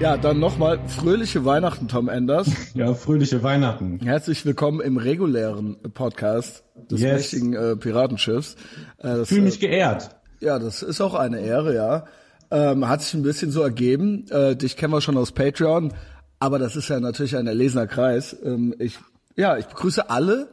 Ja, 0.00 0.16
dann 0.16 0.38
nochmal 0.38 0.80
fröhliche 0.88 1.44
Weihnachten, 1.44 1.86
Tom 1.88 2.08
Enders. 2.08 2.48
Ja, 2.74 2.94
fröhliche 2.94 3.42
Weihnachten. 3.42 4.00
Herzlich 4.02 4.44
willkommen 4.46 4.80
im 4.80 4.96
regulären 4.96 5.76
Podcast 5.92 6.64
des 6.90 7.00
Yes. 7.02 7.12
mächtigen 7.12 7.52
äh, 7.52 7.76
Piratenschiffs. 7.76 8.56
Äh, 8.98 9.24
Fühle 9.26 9.40
äh, 9.42 9.44
mich 9.44 9.60
geehrt. 9.60 10.16
Ja, 10.40 10.58
das 10.58 10.82
ist 10.82 11.00
auch 11.02 11.14
eine 11.14 11.40
Ehre, 11.40 11.74
ja. 11.74 12.04
Ähm, 12.50 12.88
hat 12.88 13.02
sich 13.02 13.12
ein 13.14 13.22
bisschen 13.22 13.50
so 13.50 13.60
ergeben. 13.60 14.24
Äh, 14.30 14.56
dich 14.56 14.76
kennen 14.78 14.92
wir 14.92 15.02
schon 15.02 15.18
aus 15.18 15.32
Patreon, 15.32 15.92
aber 16.38 16.58
das 16.58 16.76
ist 16.76 16.88
ja 16.88 16.98
natürlich 16.98 17.36
ein 17.36 17.46
erlesener 17.46 17.86
Kreis. 17.86 18.34
Ähm, 18.42 18.74
ich, 18.78 18.98
ja, 19.36 19.58
ich 19.58 19.66
begrüße 19.66 20.08
alle. 20.08 20.48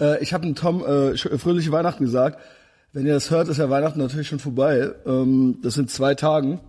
Äh, 0.00 0.22
ich 0.22 0.34
habe 0.34 0.44
dem 0.44 0.54
Tom 0.54 0.82
äh, 0.82 1.12
sch- 1.12 1.36
fröhliche 1.38 1.72
Weihnachten 1.72 2.04
gesagt. 2.04 2.38
Wenn 2.92 3.06
ihr 3.06 3.14
das 3.14 3.30
hört, 3.30 3.48
ist 3.48 3.56
ja 3.56 3.70
Weihnachten 3.70 3.98
natürlich 3.98 4.28
schon 4.28 4.38
vorbei. 4.38 4.90
Ähm, 5.06 5.58
das 5.62 5.74
sind 5.74 5.90
zwei 5.90 6.14
Tagen. 6.14 6.60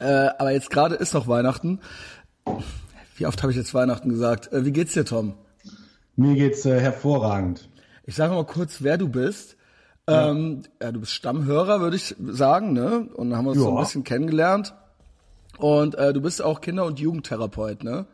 Äh, 0.00 0.28
aber 0.38 0.52
jetzt 0.52 0.70
gerade 0.70 0.94
ist 0.96 1.14
noch 1.14 1.28
Weihnachten. 1.28 1.80
Wie 3.16 3.26
oft 3.26 3.42
habe 3.42 3.52
ich 3.52 3.56
jetzt 3.58 3.74
Weihnachten 3.74 4.08
gesagt? 4.08 4.52
Äh, 4.52 4.64
wie 4.64 4.72
geht's 4.72 4.92
dir, 4.92 5.04
Tom? 5.04 5.34
Mir 6.16 6.34
geht's 6.34 6.64
äh, 6.64 6.80
hervorragend. 6.80 7.68
Ich 8.04 8.14
sage 8.16 8.34
mal 8.34 8.44
kurz, 8.44 8.82
wer 8.82 8.98
du 8.98 9.08
bist. 9.08 9.56
Ähm, 10.06 10.62
ja, 10.82 10.92
du 10.92 11.00
bist 11.00 11.12
Stammhörer, 11.12 11.80
würde 11.80 11.96
ich 11.96 12.14
sagen, 12.20 12.72
ne? 12.74 13.08
Und 13.14 13.30
dann 13.30 13.38
haben 13.38 13.46
wir 13.46 13.52
uns 13.52 13.60
so 13.60 13.68
ein 13.70 13.74
Ja. 13.74 13.80
bisschen 13.80 14.04
kennengelernt. 14.04 14.74
Und 15.58 15.94
äh, 15.94 16.12
du 16.12 16.20
bist 16.20 16.42
auch 16.42 16.60
Kinder- 16.60 16.84
und 16.84 17.00
Jugendtherapeut, 17.00 17.84
ne? 17.84 18.06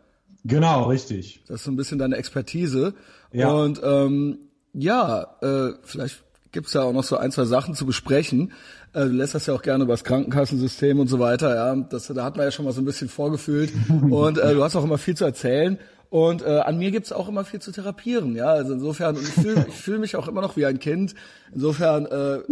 Genau, 0.45 0.85
richtig. 0.85 1.43
Das 1.49 1.57
ist 1.60 1.65
so 1.65 1.71
ein 1.73 1.77
bisschen 1.77 1.99
deine 1.99 2.16
Expertise. 2.16 2.95
Ja. 3.33 3.51
Und 3.51 3.80
ähm, 3.83 4.38
ja, 4.73 5.37
äh, 5.43 5.73
vielleicht 5.83 6.23
gibt's 6.53 6.73
ja 6.73 6.83
auch 6.83 6.93
noch 6.93 7.05
so 7.05 7.17
ein, 7.17 7.33
zwei 7.33 7.45
Sachen 7.45 7.75
zu 7.75 7.87
besprechen. 7.87 8.53
Äh, 8.93 9.07
du 9.07 9.13
lässt 9.13 9.35
das 9.35 9.47
ja 9.47 9.55
auch 9.55 9.63
gerne 9.63 9.85
über 9.85 9.93
das 9.93 10.05
Krankenkassensystem 10.05 10.99
und 10.99 11.09
so 11.09 11.19
weiter, 11.19 11.55
ja. 11.55 11.77
Das, 11.77 12.09
da 12.09 12.24
hat 12.24 12.37
man 12.37 12.47
ja 12.47 12.51
schon 12.51 12.65
mal 12.65 12.73
so 12.73 12.80
ein 12.80 12.85
bisschen 12.85 13.09
vorgefühlt. 13.09 13.73
und 14.11 14.38
äh, 14.38 14.55
du 14.55 14.63
hast 14.63 14.77
auch 14.77 14.85
immer 14.85 14.99
viel 14.99 15.16
zu 15.16 15.24
erzählen. 15.24 15.79
Und 16.11 16.43
äh, 16.43 16.59
an 16.59 16.79
mir 16.79 16.91
gibt's 16.91 17.13
auch 17.13 17.29
immer 17.29 17.45
viel 17.45 17.61
zu 17.61 17.71
therapieren, 17.71 18.35
ja. 18.35 18.47
Also 18.47 18.73
insofern, 18.73 19.16
und 19.16 19.23
ich 19.23 19.35
fühle 19.35 19.66
ich 19.69 19.74
fühl 19.74 19.99
mich 19.99 20.16
auch 20.16 20.27
immer 20.27 20.41
noch 20.41 20.57
wie 20.57 20.66
ein 20.66 20.80
Kind. 20.80 21.15
Insofern, 21.55 22.07
äh, 22.07 22.37
äh, 22.37 22.43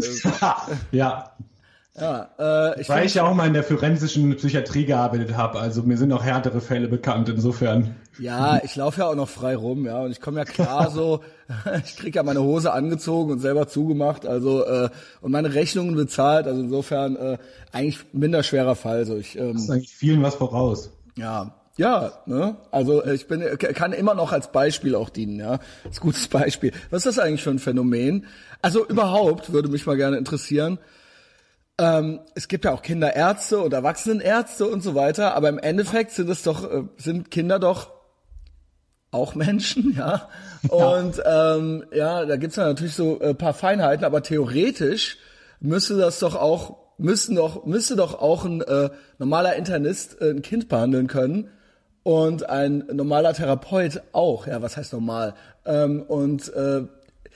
ja, 0.93 1.33
ja, 2.01 2.29
äh, 2.39 2.81
ich 2.81 2.89
weil 2.89 3.07
ich 3.07 3.15
ja 3.15 3.27
auch 3.27 3.35
mal 3.35 3.47
in 3.47 3.53
der 3.53 3.65
forensischen 3.65 4.35
Psychiatrie 4.37 4.85
gearbeitet 4.85 5.37
habe. 5.37 5.59
Also 5.59 5.83
mir 5.83 5.97
sind 5.97 6.13
auch 6.13 6.25
härtere 6.25 6.61
Fälle 6.61 6.89
bekannt. 6.89 7.29
Insofern. 7.29 7.97
Ja, 8.19 8.61
ich 8.65 8.75
laufe 8.77 9.01
ja 9.01 9.07
auch 9.07 9.15
noch 9.15 9.29
frei 9.29 9.57
rum, 9.57 9.87
ja, 9.87 10.01
und 10.01 10.11
ich 10.11 10.21
komme 10.21 10.39
ja 10.39 10.45
klar 10.45 10.91
so, 10.95 11.21
ich 11.85 11.97
krieg 11.97 12.15
ja 12.17 12.23
meine 12.23 12.43
Hose 12.43 12.73
angezogen 12.73 13.33
und 13.33 13.41
selber 13.41 13.69
zugemacht, 13.69 14.27
also 14.27 14.65
äh, 14.65 14.89
und 15.21 15.31
meine 15.31 15.55
Rechnungen 15.55 15.95
bezahlt, 15.95 16.47
also 16.47 16.61
insofern 16.61 17.17
äh, 17.17 17.39
eigentlich 17.73 18.05
minder 18.13 18.43
schwerer 18.43 18.75
Fall, 18.75 19.05
so 19.07 19.17
ich 19.17 19.39
ähm, 19.39 19.55
Das 19.55 19.63
ist 19.63 19.71
eigentlich 19.71 19.95
vielen 19.95 20.23
was 20.23 20.35
voraus. 20.35 20.91
ja, 21.17 21.55
ja, 21.79 22.11
ne? 22.27 22.57
Also 22.73 23.05
äh, 23.05 23.15
ich 23.15 23.29
bin 23.29 23.41
kann 23.57 23.93
immer 23.93 24.15
noch 24.15 24.33
als 24.33 24.51
Beispiel 24.51 24.97
auch 24.97 25.11
dienen, 25.11 25.39
ja. 25.39 25.59
Das 25.85 25.93
ist 25.93 25.99
ein 25.99 26.01
gutes 26.01 26.29
Beispiel. 26.29 26.73
Was 26.91 27.07
ist 27.07 27.17
das 27.17 27.25
eigentlich 27.25 27.45
für 27.45 27.51
ein 27.51 27.61
Phänomen? 27.61 28.27
Also 28.61 28.85
überhaupt 28.85 29.53
würde 29.53 29.69
mich 29.69 29.87
mal 29.87 29.97
gerne 29.97 30.19
interessieren. 30.19 30.79
Ähm, 31.79 32.21
es 32.35 32.49
gibt 32.49 32.65
ja 32.65 32.73
auch 32.73 32.83
Kinderärzte 32.83 33.61
und 33.61 33.73
Erwachsenenärzte 33.73 34.67
und 34.67 34.83
so 34.83 34.95
weiter, 34.95 35.35
aber 35.35 35.49
im 35.49 35.59
Endeffekt 35.59 36.11
sind 36.11 36.29
es 36.29 36.43
doch 36.43 36.69
äh, 36.69 36.83
sind 36.97 37.31
Kinder 37.31 37.59
doch 37.59 37.93
auch 39.11 39.35
Menschen, 39.35 39.95
ja. 39.99 40.29
Und 40.69 41.23
ähm, 41.25 41.85
ja, 41.93 42.25
da 42.25 42.37
gibt's 42.37 42.57
ja 42.57 42.67
natürlich 42.67 42.95
so 42.95 43.21
ein 43.21 43.37
paar 43.37 43.55
Feinheiten, 43.55 44.05
aber 44.05 44.23
theoretisch 44.23 45.19
müsste 45.61 45.97
das 45.97 46.19
doch 46.19 46.35
auch, 46.35 46.77
müssten 46.99 47.37
doch, 47.37 47.65
müsste 47.65 47.97
doch 47.97 48.21
auch 48.21 48.45
ein 48.45 48.61
äh, 48.61 48.91
normaler 49.19 49.55
Internist 49.57 50.21
äh, 50.21 50.31
ein 50.31 50.43
Kind 50.43 50.69
behandeln 50.69 51.07
können 51.07 51.49
und 52.03 52.49
ein 52.49 52.85
normaler 52.93 53.35
Therapeut 53.35 54.03
auch. 54.13 54.47
Ja, 54.47 54.63
was 54.63 54.77
heißt 54.77 54.93
normal? 54.93 55.35
Ähm, 55.65 56.03
und 56.03 56.53
äh, 56.55 56.83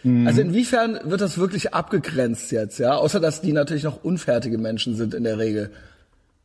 also 0.04 0.40
inwiefern 0.40 0.98
wird 1.04 1.20
das 1.20 1.38
wirklich 1.38 1.74
abgegrenzt 1.74 2.50
jetzt, 2.50 2.78
ja? 2.78 2.96
Außer 2.96 3.20
dass 3.20 3.40
die 3.40 3.52
natürlich 3.52 3.84
noch 3.84 4.02
unfertige 4.02 4.58
Menschen 4.58 4.96
sind 4.96 5.14
in 5.14 5.24
der 5.24 5.38
Regel. 5.38 5.70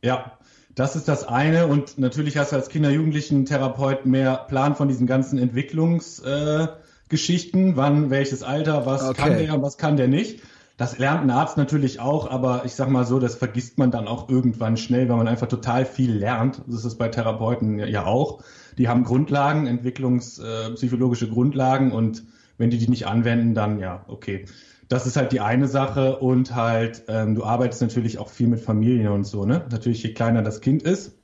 Ja, 0.02 0.32
das 0.74 0.94
ist 0.94 1.08
das 1.08 1.26
eine. 1.26 1.66
Und 1.66 1.98
natürlich 1.98 2.36
hast 2.36 2.52
du 2.52 2.56
als 2.56 2.68
Kinder-Jugendlichen-Therapeut 2.68 4.06
mehr 4.06 4.36
Plan 4.48 4.76
von 4.76 4.86
diesen 4.86 5.08
ganzen 5.08 5.38
Entwicklungsgeschichten. 5.38 7.72
Äh. 7.72 7.76
Wann, 7.76 8.10
welches 8.10 8.44
Alter, 8.44 8.86
was 8.86 9.02
Okay. 9.02 9.22
kann 9.22 9.38
der, 9.38 9.62
was 9.62 9.76
kann 9.76 9.96
der 9.96 10.08
nicht. 10.08 10.40
Das 10.76 10.98
lernt 10.98 11.22
ein 11.22 11.30
Arzt 11.30 11.56
natürlich 11.56 11.98
auch, 11.98 12.30
aber 12.30 12.62
ich 12.64 12.74
sag 12.74 12.88
mal 12.88 13.04
so, 13.04 13.18
das 13.18 13.34
vergisst 13.34 13.78
man 13.78 13.90
dann 13.90 14.06
auch 14.06 14.28
irgendwann 14.28 14.76
schnell, 14.76 15.08
weil 15.08 15.16
man 15.16 15.26
einfach 15.26 15.48
total 15.48 15.84
viel 15.84 16.12
lernt. 16.12 16.62
Das 16.68 16.84
ist 16.84 16.94
bei 16.94 17.08
Therapeuten 17.08 17.80
ja, 17.80 18.04
auch. 18.04 18.44
Die 18.78 18.86
haben 18.86 19.02
Grundlagen, 19.02 19.66
entwicklungspsychologische 19.66 21.24
äh, 21.24 21.30
Grundlagen 21.30 21.90
und 21.90 22.22
wenn 22.58 22.70
die 22.70 22.78
die 22.78 22.88
nicht 22.88 23.06
anwenden, 23.06 23.54
dann 23.54 23.78
ja, 23.78 24.04
okay. 24.08 24.44
Das 24.88 25.06
ist 25.06 25.16
halt 25.16 25.32
die 25.32 25.40
eine 25.40 25.68
Sache 25.68 26.16
und 26.18 26.54
halt, 26.54 27.04
ähm, 27.08 27.34
du 27.34 27.44
arbeitest 27.44 27.82
natürlich 27.82 28.18
auch 28.18 28.28
viel 28.30 28.48
mit 28.48 28.60
Familien 28.60 29.08
und 29.08 29.24
so, 29.24 29.44
ne? 29.44 29.66
Natürlich, 29.70 30.02
je 30.02 30.14
kleiner 30.14 30.42
das 30.42 30.60
Kind 30.60 30.82
ist, 30.82 31.14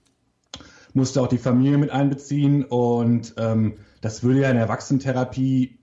musst 0.92 1.16
du 1.16 1.20
auch 1.20 1.28
die 1.28 1.38
Familie 1.38 1.78
mit 1.78 1.90
einbeziehen 1.90 2.64
und 2.64 3.34
ähm, 3.38 3.74
das 4.00 4.22
würde 4.22 4.40
ja 4.40 4.48
in 4.48 4.56
der 4.56 4.64
Erwachsenentherapie 4.64 5.78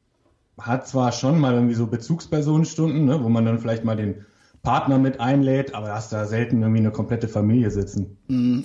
hat 0.59 0.87
zwar 0.87 1.11
schon 1.11 1.39
mal 1.39 1.53
irgendwie 1.53 1.73
so 1.73 1.87
Bezugspersonenstunden, 1.87 3.05
ne, 3.05 3.23
wo 3.23 3.29
man 3.29 3.45
dann 3.45 3.59
vielleicht 3.59 3.83
mal 3.83 3.95
den 3.95 4.25
Partner 4.61 4.99
mit 4.99 5.19
einlädt, 5.19 5.73
aber 5.73 5.87
da 5.87 5.95
hast 5.95 6.13
da 6.13 6.25
selten 6.25 6.61
irgendwie 6.61 6.81
eine 6.81 6.91
komplette 6.91 7.27
Familie 7.27 7.71
sitzen. 7.71 8.17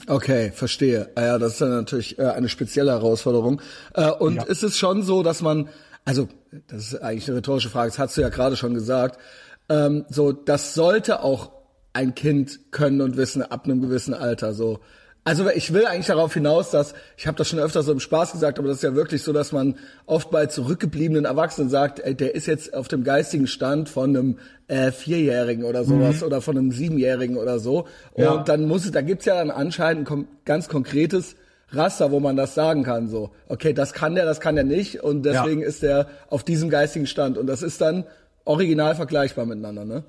Okay, 0.06 0.50
verstehe. 0.52 1.10
Ah 1.14 1.22
Ja, 1.22 1.38
das 1.38 1.52
ist 1.52 1.60
dann 1.62 1.70
natürlich 1.70 2.18
äh, 2.18 2.26
eine 2.26 2.50
spezielle 2.50 2.90
Herausforderung. 2.90 3.62
Äh, 3.94 4.10
Und 4.10 4.34
Ja. 4.34 4.42
ist 4.42 4.62
es 4.62 4.76
schon 4.76 5.02
so, 5.02 5.22
dass 5.22 5.40
man, 5.40 5.68
also 6.06 6.28
das 6.68 6.92
ist 6.92 7.02
eigentlich 7.02 7.28
eine 7.28 7.38
rhetorische 7.38 7.68
Frage, 7.68 7.90
das 7.90 7.98
hast 7.98 8.16
du 8.16 8.22
ja 8.22 8.30
gerade 8.30 8.56
schon 8.56 8.72
gesagt, 8.72 9.20
ähm, 9.68 10.06
so 10.08 10.32
das 10.32 10.72
sollte 10.72 11.22
auch 11.22 11.52
ein 11.92 12.14
Kind 12.14 12.72
können 12.72 13.00
und 13.02 13.16
wissen 13.16 13.42
ab 13.42 13.64
einem 13.64 13.80
gewissen 13.82 14.14
Alter. 14.14 14.52
So, 14.54 14.80
also 15.24 15.50
ich 15.50 15.72
will 15.72 15.86
eigentlich 15.86 16.06
darauf 16.06 16.34
hinaus, 16.34 16.70
dass 16.70 16.94
ich 17.16 17.26
habe 17.26 17.36
das 17.36 17.48
schon 17.48 17.58
öfter 17.58 17.82
so 17.82 17.90
im 17.90 17.98
Spaß 17.98 18.32
gesagt, 18.32 18.58
aber 18.60 18.68
das 18.68 18.76
ist 18.76 18.82
ja 18.84 18.94
wirklich 18.94 19.22
so, 19.22 19.32
dass 19.32 19.50
man 19.50 19.74
oft 20.04 20.30
bei 20.30 20.46
zurückgebliebenen 20.46 21.24
Erwachsenen 21.24 21.68
sagt, 21.68 21.98
ey, 21.98 22.14
der 22.14 22.36
ist 22.36 22.46
jetzt 22.46 22.72
auf 22.74 22.86
dem 22.86 23.02
geistigen 23.02 23.48
Stand 23.48 23.88
von 23.88 24.10
einem 24.10 24.38
äh, 24.68 24.92
Vierjährigen 24.92 25.64
oder 25.64 25.84
sowas 25.84 26.22
oder 26.22 26.40
von 26.40 26.56
einem 26.56 26.70
Siebenjährigen 26.70 27.38
oder 27.38 27.58
so. 27.58 27.88
Und 28.12 28.22
Ja. 28.22 28.36
dann 28.44 28.68
muss 28.68 28.84
es, 28.84 28.92
da 28.92 29.00
gibt's 29.00 29.24
ja 29.24 29.34
dann 29.34 29.50
anscheinend 29.50 30.08
ganz 30.44 30.68
konkretes 30.68 31.34
Raster, 31.70 32.10
wo 32.12 32.20
man 32.20 32.36
das 32.36 32.54
sagen 32.54 32.84
kann. 32.84 33.08
So, 33.08 33.30
okay, 33.48 33.72
das 33.72 33.92
kann 33.92 34.14
der, 34.14 34.24
das 34.24 34.40
kann 34.40 34.54
der 34.54 34.64
nicht, 34.64 35.02
und 35.02 35.22
deswegen 35.24 35.62
ist 35.62 35.82
der 35.82 36.06
auf 36.30 36.44
diesem 36.44 36.70
geistigen 36.70 37.06
Stand. 37.06 37.38
Und 37.38 37.46
das 37.46 37.62
ist 37.62 37.80
dann 37.80 38.04
original 38.44 38.94
vergleichbar 38.94 39.46
miteinander, 39.46 39.84
ne? 39.84 40.04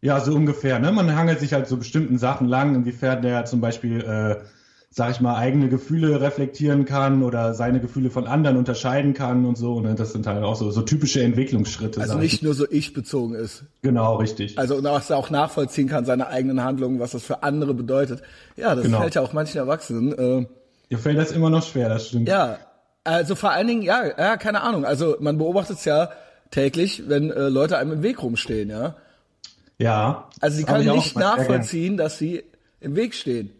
Ja, 0.00 0.20
so 0.20 0.34
ungefähr. 0.34 0.78
Ne? 0.78 0.92
Man 0.92 1.14
hangelt 1.16 1.40
sich 1.40 1.52
halt 1.52 1.66
so 1.66 1.76
bestimmten 1.76 2.18
Sachen 2.18 2.48
lang, 2.48 2.74
inwiefern 2.74 3.22
der 3.22 3.44
zum 3.44 3.60
Beispiel, 3.60 4.00
äh, 4.02 4.36
sag 4.90 5.10
ich 5.10 5.20
mal, 5.20 5.36
eigene 5.36 5.68
Gefühle 5.68 6.20
reflektieren 6.20 6.84
kann 6.84 7.22
oder 7.22 7.54
seine 7.54 7.80
Gefühle 7.80 8.10
von 8.10 8.26
anderen 8.26 8.56
unterscheiden 8.56 9.14
kann 9.14 9.44
und 9.44 9.58
so. 9.58 9.74
Und 9.74 9.98
das 9.98 10.12
sind 10.12 10.26
halt 10.26 10.44
auch 10.44 10.54
so, 10.54 10.70
so 10.70 10.82
typische 10.82 11.22
Entwicklungsschritte. 11.22 12.00
Also 12.00 12.18
nicht 12.18 12.34
ich. 12.34 12.42
nur 12.42 12.54
so 12.54 12.66
ich 12.70 12.92
bezogen 12.92 13.34
ist. 13.34 13.64
Genau, 13.82 14.16
richtig. 14.16 14.58
Also 14.58 14.76
und 14.76 14.84
was 14.84 15.10
er 15.10 15.16
auch 15.16 15.30
nachvollziehen 15.30 15.88
kann, 15.88 16.04
seine 16.04 16.28
eigenen 16.28 16.62
Handlungen, 16.62 17.00
was 17.00 17.10
das 17.12 17.22
für 17.24 17.42
andere 17.42 17.74
bedeutet. 17.74 18.22
Ja, 18.56 18.74
das 18.74 18.84
Genau. 18.84 19.00
fällt 19.00 19.14
ja 19.16 19.22
auch 19.22 19.32
manchen 19.32 19.58
Erwachsenen. 19.58 20.12
Äh, 20.12 20.46
Dir 20.90 20.98
fällt 20.98 21.18
das 21.18 21.32
immer 21.32 21.50
noch 21.50 21.64
schwer, 21.64 21.88
das 21.88 22.08
stimmt. 22.08 22.28
Ja, 22.28 22.58
also 23.04 23.34
vor 23.34 23.50
allen 23.50 23.66
Dingen, 23.66 23.82
ja, 23.82 24.04
ja, 24.06 24.36
keine 24.36 24.62
Ahnung. 24.62 24.84
Also 24.84 25.16
man 25.20 25.38
beobachtet 25.38 25.78
es 25.78 25.84
ja 25.84 26.10
täglich, 26.50 27.08
wenn 27.08 27.30
äh, 27.30 27.48
Leute 27.48 27.78
einem 27.78 27.92
im 27.92 28.02
Weg 28.02 28.22
rumstehen, 28.22 28.70
ja. 28.70 28.96
Ja. 29.78 30.28
Also 30.40 30.56
sie 30.56 30.64
können 30.64 30.90
nicht 30.90 31.16
nachvollziehen, 31.16 31.96
dass 31.96 32.18
sie 32.18 32.44
im 32.80 32.96
Weg 32.96 33.14
stehen. 33.14 33.50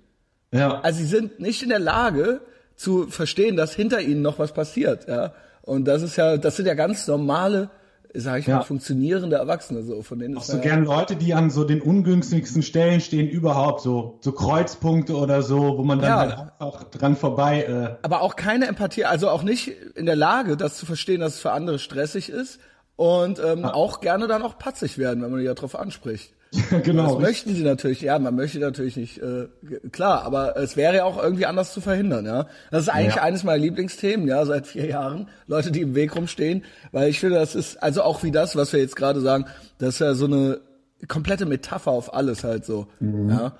Ja. 0.52 0.80
Also 0.80 1.00
sie 1.00 1.06
sind 1.06 1.40
nicht 1.40 1.62
in 1.62 1.68
der 1.68 1.78
Lage 1.78 2.40
zu 2.74 3.06
verstehen, 3.08 3.56
dass 3.56 3.74
hinter 3.74 4.00
ihnen 4.00 4.22
noch 4.22 4.38
was 4.38 4.52
passiert, 4.52 5.08
ja. 5.08 5.32
Und 5.62 5.86
das 5.86 6.02
ist 6.02 6.16
ja, 6.16 6.36
das 6.36 6.56
sind 6.56 6.66
ja 6.66 6.74
ganz 6.74 7.06
normale, 7.08 7.70
sag 8.16 8.40
ich 8.40 8.46
Ja. 8.46 8.56
mal, 8.58 8.62
funktionierende 8.62 9.36
Erwachsene 9.36 9.82
so, 9.82 10.02
von 10.02 10.18
denen 10.18 10.36
Auch 10.36 10.42
ist 10.42 10.48
so 10.48 10.54
man 10.54 10.62
ja- 10.62 10.74
gern 10.74 10.84
Leute, 10.84 11.16
die 11.16 11.34
an 11.34 11.50
so 11.50 11.64
den 11.64 11.80
ungünstigsten 11.82 12.62
Stellen 12.62 13.00
stehen 13.00 13.28
überhaupt, 13.28 13.80
so, 13.80 14.18
so 14.20 14.32
Kreuzpunkte 14.32 15.16
oder 15.16 15.42
so, 15.42 15.78
wo 15.78 15.82
man 15.84 16.00
dann 16.00 16.08
Ja. 16.10 16.18
halt 16.18 16.52
einfach 16.60 16.84
dran 16.90 17.16
vorbei, 17.16 17.62
äh, 17.64 17.96
aber 18.04 18.22
auch 18.22 18.36
keine 18.36 18.66
Empathie, 18.66 19.04
also 19.04 19.28
auch 19.30 19.42
nicht 19.42 19.68
in 19.94 20.06
der 20.06 20.16
Lage, 20.16 20.56
das 20.56 20.76
zu 20.76 20.86
verstehen, 20.86 21.20
dass 21.20 21.34
es 21.34 21.40
für 21.40 21.52
andere 21.52 21.78
stressig 21.78 22.28
ist 22.30 22.60
und 22.96 23.38
ähm, 23.44 23.64
auch 23.64 24.00
gerne 24.00 24.26
dann 24.26 24.42
auch 24.42 24.58
patzig 24.58 24.98
werden, 24.98 25.22
wenn 25.22 25.30
man 25.30 25.40
die 25.40 25.46
ja 25.46 25.54
drauf 25.54 25.78
anspricht. 25.78 26.32
genau. 26.82 27.14
Das 27.14 27.22
möchten 27.22 27.54
sie 27.54 27.62
natürlich, 27.62 28.00
ja, 28.00 28.18
man 28.18 28.34
möchte 28.34 28.58
natürlich 28.58 28.96
nicht, 28.96 29.18
äh, 29.18 29.46
klar, 29.92 30.24
aber 30.24 30.56
es 30.56 30.76
wäre 30.76 30.96
ja 30.96 31.04
auch 31.04 31.22
irgendwie 31.22 31.46
anders 31.46 31.72
zu 31.72 31.80
verhindern, 31.80 32.24
ja. 32.26 32.46
Das 32.70 32.82
ist 32.82 32.88
eigentlich 32.88 33.16
Ja. 33.16 33.22
eines 33.22 33.44
meiner 33.44 33.58
Lieblingsthemen, 33.58 34.26
ja, 34.28 34.44
seit 34.46 34.66
vier 34.66 34.86
Jahren, 34.86 35.28
Leute, 35.46 35.70
die 35.70 35.80
im 35.82 35.94
Weg 35.94 36.14
rumstehen, 36.16 36.64
weil 36.92 37.08
ich 37.10 37.20
finde, 37.20 37.36
das 37.36 37.54
ist, 37.54 37.82
also 37.82 38.02
auch 38.02 38.22
wie 38.22 38.30
das, 38.30 38.56
was 38.56 38.72
wir 38.72 38.80
jetzt 38.80 38.96
gerade 38.96 39.20
sagen, 39.20 39.46
das 39.78 39.94
ist 39.94 39.98
ja 40.00 40.14
so 40.14 40.26
eine 40.26 40.60
komplette 41.08 41.46
Metapher 41.46 41.90
auf 41.90 42.14
alles 42.14 42.44
halt 42.44 42.64
so, 42.64 42.86
Mhm. 43.00 43.30
ja. 43.30 43.52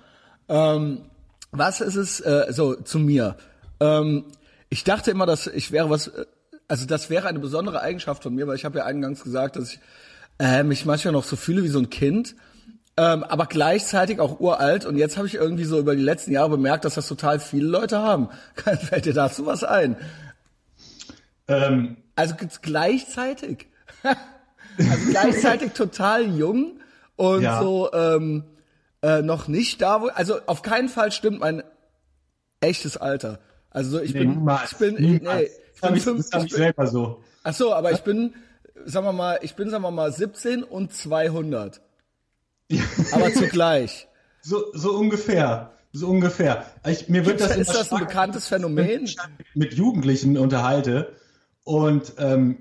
Ähm, 0.49 1.03
was 1.53 1.81
ist 1.81 1.97
es, 1.97 2.21
äh, 2.21 2.47
so, 2.51 2.75
zu 2.75 2.99
mir. 2.99 3.37
Ähm, 3.81 4.25
ich 4.69 4.85
dachte 4.85 5.11
immer, 5.11 5.27
dass 5.27 5.47
ich 5.47 5.73
wäre 5.73 5.91
was, 5.91 6.09
äh, 6.09 6.25
also 6.69 6.87
das 6.87 7.11
wäre 7.11 7.29
eine 7.29 7.39
besondere 7.39 7.81
Eigenschaft 7.81 8.23
von 8.25 8.35
mir, 8.35 8.47
weil 8.47 8.57
ich 8.57 8.65
habe 8.65 8.79
ja 8.79 8.85
eingangs 8.85 9.23
gesagt, 9.23 9.57
dass 9.57 9.73
ich 9.75 9.81
äh, 10.39 10.63
mich 10.65 10.85
manchmal 10.85 11.13
noch 11.13 11.25
so 11.25 11.35
fühle 11.37 11.63
wie 11.63 11.69
so 11.69 11.79
ein 11.79 11.89
Kind, 11.89 12.35
ähm, 12.97 13.25
aber 13.25 13.47
gleichzeitig 13.47 14.21
auch 14.21 14.41
uralt. 14.41 14.87
Und 14.87 14.97
jetzt 14.97 15.17
habe 15.17 15.27
ich 15.27 15.35
irgendwie 15.35 15.65
so 15.65 15.79
über 15.79 15.95
die 15.95 16.03
letzten 16.03 16.33
Jahre 16.33 16.51
bemerkt, 16.51 16.85
dass 16.85 16.95
das 16.95 17.09
total 17.09 17.41
viele 17.41 17.67
Leute 17.67 17.99
haben. 17.99 18.29
Fällt 18.55 19.05
dir 19.05 19.15
dazu 19.15 19.47
was 19.47 19.65
ein? 19.65 19.97
Ähm. 21.49 21.99
Also 22.15 22.35
gleichzeitig. 22.63 23.67
also 24.03 25.11
gleichzeitig 25.11 25.73
total 25.75 26.25
jung 26.25 26.81
und 27.17 27.43
ja. 27.43 27.61
so 27.61 27.93
ähm, 27.93 28.45
äh, 29.03 29.21
noch 29.21 29.49
nicht 29.49 29.83
da, 29.83 30.01
wo. 30.01 30.07
Also 30.07 30.41
auf 30.47 30.63
keinen 30.63 30.89
Fall 30.89 31.13
stimmt 31.13 31.41
mein 31.41 31.63
echtes 32.61 32.97
Alter. 32.97 33.41
Also 33.71 34.01
ich 34.01 34.15
nee, 34.15 34.21
bin, 34.21 34.31
niemals, 34.31 34.73
ich 34.73 34.79
bin, 34.79 34.95
niemals. 34.95 35.41
nee, 35.43 35.51
ich 35.75 35.81
bin, 35.83 36.01
fünf, 36.01 36.25
ich 36.25 36.31
bin 36.31 36.49
selber 36.49 36.87
so. 36.87 37.23
Ach 37.43 37.53
so, 37.53 37.75
aber 37.75 37.93
ich 37.93 38.01
bin, 38.01 38.35
sagen 38.87 39.07
wir 39.07 39.13
mal, 39.13 39.39
ich 39.43 39.55
bin, 39.55 39.69
sagen 39.69 39.83
wir 39.83 39.91
mal, 39.91 40.11
17 40.11 40.65
und 40.65 40.95
200. 40.95 41.83
aber 43.13 43.33
zugleich. 43.33 44.09
So, 44.43 44.65
so 44.73 44.97
ungefähr. 44.97 45.73
So 45.93 46.09
ungefähr. 46.09 46.67
Ich, 46.87 47.09
mir 47.09 47.25
wird 47.25 47.41
das 47.41 47.57
ist 47.57 47.75
das 47.75 47.91
ein 47.93 48.01
bekanntes 48.01 48.49
Phänomen? 48.49 49.09
Mit 49.55 49.75
Jugendlichen 49.75 50.37
unterhalte 50.37 51.15
und 51.65 52.13
ähm, 52.19 52.59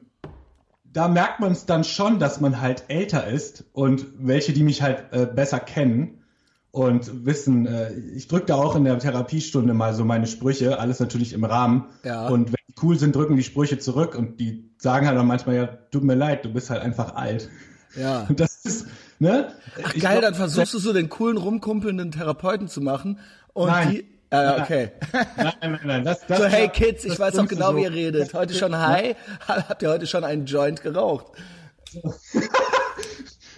da 0.95 1.09
merkt 1.09 1.41
man 1.41 1.51
es 1.51 1.65
dann 1.65 1.83
schon, 1.83 2.19
dass 2.19 2.39
man 2.39 2.61
halt 2.61 2.85
älter 2.87 3.27
ist 3.27 3.65
und 3.73 4.05
welche, 4.17 4.53
die 4.53 4.63
mich 4.63 4.81
halt 4.81 5.11
äh, 5.11 5.25
besser 5.25 5.59
kennen 5.59 6.23
und 6.71 7.25
wissen, 7.25 7.65
äh, 7.67 7.93
ich 7.93 8.29
drücke 8.29 8.45
da 8.45 8.55
auch 8.55 8.75
in 8.75 8.85
der 8.85 8.97
Therapiestunde 8.97 9.73
mal 9.73 9.93
so 9.93 10.05
meine 10.05 10.27
Sprüche, 10.27 10.79
alles 10.79 10.99
natürlich 10.99 11.33
im 11.33 11.43
Rahmen. 11.43 11.85
Ja. 12.03 12.27
Und 12.27 12.47
wenn 12.47 12.63
die 12.69 12.75
cool 12.81 12.97
sind, 12.97 13.15
drücken 13.15 13.35
die 13.35 13.43
Sprüche 13.43 13.77
zurück 13.77 14.15
und 14.15 14.39
die 14.39 14.71
sagen 14.77 15.07
halt 15.07 15.17
auch 15.17 15.23
manchmal, 15.23 15.55
ja, 15.55 15.67
tut 15.91 16.03
mir 16.03 16.15
leid, 16.15 16.45
du 16.45 16.53
bist 16.53 16.69
halt 16.69 16.81
einfach 16.81 17.15
alt. 17.15 17.49
Ja. 17.95 18.25
Und 18.29 18.39
das 18.39 18.65
ist, 18.65 18.87
ne? 19.19 19.53
Ach 19.83 19.93
ich 19.93 20.01
geil, 20.01 20.19
glaub, 20.19 20.23
dann 20.23 20.35
versuchst 20.35 20.73
du 20.73 20.79
so 20.79 20.93
den 20.93 21.09
coolen, 21.09 21.37
rumkumpelnden 21.37 22.11
Therapeuten 22.11 22.67
zu 22.67 22.81
machen 22.81 23.19
und 23.53 23.67
Nein. 23.67 23.91
die 23.91 24.05
ja, 24.31 24.61
okay. 24.61 24.91
Nein, 25.37 25.53
nein, 25.61 25.79
nein. 25.83 26.03
Das, 26.03 26.25
das 26.27 26.39
so, 26.39 26.45
hey 26.45 26.67
Kids, 26.67 27.05
ich 27.05 27.17
weiß 27.17 27.37
auch 27.37 27.47
genau, 27.47 27.71
so. 27.71 27.77
wie 27.77 27.83
ihr 27.83 27.93
redet. 27.93 28.33
Heute 28.33 28.53
schon 28.55 28.75
hi? 28.75 29.15
Habt 29.47 29.81
ihr 29.81 29.89
heute 29.89 30.07
schon 30.07 30.23
einen 30.23 30.45
Joint 30.45 30.81
geraucht? 30.81 31.27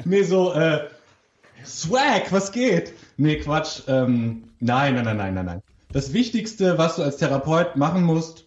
nee, 0.06 0.24
so, 0.24 0.53
äh, 0.53 0.88
Swag, 1.65 2.31
was 2.31 2.51
geht? 2.51 2.94
Nee, 3.18 3.38
Quatsch. 3.38 3.81
Ähm, 3.88 4.50
nein, 4.59 4.95
nein, 4.95 5.06
nein, 5.06 5.18
nein, 5.18 5.33
nein, 5.33 5.45
nein. 5.45 5.63
Das 5.91 6.13
Wichtigste, 6.13 6.77
was 6.77 6.97
du 6.97 7.03
als 7.03 7.18
Therapeut 7.18 7.75
machen 7.75 8.03
musst, 8.03 8.45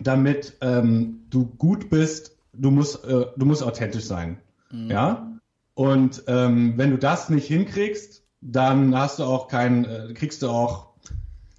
damit 0.00 0.56
ähm, 0.60 1.24
du 1.30 1.46
gut 1.46 1.90
bist, 1.90 2.36
du 2.52 2.70
musst, 2.70 3.04
äh, 3.04 3.26
du 3.36 3.46
musst 3.46 3.62
authentisch 3.62 4.04
sein. 4.04 4.38
Mhm. 4.70 4.90
Ja? 4.90 5.32
Und 5.74 6.24
ähm, 6.26 6.74
wenn 6.76 6.90
du 6.90 6.98
das 6.98 7.28
nicht 7.28 7.46
hinkriegst, 7.46 8.24
dann 8.40 8.96
hast 8.96 9.18
du 9.18 9.24
auch 9.24 9.48
keinen, 9.48 9.84
äh, 9.84 10.12
kriegst 10.14 10.42
du 10.42 10.48
auch 10.48 10.88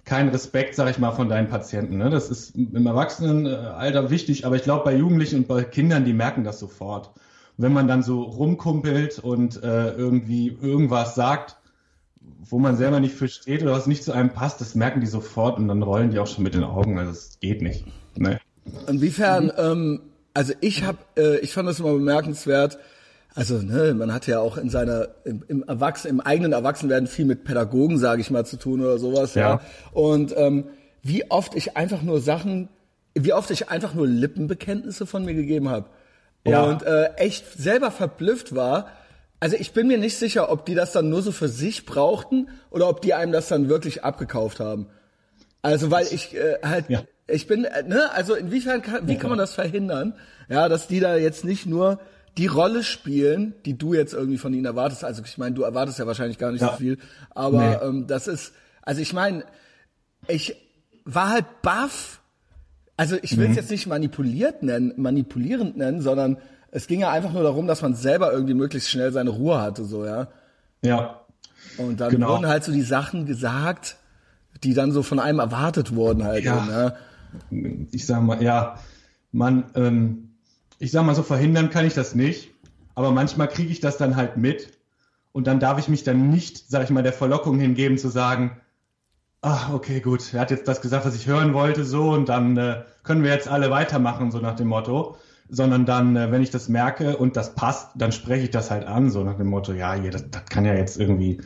keinen 0.04 0.30
Respekt, 0.30 0.74
sag 0.74 0.90
ich 0.90 0.98
mal, 0.98 1.12
von 1.12 1.28
deinen 1.28 1.48
Patienten. 1.48 1.98
Ne? 1.98 2.10
Das 2.10 2.30
ist 2.30 2.56
im 2.56 2.86
Erwachsenenalter 2.86 4.10
wichtig, 4.10 4.44
aber 4.44 4.56
ich 4.56 4.62
glaube, 4.62 4.84
bei 4.84 4.96
Jugendlichen 4.96 5.40
und 5.40 5.48
bei 5.48 5.62
Kindern, 5.62 6.04
die 6.04 6.12
merken 6.12 6.42
das 6.42 6.58
sofort. 6.58 7.08
Und 7.56 7.64
wenn 7.64 7.72
man 7.72 7.86
dann 7.86 8.02
so 8.02 8.22
rumkumpelt 8.22 9.20
und 9.20 9.62
äh, 9.62 9.92
irgendwie 9.92 10.48
irgendwas 10.48 11.14
sagt, 11.14 11.56
wo 12.20 12.58
man 12.58 12.76
selber 12.76 13.00
nicht 13.00 13.14
versteht 13.14 13.62
oder 13.62 13.72
was 13.72 13.86
nicht 13.86 14.02
zu 14.02 14.12
einem 14.12 14.30
passt, 14.30 14.60
das 14.60 14.74
merken 14.74 15.00
die 15.00 15.06
sofort 15.06 15.58
und 15.58 15.68
dann 15.68 15.82
rollen 15.82 16.10
die 16.10 16.18
auch 16.18 16.26
schon 16.26 16.44
mit 16.44 16.54
den 16.54 16.64
Augen. 16.64 16.98
Also 16.98 17.12
es 17.12 17.38
geht 17.40 17.62
nicht. 17.62 17.84
Nee. 18.16 18.38
Inwiefern, 18.86 19.44
mhm. 19.44 19.52
ähm, 19.58 20.00
also 20.34 20.52
ich 20.60 20.84
habe, 20.84 20.98
äh, 21.16 21.38
ich 21.38 21.52
fand 21.52 21.68
das 21.68 21.80
immer 21.80 21.92
bemerkenswert, 21.92 22.78
also 23.34 23.58
ne, 23.58 23.94
man 23.94 24.12
hat 24.12 24.26
ja 24.26 24.40
auch 24.40 24.56
in 24.56 24.70
seiner 24.70 25.08
im, 25.24 25.44
im 25.46 25.62
Erwachsenen, 25.62 26.18
im 26.18 26.20
eigenen 26.20 26.52
Erwachsenwerden 26.52 27.06
viel 27.06 27.24
mit 27.24 27.44
Pädagogen, 27.44 27.98
sage 27.98 28.20
ich 28.20 28.30
mal, 28.30 28.44
zu 28.44 28.56
tun 28.56 28.80
oder 28.80 28.98
sowas. 28.98 29.34
Ja. 29.34 29.40
ja. 29.42 29.60
Und 29.92 30.34
ähm, 30.36 30.66
wie 31.02 31.30
oft 31.30 31.54
ich 31.54 31.76
einfach 31.76 32.02
nur 32.02 32.20
Sachen, 32.20 32.68
wie 33.14 33.32
oft 33.32 33.50
ich 33.50 33.68
einfach 33.68 33.94
nur 33.94 34.06
Lippenbekenntnisse 34.06 35.06
von 35.06 35.24
mir 35.24 35.34
gegeben 35.34 35.68
habe. 35.68 35.86
Ja. 36.46 36.64
Und 36.64 36.82
äh, 36.82 37.14
echt 37.16 37.44
selber 37.56 37.90
verblüfft 37.90 38.54
war. 38.54 38.88
Also 39.38 39.56
ich 39.56 39.72
bin 39.72 39.86
mir 39.86 39.98
nicht 39.98 40.16
sicher, 40.16 40.50
ob 40.50 40.66
die 40.66 40.74
das 40.74 40.92
dann 40.92 41.08
nur 41.08 41.22
so 41.22 41.32
für 41.32 41.48
sich 41.48 41.86
brauchten 41.86 42.48
oder 42.70 42.88
ob 42.88 43.00
die 43.00 43.14
einem 43.14 43.32
das 43.32 43.48
dann 43.48 43.68
wirklich 43.68 44.04
abgekauft 44.04 44.60
haben. 44.60 44.86
Also 45.62 45.90
weil 45.90 46.06
ich 46.10 46.34
äh, 46.34 46.58
halt, 46.62 46.88
ja. 46.88 47.02
ich 47.26 47.46
bin, 47.46 47.64
äh, 47.64 47.82
ne, 47.84 48.10
also 48.12 48.34
inwiefern 48.34 48.82
kann, 48.82 49.06
wie 49.06 49.16
kann 49.16 49.30
man 49.30 49.38
das 49.38 49.54
verhindern? 49.54 50.14
Ja, 50.48 50.68
dass 50.68 50.88
die 50.88 51.00
da 51.00 51.16
jetzt 51.16 51.44
nicht 51.44 51.66
nur 51.66 52.00
die 52.36 52.46
Rolle 52.46 52.82
spielen, 52.82 53.54
die 53.64 53.76
du 53.76 53.94
jetzt 53.94 54.14
irgendwie 54.14 54.38
von 54.38 54.54
ihnen 54.54 54.64
erwartest. 54.64 55.04
Also 55.04 55.22
ich 55.24 55.38
meine, 55.38 55.54
du 55.54 55.62
erwartest 55.62 55.98
ja 55.98 56.06
wahrscheinlich 56.06 56.38
gar 56.38 56.52
nicht 56.52 56.62
ja. 56.62 56.70
so 56.70 56.76
viel, 56.76 56.98
aber 57.30 57.60
nee. 57.60 57.86
ähm, 57.86 58.06
das 58.06 58.28
ist, 58.28 58.52
also 58.82 59.00
ich 59.00 59.12
meine, 59.12 59.44
ich 60.28 60.56
war 61.04 61.30
halt 61.30 61.62
baff. 61.62 62.20
Also 62.96 63.16
ich 63.22 63.36
will 63.36 63.46
es 63.46 63.50
mhm. 63.50 63.56
jetzt 63.56 63.70
nicht 63.70 63.86
manipuliert 63.86 64.62
nennen, 64.62 64.92
manipulierend 64.96 65.76
nennen, 65.76 66.02
sondern 66.02 66.36
es 66.70 66.86
ging 66.86 67.00
ja 67.00 67.10
einfach 67.10 67.32
nur 67.32 67.42
darum, 67.42 67.66
dass 67.66 67.82
man 67.82 67.94
selber 67.94 68.32
irgendwie 68.32 68.54
möglichst 68.54 68.90
schnell 68.90 69.10
seine 69.12 69.30
Ruhe 69.30 69.60
hatte, 69.60 69.84
so 69.84 70.04
ja. 70.04 70.28
Ja. 70.82 71.20
Und 71.78 72.00
dann 72.00 72.10
genau. 72.10 72.28
wurden 72.28 72.46
halt 72.46 72.64
so 72.64 72.72
die 72.72 72.82
Sachen 72.82 73.26
gesagt, 73.26 73.96
die 74.62 74.74
dann 74.74 74.92
so 74.92 75.02
von 75.02 75.18
einem 75.18 75.38
erwartet 75.38 75.94
wurden 75.94 76.24
halt. 76.24 76.44
Ja. 76.44 76.64
So, 76.64 76.70
ne? 76.70 77.88
Ich 77.90 78.06
sag 78.06 78.22
mal, 78.22 78.42
ja, 78.42 78.78
man 79.32 79.64
ähm, 79.74 80.29
ich 80.80 80.90
sag 80.90 81.04
mal 81.04 81.14
so, 81.14 81.22
verhindern 81.22 81.70
kann 81.70 81.86
ich 81.86 81.94
das 81.94 82.14
nicht, 82.16 82.50
aber 82.96 83.12
manchmal 83.12 83.48
kriege 83.48 83.70
ich 83.70 83.78
das 83.80 83.98
dann 83.98 84.16
halt 84.16 84.36
mit 84.36 84.72
und 85.30 85.46
dann 85.46 85.60
darf 85.60 85.78
ich 85.78 85.88
mich 85.88 86.02
dann 86.02 86.30
nicht, 86.30 86.68
sag 86.68 86.82
ich 86.82 86.90
mal, 86.90 87.04
der 87.04 87.12
Verlockung 87.12 87.60
hingeben 87.60 87.98
zu 87.98 88.08
sagen, 88.08 88.60
ach, 89.42 89.72
okay, 89.72 90.00
gut, 90.00 90.34
er 90.34 90.40
hat 90.40 90.50
jetzt 90.50 90.66
das 90.66 90.80
gesagt, 90.80 91.06
was 91.06 91.14
ich 91.14 91.26
hören 91.26 91.54
wollte, 91.54 91.84
so 91.84 92.10
und 92.10 92.28
dann 92.28 92.56
äh, 92.56 92.82
können 93.04 93.22
wir 93.22 93.30
jetzt 93.30 93.46
alle 93.46 93.70
weitermachen, 93.70 94.32
so 94.32 94.38
nach 94.38 94.56
dem 94.56 94.68
Motto. 94.68 95.16
Sondern 95.52 95.84
dann, 95.84 96.14
äh, 96.14 96.30
wenn 96.30 96.42
ich 96.42 96.50
das 96.50 96.68
merke 96.68 97.16
und 97.16 97.36
das 97.36 97.56
passt, 97.56 97.90
dann 97.96 98.12
spreche 98.12 98.44
ich 98.44 98.50
das 98.52 98.70
halt 98.70 98.86
an, 98.86 99.10
so 99.10 99.24
nach 99.24 99.36
dem 99.36 99.48
Motto, 99.48 99.72
ja, 99.72 99.94
hier, 99.94 100.12
das, 100.12 100.30
das 100.30 100.44
kann 100.44 100.64
ja 100.64 100.74
jetzt 100.74 100.96
irgendwie, 100.96 101.40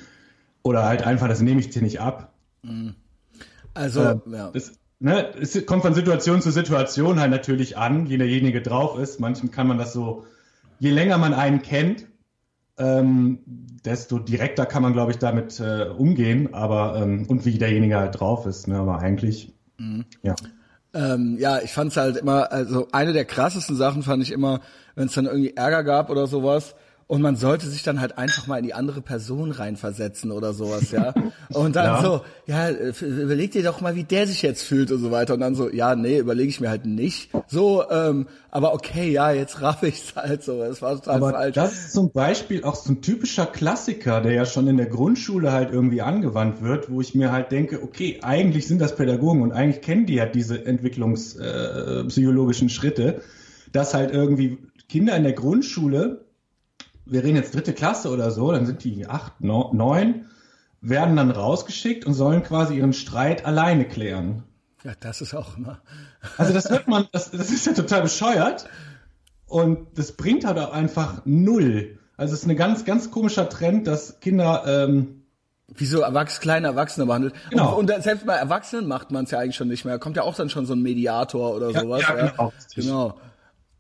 oder 0.63 0.85
halt 0.85 1.07
einfach, 1.07 1.27
das 1.27 1.41
nehme 1.41 1.58
ich 1.61 1.70
dir 1.70 1.81
nicht 1.81 2.03
ab. 2.03 2.35
Mhm. 2.63 2.97
Also, 3.73 4.03
äh, 4.03 4.17
ja. 4.31 4.51
Das, 4.51 4.73
ne, 5.05 5.29
es 5.39 5.67
kommt 5.67 5.82
von 5.82 5.94
Situation 5.94 6.41
zu 6.41 6.51
Situation 6.51 7.20
halt 7.20 7.31
natürlich 7.31 7.77
an, 7.77 8.08
wie 8.08 8.17
derjenige 8.17 8.63
drauf 8.63 8.99
ist. 8.99 9.20
Manchem 9.20 9.51
kann 9.51 9.67
man 9.69 9.77
das 9.77 9.93
so, 9.93 10.25
je 10.79 10.91
länger 10.91 11.19
man 11.19 11.34
einen 11.34 11.61
kennt, 11.61 12.06
ähm, 12.79 13.39
desto 13.84 14.19
direkter 14.19 14.65
kann 14.65 14.82
man, 14.82 14.94
glaube 14.94 15.13
ich, 15.13 15.19
damit 15.19 15.61
äh, 15.61 15.84
umgehen, 15.96 16.55
aber 16.55 16.96
ähm, 16.96 17.27
und 17.29 17.44
wie 17.44 17.58
derjenige 17.58 17.99
halt 17.99 18.19
drauf 18.19 18.46
ist, 18.46 18.67
ne, 18.67 18.79
aber 18.79 18.99
eigentlich, 18.99 19.53
mhm. 19.79 20.06
ja. 20.23 20.34
Ähm, 20.94 21.37
ja, 21.39 21.61
ich 21.61 21.73
fand 21.73 21.91
es 21.91 21.96
halt 21.96 22.17
immer, 22.17 22.51
also 22.51 22.89
eine 22.93 23.13
der 23.13 23.25
krassesten 23.25 23.77
Sachen 23.77 24.03
fand 24.03 24.23
ich 24.23 24.32
immer, 24.32 24.61
wenn 24.94 25.06
es 25.06 25.15
dann 25.15 25.27
irgendwie 25.27 25.55
Ärger 25.55 25.84
gab 25.84 26.08
oder 26.08 26.27
sowas, 26.27 26.77
und 27.06 27.20
man 27.20 27.37
sollte 27.37 27.69
sich 27.69 27.82
dann 27.82 28.01
halt 28.01 28.17
einfach 28.17 28.46
mal 28.46 28.58
in 28.58 28.65
die 28.65 28.73
andere 28.73 29.03
Person 29.03 29.51
reinversetzen 29.51 30.31
oder 30.31 30.55
sowas, 30.55 30.91
ja. 30.91 31.13
Und 31.53 31.77
dann 31.77 31.84
ja. 31.84 32.03
so, 32.03 32.20
ja, 32.46 32.70
überleg 32.70 33.53
dir 33.53 33.63
doch 33.63 33.81
mal, 33.81 33.94
wie 33.94 34.05
der 34.05 34.27
sich 34.27 34.43
jetzt 34.43 34.63
fühlt 34.63 34.91
und 34.91 35.01
so 35.01 35.11
weiter. 35.11 35.34
Und 35.34 35.41
dann 35.41 35.55
so, 35.55 35.70
ja, 35.70 35.94
nee, 35.94 36.19
überlege 36.19 36.49
ich 36.49 36.61
mir 36.61 36.70
halt 36.70 36.87
nicht. 36.87 37.31
So, 37.46 37.84
ähm, 37.91 38.27
aber 38.51 38.73
okay, 38.73 39.11
ja, 39.11 39.31
jetzt 39.31 39.61
raff 39.61 39.82
ich's 39.82 40.17
halt 40.17 40.43
so. 40.43 40.58
Das 40.58 40.81
war 40.81 40.94
total 40.94 41.17
aber 41.17 41.31
falsch. 41.32 41.55
Das 41.55 41.73
ist 41.73 41.93
zum 41.93 42.13
Beispiel 42.13 42.65
auch 42.65 42.75
so 42.75 42.93
ein 42.93 43.03
typischer 43.03 43.46
Klassiker, 43.46 44.20
der 44.20 44.32
ja 44.32 44.46
schon 44.46 44.67
in 44.67 44.79
der 44.79 44.87
Grundschule 44.87 45.53
halt 45.53 45.70
irgendwie 45.70 46.03
angewandt 46.03 46.63
wird, 46.63 46.91
wo 46.91 47.01
ich 47.01 47.15
mir 47.15 47.31
halt 47.31 47.53
denke, 47.53 47.82
okay, 47.82 48.20
eigentlich 48.23 48.67
sind 48.67 48.81
das 48.81 48.96
Pädagogen 48.96 49.43
und 49.43 49.53
eigentlich 49.53 49.82
kennen 49.82 50.06
die 50.06 50.15
ja 50.15 50.27
diese 50.27 50.65
entwicklungspsychologischen 50.65 52.69
äh, 52.69 52.70
Schritte, 52.70 53.20
dass 53.73 53.94
halt 53.94 54.13
irgendwie 54.13 54.58
Kinder 54.89 55.17
in 55.17 55.25
der 55.25 55.34
Grundschule 55.34 56.25
wir 57.06 57.23
reden 57.23 57.37
jetzt 57.37 57.55
dritte 57.55 57.73
Klasse 57.73 58.11
oder 58.11 58.31
so, 58.31 58.53
dann 58.53 58.67
sind 58.67 58.84
die 58.84 59.06
acht, 59.06 59.41
neun, 59.41 60.27
werden 60.81 61.17
dann 61.17 61.31
rausgeschickt 61.31 62.05
und 62.06 62.15
sollen 62.15 62.43
quasi 62.43 62.77
ihren 62.77 62.93
Streit 62.93 63.44
alleine 63.46 63.87
klären. 63.87 64.44
Ja, 64.84 64.93
das 65.01 65.20
ist 65.20 65.34
auch 65.34 65.56
immer. 65.56 65.81
Also 66.37 66.53
das 66.53 66.69
hört 66.69 66.89
man, 66.89 67.08
das, 67.13 67.31
das 67.31 67.51
ist 67.51 67.67
ja 67.67 67.73
total 67.73 68.03
bescheuert 68.03 68.67
und 69.46 69.99
das 69.99 70.13
bringt 70.13 70.44
halt 70.44 70.58
auch 70.58 70.73
einfach 70.73 71.23
null. 71.25 71.99
Also 72.17 72.34
es 72.34 72.43
ist 72.43 72.49
ein 72.49 72.56
ganz, 72.56 72.84
ganz 72.84 73.11
komischer 73.11 73.49
Trend, 73.49 73.87
dass 73.87 74.20
Kinder 74.20 74.65
ähm, 74.67 75.25
wie 75.69 75.87
so 75.87 76.01
Erwachs 76.01 76.41
kleine 76.41 76.69
Erwachsene 76.69 77.06
behandelt. 77.06 77.34
Genau. 77.51 77.77
Und, 77.77 77.91
und 77.91 78.03
selbst 78.03 78.27
bei 78.27 78.34
Erwachsenen 78.34 78.87
macht 78.87 79.11
man 79.11 79.25
es 79.25 79.31
ja 79.31 79.39
eigentlich 79.39 79.56
schon 79.56 79.69
nicht 79.69 79.84
mehr. 79.84 79.99
Kommt 79.99 80.17
ja 80.17 80.23
auch 80.23 80.34
dann 80.34 80.51
schon 80.51 80.67
so 80.67 80.75
ein 80.75 80.82
Mediator 80.82 81.55
oder 81.55 81.70
ja, 81.70 81.81
sowas. 81.81 82.03
Ja, 82.03 82.15
genau. 82.15 82.53
Ja, 82.53 82.53
genau. 82.75 83.20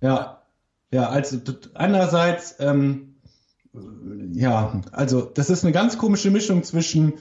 Ja, 0.00 0.42
ja 0.90 1.08
also 1.10 1.38
einerseits 1.74 2.56
ähm, 2.58 3.13
ja, 4.32 4.80
also 4.92 5.22
das 5.22 5.50
ist 5.50 5.64
eine 5.64 5.72
ganz 5.72 5.98
komische 5.98 6.30
Mischung 6.30 6.62
zwischen 6.62 7.14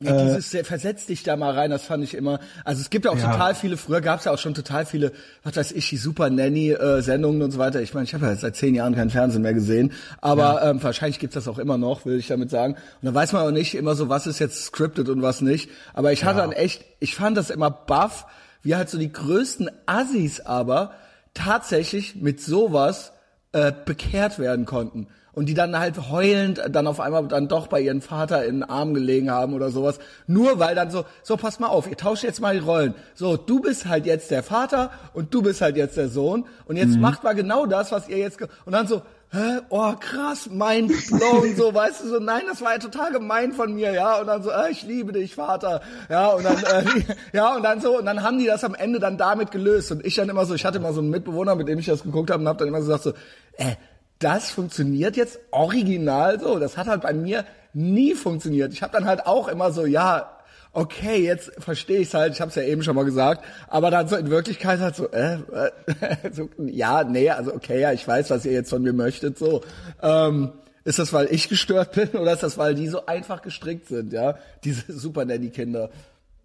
Ja, 0.00 0.22
dieses 0.22 0.54
äh, 0.54 0.64
versetz 0.64 1.06
dich 1.06 1.22
da 1.22 1.36
mal 1.36 1.52
rein, 1.52 1.70
das 1.70 1.82
fand 1.82 2.04
ich 2.04 2.14
immer. 2.14 2.40
Also 2.64 2.80
es 2.80 2.88
gibt 2.88 3.04
ja 3.04 3.10
auch 3.10 3.18
ja. 3.18 3.32
total 3.32 3.54
viele, 3.54 3.76
früher 3.76 4.00
gab 4.00 4.20
es 4.20 4.26
ja 4.26 4.32
auch 4.32 4.38
schon 4.38 4.54
total 4.54 4.86
viele, 4.86 5.12
was 5.42 5.56
weiß 5.56 5.72
ich, 5.72 5.88
die 5.88 5.96
Super 5.96 6.30
Nanny-Sendungen 6.30 7.40
äh, 7.40 7.44
und 7.44 7.50
so 7.50 7.58
weiter. 7.58 7.82
Ich 7.82 7.94
meine, 7.94 8.04
ich 8.04 8.14
habe 8.14 8.26
ja 8.26 8.36
seit 8.36 8.56
zehn 8.56 8.74
Jahren 8.74 8.94
kein 8.94 9.10
Fernsehen 9.10 9.42
mehr 9.42 9.54
gesehen, 9.54 9.92
aber 10.20 10.62
ja. 10.62 10.70
ähm, 10.70 10.82
wahrscheinlich 10.82 11.18
gibt's 11.18 11.34
das 11.34 11.48
auch 11.48 11.58
immer 11.58 11.78
noch, 11.78 12.06
will 12.06 12.18
ich 12.18 12.28
damit 12.28 12.50
sagen. 12.50 12.74
Und 12.74 13.06
dann 13.06 13.14
weiß 13.14 13.32
man 13.32 13.42
auch 13.42 13.50
nicht 13.50 13.74
immer 13.74 13.94
so, 13.94 14.08
was 14.08 14.26
ist 14.26 14.38
jetzt 14.38 14.64
scripted 14.64 15.08
und 15.08 15.20
was 15.20 15.40
nicht. 15.40 15.68
Aber 15.94 16.12
ich 16.12 16.24
hatte 16.24 16.38
dann 16.38 16.52
echt, 16.52 16.84
ich 17.00 17.14
fand 17.14 17.36
das 17.36 17.50
immer 17.50 17.70
baff, 17.70 18.26
wie 18.62 18.76
halt 18.76 18.88
so 18.88 18.98
die 18.98 19.12
größten 19.12 19.70
Assis 19.86 20.40
aber 20.40 20.92
tatsächlich 21.34 22.16
mit 22.16 22.40
sowas 22.40 23.12
äh, 23.52 23.72
bekehrt 23.84 24.38
werden 24.38 24.64
konnten 24.64 25.08
und 25.38 25.46
die 25.46 25.54
dann 25.54 25.78
halt 25.78 26.10
heulend 26.10 26.60
dann 26.68 26.88
auf 26.88 26.98
einmal 26.98 27.28
dann 27.28 27.46
doch 27.46 27.68
bei 27.68 27.80
ihrem 27.80 28.02
Vater 28.02 28.44
in 28.44 28.56
den 28.56 28.62
Arm 28.64 28.92
gelegen 28.92 29.30
haben 29.30 29.54
oder 29.54 29.70
sowas. 29.70 30.00
Nur 30.26 30.58
weil 30.58 30.74
dann 30.74 30.90
so, 30.90 31.04
so 31.22 31.36
pass 31.36 31.60
mal 31.60 31.68
auf, 31.68 31.88
ihr 31.88 31.96
tauscht 31.96 32.24
jetzt 32.24 32.40
mal 32.40 32.54
die 32.54 32.60
Rollen. 32.60 32.92
So, 33.14 33.36
du 33.36 33.60
bist 33.60 33.86
halt 33.86 34.04
jetzt 34.04 34.32
der 34.32 34.42
Vater 34.42 34.90
und 35.12 35.32
du 35.32 35.40
bist 35.42 35.60
halt 35.60 35.76
jetzt 35.76 35.96
der 35.96 36.08
Sohn 36.08 36.44
und 36.66 36.74
jetzt 36.74 36.96
mhm. 36.96 37.02
macht 37.02 37.22
mal 37.22 37.34
genau 37.34 37.66
das, 37.66 37.92
was 37.92 38.08
ihr 38.08 38.18
jetzt 38.18 38.40
und 38.42 38.72
dann 38.72 38.88
so, 38.88 39.02
hä, 39.30 39.60
oh 39.68 39.92
krass, 40.00 40.48
mein 40.50 40.88
blown, 40.88 41.54
so, 41.54 41.72
weißt 41.74 42.02
du, 42.02 42.08
so, 42.08 42.18
nein, 42.18 42.42
das 42.48 42.60
war 42.62 42.72
ja 42.72 42.78
total 42.78 43.12
gemein 43.12 43.52
von 43.52 43.74
mir, 43.74 43.92
ja, 43.92 44.18
und 44.20 44.26
dann 44.26 44.42
so, 44.42 44.50
äh, 44.50 44.70
ich 44.70 44.82
liebe 44.82 45.12
dich, 45.12 45.34
Vater, 45.34 45.82
ja, 46.08 46.28
und 46.28 46.44
dann, 46.44 46.56
äh, 46.56 46.84
ja, 47.32 47.54
und 47.54 47.62
dann 47.62 47.80
so, 47.80 47.98
und 47.98 48.06
dann 48.06 48.22
haben 48.22 48.38
die 48.38 48.46
das 48.46 48.64
am 48.64 48.74
Ende 48.74 48.98
dann 48.98 49.18
damit 49.18 49.50
gelöst 49.50 49.92
und 49.92 50.04
ich 50.04 50.14
dann 50.14 50.28
immer 50.28 50.46
so, 50.46 50.54
ich 50.54 50.64
hatte 50.64 50.78
immer 50.78 50.92
so 50.92 51.00
einen 51.00 51.10
Mitbewohner, 51.10 51.54
mit 51.54 51.68
dem 51.68 51.78
ich 51.78 51.86
das 51.86 52.02
geguckt 52.02 52.30
habe 52.30 52.42
und 52.42 52.48
habe 52.48 52.58
dann 52.58 52.68
immer 52.68 52.80
so 52.80 52.86
gesagt 52.86 53.04
so, 53.04 53.10
äh, 53.58 53.76
das 54.18 54.50
funktioniert 54.50 55.16
jetzt 55.16 55.38
original 55.50 56.40
so. 56.40 56.58
Das 56.58 56.76
hat 56.76 56.86
halt 56.86 57.02
bei 57.02 57.12
mir 57.12 57.44
nie 57.72 58.14
funktioniert. 58.14 58.72
Ich 58.72 58.82
habe 58.82 58.92
dann 58.92 59.06
halt 59.06 59.26
auch 59.26 59.48
immer 59.48 59.72
so, 59.72 59.86
ja, 59.86 60.38
okay, 60.72 61.22
jetzt 61.22 61.52
verstehe 61.58 61.98
ich 61.98 62.08
es 62.08 62.14
halt, 62.14 62.32
ich 62.34 62.40
habe 62.40 62.50
es 62.50 62.54
ja 62.54 62.62
eben 62.62 62.82
schon 62.82 62.96
mal 62.96 63.04
gesagt, 63.04 63.44
aber 63.68 63.90
dann 63.90 64.08
so 64.08 64.16
in 64.16 64.30
Wirklichkeit 64.30 64.80
halt 64.80 64.96
so, 64.96 65.10
äh, 65.10 65.34
äh, 65.34 65.70
so, 66.32 66.48
ja, 66.58 67.04
nee, 67.04 67.30
also 67.30 67.54
okay, 67.54 67.80
ja, 67.80 67.92
ich 67.92 68.06
weiß, 68.06 68.30
was 68.30 68.44
ihr 68.44 68.52
jetzt 68.52 68.70
von 68.70 68.82
mir 68.82 68.92
möchtet, 68.92 69.38
so. 69.38 69.62
Ähm, 70.02 70.52
ist 70.84 70.98
das, 70.98 71.12
weil 71.12 71.28
ich 71.30 71.48
gestört 71.48 71.92
bin 71.92 72.08
oder 72.10 72.32
ist 72.32 72.42
das, 72.42 72.56
weil 72.56 72.74
die 72.74 72.88
so 72.88 73.06
einfach 73.06 73.42
gestrickt 73.42 73.88
sind, 73.88 74.12
ja, 74.12 74.38
diese 74.64 74.92
Super 74.98 75.24
Nanny-Kinder? 75.24 75.90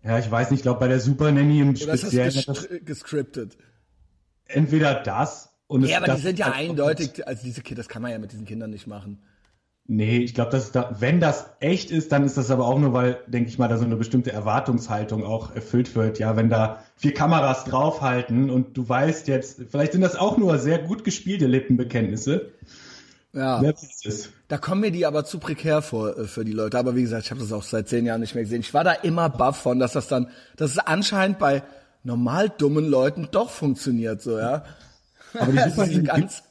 Ja, 0.03 0.19
ich 0.19 0.29
weiß 0.29 0.51
nicht, 0.51 0.59
ich 0.59 0.63
glaube 0.63 0.81
bei 0.81 0.89
der 0.89 0.99
Super 0.99 1.31
Nanny 1.31 1.61
im 1.61 1.75
Speziellen... 1.75 2.29
Oder 2.29 2.37
ist 2.37 2.47
das 2.47 2.67
gescriptet? 2.83 3.57
Entweder 4.45 4.95
das 4.95 5.52
und 5.73 5.85
ja, 5.85 5.97
aber 5.97 6.13
die 6.13 6.21
sind 6.21 6.37
ja 6.37 6.51
eindeutig, 6.51 7.27
also 7.27 7.41
diese 7.43 7.61
Kinder, 7.61 7.79
das 7.81 7.89
kann 7.89 8.03
man 8.03 8.11
ja 8.11 8.19
mit 8.19 8.31
diesen 8.31 8.45
Kindern 8.45 8.69
nicht 8.69 8.85
machen. 8.85 9.17
Nee, 9.87 10.19
ich 10.19 10.35
glaube, 10.35 10.51
dass 10.51 10.71
da, 10.71 10.95
wenn 10.99 11.19
das 11.19 11.47
echt 11.61 11.89
ist, 11.89 12.11
dann 12.11 12.23
ist 12.23 12.37
das 12.37 12.51
aber 12.51 12.67
auch 12.67 12.77
nur, 12.77 12.93
weil, 12.93 13.17
denke 13.25 13.49
ich 13.49 13.57
mal, 13.57 13.67
da 13.69 13.77
so 13.77 13.83
eine 13.83 13.95
bestimmte 13.95 14.31
Erwartungshaltung 14.31 15.23
auch 15.25 15.55
erfüllt 15.55 15.95
wird. 15.95 16.19
Ja, 16.19 16.37
wenn 16.37 16.51
da 16.51 16.83
vier 16.95 17.15
Kameras 17.15 17.65
draufhalten 17.65 18.51
und 18.51 18.77
du 18.77 18.87
weißt 18.87 19.27
jetzt, 19.27 19.63
vielleicht 19.71 19.93
sind 19.93 20.01
das 20.01 20.15
auch 20.15 20.37
nur 20.37 20.59
sehr 20.59 20.77
gut 20.77 21.03
gespielte 21.03 21.47
Lippenbekenntnisse. 21.47 22.51
Ja. 23.33 23.63
Da 24.47 24.59
kommen 24.59 24.81
mir 24.81 24.91
die 24.91 25.07
aber 25.07 25.25
zu 25.25 25.39
prekär 25.39 25.81
vor 25.81 26.15
äh, 26.19 26.25
für 26.25 26.45
die 26.45 26.51
Leute. 26.51 26.77
Aber 26.77 26.95
wie 26.95 27.01
gesagt, 27.01 27.25
ich 27.25 27.31
habe 27.31 27.41
das 27.41 27.51
auch 27.51 27.63
seit 27.63 27.89
zehn 27.89 28.05
Jahren 28.05 28.21
nicht 28.21 28.35
mehr 28.35 28.43
gesehen. 28.43 28.61
Ich 28.61 28.75
war 28.75 28.83
da 28.83 28.91
immer 28.93 29.27
baff 29.27 29.57
von, 29.57 29.79
dass 29.79 29.93
das 29.93 30.07
dann, 30.07 30.29
dass 30.55 30.69
es 30.69 30.77
anscheinend 30.77 31.39
bei 31.39 31.63
normal 32.03 32.49
dummen 32.49 32.85
Leuten 32.85 33.29
doch 33.31 33.49
funktioniert, 33.49 34.21
so, 34.21 34.37
ja. 34.37 34.63
Aber 35.39 35.51
die 35.51 35.57
Super 35.69 35.81
also 35.81 36.03
ganz, 36.03 36.43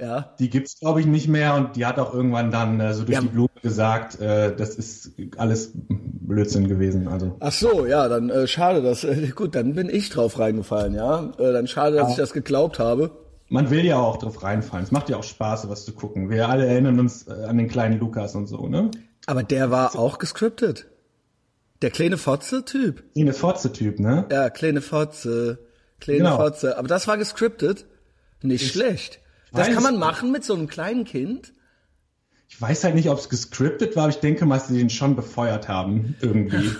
ja. 0.00 0.34
Die 0.40 0.50
gibt's 0.50 0.80
glaube 0.80 1.00
ich 1.00 1.06
nicht 1.06 1.28
mehr 1.28 1.54
und 1.54 1.76
die 1.76 1.86
hat 1.86 1.98
auch 1.98 2.12
irgendwann 2.12 2.50
dann 2.50 2.80
äh, 2.80 2.92
so 2.92 3.04
durch 3.04 3.14
ja. 3.14 3.20
die 3.20 3.28
Blume 3.28 3.50
gesagt, 3.62 4.20
äh, 4.20 4.54
das 4.54 4.74
ist 4.74 5.12
alles 5.36 5.72
Blödsinn 5.74 6.66
gewesen. 6.66 7.06
Also. 7.06 7.36
Ach 7.38 7.52
so, 7.52 7.86
ja, 7.86 8.08
dann 8.08 8.28
äh, 8.28 8.48
schade, 8.48 8.82
dass 8.82 9.04
äh, 9.04 9.28
gut, 9.34 9.54
dann 9.54 9.74
bin 9.74 9.88
ich 9.88 10.10
drauf 10.10 10.38
reingefallen, 10.38 10.94
ja. 10.94 11.30
Äh, 11.38 11.52
dann 11.52 11.68
schade, 11.68 11.96
dass 11.96 12.08
ja. 12.08 12.10
ich 12.10 12.16
das 12.16 12.32
geglaubt 12.32 12.80
habe. 12.80 13.12
Man 13.48 13.70
will 13.70 13.84
ja 13.84 13.98
auch 13.98 14.16
drauf 14.16 14.42
reinfallen. 14.42 14.84
Es 14.84 14.90
macht 14.90 15.08
ja 15.08 15.18
auch 15.18 15.22
Spaß, 15.22 15.68
was 15.68 15.84
zu 15.84 15.92
gucken. 15.92 16.30
Wir 16.30 16.48
alle 16.48 16.66
erinnern 16.66 16.98
uns 16.98 17.28
äh, 17.28 17.44
an 17.44 17.58
den 17.58 17.68
kleinen 17.68 18.00
Lukas 18.00 18.34
und 18.34 18.46
so, 18.46 18.66
ne? 18.66 18.90
Aber 19.26 19.42
der 19.44 19.70
war 19.70 19.96
auch 19.96 20.18
gescriptet. 20.18 20.86
Der 21.82 21.90
kleine 21.90 22.16
Fotze-Typ. 22.16 23.12
Kleine 23.12 23.32
Fotze-Typ, 23.32 24.00
ne? 24.00 24.26
Ja, 24.30 24.50
kleine 24.50 24.80
Fotze. 24.80 25.58
Kleine 26.02 26.18
genau. 26.18 26.36
Fotze. 26.36 26.76
Aber 26.76 26.88
das 26.88 27.06
war 27.06 27.16
gescriptet. 27.16 27.86
Nicht 28.42 28.62
ich 28.62 28.72
schlecht. 28.72 29.20
Das 29.52 29.68
kann 29.68 29.82
man 29.82 29.98
machen 29.98 30.32
mit 30.32 30.42
so 30.44 30.54
einem 30.54 30.66
kleinen 30.66 31.04
Kind. 31.04 31.52
Ich 32.48 32.60
weiß 32.60 32.84
halt 32.84 32.96
nicht, 32.96 33.08
ob 33.08 33.18
es 33.18 33.28
gescriptet 33.28 33.94
war, 33.94 34.04
aber 34.04 34.10
ich 34.10 34.18
denke 34.18 34.44
mal, 34.44 34.58
dass 34.58 34.68
sie 34.68 34.76
den 34.76 34.90
schon 34.90 35.14
befeuert 35.14 35.68
haben, 35.68 36.16
irgendwie. 36.20 36.70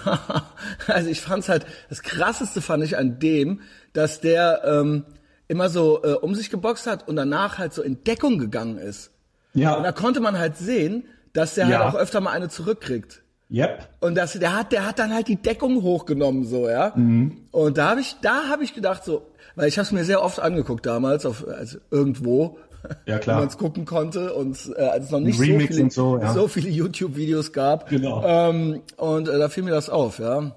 also 0.86 1.08
ich 1.08 1.20
fand's 1.20 1.48
halt, 1.48 1.66
das 1.88 2.02
krasseste 2.02 2.60
fand 2.60 2.82
ich 2.82 2.98
an 2.98 3.20
dem, 3.20 3.60
dass 3.92 4.20
der 4.20 4.62
ähm, 4.64 5.04
immer 5.48 5.70
so 5.70 6.02
äh, 6.02 6.14
um 6.14 6.34
sich 6.34 6.50
geboxt 6.50 6.86
hat 6.86 7.06
und 7.06 7.16
danach 7.16 7.58
halt 7.58 7.72
so 7.72 7.82
in 7.82 8.02
Deckung 8.04 8.38
gegangen 8.38 8.76
ist. 8.76 9.12
Ja. 9.54 9.74
Und 9.74 9.84
da 9.84 9.92
konnte 9.92 10.20
man 10.20 10.36
halt 10.36 10.56
sehen, 10.56 11.04
dass 11.32 11.54
der 11.54 11.66
halt 11.66 11.74
ja. 11.74 11.84
halt 11.84 11.94
auch 11.94 11.98
öfter 11.98 12.20
mal 12.20 12.32
eine 12.32 12.48
zurückkriegt. 12.48 13.22
Yep. 13.52 13.88
Und 14.00 14.14
das, 14.14 14.32
der 14.32 14.56
hat, 14.56 14.72
der 14.72 14.86
hat 14.86 14.98
dann 14.98 15.12
halt 15.12 15.28
die 15.28 15.36
Deckung 15.36 15.82
hochgenommen, 15.82 16.44
so, 16.44 16.68
ja. 16.68 16.92
Mhm. 16.96 17.36
Und 17.50 17.76
da 17.76 17.90
habe 17.90 18.00
ich, 18.00 18.16
da 18.22 18.48
habe 18.48 18.64
ich 18.64 18.74
gedacht, 18.74 19.04
so, 19.04 19.26
weil 19.56 19.68
ich 19.68 19.76
habe 19.76 19.84
es 19.84 19.92
mir 19.92 20.04
sehr 20.04 20.22
oft 20.22 20.40
angeguckt 20.40 20.86
damals, 20.86 21.26
auf, 21.26 21.46
also 21.46 21.78
irgendwo, 21.90 22.58
ja, 23.04 23.18
klar. 23.20 23.36
wo 23.36 23.40
man 23.40 23.48
es 23.48 23.58
gucken 23.58 23.84
konnte 23.84 24.32
und 24.32 24.72
äh, 24.76 24.82
als 24.82 25.06
es 25.06 25.10
noch 25.10 25.20
nicht 25.20 25.36
so 25.36 25.44
viele, 25.44 25.90
so, 25.90 26.18
ja. 26.18 26.32
so 26.32 26.48
viele 26.48 26.70
YouTube-Videos 26.70 27.52
gab. 27.52 27.90
Genau. 27.90 28.24
Ähm, 28.24 28.80
und 28.96 29.28
äh, 29.28 29.38
da 29.38 29.50
fiel 29.50 29.64
mir 29.64 29.70
das 29.70 29.90
auf, 29.90 30.18
ja. 30.18 30.52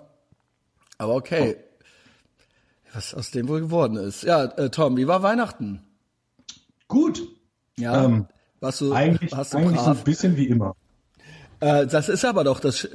Aber 0.97 1.15
okay. 1.15 1.57
Oh. 1.57 1.61
Was 2.93 3.13
aus 3.13 3.31
dem 3.31 3.49
wohl 3.49 3.59
geworden 3.59 3.97
ist. 3.97 4.23
Ja, 4.23 4.45
äh, 4.45 4.69
Tom, 4.69 4.95
wie 4.95 5.05
war 5.05 5.21
Weihnachten? 5.21 5.81
Gut. 6.87 7.21
Ja. 7.77 8.05
Ähm, 8.05 8.27
was 8.61 8.77
du, 8.77 8.93
eigentlich 8.93 9.35
hast 9.35 9.53
du 9.53 9.57
eigentlich 9.57 9.81
so 9.81 9.89
ein 9.89 10.03
bisschen 10.05 10.37
wie 10.37 10.45
immer. 10.45 10.77
Äh, 11.65 11.87
das 11.87 12.09
ist 12.09 12.23
aber 12.25 12.43
doch 12.43 12.59
das 12.59 12.87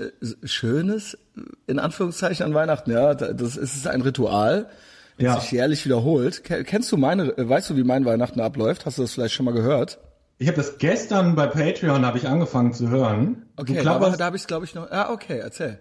Schönes, 0.44 1.18
in 1.66 1.80
Anführungszeichen, 1.80 2.46
an 2.46 2.54
Weihnachten, 2.54 2.92
ja. 2.92 3.14
Das 3.14 3.56
ist 3.56 3.88
ein 3.88 4.00
Ritual, 4.00 4.68
das 5.16 5.24
ja. 5.24 5.40
sich 5.40 5.50
jährlich 5.50 5.84
wiederholt. 5.84 6.44
Kennst 6.44 6.92
du 6.92 6.96
meine, 6.96 7.36
äh, 7.36 7.48
weißt 7.48 7.70
du, 7.70 7.76
wie 7.76 7.82
mein 7.82 8.04
Weihnachten 8.04 8.40
abläuft? 8.40 8.86
Hast 8.86 8.98
du 8.98 9.02
das 9.02 9.12
vielleicht 9.12 9.34
schon 9.34 9.44
mal 9.44 9.54
gehört? 9.54 9.98
Ich 10.38 10.46
habe 10.46 10.56
das 10.56 10.78
gestern 10.78 11.34
bei 11.34 11.48
Patreon 11.48 12.06
habe 12.06 12.16
ich 12.18 12.28
angefangen 12.28 12.72
zu 12.72 12.88
hören. 12.88 13.42
Okay, 13.56 13.84
aber 13.84 14.10
da 14.12 14.26
habe 14.26 14.36
ich 14.36 14.46
glaube 14.46 14.64
ich 14.64 14.74
noch. 14.76 14.88
Ja, 14.88 15.10
okay, 15.10 15.38
erzähl. 15.38 15.78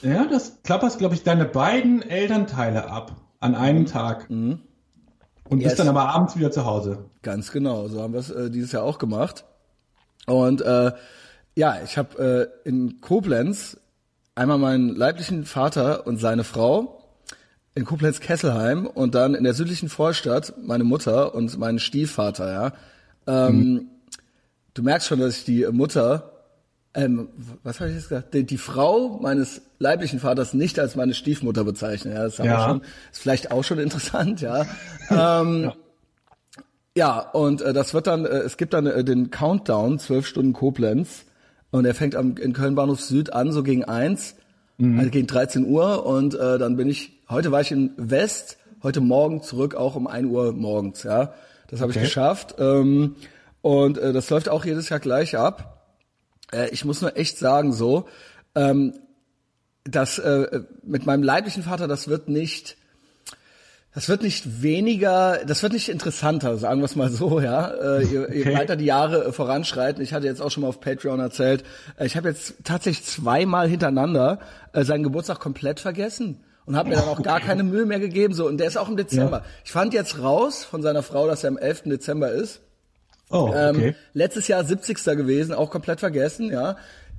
Ja, 0.00 0.24
das 0.24 0.62
klapperst 0.62 0.98
glaube 0.98 1.16
ich 1.16 1.24
deine 1.24 1.44
beiden 1.44 2.00
Elternteile 2.00 2.88
ab 2.88 3.16
an 3.40 3.56
einem 3.56 3.80
mhm. 3.80 3.86
Tag. 3.86 4.30
Mhm. 4.30 4.60
Und 5.48 5.58
yes. 5.58 5.70
bist 5.70 5.80
dann 5.80 5.88
aber 5.88 6.08
abends 6.08 6.38
wieder 6.38 6.52
zu 6.52 6.64
Hause. 6.64 7.06
Ganz 7.22 7.50
genau, 7.50 7.88
so 7.88 8.00
haben 8.00 8.12
wir 8.12 8.20
es 8.20 8.30
äh, 8.30 8.50
dieses 8.50 8.70
Jahr 8.70 8.84
auch 8.84 8.98
gemacht. 8.98 9.44
Und 10.26 10.62
äh, 10.62 10.92
ja, 11.54 11.78
ich 11.84 11.98
habe 11.98 12.52
äh, 12.64 12.68
in 12.68 13.00
Koblenz 13.00 13.76
einmal 14.34 14.58
meinen 14.58 14.94
leiblichen 14.94 15.44
Vater 15.44 16.06
und 16.06 16.18
seine 16.18 16.44
Frau 16.44 17.00
in 17.74 17.84
Koblenz-Kesselheim 17.84 18.86
und 18.86 19.14
dann 19.14 19.34
in 19.34 19.44
der 19.44 19.54
südlichen 19.54 19.88
Vorstadt 19.88 20.54
meine 20.62 20.84
Mutter 20.84 21.34
und 21.34 21.56
meinen 21.58 21.78
Stiefvater, 21.78 22.52
ja. 22.52 22.72
Ähm, 23.26 23.56
mhm. 23.56 23.90
Du 24.74 24.82
merkst 24.82 25.08
schon, 25.08 25.20
dass 25.20 25.38
ich 25.38 25.44
die 25.44 25.66
Mutter, 25.70 26.32
ähm, 26.94 27.28
was 27.62 27.80
habe 27.80 27.90
ich 27.90 27.96
jetzt 27.96 28.08
gesagt, 28.08 28.34
die, 28.34 28.44
die, 28.44 28.58
Frau 28.58 29.18
meines 29.20 29.62
leiblichen 29.78 30.20
Vaters 30.20 30.54
nicht 30.54 30.78
als 30.78 30.96
meine 30.96 31.14
Stiefmutter 31.14 31.64
bezeichne. 31.64 32.14
Ja, 32.14 32.22
das 32.24 32.38
ja. 32.38 32.68
Schon, 32.68 32.82
ist 33.12 33.20
vielleicht 33.20 33.50
auch 33.50 33.62
schon 33.62 33.78
interessant, 33.78 34.40
ja. 34.40 34.66
ähm, 35.10 35.64
ja. 35.64 35.74
ja. 36.96 37.18
und 37.30 37.62
äh, 37.62 37.72
das 37.72 37.94
wird 37.94 38.06
dann, 38.06 38.24
äh, 38.24 38.38
es 38.38 38.56
gibt 38.56 38.74
dann 38.74 38.86
äh, 38.86 39.04
den 39.04 39.30
Countdown, 39.30 39.98
zwölf 39.98 40.26
Stunden 40.26 40.52
Koblenz. 40.52 41.24
Und 41.70 41.84
er 41.84 41.94
fängt 41.94 42.16
am, 42.16 42.36
in 42.36 42.52
Köln 42.52 42.74
Bahnhof 42.74 43.00
Süd 43.00 43.32
an, 43.32 43.52
so 43.52 43.62
gegen 43.62 43.84
eins, 43.84 44.34
mhm. 44.78 44.98
also 44.98 45.10
gegen 45.10 45.26
13 45.26 45.66
Uhr. 45.66 46.04
Und 46.06 46.34
äh, 46.34 46.58
dann 46.58 46.76
bin 46.76 46.88
ich, 46.88 47.12
heute 47.28 47.52
war 47.52 47.60
ich 47.60 47.70
in 47.70 47.92
West, 47.96 48.58
heute 48.82 49.00
Morgen 49.00 49.42
zurück, 49.42 49.74
auch 49.74 49.94
um 49.94 50.06
ein 50.06 50.26
Uhr 50.26 50.52
morgens. 50.52 51.02
Ja, 51.02 51.34
Das 51.68 51.80
habe 51.80 51.90
okay. 51.90 52.00
ich 52.00 52.04
geschafft. 52.06 52.56
Ähm, 52.58 53.16
und 53.62 53.98
äh, 53.98 54.12
das 54.12 54.30
läuft 54.30 54.48
auch 54.48 54.64
jedes 54.64 54.88
Jahr 54.88 55.00
gleich 55.00 55.36
ab. 55.36 55.86
Äh, 56.52 56.70
ich 56.70 56.84
muss 56.84 57.00
nur 57.00 57.16
echt 57.16 57.38
sagen, 57.38 57.72
so, 57.72 58.06
ähm, 58.54 58.94
dass 59.84 60.18
äh, 60.18 60.62
mit 60.82 61.06
meinem 61.06 61.22
leiblichen 61.22 61.62
Vater, 61.62 61.88
das 61.88 62.08
wird 62.08 62.28
nicht 62.28 62.76
das 63.94 64.08
wird 64.08 64.22
nicht 64.22 64.62
weniger, 64.62 65.40
das 65.44 65.62
wird 65.62 65.72
nicht 65.72 65.88
interessanter, 65.88 66.56
sagen 66.58 66.80
wir 66.80 66.84
es 66.84 66.94
mal 66.94 67.10
so, 67.10 67.40
ja. 67.40 67.68
Äh, 67.68 68.04
je, 68.04 68.18
okay. 68.20 68.44
je 68.44 68.54
weiter 68.54 68.76
die 68.76 68.84
Jahre 68.84 69.24
äh, 69.24 69.32
voranschreiten, 69.32 70.02
ich 70.02 70.12
hatte 70.12 70.26
jetzt 70.26 70.40
auch 70.40 70.50
schon 70.50 70.62
mal 70.62 70.68
auf 70.68 70.80
Patreon 70.80 71.18
erzählt, 71.18 71.64
äh, 71.98 72.06
ich 72.06 72.16
habe 72.16 72.28
jetzt 72.28 72.54
tatsächlich 72.62 73.04
zweimal 73.04 73.68
hintereinander 73.68 74.38
äh, 74.72 74.84
seinen 74.84 75.02
Geburtstag 75.02 75.40
komplett 75.40 75.80
vergessen 75.80 76.44
und 76.66 76.76
habe 76.76 76.90
mir 76.90 76.96
dann 76.96 77.08
auch 77.08 77.20
gar 77.20 77.40
keine 77.40 77.64
Mühe 77.64 77.84
mehr 77.84 77.98
gegeben. 77.98 78.32
So, 78.32 78.46
und 78.46 78.58
der 78.58 78.68
ist 78.68 78.76
auch 78.76 78.88
im 78.88 78.96
Dezember. 78.96 79.38
Ja. 79.38 79.44
Ich 79.64 79.72
fand 79.72 79.92
jetzt 79.92 80.20
raus 80.20 80.62
von 80.62 80.82
seiner 80.82 81.02
Frau, 81.02 81.26
dass 81.26 81.42
er 81.42 81.48
am 81.48 81.58
11. 81.58 81.84
Dezember 81.86 82.30
ist. 82.30 82.60
Oh, 83.28 83.48
okay. 83.48 83.88
Ähm, 83.88 83.94
letztes 84.12 84.46
Jahr 84.46 84.64
70. 84.64 85.04
gewesen, 85.04 85.52
auch 85.52 85.70
komplett 85.70 85.98
vergessen, 85.98 86.50
ja. 86.52 86.76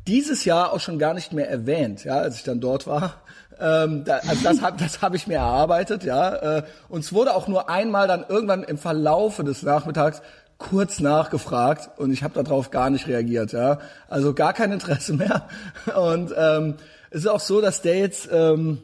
dieses 0.08 0.46
Jahr 0.46 0.72
auch 0.72 0.80
schon 0.80 1.00
gar 1.00 1.14
nicht 1.14 1.34
mehr 1.34 1.50
erwähnt, 1.50 2.06
ja, 2.06 2.16
als 2.18 2.38
ich 2.38 2.44
dann 2.44 2.62
dort 2.62 2.88
war. 2.88 3.22
Ähm, 3.62 4.04
da, 4.04 4.18
also 4.28 4.44
das 4.44 4.62
habe 4.62 4.78
das 4.78 5.02
hab 5.02 5.14
ich 5.14 5.28
mir 5.28 5.36
erarbeitet, 5.36 6.04
ja. 6.04 6.58
Äh, 6.58 6.64
und 6.90 7.02
es 7.02 7.14
wurde 7.14 7.36
auch 7.36 7.48
nur 7.48 7.70
einmal 7.70 8.08
dann 8.08 8.26
irgendwann 8.28 8.64
im 8.64 8.78
Verlaufe 8.78 9.44
des 9.44 9.64
Nachmittags 9.64 10.22
kurz 10.58 11.00
nachgefragt 11.00 11.90
und 11.98 12.12
ich 12.12 12.24
habe 12.24 12.42
darauf 12.42 12.70
gar 12.70 12.90
nicht 12.90 13.08
reagiert, 13.08 13.52
ja. 13.52 13.80
Also 14.10 14.34
gar 14.34 14.54
kein 14.54 14.72
Interesse 14.72 15.14
mehr. 15.14 15.48
Und 15.96 16.34
ähm, 16.38 16.76
es 17.10 17.22
ist 17.22 17.28
auch 17.28 17.40
so, 17.40 17.62
dass 17.62 17.82
der 17.82 17.98
jetzt, 17.98 18.30
ähm, 18.32 18.84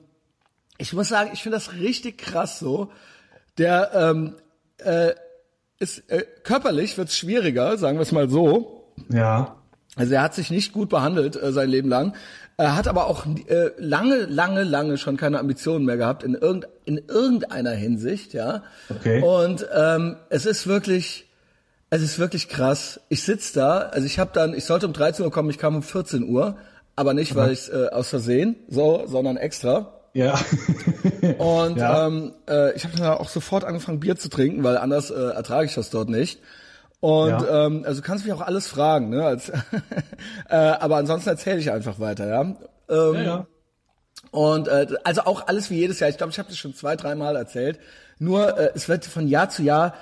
ich 0.78 0.94
muss 0.94 1.08
sagen, 1.08 1.30
ich 1.34 1.44
finde 1.44 1.58
das 1.58 1.74
richtig 1.74 2.18
krass 2.18 2.60
so. 2.60 2.92
Der 3.58 3.92
ähm, 3.94 4.36
äh, 4.78 5.14
ist 5.80 6.10
äh, 6.10 6.26
körperlich 6.44 6.98
wird's 6.98 7.18
schwieriger, 7.18 7.78
sagen 7.78 7.98
wir 7.98 8.04
es 8.04 8.12
mal 8.12 8.30
so. 8.30 8.94
Ja. 9.10 9.56
Also 9.98 10.14
er 10.14 10.22
hat 10.22 10.34
sich 10.36 10.50
nicht 10.52 10.72
gut 10.74 10.90
behandelt 10.90 11.36
äh, 11.42 11.52
sein 11.52 11.70
Leben 11.70 11.90
lang. 11.90 12.14
Er 12.58 12.76
hat 12.76 12.88
aber 12.88 13.08
auch 13.08 13.26
äh, 13.48 13.72
lange, 13.78 14.26
lange, 14.26 14.64
lange 14.64 14.98
schon 14.98 15.18
keine 15.18 15.40
Ambitionen 15.40 15.86
mehr 15.86 15.98
gehabt 15.98 16.24
in, 16.24 16.34
irgend, 16.34 16.68
in 16.86 16.98
irgendeiner 17.08 17.72
Hinsicht, 17.72 18.34
ja. 18.34 18.64
Okay. 18.90 19.22
Und 19.22 19.68
ähm, 19.76 20.16
es 20.30 20.46
ist 20.46 20.66
wirklich, 20.66 21.28
es 21.92 22.02
ist 22.02 22.18
wirklich 22.18 22.50
krass. 22.50 23.00
Ich 23.10 23.24
sitz 23.24 23.54
da, 23.54 23.78
also 23.80 24.06
ich 24.08 24.18
habe 24.18 24.32
dann, 24.34 24.54
ich 24.56 24.66
sollte 24.66 24.88
um 24.88 24.94
13 24.94 25.24
Uhr 25.26 25.32
kommen, 25.32 25.50
ich 25.52 25.60
kam 25.60 25.76
um 25.76 25.84
14 25.84 26.28
Uhr, 26.28 26.58
aber 26.96 27.14
nicht, 27.14 27.36
weil 27.36 27.52
ich 27.52 27.72
äh, 27.72 27.90
aus 27.90 28.10
Versehen, 28.10 28.56
so, 28.70 29.04
sondern 29.06 29.38
extra. 29.38 29.94
Ja. 30.14 30.34
Und 31.38 31.78
Ja. 31.78 32.08
ähm, 32.08 32.34
äh, 32.50 32.74
ich 32.76 32.86
habe 32.86 32.98
dann 32.98 33.08
auch 33.10 33.30
sofort 33.30 33.64
angefangen, 33.66 34.00
Bier 34.00 34.16
zu 34.16 34.30
trinken, 34.30 34.64
weil 34.64 34.78
anders 34.78 35.12
äh, 35.12 35.14
ertrage 35.14 35.68
ich 35.68 35.76
das 35.76 35.92
dort 35.92 36.10
nicht. 36.10 36.40
Und 37.00 37.30
Ja. 37.30 37.66
ähm, 37.66 37.84
also 37.86 38.02
du 38.02 38.08
kannst 38.08 38.26
mich 38.26 38.34
auch 38.34 38.42
alles 38.42 38.68
fragen, 38.68 39.10
ne? 39.10 39.24
Als, 39.26 39.50
äh, 40.50 40.56
aber 40.56 40.98
ansonsten 40.98 41.30
erzähle 41.30 41.60
ich 41.60 41.72
einfach 41.72 42.00
weiter, 42.00 42.28
ja. 42.28 42.42
Ähm, 42.42 42.58
ja, 42.90 43.22
ja. 43.22 43.48
Und 44.32 44.68
äh, 44.68 44.88
also 45.04 45.22
auch 45.22 45.48
alles 45.48 45.70
wie 45.70 45.76
jedes 45.76 46.00
Jahr. 46.00 46.10
Ich 46.10 46.18
glaube, 46.18 46.32
ich 46.32 46.40
habe 46.40 46.50
das 46.50 46.58
schon 46.58 46.74
zwei, 46.74 46.96
dreimal 46.96 47.36
erzählt. 47.36 47.80
Nur 48.20 48.58
äh, 48.58 48.72
es 48.74 48.90
wird 48.90 49.06
von 49.06 49.28
Jahr 49.28 49.50
zu 49.50 49.64
Jahr, 49.64 49.94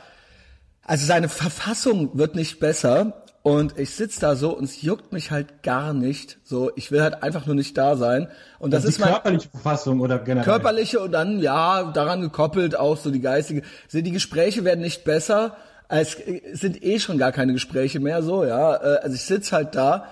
also 0.84 1.06
seine 1.06 1.30
Verfassung 1.30 2.18
wird 2.18 2.36
nicht 2.36 2.60
besser. 2.60 3.22
Und 3.44 3.78
ich 3.78 3.92
sitz 3.92 4.18
da 4.18 4.36
so 4.36 4.58
und 4.58 4.64
es 4.64 4.82
juckt 4.82 5.14
mich 5.14 5.30
halt 5.30 5.62
gar 5.62 5.94
nicht. 5.94 6.40
So, 6.44 6.72
ich 6.76 6.92
will 6.92 7.04
halt 7.04 7.22
einfach 7.22 7.46
nur 7.46 7.54
nicht 7.54 7.78
da 7.78 7.96
sein. 7.96 8.28
Und 8.58 8.74
das 8.74 8.84
die 8.84 8.90
ist 8.90 9.00
mein 9.00 9.10
körperliche 9.12 9.50
Verfassung 9.50 10.00
oder 10.00 10.18
generell? 10.18 10.46
körperliche 10.46 11.00
und 11.00 11.12
dann 11.12 11.40
ja 11.40 11.92
daran 11.92 12.22
gekoppelt 12.22 12.76
auch 12.76 12.98
so 12.98 13.12
die 13.12 13.22
geistige. 13.22 13.62
Also 13.86 14.02
die 14.02 14.12
Gespräche 14.12 14.64
werden 14.64 14.82
nicht 14.82 15.04
besser. 15.04 15.58
Es 15.88 16.18
sind 16.54 16.84
eh 16.84 17.00
schon 17.00 17.18
gar 17.18 17.32
keine 17.32 17.54
Gespräche 17.54 18.00
mehr 18.00 18.24
so, 18.24 18.44
ja. 18.44 18.76
Äh, 18.76 19.00
Also 19.04 19.16
ich 19.16 19.24
sitz 19.24 19.52
halt 19.52 19.76
da 19.76 20.08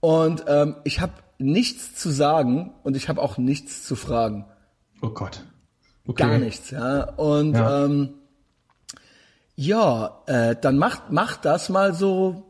und 0.00 0.44
ähm, 0.48 0.76
ich 0.84 1.00
habe 1.00 1.12
nichts 1.38 1.94
zu 1.94 2.10
sagen 2.10 2.72
und 2.82 2.96
ich 2.96 3.08
habe 3.08 3.20
auch 3.22 3.38
nichts 3.38 3.84
zu 3.84 3.94
fragen. 3.96 4.46
Oh 5.02 5.10
Gott. 5.10 5.44
Okay. 6.06 6.22
Gar 6.22 6.38
nichts, 6.38 6.70
ja. 6.70 7.04
Und 7.14 7.54
Ja. 7.54 7.84
ähm, 7.84 8.14
ja, 9.54 10.22
äh, 10.26 10.56
dann 10.60 10.78
macht 10.78 11.10
macht 11.10 11.44
das 11.44 11.68
mal 11.68 11.92
so 11.92 12.44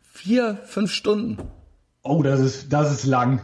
vier, 0.00 0.56
fünf 0.64 0.92
Stunden. 0.92 1.38
Oh, 2.02 2.22
das 2.22 2.40
ist, 2.40 2.72
das 2.72 2.90
ist 2.92 3.04
lang. 3.06 3.40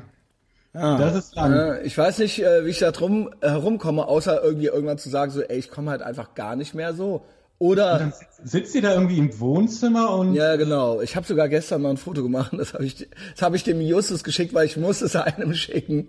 Das 0.72 1.14
ist 1.14 1.36
lang. 1.36 1.54
Ja, 1.54 1.80
ich 1.82 1.96
weiß 1.96 2.18
nicht, 2.18 2.42
äh, 2.42 2.64
wie 2.64 2.70
ich 2.70 2.80
da 2.80 2.90
drum 2.90 3.30
herumkomme, 3.40 4.06
außer 4.08 4.42
irgendwie 4.42 4.66
irgendwann 4.66 4.98
zu 4.98 5.08
sagen, 5.08 5.30
so, 5.30 5.40
ey, 5.40 5.56
ich 5.58 5.70
komme 5.70 5.90
halt 5.92 6.02
einfach 6.02 6.34
gar 6.34 6.56
nicht 6.56 6.74
mehr 6.74 6.94
so. 6.94 7.24
Oder 7.58 7.98
Dann 7.98 8.12
sitzt- 8.44 8.74
ihr 8.74 8.82
da 8.82 8.94
irgendwie 8.94 9.18
im 9.18 9.38
Wohnzimmer 9.40 10.10
und 10.16 10.34
ja, 10.34 10.56
genau. 10.56 11.00
Ich 11.00 11.16
habe 11.16 11.26
sogar 11.26 11.48
gestern 11.48 11.82
mal 11.82 11.90
ein 11.90 11.96
Foto 11.96 12.22
gemacht. 12.22 12.52
Das 12.56 12.74
habe 12.74 12.84
ich, 12.84 13.08
das 13.34 13.42
habe 13.42 13.56
ich 13.56 13.64
dem 13.64 13.80
Justus 13.80 14.24
geschickt, 14.24 14.52
weil 14.54 14.66
ich 14.66 14.76
muss 14.76 15.00
es 15.02 15.14
einem 15.16 15.54
schicken. 15.54 16.08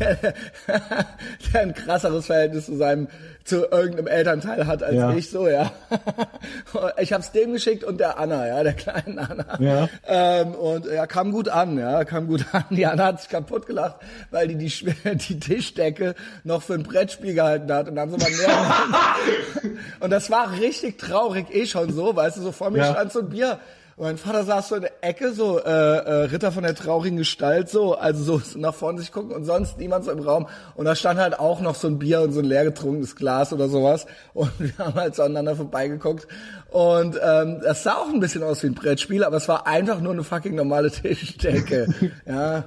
Der, 0.00 0.34
der 1.52 1.60
ein 1.60 1.74
krasseres 1.74 2.26
Verhältnis 2.26 2.66
zu 2.66 2.76
seinem 2.76 3.08
zu 3.44 3.66
irgendeinem 3.70 4.06
Elternteil 4.06 4.66
hat 4.66 4.82
als 4.82 4.94
Ja. 4.94 5.12
ich 5.12 5.28
so, 5.28 5.46
ja. 5.48 5.70
ich 6.98 7.12
habe 7.12 7.22
es 7.22 7.30
dem 7.30 7.52
geschickt 7.52 7.84
und 7.84 8.00
der 8.00 8.18
Anna, 8.18 8.46
ja, 8.48 8.62
der 8.62 8.72
kleinen 8.72 9.18
Anna. 9.18 9.58
Ja. 9.60 9.88
Ähm, 10.06 10.54
und 10.54 10.86
ja, 10.86 11.06
kam 11.06 11.30
gut 11.30 11.50
an, 11.50 11.76
ja, 11.78 12.04
kam 12.04 12.26
gut 12.26 12.46
an. 12.52 12.64
Die 12.70 12.86
Anna 12.86 13.04
hat 13.04 13.20
sich 13.20 13.28
kaputt 13.28 13.66
gelacht, 13.66 13.96
weil 14.30 14.48
die 14.48 14.56
die, 14.56 14.72
die 15.04 15.38
Tischdecke 15.40 16.14
noch 16.44 16.62
für 16.62 16.72
ein 16.72 16.84
Brettspiel 16.84 17.34
gehalten 17.34 17.70
hat 17.70 17.86
und 17.88 17.96
dann 17.96 18.10
so 18.10 18.16
mal 18.16 18.30
näher. 18.30 18.66
und 20.00 20.08
das 20.10 20.30
war 20.30 20.52
richtig 20.52 20.96
traurig, 20.98 21.46
eh 21.54 21.66
schon 21.66 21.92
so, 21.92 22.16
weißt 22.16 22.38
du, 22.38 22.40
so 22.40 22.52
vor 22.52 22.70
mir 22.70 22.78
Ja. 22.78 22.92
stand 22.92 23.12
so 23.12 23.20
ein 23.20 23.28
Bier. 23.28 23.58
Und 23.96 24.04
mein 24.06 24.16
Vater 24.18 24.42
saß 24.44 24.68
so 24.68 24.74
in 24.74 24.82
der 24.82 25.04
Ecke, 25.04 25.32
so 25.32 25.58
äh, 25.60 25.70
äh, 25.70 26.12
Ritter 26.24 26.50
von 26.50 26.64
der 26.64 26.74
traurigen 26.74 27.16
Gestalt, 27.16 27.68
so, 27.68 27.94
also 27.94 28.38
so 28.38 28.42
nach 28.58 28.74
vorne 28.74 28.98
sich 28.98 29.12
gucken 29.12 29.30
und 29.32 29.44
sonst 29.44 29.78
niemand 29.78 30.04
so 30.04 30.10
im 30.10 30.18
Raum. 30.18 30.48
Und 30.74 30.86
da 30.86 30.94
stand 30.96 31.20
halt 31.20 31.38
auch 31.38 31.60
noch 31.60 31.76
so 31.76 31.86
ein 31.86 31.98
Bier 31.98 32.20
und 32.22 32.32
so 32.32 32.40
ein 32.40 32.44
leer 32.44 32.64
getrunkenes 32.64 33.14
Glas 33.14 33.52
oder 33.52 33.68
sowas. 33.68 34.06
Und 34.32 34.50
wir 34.58 34.76
haben 34.78 34.94
halt 34.94 35.14
so 35.14 35.22
aneinander 35.22 35.54
vorbeigeguckt. 35.56 36.26
Und 36.70 37.18
ähm, 37.22 37.60
das 37.62 37.84
sah 37.84 37.94
auch 37.94 38.08
ein 38.12 38.18
bisschen 38.20 38.42
aus 38.42 38.62
wie 38.64 38.66
ein 38.68 38.74
Brettspiel, 38.74 39.22
aber 39.22 39.36
es 39.36 39.46
war 39.48 39.66
einfach 39.66 40.00
nur 40.00 40.12
eine 40.12 40.24
fucking 40.24 40.56
normale 40.56 40.90
Tischdecke. 40.92 41.86
ja. 42.26 42.64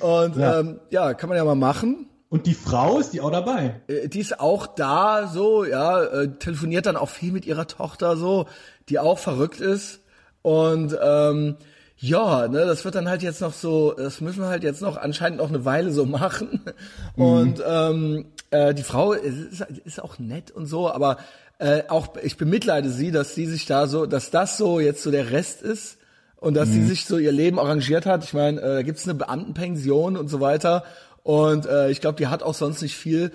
Und 0.00 0.36
Ja. 0.36 0.60
Ähm, 0.60 0.80
ja, 0.90 1.14
kann 1.14 1.28
man 1.28 1.36
ja 1.36 1.44
mal 1.44 1.56
machen. 1.56 2.06
und 2.30 2.46
die 2.46 2.54
Frau 2.54 2.98
ist 3.00 3.12
die 3.12 3.20
auch 3.20 3.32
dabei. 3.32 3.80
Äh, 3.88 4.08
die 4.08 4.20
ist 4.20 4.40
auch 4.40 4.66
da, 4.66 5.26
so, 5.26 5.64
ja, 5.64 6.02
äh, 6.04 6.28
telefoniert 6.38 6.86
dann 6.86 6.96
auch 6.96 7.08
viel 7.10 7.32
mit 7.32 7.44
ihrer 7.44 7.66
Tochter, 7.66 8.16
so, 8.16 8.46
die 8.88 8.98
auch 8.98 9.18
verrückt 9.18 9.60
ist. 9.60 10.00
Und 10.42 10.96
ähm, 11.02 11.56
ja, 11.96 12.48
ne, 12.48 12.64
das 12.64 12.84
wird 12.84 12.94
dann 12.94 13.08
halt 13.08 13.22
jetzt 13.22 13.42
noch 13.42 13.52
so, 13.52 13.92
das 13.92 14.20
müssen 14.20 14.40
wir 14.40 14.48
halt 14.48 14.64
jetzt 14.64 14.80
noch 14.80 14.96
anscheinend 14.96 15.38
noch 15.38 15.50
eine 15.50 15.64
Weile 15.64 15.92
so 15.92 16.06
machen. 16.06 16.60
Und 17.14 17.62
ähm, 17.66 18.26
äh, 18.50 18.74
die 18.74 18.82
Frau 18.82 19.12
ist, 19.12 19.60
ist 19.84 20.02
auch 20.02 20.18
nett 20.18 20.50
und 20.50 20.66
so, 20.66 20.90
aber 20.90 21.18
äh, 21.58 21.82
auch 21.88 22.16
ich 22.22 22.38
bemitleide 22.38 22.88
sie, 22.88 23.10
dass 23.10 23.34
sie 23.34 23.46
sich 23.46 23.66
da 23.66 23.86
so, 23.86 24.06
dass 24.06 24.30
das 24.30 24.56
so 24.56 24.80
jetzt 24.80 25.02
so 25.02 25.10
der 25.10 25.30
Rest 25.30 25.60
ist 25.60 25.98
und 26.36 26.54
dass 26.54 26.70
sie 26.70 26.82
sich 26.84 27.04
so 27.04 27.18
ihr 27.18 27.32
Leben 27.32 27.58
arrangiert 27.58 28.06
hat. 28.06 28.24
Ich 28.24 28.32
meine, 28.32 28.60
äh, 28.62 28.74
da 28.76 28.82
gibt's 28.82 29.04
eine 29.04 29.14
Beamtenpension 29.14 30.16
und 30.16 30.28
so 30.28 30.40
weiter. 30.40 30.84
Und 31.22 31.66
äh, 31.66 31.90
ich 31.90 32.00
glaube, 32.00 32.16
die 32.16 32.28
hat 32.28 32.42
auch 32.42 32.54
sonst 32.54 32.80
nicht 32.80 32.96
viel. 32.96 33.30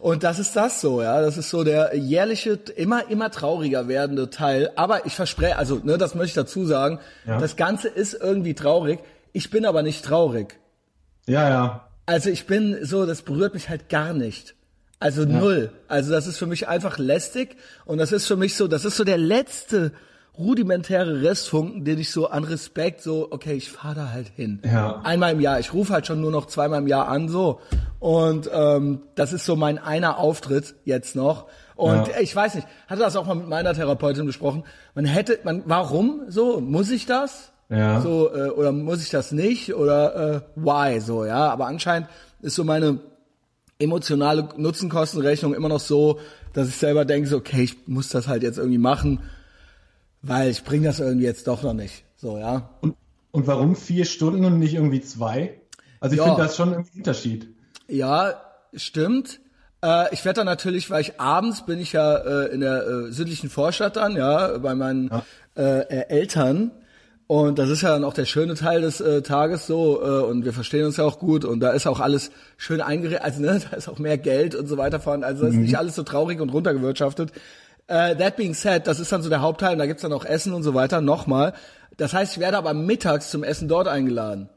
Und 0.00 0.22
das 0.24 0.38
ist 0.38 0.56
das 0.56 0.80
so, 0.80 1.02
ja. 1.02 1.20
Das 1.20 1.36
ist 1.36 1.50
so 1.50 1.62
der 1.62 1.94
jährliche, 1.94 2.58
immer, 2.76 3.10
immer 3.10 3.30
trauriger 3.30 3.86
werdende 3.86 4.30
Teil. 4.30 4.70
Aber 4.76 5.04
ich 5.06 5.14
verspreche, 5.14 5.56
also, 5.56 5.80
ne, 5.84 5.98
das 5.98 6.14
möchte 6.14 6.28
ich 6.28 6.34
dazu 6.46 6.64
sagen, 6.64 7.00
Ja. 7.26 7.38
das 7.38 7.56
Ganze 7.56 7.88
ist 7.88 8.14
irgendwie 8.14 8.54
traurig. 8.54 9.00
Ich 9.32 9.50
bin 9.50 9.66
aber 9.66 9.82
nicht 9.82 10.04
traurig. 10.04 10.58
Ja, 11.26 11.48
ja. 11.48 11.88
Also 12.06 12.30
ich 12.30 12.46
bin 12.46 12.78
so, 12.84 13.04
das 13.06 13.22
berührt 13.22 13.54
mich 13.54 13.68
halt 13.68 13.88
gar 13.90 14.12
nicht. 14.14 14.54
Also 14.98 15.24
null. 15.24 15.70
Also 15.86 16.10
das 16.10 16.26
ist 16.26 16.38
für 16.38 16.46
mich 16.46 16.66
einfach 16.66 16.98
lästig 16.98 17.56
und 17.84 17.98
das 17.98 18.10
ist 18.12 18.26
für 18.26 18.36
mich 18.36 18.56
so, 18.56 18.68
das 18.68 18.84
ist 18.84 18.96
so 18.96 19.04
der 19.04 19.16
letzte 19.18 19.92
rudimentäre 20.38 21.22
Restfunken, 21.22 21.84
den 21.84 21.98
ich 21.98 22.10
so 22.10 22.28
an 22.28 22.44
Respekt 22.44 23.02
so, 23.02 23.28
okay, 23.30 23.54
ich 23.54 23.70
fahre 23.70 23.94
da 23.94 24.10
halt 24.10 24.28
hin. 24.28 24.60
Ja. 24.64 25.00
Einmal 25.04 25.32
im 25.32 25.40
Jahr. 25.40 25.60
Ich 25.60 25.74
rufe 25.74 25.92
halt 25.92 26.06
schon 26.06 26.20
nur 26.20 26.30
noch 26.30 26.46
zweimal 26.46 26.80
im 26.80 26.86
Jahr 26.86 27.08
an 27.08 27.28
so 27.28 27.60
und 27.98 28.48
ähm, 28.52 29.00
das 29.14 29.32
ist 29.32 29.44
so 29.44 29.56
mein 29.56 29.78
einer 29.78 30.18
Auftritt 30.18 30.74
jetzt 30.84 31.14
noch. 31.16 31.46
Und 31.76 32.08
Ja. 32.08 32.20
ich 32.20 32.34
weiß 32.34 32.54
nicht, 32.54 32.66
hatte 32.88 33.00
das 33.00 33.16
auch 33.16 33.26
mal 33.26 33.34
mit 33.34 33.48
meiner 33.48 33.74
Therapeutin 33.74 34.26
besprochen. 34.26 34.64
Man 34.94 35.04
hätte, 35.04 35.38
man, 35.44 35.62
warum 35.66 36.22
so? 36.28 36.60
Muss 36.60 36.90
ich 36.90 37.06
das? 37.06 37.52
Ja. 37.68 38.00
So, 38.00 38.34
äh, 38.34 38.48
oder 38.50 38.72
muss 38.72 39.02
ich 39.02 39.10
das 39.10 39.32
nicht? 39.32 39.74
Oder 39.74 40.34
äh, 40.34 40.40
why? 40.56 41.00
So, 41.00 41.24
ja. 41.24 41.48
Aber 41.50 41.66
anscheinend 41.66 42.08
ist 42.42 42.54
so 42.54 42.64
meine 42.64 42.98
emotionale 43.78 44.48
Nutzenkostenrechnung 44.56 45.54
immer 45.54 45.68
noch 45.68 45.80
so, 45.80 46.18
dass 46.52 46.68
ich 46.68 46.76
selber 46.76 47.04
denke, 47.04 47.28
so, 47.28 47.36
okay, 47.38 47.62
ich 47.62 47.86
muss 47.88 48.08
das 48.08 48.28
halt 48.28 48.42
jetzt 48.42 48.58
irgendwie 48.58 48.78
machen, 48.78 49.20
weil 50.22 50.50
ich 50.50 50.64
bringe 50.64 50.86
das 50.86 51.00
irgendwie 51.00 51.26
jetzt 51.26 51.46
doch 51.46 51.62
noch 51.62 51.74
nicht. 51.74 52.04
So, 52.16 52.38
ja. 52.38 52.70
Und, 52.80 52.96
und 53.30 53.46
warum 53.46 53.76
vier 53.76 54.04
Stunden 54.04 54.44
und 54.44 54.58
nicht 54.58 54.74
irgendwie 54.74 55.00
zwei? 55.00 55.60
Also 56.00 56.14
ich 56.14 56.18
Ja. 56.18 56.24
finde 56.26 56.42
das 56.42 56.56
schon 56.56 56.74
ein 56.74 56.84
Unterschied. 56.96 57.48
Ja, 57.88 58.34
stimmt. 58.74 59.40
Äh, 59.82 60.12
ich 60.12 60.24
werde 60.24 60.38
dann 60.38 60.46
natürlich, 60.46 60.90
weil 60.90 61.00
ich 61.00 61.20
abends 61.20 61.64
bin 61.64 61.78
ich 61.78 61.92
ja 61.92 62.16
äh, 62.16 62.52
in 62.52 62.60
der 62.60 62.86
äh, 62.86 63.12
südlichen 63.12 63.48
Vorstadt 63.50 63.96
dann, 63.96 64.14
ja, 64.16 64.58
bei 64.58 64.74
meinen 64.74 65.10
äh, 65.56 65.80
äh, 65.80 66.08
Eltern. 66.08 66.70
Und 67.26 67.60
das 67.60 67.70
ist 67.70 67.82
ja 67.82 67.90
dann 67.90 68.02
auch 68.02 68.12
der 68.12 68.24
schöne 68.24 68.54
Teil 68.54 68.80
des 68.80 69.00
äh, 69.00 69.22
Tages 69.22 69.68
so 69.68 70.02
und 70.02 70.44
wir 70.44 70.52
verstehen 70.52 70.84
uns 70.84 70.96
ja 70.96 71.04
auch 71.04 71.20
gut 71.20 71.44
und 71.44 71.60
da 71.60 71.70
ist 71.70 71.86
auch 71.86 72.00
alles 72.00 72.32
schön 72.56 72.80
eingerichtet, 72.80 73.22
also 73.24 73.40
ne, 73.40 73.60
da 73.70 73.76
ist 73.76 73.88
auch 73.88 74.00
mehr 74.00 74.18
Geld 74.18 74.56
und 74.56 74.66
so 74.66 74.76
weiter 74.76 74.98
vorhanden, 74.98 75.22
also 75.22 75.44
das 75.44 75.54
ist 75.54 75.60
nicht 75.60 75.78
alles 75.78 75.94
so 75.94 76.02
traurig 76.02 76.40
und 76.40 76.48
runtergewirtschaftet. 76.48 77.30
Äh, 77.90 78.14
that 78.14 78.36
being 78.36 78.54
said, 78.54 78.86
das 78.86 79.00
ist 79.00 79.10
dann 79.10 79.20
so 79.20 79.28
der 79.28 79.40
Hauptteil 79.40 79.72
und 79.72 79.80
da 79.80 79.86
gibt's 79.86 80.02
dann 80.02 80.12
auch 80.12 80.24
Essen 80.24 80.52
und 80.52 80.62
so 80.62 80.74
weiter, 80.74 81.00
nochmal. 81.00 81.54
Das 81.96 82.14
heißt, 82.14 82.34
ich 82.34 82.40
werde 82.40 82.56
aber 82.56 82.72
mittags 82.72 83.30
zum 83.30 83.42
Essen 83.42 83.66
dort 83.66 83.88
eingeladen. 83.88 84.48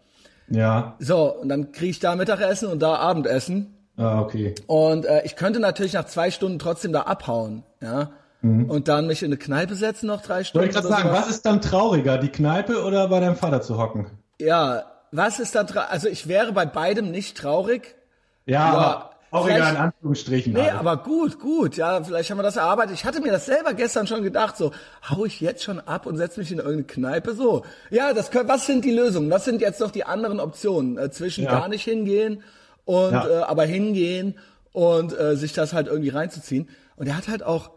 Ja. 0.49 0.95
So, 0.99 1.33
und 1.33 1.49
dann 1.49 1.71
kriege 1.71 1.89
ich 1.89 1.99
da 1.99 2.15
Mittagessen 2.15 2.67
und 2.67 2.79
da 2.79 2.97
Abendessen. 2.97 3.75
Ah, 3.97 4.21
okay. 4.21 4.53
Und 4.67 5.05
äh, 5.05 5.23
ich 5.25 5.35
könnte 5.35 5.59
natürlich 5.59 5.93
nach 5.93 6.05
zwei 6.05 6.29
Stunden 6.29 6.59
trotzdem 6.59 6.93
da 6.93 7.01
abhauen, 7.01 7.63
ja. 7.81 8.11
mhm. 8.41 8.69
und 8.69 8.87
dann 8.87 9.07
mich 9.07 9.23
in 9.23 9.29
eine 9.29 9.37
Kneipe 9.37 9.73
setzen 9.73 10.05
noch 10.05 10.21
drei 10.21 10.43
Stunden. 10.43 10.67
Wollte 10.67 10.77
ich 10.77 10.83
gerade 10.83 10.95
sagen, 10.95 11.09
sowas. 11.09 11.23
was 11.23 11.35
ist 11.35 11.45
dann 11.47 11.59
trauriger, 11.59 12.19
die 12.19 12.29
Kneipe 12.29 12.83
oder 12.83 13.07
bei 13.07 13.19
deinem 13.19 13.35
Vater 13.35 13.63
zu 13.63 13.79
hocken? 13.79 14.11
Ja, 14.39 14.83
was 15.11 15.39
ist 15.39 15.55
dann? 15.55 15.65
Also 15.89 16.07
ich 16.07 16.27
wäre 16.27 16.51
bei 16.51 16.67
beidem 16.67 17.09
nicht 17.09 17.35
traurig. 17.35 17.95
Ja, 18.45 18.73
ja 18.73 19.12
aber 19.33 19.47
trauriger 19.47 19.69
in 19.69 19.75
Anführungsstrichen. 19.77 20.53
Nee, 20.53 20.61
halt. 20.61 20.73
aber 20.73 20.97
gut, 20.97 21.39
gut. 21.39 21.75
Ja, 21.75 22.03
vielleicht 22.03 22.29
haben 22.29 22.37
wir 22.37 22.43
das 22.43 22.55
erarbeitet. 22.55 22.95
Ich 22.95 23.05
hatte 23.05 23.19
mir 23.19 23.31
das 23.31 23.45
selber 23.45 23.73
gestern 23.73 24.05
schon 24.05 24.23
gedacht, 24.23 24.57
so, 24.57 24.71
hau 25.09 25.25
ich 25.25 25.41
jetzt 25.41 25.63
schon 25.63 25.79
ab 25.79 26.05
und 26.05 26.17
setz 26.17 26.37
mich 26.37 26.51
in 26.51 26.59
irgendeine 26.59 26.83
Kneipe 26.83 27.33
so. 27.33 27.65
Ja, 27.89 28.13
das 28.13 28.31
können, 28.31 28.47
was 28.47 28.65
sind 28.67 28.85
die 28.85 28.91
Lösungen? 28.91 29.29
Was 29.31 29.45
sind 29.45 29.61
jetzt 29.61 29.79
noch 29.79 29.91
die 29.91 30.05
anderen 30.05 30.39
Optionen? 30.39 30.97
Äh, 30.97 31.09
zwischen 31.11 31.45
ja. 31.45 31.51
gar 31.51 31.67
nicht 31.67 31.83
hingehen 31.83 32.43
und 32.85 33.13
ja. 33.13 33.27
äh, 33.27 33.41
aber 33.43 33.65
hingehen 33.65 34.37
und 34.71 35.17
äh, 35.17 35.35
sich 35.35 35.53
das 35.53 35.73
halt 35.73 35.87
irgendwie 35.87 36.09
reinzuziehen. 36.09 36.69
Und 36.95 37.07
er 37.07 37.17
hat 37.17 37.27
halt 37.27 37.43
auch 37.43 37.71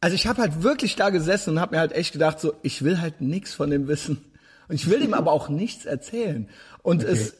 also 0.00 0.14
ich 0.14 0.26
habe 0.26 0.40
halt 0.40 0.62
wirklich 0.62 0.96
da 0.96 1.10
gesessen 1.10 1.50
und 1.50 1.60
habe 1.60 1.74
mir 1.74 1.80
halt 1.80 1.92
echt 1.92 2.12
gedacht, 2.12 2.40
so, 2.40 2.54
ich 2.62 2.82
will 2.82 3.00
halt 3.00 3.20
nichts 3.20 3.52
von 3.52 3.68
dem 3.68 3.86
wissen. 3.86 4.24
Und 4.68 4.76
ich 4.76 4.88
will 4.88 5.02
ihm 5.02 5.14
aber 5.14 5.30
auch 5.32 5.48
nichts 5.48 5.84
erzählen. 5.84 6.48
Und 6.82 7.02
okay. 7.02 7.12
es 7.12 7.34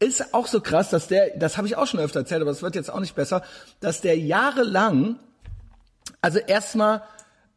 ist 0.00 0.34
auch 0.34 0.46
so 0.46 0.60
krass, 0.60 0.90
dass 0.90 1.06
der, 1.06 1.36
das 1.36 1.56
habe 1.56 1.68
ich 1.68 1.76
auch 1.76 1.86
schon 1.86 2.00
öfter 2.00 2.20
erzählt, 2.20 2.40
aber 2.42 2.50
es 2.50 2.62
wird 2.62 2.74
jetzt 2.74 2.90
auch 2.90 3.00
nicht 3.00 3.14
besser, 3.14 3.42
dass 3.80 4.00
der 4.00 4.18
jahrelang, 4.18 5.16
also 6.22 6.38
erstmal, 6.38 7.02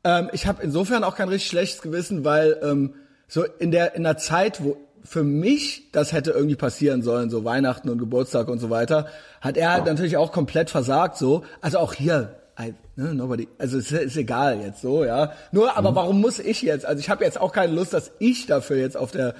ähm, 0.03 0.29
ich 0.33 0.45
habe 0.45 0.61
insofern 0.61 1.03
auch 1.03 1.15
kein 1.15 1.29
richtig 1.29 1.49
schlechtes 1.49 1.81
Gewissen, 1.81 2.25
weil 2.25 2.59
ähm, 2.61 2.95
so 3.27 3.45
in 3.59 3.71
der 3.71 3.95
in 3.95 4.03
der 4.03 4.17
Zeit, 4.17 4.63
wo 4.63 4.77
für 5.03 5.23
mich 5.23 5.89
das 5.91 6.11
hätte 6.11 6.31
irgendwie 6.31 6.55
passieren 6.55 7.01
sollen, 7.01 7.29
so 7.29 7.43
Weihnachten 7.45 7.89
und 7.89 7.97
Geburtstag 7.97 8.49
und 8.49 8.59
so 8.59 8.69
weiter, 8.69 9.07
hat 9.41 9.57
er 9.57 9.71
halt 9.71 9.85
natürlich 9.85 10.17
auch 10.17 10.31
komplett 10.31 10.69
versagt, 10.69 11.17
so. 11.17 11.43
Also 11.61 11.79
auch 11.79 11.93
hier, 11.93 12.35
I, 12.59 12.73
ne, 12.95 13.15
nobody, 13.15 13.47
also 13.57 13.77
ist, 13.77 13.91
ist 13.91 14.17
egal 14.17 14.61
jetzt 14.61 14.81
so, 14.81 15.03
ja. 15.03 15.31
Nur, 15.51 15.77
aber 15.77 15.91
mhm. 15.91 15.95
warum 15.95 16.21
muss 16.21 16.39
ich 16.39 16.61
jetzt? 16.61 16.85
Also 16.85 16.99
ich 16.99 17.09
habe 17.09 17.23
jetzt 17.23 17.39
auch 17.39 17.51
keine 17.53 17.73
Lust, 17.73 17.93
dass 17.93 18.11
ich 18.19 18.45
dafür 18.45 18.77
jetzt 18.77 18.97
auf 18.97 19.11
der 19.11 19.33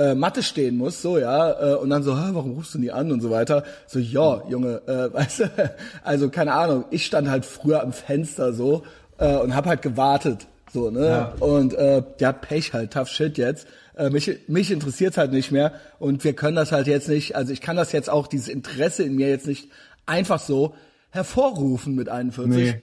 äh, 0.00 0.14
Matte 0.14 0.42
stehen 0.42 0.76
muss, 0.78 1.02
so 1.02 1.18
ja, 1.18 1.72
äh, 1.72 1.74
und 1.74 1.90
dann 1.90 2.02
so, 2.02 2.12
warum 2.12 2.52
rufst 2.52 2.74
du 2.74 2.78
nie 2.78 2.90
an 2.90 3.12
und 3.12 3.20
so 3.20 3.30
weiter. 3.30 3.64
So, 3.86 3.98
ja, 3.98 4.42
Junge, 4.48 4.80
äh, 4.86 5.12
weißt 5.12 5.40
du, 5.40 5.72
also 6.02 6.30
keine 6.30 6.54
Ahnung, 6.54 6.86
ich 6.90 7.04
stand 7.04 7.28
halt 7.28 7.44
früher 7.44 7.82
am 7.82 7.92
Fenster 7.92 8.54
so 8.54 8.82
äh, 9.18 9.36
und 9.36 9.54
hab 9.54 9.66
halt 9.66 9.82
gewartet, 9.82 10.46
so, 10.72 10.90
ne? 10.90 11.06
Ja. 11.06 11.34
Und 11.40 11.74
äh, 11.74 12.02
ja, 12.18 12.32
Pech 12.32 12.72
halt, 12.72 12.92
tough 12.92 13.08
shit 13.08 13.36
jetzt. 13.36 13.66
Äh, 13.94 14.08
mich 14.08 14.30
mich 14.48 14.70
interessiert's 14.70 15.18
halt 15.18 15.32
nicht 15.32 15.52
mehr 15.52 15.72
und 15.98 16.24
wir 16.24 16.32
können 16.32 16.56
das 16.56 16.72
halt 16.72 16.86
jetzt 16.86 17.08
nicht, 17.08 17.36
also 17.36 17.52
ich 17.52 17.60
kann 17.60 17.76
das 17.76 17.92
jetzt 17.92 18.08
auch, 18.08 18.26
dieses 18.26 18.48
Interesse 18.48 19.02
in 19.02 19.16
mir 19.16 19.28
jetzt 19.28 19.46
nicht 19.46 19.68
einfach 20.06 20.40
so 20.40 20.74
hervorrufen 21.10 21.94
mit 21.94 22.08
41. 22.08 22.48
Nee. 22.48 22.82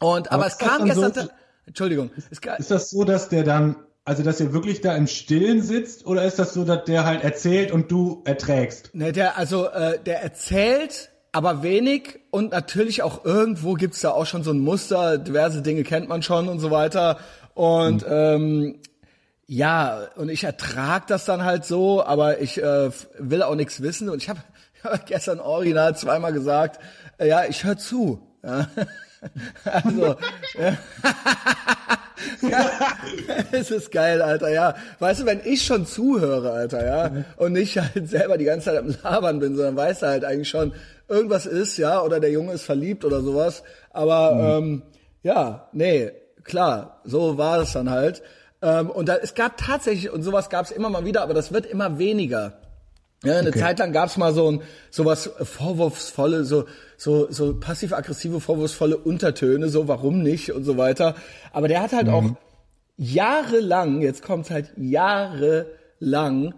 Und 0.00 0.30
aber, 0.30 0.44
aber 0.44 0.46
es 0.48 0.58
kam 0.58 0.84
gestern, 0.84 1.14
so, 1.14 1.28
Entschuldigung, 1.64 2.10
es, 2.18 2.38
ist 2.58 2.70
das 2.70 2.90
so, 2.90 3.04
dass 3.04 3.28
der 3.28 3.44
dann 3.44 3.76
also, 4.04 4.24
dass 4.24 4.40
ihr 4.40 4.52
wirklich 4.52 4.80
da 4.80 4.96
im 4.96 5.06
Stillen 5.06 5.62
sitzt 5.62 6.06
oder 6.06 6.24
ist 6.24 6.38
das 6.38 6.54
so, 6.54 6.64
dass 6.64 6.84
der 6.84 7.04
halt 7.04 7.22
erzählt 7.22 7.70
und 7.70 7.90
du 7.90 8.22
erträgst? 8.24 8.90
Ne, 8.94 9.12
der, 9.12 9.38
also, 9.38 9.68
äh, 9.68 9.98
der 10.00 10.22
erzählt, 10.22 11.10
aber 11.30 11.62
wenig 11.62 12.20
und 12.30 12.50
natürlich 12.50 13.02
auch 13.02 13.24
irgendwo 13.24 13.74
gibt's 13.74 14.00
da 14.00 14.10
auch 14.10 14.26
schon 14.26 14.42
so 14.42 14.50
ein 14.50 14.58
Muster, 14.58 15.18
diverse 15.18 15.62
Dinge 15.62 15.84
kennt 15.84 16.08
man 16.08 16.22
schon 16.22 16.48
und 16.48 16.58
so 16.58 16.70
weiter. 16.70 17.18
Und 17.54 18.06
mhm. 18.06 18.12
ähm, 18.12 18.80
ja, 19.46 20.08
und 20.16 20.30
ich 20.30 20.44
ertrag 20.44 21.06
das 21.06 21.24
dann 21.24 21.44
halt 21.44 21.64
so, 21.64 22.04
aber 22.04 22.40
ich 22.40 22.62
äh, 22.62 22.90
will 23.18 23.42
auch 23.42 23.54
nichts 23.54 23.82
wissen. 23.82 24.08
Und 24.08 24.22
ich 24.22 24.28
habe 24.28 24.40
hab 24.82 25.06
gestern 25.06 25.38
original 25.40 25.96
zweimal 25.96 26.32
gesagt, 26.32 26.80
äh, 27.18 27.28
ja, 27.28 27.44
ich 27.44 27.62
höre 27.62 27.78
zu. 27.78 28.20
Ja. 28.42 28.66
also, 29.64 30.16
ja. 32.42 32.70
es 33.52 33.70
ist 33.70 33.90
geil, 33.90 34.22
Alter, 34.22 34.50
ja. 34.50 34.74
Weißt 34.98 35.22
du, 35.22 35.26
wenn 35.26 35.40
ich 35.44 35.64
schon 35.64 35.86
zuhöre, 35.86 36.52
Alter, 36.52 36.86
ja, 36.86 37.24
und 37.36 37.52
nicht 37.52 37.78
halt 37.78 38.08
selber 38.08 38.38
die 38.38 38.44
ganze 38.44 38.66
Zeit 38.66 38.78
am 38.78 38.94
Labern 39.02 39.38
bin, 39.40 39.56
sondern 39.56 39.76
weiß 39.76 40.02
halt 40.02 40.24
eigentlich 40.24 40.48
schon, 40.48 40.72
irgendwas 41.08 41.46
ist, 41.46 41.76
ja, 41.76 42.02
oder 42.02 42.20
der 42.20 42.30
Junge 42.30 42.52
ist 42.52 42.64
verliebt 42.64 43.04
oder 43.04 43.20
sowas. 43.20 43.62
Aber 43.90 44.34
mhm. 44.34 44.64
ähm, 44.64 44.82
ja, 45.22 45.68
nee, 45.72 46.10
klar, 46.44 47.00
so 47.04 47.38
war 47.38 47.60
es 47.60 47.72
dann 47.72 47.90
halt. 47.90 48.22
Ähm, 48.62 48.90
und 48.90 49.08
da, 49.08 49.16
es 49.16 49.34
gab 49.34 49.56
tatsächlich, 49.56 50.10
und 50.10 50.22
sowas 50.22 50.50
gab 50.50 50.64
es 50.64 50.70
immer 50.70 50.88
mal 50.88 51.04
wieder, 51.04 51.22
aber 51.22 51.34
das 51.34 51.52
wird 51.52 51.66
immer 51.66 51.98
weniger. 51.98 52.54
Ja, 53.24 53.38
eine 53.38 53.50
okay. 53.50 53.60
Zeit 53.60 53.78
lang 53.78 53.92
gab 53.92 54.08
es 54.08 54.16
mal 54.16 54.34
so 54.34 54.50
ein 54.50 54.62
sowas 54.90 55.30
vorwurfsvolle, 55.40 56.44
so 56.44 56.64
so 57.02 57.30
so 57.30 57.54
passiv-aggressive 57.58 58.40
vorwurfsvolle 58.40 58.96
Untertöne, 58.96 59.68
so 59.68 59.88
warum 59.88 60.22
nicht 60.22 60.52
und 60.52 60.64
so 60.64 60.76
weiter. 60.76 61.14
Aber 61.52 61.68
der 61.68 61.82
hat 61.82 61.92
halt 61.92 62.06
mhm. 62.06 62.14
auch 62.14 62.24
jahrelang, 62.96 64.02
jetzt 64.02 64.22
kommt's 64.22 64.50
halt 64.50 64.72
jahrelang, 64.76 66.54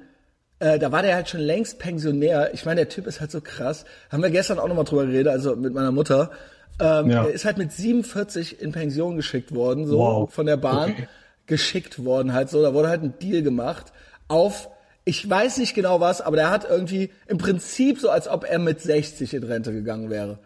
äh, 0.58 0.78
da 0.78 0.92
war 0.92 1.02
der 1.02 1.14
halt 1.14 1.28
schon 1.28 1.40
längst 1.40 1.78
Pensionär. 1.78 2.52
Ich 2.52 2.66
meine, 2.66 2.82
der 2.82 2.88
Typ 2.88 3.06
ist 3.06 3.20
halt 3.20 3.30
so 3.30 3.40
krass. 3.40 3.84
Haben 4.10 4.22
wir 4.22 4.30
gestern 4.30 4.58
auch 4.58 4.68
nochmal 4.68 4.84
drüber 4.84 5.06
geredet, 5.06 5.28
also 5.28 5.56
mit 5.56 5.72
meiner 5.72 5.92
Mutter. 5.92 6.30
Ähm, 6.78 7.10
ja. 7.10 7.24
Er 7.24 7.30
ist 7.30 7.44
halt 7.44 7.56
mit 7.56 7.72
47 7.72 8.60
in 8.60 8.72
Pension 8.72 9.16
geschickt 9.16 9.54
worden, 9.54 9.86
so 9.86 9.98
wow. 9.98 10.32
von 10.32 10.46
der 10.46 10.56
Bahn 10.56 10.92
okay. 10.92 11.08
geschickt 11.46 12.04
worden 12.04 12.32
halt 12.32 12.50
so. 12.50 12.60
Da 12.62 12.74
wurde 12.74 12.88
halt 12.88 13.02
ein 13.02 13.18
Deal 13.18 13.42
gemacht 13.42 13.92
auf 14.28 14.68
ich 15.04 15.28
weiß 15.28 15.58
nicht 15.58 15.74
genau 15.74 16.00
was, 16.00 16.20
aber 16.20 16.36
der 16.36 16.50
hat 16.50 16.66
irgendwie 16.68 17.10
im 17.26 17.38
Prinzip 17.38 17.98
so, 18.00 18.10
als 18.10 18.26
ob 18.28 18.44
er 18.44 18.58
mit 18.58 18.80
60 18.80 19.34
in 19.34 19.44
Rente 19.44 19.72
gegangen 19.72 20.10
wäre. 20.10 20.38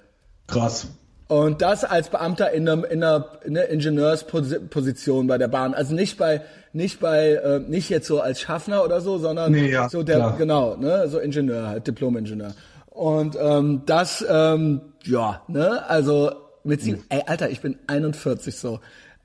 Krass. 0.48 0.88
Und 1.28 1.60
das 1.60 1.84
als 1.84 2.08
Beamter 2.08 2.50
in, 2.52 2.68
einem, 2.68 2.84
in 2.84 3.04
einer, 3.04 3.26
in 3.44 3.56
einer 3.56 3.68
Ingenieursposition 3.68 5.26
bei 5.26 5.36
der 5.36 5.48
Bahn. 5.48 5.74
Also 5.74 5.94
nicht 5.94 6.16
bei, 6.16 6.40
nicht 6.72 7.00
bei, 7.00 7.34
äh, 7.34 7.60
nicht 7.60 7.90
jetzt 7.90 8.06
so 8.06 8.20
als 8.20 8.40
Schaffner 8.40 8.82
oder 8.82 9.00
so, 9.00 9.18
sondern 9.18 9.52
nee, 9.52 9.70
ja, 9.70 9.88
so 9.90 10.02
der, 10.02 10.16
klar. 10.16 10.36
genau, 10.38 10.76
ne, 10.76 11.06
so 11.08 11.18
Ingenieur 11.18 11.68
halt, 11.68 11.86
Diplom-Ingenieur. 11.86 12.54
Und 12.86 13.36
ähm, 13.40 13.82
das, 13.84 14.24
ähm, 14.28 14.80
ja, 15.04 15.42
ne, 15.48 15.88
also 15.88 16.32
mit 16.64 16.82
sieben, 16.82 17.04
ey, 17.10 17.22
Alter, 17.26 17.50
ich 17.50 17.60
bin 17.60 17.78
41 17.86 18.56
so. 18.56 18.80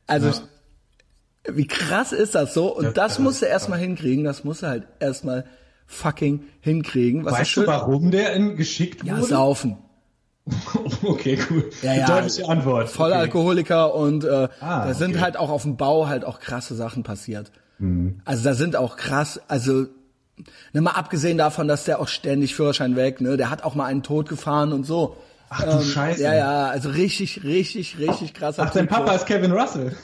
Also 0.05 0.27
ja. 0.27 0.33
Wie 1.47 1.67
krass 1.67 2.11
ist 2.11 2.35
das 2.35 2.53
so? 2.53 2.73
Und 2.75 2.85
ja, 2.85 2.91
das 2.91 3.19
musst 3.19 3.41
du 3.41 3.45
erstmal 3.45 3.79
hinkriegen, 3.79 4.23
das 4.23 4.43
musst 4.43 4.63
du 4.63 4.67
halt 4.67 4.87
erstmal 4.99 5.45
fucking 5.87 6.43
hinkriegen. 6.61 7.25
Was 7.25 7.33
weißt 7.33 7.57
du, 7.57 7.67
warum 7.67 8.11
der 8.11 8.33
in 8.33 8.55
geschickt 8.55 9.03
wurde? 9.03 9.21
Ja, 9.21 9.27
saufen. 9.27 9.77
okay, 11.03 11.39
cool. 11.49 11.69
Ja, 11.81 11.93
ja, 11.93 12.05
Deutliche 12.05 12.47
Antwort. 12.47 12.89
Vollalkoholiker 12.89 13.93
okay. 13.93 14.03
und 14.03 14.23
äh, 14.25 14.49
ah, 14.59 14.87
da 14.87 14.93
sind 14.93 15.11
okay. 15.11 15.21
halt 15.21 15.37
auch 15.37 15.49
auf 15.49 15.63
dem 15.63 15.77
Bau 15.77 16.07
halt 16.07 16.25
auch 16.25 16.39
krasse 16.39 16.75
Sachen 16.75 17.03
passiert. 17.03 17.51
Mhm. 17.79 18.21
Also 18.25 18.43
da 18.43 18.53
sind 18.53 18.75
auch 18.75 18.97
krass, 18.97 19.39
also 19.47 19.85
ne, 20.73 20.81
mal 20.81 20.91
abgesehen 20.91 21.37
davon, 21.37 21.67
dass 21.67 21.85
der 21.85 21.99
auch 21.99 22.07
ständig 22.07 22.55
Führerschein 22.55 22.95
weg, 22.95 23.21
ne, 23.21 23.37
der 23.37 23.49
hat 23.49 23.63
auch 23.63 23.75
mal 23.75 23.85
einen 23.85 24.03
Tod 24.03 24.27
gefahren 24.27 24.73
und 24.73 24.85
so. 24.85 25.17
Ach 25.49 25.63
du 25.63 25.69
ähm, 25.69 25.83
Scheiße. 25.83 26.23
Ja, 26.23 26.33
ja, 26.33 26.67
also 26.67 26.89
richtig, 26.89 27.43
richtig, 27.43 27.99
richtig 27.99 28.33
krasser 28.33 28.63
Ach, 28.65 28.71
dein 28.71 28.87
Papa 28.87 29.13
ist 29.13 29.25
Kevin 29.25 29.51
Russell. 29.51 29.95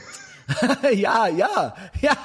ja, 0.93 1.27
ja, 1.27 1.75
ja. 2.01 2.17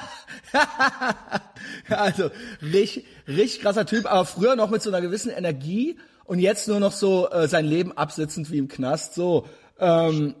also 1.89 2.29
richtig, 2.61 3.05
richtig 3.27 3.61
krasser 3.61 3.85
Typ, 3.85 4.05
aber 4.05 4.25
früher 4.25 4.55
noch 4.55 4.69
mit 4.69 4.81
so 4.81 4.89
einer 4.89 5.01
gewissen 5.01 5.31
Energie 5.31 5.97
und 6.23 6.39
jetzt 6.39 6.67
nur 6.67 6.79
noch 6.79 6.91
so 6.91 7.29
äh, 7.29 7.47
sein 7.47 7.65
Leben 7.65 7.91
absitzend 7.97 8.51
wie 8.51 8.57
im 8.57 8.67
Knast. 8.67 9.15
So 9.15 9.47
ähm, 9.79 10.35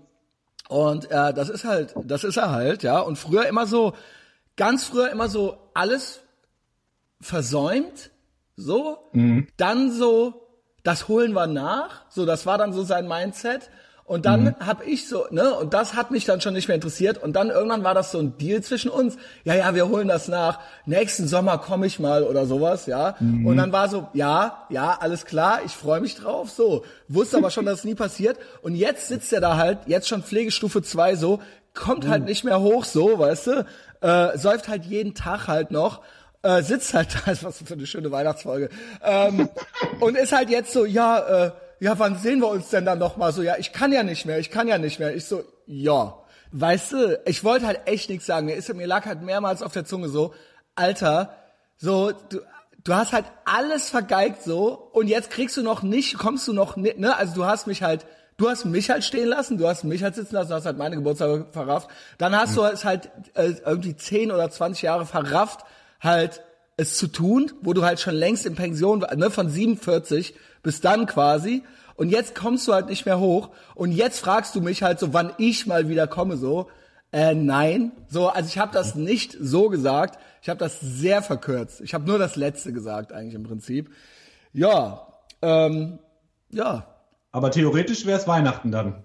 und 0.67 1.11
äh, 1.11 1.33
das 1.33 1.49
ist 1.49 1.63
halt, 1.63 1.93
das 2.03 2.23
ist 2.23 2.37
er 2.37 2.51
halt, 2.51 2.83
ja. 2.83 2.99
Und 2.99 3.17
früher 3.17 3.45
immer 3.47 3.67
so, 3.67 3.93
ganz 4.57 4.85
früher 4.85 5.11
immer 5.11 5.29
so 5.29 5.57
alles 5.73 6.21
versäumt, 7.21 8.11
so, 8.55 9.09
mhm. 9.13 9.47
dann 9.57 9.91
so, 9.91 10.47
das 10.83 11.07
holen 11.07 11.33
wir 11.33 11.47
nach, 11.47 12.05
so, 12.09 12.25
das 12.25 12.45
war 12.45 12.57
dann 12.57 12.73
so 12.73 12.83
sein 12.83 13.07
Mindset. 13.07 13.69
Und 14.07 14.27
dann 14.27 14.43
mhm. 14.43 14.55
habe 14.59 14.85
ich 14.85 15.09
so, 15.09 15.25
ne, 15.31 15.51
und 15.55 15.73
das 15.73 15.95
hat 15.95 16.11
mich 16.11 16.25
dann 16.25 16.39
schon 16.39 16.53
nicht 16.53 16.67
mehr 16.67 16.75
interessiert. 16.75 17.17
Und 17.17 17.35
dann 17.35 17.49
irgendwann 17.49 17.83
war 17.83 17.95
das 17.95 18.11
so 18.11 18.19
ein 18.19 18.37
Deal 18.37 18.61
zwischen 18.61 18.91
uns. 18.91 19.17
Ja, 19.45 19.55
ja, 19.55 19.73
wir 19.73 19.89
holen 19.89 20.07
das 20.07 20.27
nach. 20.27 20.59
Nächsten 20.85 21.27
Sommer 21.27 21.57
komme 21.57 21.87
ich 21.87 21.99
mal 21.99 22.23
oder 22.23 22.45
sowas, 22.45 22.85
ja. 22.85 23.15
Mhm. 23.19 23.47
Und 23.47 23.57
dann 23.57 23.71
war 23.71 23.89
so, 23.89 24.07
ja, 24.13 24.67
ja, 24.69 24.95
alles 24.99 25.25
klar, 25.25 25.61
ich 25.65 25.71
freue 25.71 26.01
mich 26.01 26.15
drauf. 26.15 26.51
So, 26.51 26.85
wusste 27.07 27.37
aber 27.37 27.49
schon, 27.49 27.65
dass 27.65 27.79
es 27.79 27.83
nie 27.83 27.95
passiert. 27.95 28.37
Und 28.61 28.75
jetzt 28.75 29.07
sitzt 29.07 29.33
er 29.33 29.41
da 29.41 29.57
halt, 29.57 29.79
jetzt 29.87 30.07
schon 30.07 30.21
Pflegestufe 30.21 30.83
2 30.83 31.15
so, 31.15 31.39
kommt 31.73 32.07
halt 32.07 32.21
mhm. 32.21 32.27
nicht 32.27 32.43
mehr 32.43 32.61
hoch, 32.61 32.85
so, 32.85 33.17
weißt 33.17 33.47
du, 33.47 33.65
äh, 34.01 34.37
säuft 34.37 34.67
halt 34.67 34.85
jeden 34.85 35.15
Tag 35.15 35.47
halt 35.47 35.71
noch. 35.71 36.01
Äh, 36.43 36.61
sitzt 36.61 36.93
halt 36.93 37.15
da, 37.15 37.31
was 37.41 37.63
für 37.65 37.73
eine 37.73 37.87
schöne 37.87 38.11
Weihnachtsfolge. 38.11 38.69
Ähm, 39.03 39.49
und 39.99 40.15
ist 40.15 40.31
halt 40.31 40.51
jetzt 40.51 40.73
so, 40.73 40.85
ja, 40.85 41.45
äh, 41.47 41.51
ja, 41.79 41.97
wann 41.99 42.17
sehen 42.17 42.39
wir 42.39 42.49
uns 42.49 42.69
denn 42.69 42.85
dann 42.85 42.99
noch 42.99 43.17
mal 43.17 43.31
so? 43.31 43.41
Ja, 43.41 43.55
ich 43.57 43.73
kann 43.73 43.91
ja 43.91 44.03
nicht 44.03 44.25
mehr, 44.25 44.39
ich 44.39 44.51
kann 44.51 44.67
ja 44.67 44.77
nicht 44.77 44.99
mehr. 44.99 45.15
Ich 45.15 45.25
so, 45.25 45.43
ja. 45.65 46.17
Weißt 46.51 46.93
du, 46.93 47.21
ich 47.25 47.43
wollte 47.43 47.67
halt 47.67 47.81
echt 47.85 48.09
nichts 48.09 48.25
sagen. 48.25 48.45
Mir, 48.45 48.55
ist, 48.55 48.73
mir 48.73 48.87
lag 48.87 49.05
halt 49.05 49.21
mehrmals 49.21 49.61
auf 49.61 49.73
der 49.73 49.85
Zunge 49.85 50.09
so, 50.09 50.33
Alter, 50.75 51.35
so, 51.77 52.11
du, 52.29 52.39
du 52.83 52.93
hast 52.93 53.13
halt 53.13 53.25
alles 53.45 53.89
vergeigt 53.89 54.43
so 54.43 54.89
und 54.93 55.07
jetzt 55.07 55.29
kriegst 55.29 55.57
du 55.57 55.63
noch 55.63 55.83
nicht, 55.83 56.17
kommst 56.17 56.47
du 56.47 56.53
noch 56.53 56.77
nicht, 56.77 56.99
ne? 56.99 57.17
Also 57.17 57.33
du 57.35 57.45
hast 57.45 57.67
mich 57.67 57.83
halt 57.83 58.05
Du 58.37 58.49
hast 58.49 58.65
mich 58.65 58.89
halt 58.89 59.05
stehen 59.05 59.29
lassen, 59.29 59.57
du 59.57 59.65
hast 59.65 59.85
mich 59.85 60.03
halt 60.03 60.15
sitzen 60.15 60.35
lassen, 60.35 60.49
du 60.49 60.55
hast 60.55 60.65
halt 60.65 60.77
meine 60.77 60.97
Geburtstage 60.97 61.47
verrafft. 61.51 61.89
Dann 62.17 62.35
hast 62.35 62.57
du 62.57 62.63
es 62.63 62.83
halt 62.83 63.09
äh, 63.33 63.53
irgendwie 63.65 63.95
10 63.95 64.29
oder 64.29 64.49
20 64.49 64.81
Jahre 64.81 65.05
verrafft, 65.05 65.61
halt 66.01 66.41
es 66.77 66.97
zu 66.97 67.07
tun, 67.07 67.51
wo 67.61 67.73
du 67.73 67.83
halt 67.83 67.99
schon 67.99 68.15
längst 68.15 68.45
in 68.45 68.55
Pension 68.55 68.99
ne, 69.15 69.29
von 69.29 69.49
47 69.49 70.35
bis 70.61 70.81
dann 70.81 71.05
quasi. 71.05 71.63
Und 71.95 72.09
jetzt 72.09 72.35
kommst 72.35 72.67
du 72.67 72.73
halt 72.73 72.87
nicht 72.87 73.05
mehr 73.05 73.19
hoch. 73.19 73.49
Und 73.73 73.91
jetzt 73.91 74.19
fragst 74.19 74.55
du 74.55 74.61
mich 74.61 74.83
halt 74.83 74.99
so, 74.99 75.13
wann 75.13 75.31
ich 75.37 75.65
mal 75.65 75.87
wieder 75.87 76.07
komme, 76.07 76.35
so. 76.37 76.69
Äh, 77.13 77.33
nein. 77.33 77.93
So, 78.09 78.27
also 78.27 78.47
ich 78.49 78.57
habe 78.57 78.73
das 78.73 78.95
nicht 78.95 79.37
so 79.39 79.69
gesagt. 79.69 80.19
Ich 80.41 80.49
habe 80.49 80.59
das 80.59 80.79
sehr 80.81 81.21
verkürzt. 81.21 81.79
Ich 81.81 81.93
habe 81.93 82.05
nur 82.05 82.19
das 82.19 82.35
Letzte 82.35 82.73
gesagt, 82.73 83.13
eigentlich 83.13 83.35
im 83.35 83.43
Prinzip. 83.43 83.89
Ja, 84.51 85.07
ähm, 85.41 85.99
ja. 86.49 86.87
Aber 87.31 87.51
theoretisch 87.51 88.05
wäre 88.05 88.19
es 88.19 88.27
Weihnachten 88.27 88.71
dann. 88.71 89.03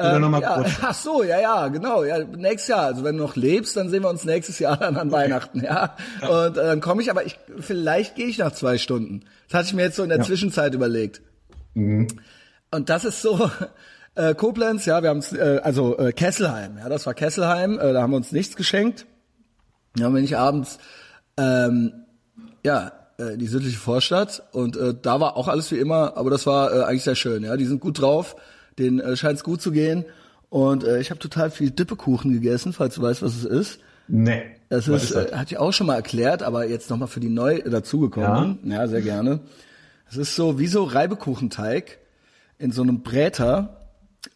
Ähm, 0.00 0.20
nochmal 0.20 0.42
ja, 0.42 0.64
Ach 0.82 0.94
so, 0.94 1.24
ja, 1.24 1.40
ja, 1.40 1.68
genau. 1.68 2.04
Ja, 2.04 2.18
nächstes 2.18 2.68
Jahr. 2.68 2.86
Also 2.86 3.02
wenn 3.02 3.16
du 3.16 3.24
noch 3.24 3.34
lebst, 3.34 3.76
dann 3.76 3.88
sehen 3.88 4.02
wir 4.02 4.10
uns 4.10 4.24
nächstes 4.24 4.58
Jahr 4.60 4.76
dann 4.78 4.96
an 4.96 5.08
okay. 5.08 5.16
Weihnachten, 5.16 5.62
ja. 5.62 5.96
ja. 6.22 6.28
Und 6.28 6.56
äh, 6.56 6.66
dann 6.66 6.80
komme 6.80 7.02
ich, 7.02 7.10
aber 7.10 7.24
ich 7.26 7.38
vielleicht 7.58 8.14
gehe 8.14 8.26
ich 8.26 8.38
nach 8.38 8.52
zwei 8.52 8.78
Stunden. 8.78 9.24
Das 9.48 9.58
hatte 9.58 9.66
ich 9.68 9.74
mir 9.74 9.82
jetzt 9.82 9.96
so 9.96 10.04
in 10.04 10.08
der 10.08 10.18
ja. 10.18 10.24
Zwischenzeit 10.24 10.74
überlegt. 10.74 11.20
Mhm. 11.74 12.06
Und 12.70 12.88
das 12.88 13.04
ist 13.04 13.22
so. 13.22 13.50
Äh, 14.14 14.34
Koblenz, 14.34 14.84
ja, 14.84 15.00
wir 15.00 15.10
haben 15.10 15.22
äh, 15.36 15.60
also 15.60 15.96
äh, 15.96 16.10
Kesselheim, 16.10 16.76
ja, 16.78 16.88
das 16.88 17.06
war 17.06 17.14
Kesselheim, 17.14 17.78
äh, 17.78 17.92
da 17.92 18.02
haben 18.02 18.10
wir 18.10 18.16
uns 18.16 18.32
nichts 18.32 18.56
geschenkt. 18.56 19.06
Ja, 19.96 20.12
wenn 20.12 20.24
ich 20.24 20.36
abends 20.36 20.80
ähm, 21.36 21.92
ja, 22.64 22.90
äh, 23.18 23.36
die 23.36 23.46
südliche 23.46 23.78
Vorstadt 23.78 24.42
und 24.50 24.76
äh, 24.76 24.92
da 25.00 25.20
war 25.20 25.36
auch 25.36 25.46
alles 25.46 25.70
wie 25.70 25.78
immer, 25.78 26.16
aber 26.16 26.30
das 26.30 26.46
war 26.46 26.72
äh, 26.74 26.82
eigentlich 26.82 27.04
sehr 27.04 27.14
schön, 27.14 27.44
ja, 27.44 27.56
die 27.56 27.66
sind 27.66 27.80
gut 27.80 28.00
drauf 28.00 28.34
den 28.78 29.00
äh, 29.00 29.16
scheint 29.16 29.36
es 29.36 29.44
gut 29.44 29.60
zu 29.60 29.72
gehen. 29.72 30.04
Und 30.50 30.84
äh, 30.84 31.00
ich 31.00 31.10
habe 31.10 31.20
total 31.20 31.50
viel 31.50 31.70
Dippekuchen 31.70 32.32
gegessen, 32.32 32.72
falls 32.72 32.94
du 32.94 33.02
weißt, 33.02 33.22
was 33.22 33.36
es 33.36 33.44
ist. 33.44 33.80
Nee. 34.08 34.42
Das 34.70 34.88
ist, 34.88 35.04
ist 35.04 35.14
das? 35.14 35.32
Äh, 35.32 35.36
hatte 35.36 35.54
ich 35.54 35.58
auch 35.58 35.72
schon 35.72 35.86
mal 35.86 35.96
erklärt, 35.96 36.42
aber 36.42 36.66
jetzt 36.66 36.90
nochmal 36.90 37.08
für 37.08 37.20
die 37.20 37.28
neu 37.28 37.60
dazugekommen. 37.62 38.58
Ja. 38.64 38.80
ja, 38.80 38.88
sehr 38.88 39.02
gerne. 39.02 39.40
Es 40.10 40.16
ist 40.16 40.34
so 40.34 40.58
wie 40.58 40.66
so 40.66 40.84
Reibekuchenteig 40.84 41.98
in 42.58 42.72
so 42.72 42.82
einem 42.82 43.02
Bräter. 43.02 43.86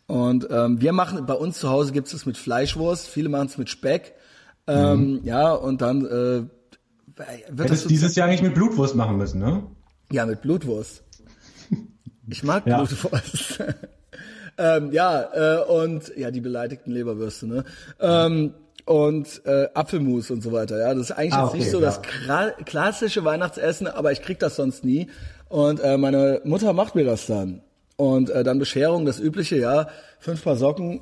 Und 0.06 0.46
ähm, 0.50 0.80
wir 0.80 0.92
machen, 0.92 1.24
bei 1.26 1.34
uns 1.34 1.58
zu 1.58 1.70
Hause 1.70 1.92
gibt's 1.92 2.12
es 2.12 2.26
mit 2.26 2.36
Fleischwurst, 2.36 3.08
viele 3.08 3.28
machen 3.28 3.46
es 3.46 3.58
mit 3.58 3.70
Speck. 3.70 4.14
Ähm, 4.66 5.14
mhm. 5.14 5.20
Ja, 5.24 5.52
und 5.52 5.80
dann 5.80 6.04
äh, 6.04 6.42
wird 7.50 7.68
Hättest 7.68 7.84
das 7.84 7.86
dieses 7.86 8.14
Jahr 8.14 8.28
nicht 8.28 8.42
mit 8.42 8.54
Blutwurst 8.54 8.94
machen 8.94 9.16
müssen, 9.16 9.40
ne? 9.40 9.62
Ja, 10.10 10.26
mit 10.26 10.42
Blutwurst. 10.42 11.02
Ich 12.28 12.42
mag 12.44 12.66
ja. 12.66 12.76
Blutwurst. 12.78 13.62
Ähm, 14.58 14.92
ja, 14.92 15.60
äh, 15.60 15.64
und 15.64 16.12
ja, 16.16 16.30
die 16.30 16.40
beleidigten 16.40 16.92
Leberwürste, 16.92 17.46
ne? 17.46 17.64
Ähm, 18.00 18.54
und 18.84 19.42
äh, 19.46 19.68
Apfelmus 19.74 20.30
und 20.30 20.42
so 20.42 20.52
weiter. 20.52 20.78
Ja, 20.78 20.92
das 20.94 21.10
ist 21.10 21.12
eigentlich 21.12 21.34
ah, 21.34 21.46
okay, 21.46 21.58
nicht 21.58 21.70
so 21.70 21.80
ja. 21.80 21.86
das 21.86 22.00
klassische 22.64 23.24
Weihnachtsessen, 23.24 23.86
aber 23.86 24.12
ich 24.12 24.22
krieg 24.22 24.38
das 24.38 24.56
sonst 24.56 24.84
nie. 24.84 25.08
Und 25.48 25.80
äh, 25.80 25.96
meine 25.98 26.40
Mutter 26.44 26.72
macht 26.72 26.94
mir 26.94 27.04
das 27.04 27.26
dann. 27.26 27.62
Und 27.96 28.30
äh, 28.30 28.42
dann 28.42 28.58
Bescherung, 28.58 29.04
das 29.04 29.20
übliche, 29.20 29.56
ja, 29.56 29.88
fünf 30.18 30.42
Paar 30.42 30.56
Socken, 30.56 31.00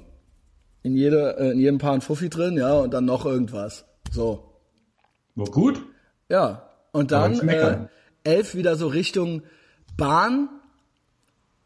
in, 0.82 0.96
jede, 0.96 1.38
äh, 1.38 1.50
in 1.52 1.60
jedem 1.60 1.78
Paar 1.78 1.94
ein 1.94 2.00
Fuffi 2.00 2.28
drin, 2.28 2.56
ja, 2.56 2.74
und 2.74 2.92
dann 2.92 3.04
noch 3.04 3.24
irgendwas. 3.24 3.84
So. 4.10 4.44
War 5.34 5.46
gut. 5.46 5.82
Ja. 6.28 6.68
Und 6.92 7.12
dann 7.12 7.48
äh, 7.48 7.78
elf 8.24 8.54
wieder 8.54 8.76
so 8.76 8.88
Richtung 8.88 9.42
Bahn 9.96 10.48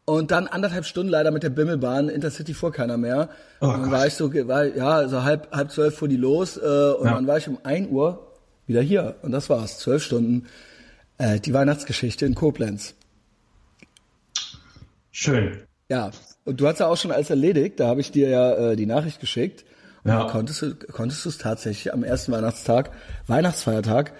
und 0.05 0.31
dann 0.31 0.47
anderthalb 0.47 0.85
Stunden 0.85 1.09
leider 1.09 1.31
mit 1.31 1.43
der 1.43 1.49
Bimmelbahn, 1.49 2.09
Intercity 2.09 2.53
fuhr 2.53 2.71
keiner 2.71 2.97
mehr. 2.97 3.29
Oh, 3.59 3.67
und 3.67 3.81
dann 3.81 3.91
war 3.91 4.05
ich 4.05 4.13
so, 4.13 4.31
war, 4.47 4.65
ja, 4.65 5.07
so 5.07 5.23
halb, 5.23 5.51
halb 5.51 5.71
zwölf 5.71 5.95
fuhr 5.95 6.07
die 6.07 6.17
los 6.17 6.57
äh, 6.57 6.59
und 6.61 7.05
ja. 7.05 7.15
dann 7.15 7.27
war 7.27 7.37
ich 7.37 7.47
um 7.47 7.57
ein 7.63 7.89
Uhr 7.89 8.31
wieder 8.67 8.81
hier. 8.81 9.15
Und 9.23 9.31
das 9.31 9.49
war's, 9.49 9.79
zwölf 9.79 10.03
Stunden. 10.03 10.45
Äh, 11.17 11.39
die 11.39 11.53
Weihnachtsgeschichte 11.53 12.25
in 12.25 12.35
Koblenz. 12.35 12.93
Schön. 15.11 15.61
Ja, 15.89 16.11
und 16.43 16.59
du 16.61 16.67
hast 16.67 16.79
ja 16.79 16.87
auch 16.87 16.97
schon 16.97 17.11
alles 17.11 17.29
erledigt, 17.29 17.79
da 17.79 17.87
habe 17.87 18.01
ich 18.01 18.11
dir 18.11 18.29
ja 18.29 18.53
äh, 18.53 18.75
die 18.75 18.85
Nachricht 18.85 19.19
geschickt. 19.19 19.65
Und 20.03 20.11
ja. 20.11 20.29
konntest 20.29 20.61
du 20.61 20.75
konntest 20.75 21.25
du 21.25 21.29
es 21.29 21.39
tatsächlich 21.39 21.91
am 21.91 22.03
ersten 22.03 22.31
Weihnachtstag, 22.31 22.91
Weihnachtsfeiertag, 23.25 24.13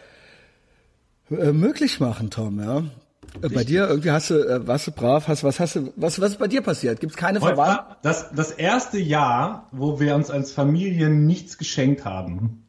äh, 1.30 1.52
möglich 1.52 2.00
machen, 2.00 2.32
Tom, 2.32 2.60
ja. 2.60 2.84
Richtig. 3.36 3.54
Bei 3.54 3.64
dir 3.64 3.88
irgendwie 3.88 4.12
hast 4.12 4.30
du, 4.30 4.36
äh, 4.36 4.66
warst 4.68 4.88
du 4.88 4.92
brav, 4.92 5.28
hast, 5.28 5.44
was 5.44 5.60
hast 5.60 5.76
du, 5.76 5.94
was, 5.96 6.20
was 6.20 6.32
ist 6.32 6.40
bei 6.40 6.48
dir 6.48 6.62
passiert? 6.62 7.00
Gibt 7.00 7.12
es 7.14 7.18
keine 7.18 7.40
Verwandten? 7.40 7.96
Das, 8.02 8.32
das 8.32 8.52
erste 8.52 8.98
Jahr, 8.98 9.68
wo 9.72 10.00
wir 10.00 10.16
uns 10.16 10.30
als 10.30 10.52
Familie 10.52 11.10
nichts 11.10 11.58
geschenkt 11.58 12.06
haben. 12.06 12.64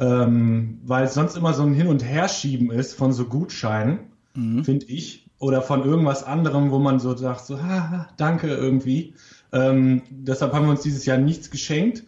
Ähm, 0.00 0.80
weil 0.84 1.04
es 1.04 1.14
sonst 1.14 1.36
immer 1.36 1.52
so 1.52 1.62
ein 1.62 1.74
Hin- 1.74 1.88
und 1.88 2.02
Herschieben 2.02 2.70
ist 2.70 2.94
von 2.94 3.12
so 3.12 3.26
Gutscheinen, 3.26 4.00
mhm. 4.34 4.64
finde 4.64 4.86
ich. 4.86 5.26
Oder 5.38 5.60
von 5.60 5.84
irgendwas 5.84 6.24
anderem, 6.24 6.70
wo 6.70 6.78
man 6.78 6.98
so 6.98 7.14
sagt, 7.14 7.44
so, 7.44 7.62
ha, 7.62 8.08
danke 8.16 8.48
irgendwie. 8.48 9.14
Ähm, 9.52 10.02
deshalb 10.10 10.52
haben 10.52 10.64
wir 10.64 10.70
uns 10.70 10.80
dieses 10.80 11.04
Jahr 11.04 11.18
nichts 11.18 11.50
geschenkt. 11.50 12.04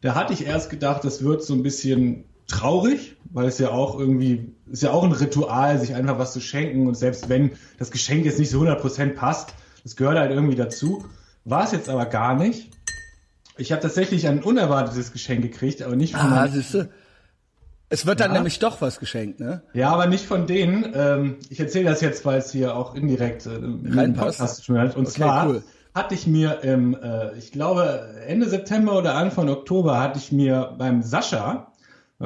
Da 0.00 0.16
hatte 0.16 0.32
ich 0.32 0.46
erst 0.46 0.68
gedacht, 0.68 1.04
das 1.04 1.22
wird 1.22 1.44
so 1.44 1.54
ein 1.54 1.62
bisschen 1.62 2.24
traurig, 2.46 3.16
weil 3.30 3.48
es 3.48 3.58
ja 3.58 3.70
auch 3.70 3.98
irgendwie, 3.98 4.54
ist 4.70 4.82
ja 4.82 4.90
auch 4.90 5.04
ein 5.04 5.12
Ritual, 5.12 5.78
sich 5.78 5.94
einfach 5.94 6.18
was 6.18 6.32
zu 6.32 6.40
schenken 6.40 6.86
und 6.86 6.94
selbst 6.96 7.28
wenn 7.28 7.52
das 7.78 7.90
Geschenk 7.90 8.24
jetzt 8.24 8.38
nicht 8.38 8.50
so 8.50 8.60
100% 8.60 9.14
passt, 9.14 9.54
das 9.84 9.96
gehört 9.96 10.18
halt 10.18 10.30
irgendwie 10.30 10.56
dazu. 10.56 11.04
War 11.44 11.64
es 11.64 11.72
jetzt 11.72 11.88
aber 11.88 12.06
gar 12.06 12.36
nicht. 12.36 12.70
Ich 13.56 13.72
habe 13.72 13.82
tatsächlich 13.82 14.28
ein 14.28 14.42
unerwartetes 14.42 15.12
Geschenk 15.12 15.42
gekriegt, 15.42 15.82
aber 15.82 15.96
nicht 15.96 16.14
von 16.14 16.32
ah, 16.32 16.48
siehst 16.48 16.74
du? 16.74 16.88
Es 17.88 18.06
wird 18.06 18.20
dann 18.20 18.30
ja. 18.30 18.38
nämlich 18.38 18.58
doch 18.58 18.80
was 18.80 18.98
geschenkt, 18.98 19.38
ne? 19.38 19.62
Ja, 19.74 19.90
aber 19.90 20.06
nicht 20.06 20.24
von 20.24 20.46
denen. 20.46 20.92
Ähm, 20.94 21.36
ich 21.50 21.60
erzähle 21.60 21.90
das 21.90 22.00
jetzt, 22.00 22.24
weil 22.24 22.38
es 22.38 22.50
hier 22.50 22.74
auch 22.74 22.94
indirekt 22.94 23.44
äh, 23.44 23.50
reinpasst. 23.50 24.68
Und 24.70 24.78
okay, 24.78 25.04
zwar 25.04 25.48
cool. 25.48 25.62
hatte 25.94 26.14
ich 26.14 26.26
mir 26.26 26.62
im, 26.62 26.94
äh, 26.94 27.36
ich 27.36 27.52
glaube 27.52 28.14
Ende 28.26 28.48
September 28.48 28.96
oder 28.96 29.14
Anfang 29.14 29.50
Oktober 29.50 30.00
hatte 30.00 30.18
ich 30.18 30.32
mir 30.32 30.74
beim 30.78 31.02
Sascha 31.02 31.71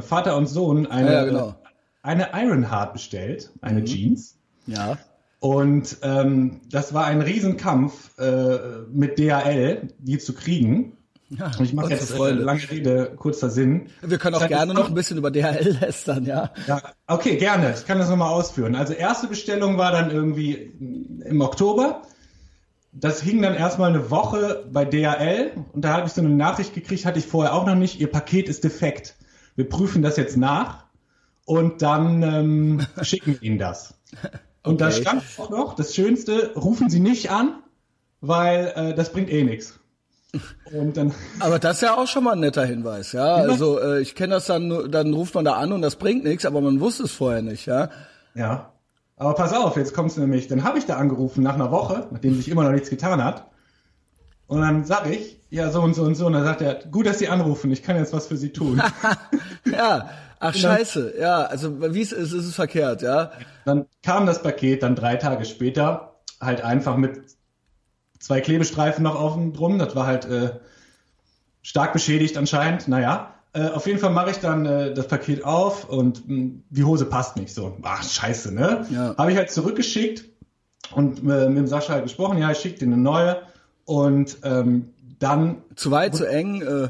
Vater 0.02 0.36
und 0.36 0.46
Sohn 0.46 0.86
eine, 0.86 1.12
ja, 1.12 1.24
genau. 1.24 1.54
eine 2.02 2.28
Ironheart 2.34 2.92
bestellt, 2.92 3.50
eine 3.60 3.80
mhm. 3.80 3.86
Jeans. 3.86 4.36
Ja. 4.66 4.98
Und 5.40 5.98
ähm, 6.02 6.60
das 6.70 6.94
war 6.94 7.04
ein 7.06 7.20
Riesenkampf 7.22 8.18
äh, 8.18 8.58
mit 8.90 9.18
DHL, 9.18 9.88
die 9.98 10.18
zu 10.18 10.34
kriegen. 10.34 10.96
Ja, 11.28 11.50
und 11.58 11.64
ich 11.64 11.72
mache 11.72 11.90
jetzt 11.90 12.14
äh, 12.14 12.30
lange 12.30 12.70
Rede, 12.70 13.12
kurzer 13.16 13.50
Sinn. 13.50 13.88
Wir 14.00 14.18
können 14.18 14.36
auch 14.36 14.46
gerne 14.46 14.74
noch 14.74 14.88
ein 14.88 14.94
bisschen 14.94 15.18
über 15.18 15.30
DHL 15.30 15.78
lästern, 15.80 16.24
ja. 16.24 16.52
Ja, 16.66 16.80
okay, 17.08 17.36
gerne. 17.36 17.74
Ich 17.76 17.84
kann 17.84 17.98
das 17.98 18.08
nochmal 18.08 18.32
ausführen. 18.32 18.76
Also 18.76 18.92
erste 18.92 19.26
Bestellung 19.26 19.76
war 19.76 19.90
dann 19.90 20.10
irgendwie 20.10 20.72
im 21.24 21.40
Oktober. 21.40 22.02
Das 22.92 23.20
hing 23.20 23.42
dann 23.42 23.54
erstmal 23.54 23.90
eine 23.90 24.10
Woche 24.10 24.64
bei 24.72 24.84
DHL 24.84 25.52
und 25.72 25.84
da 25.84 25.94
habe 25.94 26.06
ich 26.06 26.12
so 26.12 26.22
eine 26.22 26.30
Nachricht 26.30 26.74
gekriegt, 26.74 27.04
hatte 27.04 27.18
ich 27.18 27.26
vorher 27.26 27.54
auch 27.54 27.66
noch 27.66 27.74
nicht, 27.74 28.00
ihr 28.00 28.10
Paket 28.10 28.48
ist 28.48 28.64
defekt 28.64 29.15
wir 29.56 29.68
prüfen 29.68 30.02
das 30.02 30.16
jetzt 30.16 30.36
nach 30.36 30.84
und 31.44 31.82
dann 31.82 32.22
ähm, 32.22 32.86
schicken 33.02 33.38
Ihnen 33.40 33.58
das. 33.58 33.94
Und 34.62 34.74
okay. 34.74 34.84
da 34.84 34.90
stand 34.90 35.22
auch 35.38 35.50
noch, 35.50 35.74
das 35.74 35.94
Schönste, 35.94 36.52
rufen 36.54 36.90
Sie 36.90 37.00
nicht 37.00 37.30
an, 37.30 37.62
weil 38.20 38.72
äh, 38.74 38.94
das 38.94 39.12
bringt 39.12 39.30
eh 39.30 39.44
nichts. 39.44 39.78
Dann 40.70 41.12
aber 41.40 41.58
das 41.58 41.76
ist 41.76 41.82
ja 41.82 41.96
auch 41.96 42.06
schon 42.06 42.24
mal 42.24 42.32
ein 42.32 42.40
netter 42.40 42.64
Hinweis, 42.64 43.12
ja. 43.12 43.42
ja. 43.42 43.48
Also 43.48 43.80
äh, 43.80 44.00
ich 44.00 44.14
kenne 44.14 44.34
das 44.34 44.46
dann, 44.46 44.90
dann 44.90 45.14
ruft 45.14 45.34
man 45.34 45.44
da 45.44 45.54
an 45.54 45.72
und 45.72 45.82
das 45.82 45.96
bringt 45.96 46.24
nichts, 46.24 46.44
aber 46.44 46.60
man 46.60 46.80
wusste 46.80 47.04
es 47.04 47.12
vorher 47.12 47.42
nicht, 47.42 47.66
ja. 47.66 47.90
Ja. 48.34 48.72
Aber 49.16 49.34
pass 49.34 49.54
auf, 49.54 49.76
jetzt 49.76 49.94
kommt's 49.94 50.18
nämlich. 50.18 50.46
Dann 50.46 50.62
habe 50.62 50.78
ich 50.78 50.84
da 50.84 50.96
angerufen 50.96 51.42
nach 51.42 51.54
einer 51.54 51.70
Woche, 51.70 52.06
nachdem 52.10 52.34
sich 52.34 52.50
immer 52.50 52.64
noch 52.64 52.72
nichts 52.72 52.90
getan 52.90 53.24
hat. 53.24 53.46
Und 54.46 54.60
dann 54.60 54.84
sag 54.84 55.10
ich, 55.10 55.40
ja, 55.50 55.70
so 55.70 55.80
und 55.82 55.94
so 55.94 56.02
und 56.02 56.14
so. 56.14 56.26
Und 56.26 56.34
dann 56.34 56.44
sagt 56.44 56.60
er, 56.62 56.74
gut, 56.90 57.06
dass 57.06 57.18
Sie 57.18 57.28
anrufen, 57.28 57.70
ich 57.70 57.82
kann 57.82 57.96
jetzt 57.96 58.12
was 58.12 58.26
für 58.26 58.36
Sie 58.36 58.52
tun. 58.52 58.80
ja, 59.64 60.10
ach 60.38 60.52
dann, 60.52 60.60
scheiße, 60.60 61.14
ja, 61.18 61.42
also 61.42 61.80
wie 61.94 62.00
es 62.00 62.12
ist, 62.12 62.32
ist 62.32 62.44
es 62.44 62.54
verkehrt, 62.54 63.02
ja. 63.02 63.32
Dann 63.64 63.86
kam 64.02 64.26
das 64.26 64.42
Paket 64.42 64.82
dann 64.82 64.94
drei 64.94 65.16
Tage 65.16 65.44
später, 65.44 66.16
halt 66.40 66.62
einfach 66.62 66.96
mit 66.96 67.20
zwei 68.18 68.40
Klebestreifen 68.40 69.04
noch 69.04 69.16
auf 69.16 69.34
dem 69.34 69.52
drum. 69.52 69.78
Das 69.78 69.94
war 69.96 70.06
halt 70.06 70.26
äh, 70.26 70.50
stark 71.62 71.92
beschädigt 71.92 72.36
anscheinend, 72.36 72.88
naja. 72.88 73.34
Äh, 73.52 73.70
auf 73.70 73.86
jeden 73.86 73.98
Fall 73.98 74.10
mache 74.10 74.30
ich 74.30 74.38
dann 74.38 74.66
äh, 74.66 74.94
das 74.94 75.08
Paket 75.08 75.44
auf 75.44 75.88
und 75.88 76.28
mh, 76.28 76.34
hm, 76.34 76.64
die 76.70 76.84
Hose 76.84 77.06
passt 77.06 77.36
nicht 77.36 77.54
so. 77.54 77.76
Ach, 77.82 78.02
scheiße, 78.02 78.54
ne? 78.54 78.86
Ja. 78.90 79.14
Habe 79.16 79.32
ich 79.32 79.38
halt 79.38 79.50
zurückgeschickt 79.50 80.24
und 80.94 81.20
äh, 81.20 81.48
mit 81.48 81.58
dem 81.58 81.66
Sascha 81.66 81.94
halt 81.94 82.04
gesprochen, 82.04 82.38
ja, 82.38 82.50
ich 82.50 82.58
schicke 82.58 82.78
dir 82.78 82.86
eine 82.86 82.98
neue. 82.98 83.42
Und 83.86 84.38
ähm, 84.42 84.90
dann. 85.18 85.62
Zu 85.74 85.90
weit, 85.90 86.14
zu 86.14 86.26
eng? 86.28 86.60
Äh, 86.60 86.88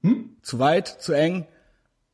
hm? 0.00 0.30
Zu 0.40 0.58
weit, 0.58 0.88
zu 0.88 1.12
eng? 1.12 1.46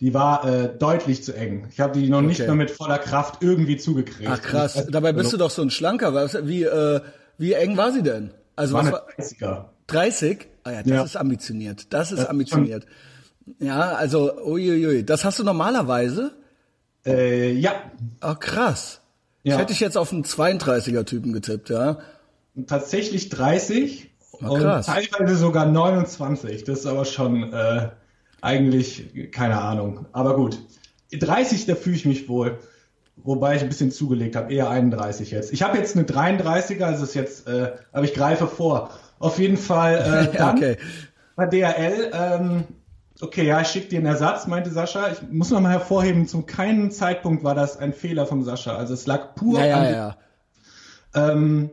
Die 0.00 0.14
war 0.14 0.44
äh, 0.48 0.70
deutlich 0.78 1.22
zu 1.22 1.36
eng. 1.36 1.68
Ich 1.70 1.78
habe 1.78 1.98
die 1.98 2.08
noch 2.08 2.18
okay. 2.18 2.26
nicht 2.26 2.40
mehr 2.40 2.54
mit 2.54 2.70
voller 2.70 2.98
Kraft 2.98 3.42
irgendwie 3.42 3.76
zugekriegt. 3.76 4.30
Ach 4.32 4.40
krass. 4.40 4.86
Dabei 4.90 5.12
bist 5.12 5.32
du 5.32 5.36
doch 5.36 5.50
so 5.50 5.60
ein 5.62 5.70
schlanker. 5.70 6.14
Wie, 6.46 6.64
äh, 6.64 7.00
wie 7.36 7.52
eng 7.52 7.76
war 7.76 7.92
sie 7.92 8.02
denn? 8.02 8.32
Also 8.56 8.74
War 8.74 8.84
was 8.86 8.92
war 8.92 9.06
30er. 9.18 9.64
30? 9.88 10.48
Ah 10.64 10.70
ja, 10.72 10.82
das 10.82 10.90
Ja. 10.90 11.02
ist 11.04 11.16
ambitioniert. 11.16 11.92
Das 11.92 12.12
ist 12.12 12.20
Das 12.20 12.28
ambitioniert. 12.28 12.86
Ja, 13.58 13.92
also 13.92 14.32
uiuiui, 14.44 15.04
das 15.04 15.24
hast 15.24 15.38
du 15.38 15.44
normalerweise? 15.44 16.32
Äh, 17.04 17.52
ja, 17.52 17.72
Oh 18.22 18.34
krass. 18.38 19.00
Ja. 19.42 19.54
Ich 19.54 19.58
hätte 19.58 19.72
dich 19.72 19.80
jetzt 19.80 19.96
auf 19.96 20.12
einen 20.12 20.24
32er 20.24 21.04
Typen 21.04 21.32
getippt, 21.32 21.70
ja. 21.70 21.98
Tatsächlich 22.66 23.28
30 23.28 24.10
Ah, 24.42 24.48
und 24.48 24.62
teilweise 24.84 25.36
sogar 25.36 25.66
29. 25.66 26.64
Das 26.64 26.80
ist 26.80 26.86
aber 26.86 27.04
schon 27.04 27.52
äh, 27.52 27.90
eigentlich 28.40 29.30
keine 29.32 29.60
Ahnung. 29.60 30.06
Aber 30.12 30.36
gut. 30.36 30.58
30, 31.12 31.66
da 31.66 31.74
fühle 31.74 31.96
ich 31.96 32.06
mich 32.06 32.28
wohl. 32.28 32.58
Wobei 33.16 33.56
ich 33.56 33.62
ein 33.62 33.68
bisschen 33.68 33.90
zugelegt 33.90 34.34
habe, 34.34 34.52
eher 34.52 34.70
31 34.70 35.30
jetzt. 35.30 35.52
Ich 35.52 35.62
habe 35.62 35.76
jetzt 35.76 35.94
eine 35.94 36.06
33er, 36.06 36.84
also 36.84 37.04
ist 37.04 37.14
jetzt, 37.14 37.46
äh, 37.46 37.72
aber 37.92 38.04
ich 38.04 38.14
greife 38.14 38.46
vor. 38.46 38.90
Auf 39.18 39.38
jeden 39.38 39.58
Fall 39.58 40.30
äh, 40.32 40.36
dann 40.38 40.56
okay. 40.56 40.76
bei 41.36 41.44
DRL. 41.46 42.10
Ähm, 42.14 42.64
okay, 43.20 43.46
ja, 43.46 43.60
ich 43.60 43.68
schicke 43.68 43.88
dir 43.88 43.98
einen 43.98 44.06
Ersatz, 44.06 44.46
meinte 44.46 44.70
Sascha. 44.70 45.10
Ich 45.10 45.20
muss 45.30 45.50
noch 45.50 45.60
mal 45.60 45.72
hervorheben, 45.72 46.26
zum 46.28 46.46
keinen 46.46 46.90
Zeitpunkt 46.92 47.44
war 47.44 47.54
das 47.54 47.76
ein 47.76 47.92
Fehler 47.92 48.24
vom 48.24 48.42
Sascha. 48.42 48.76
Also 48.76 48.94
es 48.94 49.06
lag 49.06 49.34
pur 49.34 49.62
Ja, 49.62 49.76
an 49.76 49.84
ja, 49.84 49.90
ja. 49.90 50.16
ähm, 51.14 51.70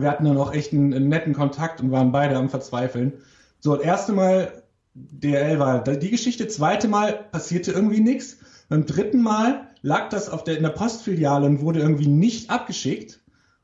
wir 0.00 0.10
hatten 0.10 0.24
dann 0.24 0.36
auch 0.36 0.52
echt 0.52 0.72
einen, 0.72 0.92
einen 0.92 1.08
netten 1.08 1.34
Kontakt 1.34 1.80
und 1.80 1.90
waren 1.90 2.12
beide 2.12 2.36
am 2.36 2.48
Verzweifeln. 2.48 3.14
So, 3.60 3.76
das 3.76 3.84
erste 3.84 4.12
Mal 4.12 4.62
DRL 4.94 5.58
war 5.58 5.82
die 5.82 6.10
Geschichte, 6.10 6.46
zweite 6.48 6.88
Mal 6.88 7.12
passierte 7.32 7.72
irgendwie 7.72 8.00
nichts. 8.00 8.38
Beim 8.68 8.86
dritten 8.86 9.22
Mal 9.22 9.68
lag 9.82 10.08
das 10.08 10.28
auf 10.28 10.44
der, 10.44 10.56
in 10.56 10.62
der 10.62 10.70
Postfiliale 10.70 11.46
und 11.46 11.60
wurde 11.60 11.80
irgendwie 11.80 12.06
nicht 12.06 12.50
abgeschickt. 12.50 13.20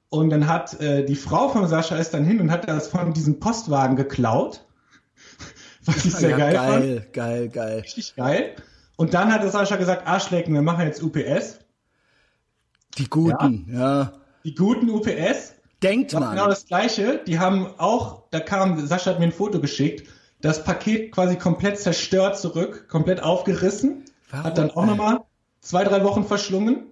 Und 0.09 0.31
dann 0.31 0.49
hat 0.49 0.81
äh, 0.81 1.05
die 1.05 1.15
Frau 1.15 1.49
von 1.49 1.69
Sascha 1.69 1.97
ist 1.97 2.13
dann 2.15 2.25
hin 2.25 2.41
und 2.41 2.51
hat 2.51 2.69
das 2.69 2.89
von 2.89 3.13
diesem 3.13 3.39
Postwagen 3.39 3.97
geklaut. 3.97 4.67
Was 5.85 6.05
ich 6.05 6.15
sehr 6.15 6.31
ja, 6.31 6.37
geil, 6.37 6.55
fand. 6.55 6.69
geil, 6.69 7.09
geil, 7.13 7.49
geil. 7.49 7.79
Richtig 7.81 8.17
geil. 8.17 8.57
Und 8.97 9.15
dann 9.15 9.33
hat 9.33 9.43
der 9.43 9.51
Sascha 9.51 9.77
gesagt, 9.77 10.07
Arschlecken, 10.07 10.53
wir 10.53 10.63
machen 10.63 10.85
jetzt 10.85 11.03
UPS. 11.03 11.61
Die 12.99 13.09
Guten, 13.09 13.67
ja. 13.73 14.13
Die 14.45 14.55
guten 14.55 14.91
UPS. 14.91 15.55
Denkt 15.83 16.13
man. 16.13 16.31
genau 16.33 16.49
das 16.49 16.67
Gleiche. 16.67 17.21
Die 17.27 17.39
haben 17.39 17.67
auch, 17.79 18.25
da 18.31 18.41
kam, 18.41 18.87
Sascha 18.87 19.11
hat 19.11 19.19
mir 19.19 19.27
ein 19.27 19.33
Foto 19.33 19.61
geschickt, 19.61 20.09
das 20.41 20.65
Paket 20.65 21.13
quasi 21.13 21.37
komplett 21.37 21.79
zerstört 21.79 22.39
zurück, 22.39 22.89
komplett 22.89 23.23
aufgerissen, 23.23 24.05
Warum? 24.31 24.45
hat 24.45 24.59
dann 24.59 24.71
auch 24.71 24.87
nochmal 24.87 25.21
zwei, 25.61 25.85
drei 25.85 26.05
Wochen 26.05 26.25
verschlungen. 26.25 26.87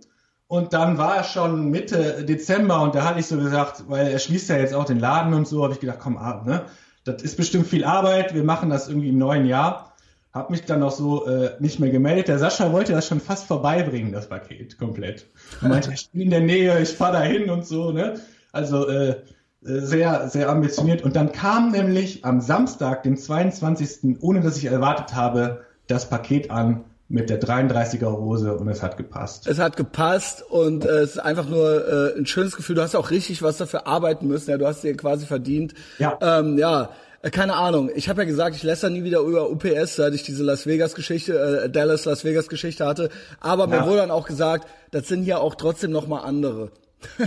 Und 0.47 0.73
dann 0.73 0.97
war 0.97 1.17
er 1.17 1.25
schon 1.25 1.71
Mitte 1.71 2.25
Dezember 2.25 2.81
und 2.81 2.95
da 2.95 3.05
hatte 3.05 3.21
ich 3.21 3.27
so 3.27 3.37
gesagt, 3.37 3.85
weil 3.89 4.07
er 4.07 4.19
schließt 4.19 4.49
ja 4.49 4.57
jetzt 4.57 4.73
auch 4.73 4.87
den 4.87 4.99
Laden 4.99 5.35
und 5.35 5.47
so, 5.47 5.63
habe 5.63 5.75
ich 5.75 5.81
gedacht, 5.81 5.99
komm, 6.01 6.17
ah, 6.17 6.43
ne, 6.47 6.65
das 7.05 7.23
ist 7.23 7.37
bestimmt 7.37 7.67
viel 7.67 7.85
Arbeit, 7.85 8.35
wir 8.35 8.45
machen 8.45 8.71
das 8.71 8.89
irgendwie 8.89 9.11
im 9.11 9.19
neuen 9.19 9.45
Jahr. 9.45 9.95
Hab 10.33 10.51
mich 10.51 10.65
dann 10.65 10.83
auch 10.83 10.91
so 10.91 11.27
äh, 11.27 11.53
nicht 11.59 11.81
mehr 11.81 11.91
gemeldet. 11.91 12.29
Der 12.29 12.39
Sascha 12.39 12.73
wollte 12.73 12.93
das 12.93 13.07
schon 13.09 13.21
fast 13.21 13.47
vorbeibringen, 13.47 14.13
das 14.13 14.29
Paket, 14.29 14.79
komplett. 14.79 15.27
Er 15.61 15.69
meinte, 15.69 15.93
ich 15.93 16.11
bin 16.11 16.23
in 16.23 16.31
der 16.31 16.41
Nähe, 16.41 16.81
ich 16.81 16.91
fahre 16.91 17.15
dahin 17.15 17.51
und 17.51 17.67
so, 17.67 17.93
ne? 17.93 18.21
Also 18.53 18.89
äh, 18.89 19.17
sehr, 19.61 20.29
sehr 20.29 20.49
ambitioniert. 20.49 21.03
Und 21.03 21.17
dann 21.17 21.33
kam 21.33 21.71
nämlich 21.73 22.25
am 22.25 22.41
Samstag, 22.41 23.03
dem 23.03 23.17
22., 23.17 24.17
ohne 24.21 24.41
dass 24.41 24.57
ich 24.57 24.67
erwartet 24.67 25.15
habe, 25.15 25.63
das 25.87 26.09
Paket 26.09 26.51
an 26.51 26.85
mit 27.11 27.31
der 27.31 27.41
33er 27.41 28.13
Hose 28.19 28.55
und 28.55 28.69
es 28.69 28.83
hat 28.83 28.99
gepasst. 28.99 29.47
Es 29.47 29.59
hat 29.59 29.77
gepasst 29.77 30.45
und 30.49 30.85
äh, 30.85 30.89
es 30.99 31.13
ist 31.13 31.19
einfach 31.19 31.49
nur 31.49 32.15
äh, 32.15 32.19
ein 32.19 32.27
schönes 32.27 32.55
Gefühl. 32.55 32.77
Du 32.77 32.83
hast 32.83 32.95
auch 32.95 33.11
richtig 33.11 33.43
was 33.43 33.57
dafür 33.57 33.87
arbeiten 33.87 34.29
müssen. 34.29 34.51
Ja, 34.51 34.59
du 34.59 34.67
hast 34.67 34.85
dir 34.85 34.95
quasi 34.95 35.25
verdient. 35.25 35.73
Ja. 35.99 36.19
Ähm, 36.21 36.59
ja. 36.59 36.91
äh, 37.23 37.31
Keine 37.31 37.55
Ahnung. 37.55 37.91
Ich 37.95 38.11
habe 38.11 38.21
ja 38.23 38.29
gesagt, 38.29 38.57
ich 38.57 38.63
lässt 38.63 38.85
nie 38.85 39.05
wieder 39.05 39.21
über 39.21 39.49
UPS, 39.51 39.97
seit 39.97 40.13
ich 40.13 40.23
diese 40.23 40.45
Las 40.45 40.67
Vegas 40.67 40.95
Geschichte, 40.95 41.63
äh, 41.65 41.71
Dallas 41.71 42.05
Las 42.05 42.25
Vegas 42.25 42.49
Geschichte 42.49 42.85
hatte. 42.87 43.09
Aber 43.41 43.67
mir 43.67 43.77
Ja. 43.77 43.87
wurde 43.87 43.99
dann 43.99 44.11
auch 44.11 44.27
gesagt, 44.27 44.69
das 44.91 45.09
sind 45.09 45.23
hier 45.23 45.41
auch 45.41 45.55
trotzdem 45.55 45.91
noch 45.93 46.07
mal 46.09 46.21
andere. 46.21 46.71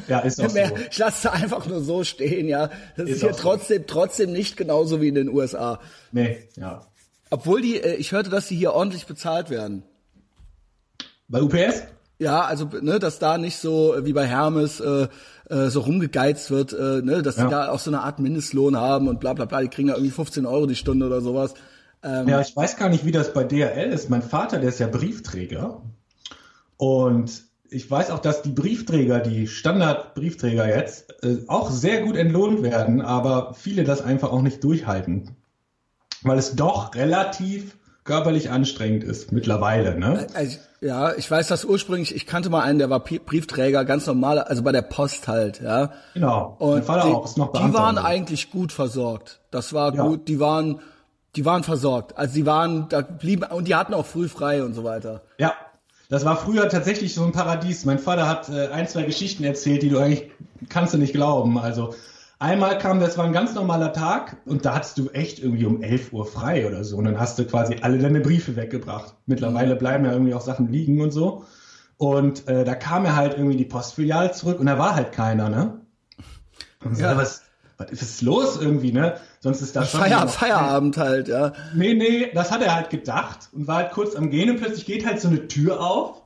Ja, 0.07 0.19
ist 0.19 0.39
auch 0.41 0.53
Mehr, 0.53 0.69
so. 0.69 0.75
ich 0.89 0.97
lasse 0.97 1.27
es 1.27 1.33
einfach 1.33 1.65
nur 1.67 1.81
so 1.81 2.03
stehen, 2.03 2.47
ja. 2.47 2.69
Das 2.97 3.07
ist, 3.07 3.15
Ist 3.15 3.21
hier 3.21 3.29
auch 3.31 3.35
so. 3.35 3.41
trotzdem, 3.41 3.87
trotzdem 3.87 4.31
nicht 4.33 4.57
genauso 4.57 5.01
wie 5.01 5.07
in 5.07 5.15
den 5.15 5.29
USA. 5.29 5.79
Nee, 6.11 6.47
ja. 6.57 6.81
Obwohl 7.29 7.61
die, 7.61 7.81
äh, 7.81 7.95
ich 7.95 8.11
hörte, 8.11 8.29
dass 8.29 8.47
die 8.47 8.55
hier 8.55 8.73
ordentlich 8.73 9.05
bezahlt 9.05 9.49
werden. 9.49 9.83
Bei 11.27 11.41
UPS? 11.41 11.83
Ja, 12.19 12.41
also 12.41 12.65
ne, 12.81 12.99
dass 12.99 13.17
da 13.19 13.37
nicht 13.37 13.57
so 13.57 13.95
äh, 13.95 14.05
wie 14.05 14.13
bei 14.13 14.27
Hermes 14.27 14.79
äh, 14.79 15.07
äh, 15.49 15.69
so 15.69 15.79
rumgegeizt 15.79 16.51
wird, 16.51 16.73
äh, 16.73 17.01
ne, 17.01 17.21
dass 17.23 17.35
die 17.35 17.41
Ja. 17.41 17.49
da 17.49 17.71
auch 17.71 17.79
so 17.79 17.89
eine 17.89 18.01
Art 18.01 18.19
Mindestlohn 18.19 18.75
haben 18.77 19.07
und 19.07 19.19
bla 19.19 19.33
bla 19.33 19.45
bla, 19.45 19.61
die 19.61 19.69
kriegen 19.69 19.87
da 19.87 19.95
irgendwie 19.95 20.11
15 20.11 20.45
Euro 20.45 20.67
die 20.67 20.75
Stunde 20.75 21.05
oder 21.07 21.21
sowas. 21.21 21.53
Ähm, 22.03 22.27
Ja, 22.27 22.41
ich 22.41 22.55
weiß 22.55 22.77
gar 22.77 22.89
nicht, 22.89 23.05
wie 23.05 23.11
das 23.11 23.33
bei 23.33 23.43
DRL 23.43 23.91
ist. 23.91 24.09
Mein 24.09 24.21
Vater, 24.21 24.59
der 24.59 24.69
ist 24.69 24.79
ja 24.79 24.87
Briefträger. 24.87 25.81
Und 26.77 27.43
ich 27.71 27.89
weiß 27.89 28.11
auch, 28.11 28.19
dass 28.19 28.41
die 28.41 28.51
Briefträger, 28.51 29.19
die 29.19 29.47
Standardbriefträger 29.47 30.67
jetzt, 30.67 31.23
äh, 31.23 31.37
auch 31.47 31.71
sehr 31.71 32.01
gut 32.01 32.17
entlohnt 32.17 32.61
werden, 32.61 33.01
aber 33.01 33.53
viele 33.53 33.85
das 33.85 34.01
einfach 34.01 34.31
auch 34.31 34.41
nicht 34.41 34.63
durchhalten. 34.63 35.37
Weil 36.21 36.37
es 36.37 36.55
doch 36.55 36.93
relativ 36.95 37.77
körperlich 38.03 38.49
anstrengend 38.49 39.03
ist 39.03 39.31
mittlerweile, 39.31 39.97
ne? 39.97 40.27
also, 40.33 40.57
ja, 40.81 41.13
ich 41.13 41.29
weiß 41.29 41.47
das 41.47 41.63
ursprünglich, 41.63 42.13
ich 42.13 42.25
kannte 42.25 42.49
mal 42.49 42.61
einen, 42.61 42.79
der 42.79 42.89
war 42.89 42.99
Briefträger, 42.99 43.85
ganz 43.85 44.05
normal, 44.05 44.39
also 44.39 44.63
bei 44.63 44.71
der 44.71 44.81
Post 44.81 45.27
halt, 45.27 45.61
ja. 45.61 45.93
Genau. 46.13 46.55
Und 46.59 46.83
Vater 46.83 47.07
die, 47.07 47.13
auch, 47.13 47.25
ist 47.25 47.37
noch 47.37 47.53
die 47.53 47.73
waren 47.73 47.97
eigentlich 47.97 48.51
gut 48.51 48.71
versorgt. 48.71 49.39
Das 49.51 49.71
war 49.73 49.93
Ja. 49.93 50.03
gut, 50.07 50.27
die 50.27 50.39
waren, 50.39 50.81
die 51.35 51.45
waren 51.45 51.63
versorgt. 51.63 52.17
Also 52.17 52.33
die 52.33 52.45
waren, 52.45 52.89
da 52.89 53.01
blieben, 53.01 53.43
und 53.43 53.67
die 53.67 53.75
hatten 53.75 53.93
auch 53.93 54.05
früh 54.05 54.27
frei 54.27 54.63
und 54.63 54.73
so 54.73 54.83
weiter. 54.83 55.21
Ja, 55.37 55.53
das 56.11 56.25
war 56.25 56.35
früher 56.35 56.67
tatsächlich 56.67 57.13
so 57.13 57.23
ein 57.23 57.31
Paradies. 57.31 57.85
Mein 57.85 57.97
Vater 57.97 58.27
hat 58.27 58.49
äh, 58.49 58.67
ein, 58.67 58.85
zwei 58.85 59.03
Geschichten 59.03 59.45
erzählt, 59.45 59.81
die 59.81 59.87
du 59.87 59.97
eigentlich 59.97 60.29
kannst 60.67 60.93
du 60.93 60.97
nicht 60.97 61.13
glauben. 61.13 61.57
Also 61.57 61.95
einmal 62.37 62.77
kam, 62.77 62.99
das 62.99 63.17
war 63.17 63.23
ein 63.23 63.31
ganz 63.31 63.55
normaler 63.55 63.93
Tag 63.93 64.35
und 64.45 64.65
da 64.65 64.75
hattest 64.75 64.97
du 64.97 65.09
echt 65.11 65.39
irgendwie 65.39 65.65
um 65.65 65.81
11 65.81 66.11
Uhr 66.11 66.25
frei 66.25 66.67
oder 66.67 66.83
so 66.83 66.97
und 66.97 67.05
dann 67.05 67.17
hast 67.17 67.39
du 67.39 67.45
quasi 67.45 67.77
alle 67.81 67.97
deine 67.97 68.19
Briefe 68.19 68.57
weggebracht. 68.57 69.15
Mittlerweile 69.25 69.77
bleiben 69.77 70.03
ja 70.03 70.11
irgendwie 70.11 70.33
auch 70.33 70.41
Sachen 70.41 70.69
liegen 70.69 70.99
und 70.99 71.11
so. 71.11 71.45
Und 71.95 72.45
äh, 72.49 72.65
da 72.65 72.75
kam 72.75 73.05
er 73.05 73.15
halt 73.15 73.37
irgendwie 73.37 73.55
die 73.55 73.63
Postfiliale 73.65 74.33
zurück 74.33 74.59
und 74.59 74.65
da 74.65 74.77
war 74.77 74.95
halt 74.95 75.13
keiner, 75.13 75.47
ne? 75.47 75.79
Und 76.83 76.97
so, 76.97 77.03
Ja. 77.03 77.15
was, 77.15 77.43
was 77.89 78.01
ist 78.01 78.21
los 78.21 78.57
irgendwie, 78.59 78.91
ne? 78.91 79.17
Sonst 79.39 79.61
ist 79.61 79.75
da 79.75 79.85
schon 79.85 79.99
Feier, 80.01 80.25
noch- 80.25 80.31
Feierabend 80.33 80.97
halt, 80.97 81.27
ja. 81.27 81.53
Nee, 81.73 81.93
nee, 81.93 82.31
das 82.33 82.51
hat 82.51 82.61
er 82.61 82.75
halt 82.75 82.89
gedacht 82.89 83.49
und 83.53 83.67
war 83.67 83.77
halt 83.77 83.91
kurz 83.91 84.15
am 84.15 84.29
Gehen 84.29 84.49
und 84.49 84.57
plötzlich 84.57 84.85
geht 84.85 85.05
halt 85.05 85.19
so 85.21 85.27
eine 85.27 85.47
Tür 85.47 85.79
auf. 85.81 86.21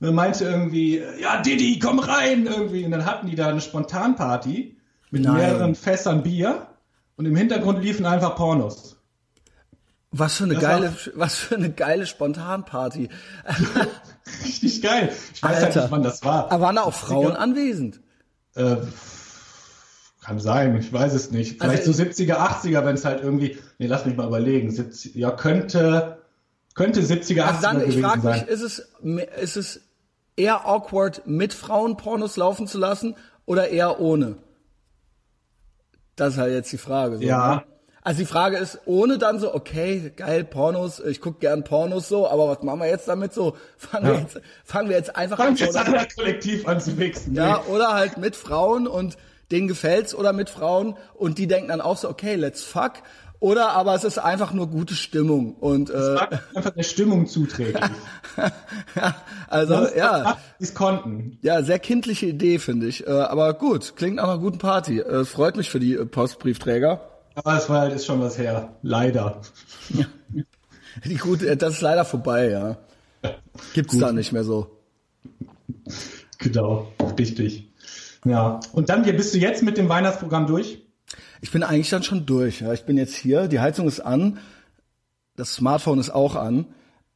Und 0.00 0.06
er 0.08 0.12
meinte 0.12 0.44
irgendwie, 0.44 1.00
ja, 1.20 1.40
Didi, 1.42 1.78
komm 1.78 1.98
rein 2.00 2.46
irgendwie. 2.46 2.84
Und 2.84 2.90
dann 2.90 3.06
hatten 3.06 3.28
die 3.28 3.36
da 3.36 3.48
eine 3.48 3.60
Spontanparty 3.60 4.76
mit 5.10 5.22
Nein. 5.22 5.34
mehreren 5.34 5.74
Fässern 5.74 6.22
Bier 6.22 6.66
und 7.16 7.26
im 7.26 7.36
Hintergrund 7.36 7.82
liefen 7.82 8.04
einfach 8.06 8.34
Pornos. 8.34 8.96
Was 10.10 10.36
für 10.36 10.44
eine 10.44 10.54
Das 10.54 10.62
geile, 10.62 10.86
war- 10.86 11.12
was 11.14 11.36
für 11.36 11.54
eine 11.56 11.70
geile 11.70 12.06
Spontanparty. 12.06 13.08
Richtig 14.44 14.82
geil. 14.82 15.10
Ich 15.34 15.42
weiß 15.42 15.54
halt 15.54 15.64
Alter. 15.66 15.80
nicht, 15.82 15.90
wann 15.90 16.02
das 16.02 16.22
war. 16.24 16.50
Aber 16.52 16.64
waren 16.64 16.76
da 16.76 16.82
auch 16.82 16.92
Frauen 16.94 17.34
anwesend? 17.36 18.00
Äh, 18.54 18.76
kann 20.24 20.38
sein, 20.38 20.76
ich 20.76 20.92
weiß 20.92 21.12
es 21.14 21.30
nicht. 21.30 21.58
Vielleicht 21.60 21.80
Also- 21.86 21.92
so 21.92 22.02
70er, 22.02 22.36
80er, 22.38 22.84
wenn 22.84 22.94
es 22.94 23.04
halt 23.04 23.22
irgendwie, 23.22 23.58
nee, 23.78 23.86
lass 23.86 24.06
mich 24.06 24.16
mal 24.16 24.26
überlegen. 24.26 24.70
70, 24.70 25.14
ja, 25.16 25.30
könnte, 25.32 26.18
könnte 26.74 27.00
70er, 27.02 27.42
80er 27.44 27.46
Also 27.48 27.62
dann, 27.62 27.76
ich 27.80 27.86
gewesen 27.96 28.02
frage 28.02 28.20
sein. 28.22 28.40
mich, 28.40 28.48
ist 28.48 28.62
es, 28.62 28.88
ist 29.42 29.56
es 29.56 29.80
eher 30.36 30.66
awkward, 30.66 31.22
mit 31.26 31.52
Frauen 31.52 31.96
Pornos 31.96 32.36
laufen 32.36 32.66
zu 32.66 32.78
lassen 32.78 33.16
oder 33.46 33.68
eher 33.70 34.00
ohne? 34.00 34.36
Das 36.16 36.34
ist 36.34 36.38
halt 36.38 36.52
jetzt 36.52 36.70
die 36.72 36.78
Frage. 36.78 37.16
So, 37.16 37.22
Ja. 37.22 37.54
Ne? 37.56 37.62
Also 38.04 38.18
die 38.20 38.26
Frage 38.26 38.56
ist, 38.56 38.80
ohne 38.84 39.16
dann 39.16 39.38
so, 39.38 39.54
okay, 39.54 40.12
geil, 40.16 40.42
Pornos, 40.42 40.98
ich 40.98 41.20
guck 41.20 41.38
gern 41.38 41.62
Pornos 41.62 42.08
so, 42.08 42.28
aber 42.28 42.48
was 42.48 42.62
machen 42.64 42.80
wir 42.80 42.88
jetzt 42.88 43.06
damit 43.06 43.32
so? 43.32 43.56
Fangen, 43.76 44.06
wir, 44.06 44.14
Ja. 44.14 44.20
jetzt, 44.20 44.40
fangen 44.64 44.88
wir 44.88 44.96
jetzt 44.96 45.14
einfach 45.14 45.36
Fangen 45.36 45.50
an, 45.50 45.58
wir 45.58 45.66
jetzt 45.66 45.76
an, 45.76 46.06
kollektiv 46.16 46.66
an 46.66 46.80
zu 46.80 46.98
wichsen. 46.98 47.34
ja, 47.36 47.62
oder 47.66 47.92
halt 47.94 48.18
mit 48.18 48.34
Frauen 48.34 48.88
und 48.88 49.16
denen 49.52 49.68
gefällt's 49.68 50.14
oder 50.14 50.32
mit 50.32 50.50
Frauen 50.50 50.96
und 51.14 51.38
die 51.38 51.46
denken 51.46 51.68
dann 51.68 51.80
auch 51.80 51.96
so, 51.96 52.08
okay, 52.08 52.34
let's 52.34 52.62
fuck. 52.62 52.94
Oder 53.42 53.70
aber 53.70 53.96
es 53.96 54.04
ist 54.04 54.18
einfach 54.18 54.52
nur 54.52 54.68
gute 54.68 54.94
Stimmung 54.94 55.54
und 55.54 55.90
äh, 55.90 55.94
war 55.94 56.28
einfach 56.54 56.70
der 56.70 56.84
Stimmung 56.84 57.26
zuträglich. 57.26 57.82
also 59.48 59.74
Sonst 59.74 59.96
ja. 59.96 60.38
Es 60.60 60.74
konnten. 60.74 61.38
Ja, 61.42 61.64
sehr 61.64 61.80
kindliche 61.80 62.26
Idee, 62.26 62.60
finde 62.60 62.86
ich. 62.86 63.04
Äh, 63.04 63.10
aber 63.10 63.54
gut, 63.54 63.96
klingt 63.96 64.16
nach 64.16 64.28
einer 64.28 64.38
guten 64.38 64.58
Party. 64.58 65.00
Äh, 65.00 65.24
freut 65.24 65.56
mich 65.56 65.70
für 65.70 65.80
die 65.80 65.94
äh, 65.94 66.06
Postbriefträger. 66.06 67.00
Aber 67.34 67.56
es 67.56 67.68
war 67.68 67.80
halt 67.80 67.94
ist 67.94 68.06
schon 68.06 68.20
was 68.20 68.38
her. 68.38 68.76
Leider. 68.82 69.40
Die 71.04 71.16
gute, 71.16 71.56
das 71.56 71.74
ist 71.74 71.80
leider 71.80 72.04
vorbei, 72.04 72.48
ja. 72.48 72.76
Gibt's 73.74 73.98
da 73.98 74.12
nicht 74.12 74.32
mehr 74.32 74.44
so. 74.44 74.70
Genau. 76.38 76.92
Richtig. 77.18 77.71
Ja. 78.24 78.60
Und 78.72 78.88
dann 78.88 79.04
hier 79.04 79.16
bist 79.16 79.34
du 79.34 79.38
jetzt 79.38 79.62
mit 79.62 79.76
dem 79.76 79.88
Weihnachtsprogramm 79.88 80.46
durch? 80.46 80.82
ich 81.42 81.50
bin 81.50 81.62
eigentlich 81.64 81.90
dann 81.90 82.04
schon 82.04 82.24
durch. 82.24 82.60
Ja. 82.60 82.72
Ich 82.72 82.84
bin 82.84 82.96
jetzt 82.96 83.14
hier, 83.14 83.48
die 83.48 83.60
Heizung 83.60 83.86
ist 83.86 84.00
an, 84.00 84.38
das 85.36 85.54
Smartphone 85.54 85.98
ist 85.98 86.10
auch 86.10 86.36
an. 86.36 86.66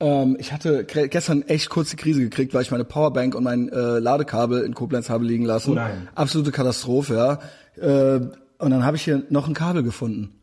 Ähm, 0.01 0.37
ich 0.39 0.53
hatte 0.53 0.85
gestern 0.85 1.43
echt 1.43 1.71
kurze 1.71 1.97
Krise 1.97 2.21
gekriegt, 2.21 2.53
weil 2.53 2.63
ich 2.63 2.73
meine 2.73 2.85
Powerbank 2.85 3.35
und 3.35 3.45
mein 3.45 3.69
äh, 3.69 3.99
Ladekabel 3.99 4.65
in 4.65 4.75
Koblenz 4.75 5.09
habe 5.09 5.25
liegen 5.25 5.45
lassen. 5.45 5.71
Oh 5.71 5.75
nein. 5.75 6.09
Absolute 6.15 6.51
Katastrophe, 6.51 7.15
ja. 7.15 7.39
Äh, 7.81 8.21
und 8.59 8.71
dann 8.71 8.85
habe 8.85 8.97
ich 8.97 9.05
hier 9.05 9.23
noch 9.31 9.47
ein 9.47 9.55
Kabel 9.55 9.85
gefunden. 9.85 10.35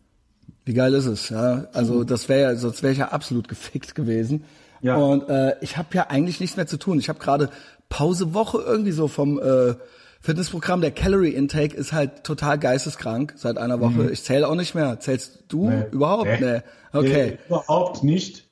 Wie 0.65 0.73
geil 0.73 0.93
ist 0.93 1.05
es, 1.05 1.29
ja? 1.29 1.67
Also 1.73 2.05
das 2.05 2.29
wäre 2.29 2.53
ja, 2.53 2.55
sonst 2.55 2.83
wäre 2.83 2.93
ich 2.93 2.99
ja 2.99 3.09
absolut 3.09 3.49
gefickt 3.49 3.95
gewesen. 3.95 4.45
Ja. 4.81 4.95
Und 4.95 5.27
äh, 5.29 5.55
ich 5.59 5.77
habe 5.77 5.89
ja 5.93 6.07
eigentlich 6.09 6.39
nichts 6.39 6.55
mehr 6.55 6.67
zu 6.67 6.77
tun. 6.77 6.99
Ich 6.99 7.09
habe 7.09 7.19
gerade 7.19 7.49
Pausewoche 7.89 8.59
irgendwie 8.59 8.91
so 8.91 9.09
vom 9.09 9.39
äh, 9.39 9.75
Fitnessprogramm. 10.23 10.79
Der 10.81 10.91
Calorie 10.91 11.31
Intake 11.31 11.75
ist 11.75 11.91
halt 11.91 12.23
total 12.23 12.57
geisteskrank 12.57 13.33
seit 13.35 13.57
einer 13.57 13.81
Woche. 13.81 14.09
Ich 14.09 14.23
zähle 14.23 14.47
auch 14.47 14.55
nicht 14.55 14.73
mehr. 14.73 14.99
Zählst 15.01 15.43
du 15.49 15.69
Nee. 15.69 15.83
überhaupt? 15.91 16.25
Nee. 16.25 16.39
Nee. 16.39 16.61
Okay. 16.93 17.25
Nee, 17.31 17.37
überhaupt 17.47 18.03
nicht. 18.03 18.47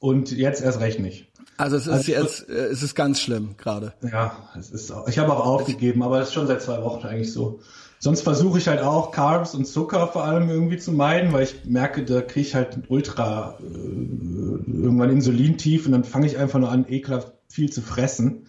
Und 0.00 0.30
jetzt 0.30 0.62
erst 0.62 0.78
recht 0.80 1.00
nicht. 1.00 1.26
Also 1.56 1.76
es 1.76 1.86
ist 1.86 1.92
Also- 1.92 2.12
jetzt, 2.12 2.48
äh, 2.50 2.66
es 2.66 2.82
ist 2.82 2.94
ganz 2.94 3.18
schlimm 3.20 3.54
gerade. 3.56 3.94
Ja, 4.02 4.50
es 4.58 4.70
ist 4.70 4.90
auch, 4.92 5.08
ich 5.08 5.18
habe 5.18 5.32
auch 5.32 5.46
aufgegeben, 5.46 6.02
aber 6.02 6.18
das 6.18 6.28
ist 6.28 6.34
schon 6.34 6.46
seit 6.46 6.60
zwei 6.60 6.82
Wochen 6.82 7.06
eigentlich 7.06 7.32
so. 7.32 7.60
Sonst 7.98 8.20
versuche 8.20 8.58
ich 8.58 8.68
halt 8.68 8.82
auch 8.82 9.10
Carbs 9.10 9.54
und 9.54 9.66
Zucker 9.66 10.08
vor 10.08 10.24
allem 10.24 10.50
irgendwie 10.50 10.76
zu 10.76 10.92
meiden, 10.92 11.32
weil 11.32 11.44
ich 11.44 11.64
merke, 11.64 12.04
da 12.04 12.20
kriege 12.20 12.46
ich 12.46 12.54
halt 12.54 12.80
ultra 12.88 13.58
äh, 13.58 13.64
irgendwann 13.64 15.08
Insulintief 15.08 15.86
und 15.86 15.92
dann 15.92 16.04
fange 16.04 16.26
ich 16.26 16.36
einfach 16.36 16.58
nur 16.58 16.70
an, 16.70 16.84
ekelhaft 16.86 17.32
viel 17.48 17.72
zu 17.72 17.80
fressen. 17.80 18.48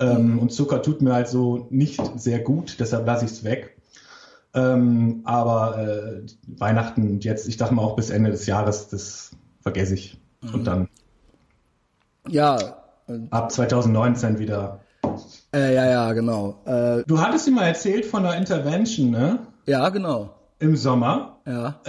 Ähm, 0.00 0.38
und 0.38 0.50
Zucker 0.52 0.82
tut 0.82 1.02
mir 1.02 1.12
halt 1.12 1.28
so 1.28 1.66
nicht 1.70 2.00
sehr 2.16 2.40
gut, 2.40 2.80
deshalb 2.80 3.06
lasse 3.06 3.26
ich 3.26 3.32
es 3.32 3.44
weg. 3.44 3.76
Ähm, 4.54 5.20
aber 5.24 5.78
äh, 5.78 6.22
Weihnachten 6.58 7.02
und 7.08 7.24
jetzt, 7.24 7.46
ich 7.46 7.56
dachte 7.56 7.74
mal 7.74 7.82
auch 7.82 7.96
bis 7.96 8.10
Ende 8.10 8.30
des 8.30 8.46
Jahres, 8.46 8.88
das 8.88 9.30
vergesse 9.60 9.94
ich. 9.94 10.18
Und 10.52 10.66
dann 10.66 10.88
Ja, 12.28 12.56
äh, 13.06 13.18
ab 13.30 13.52
2019 13.52 14.38
wieder 14.38 14.80
äh, 15.54 15.74
ja, 15.74 15.86
ja, 15.86 16.12
genau. 16.12 16.60
Äh, 16.64 17.02
Du 17.06 17.20
hattest 17.20 17.46
ihm 17.48 17.54
mal 17.54 17.66
erzählt 17.66 18.06
von 18.06 18.22
der 18.22 18.36
Intervention, 18.36 19.10
ne? 19.10 19.40
ja, 19.66 19.88
genau. 19.88 20.34
Im 20.58 20.76
Sommer. 20.76 21.38
Ja. 21.46 21.80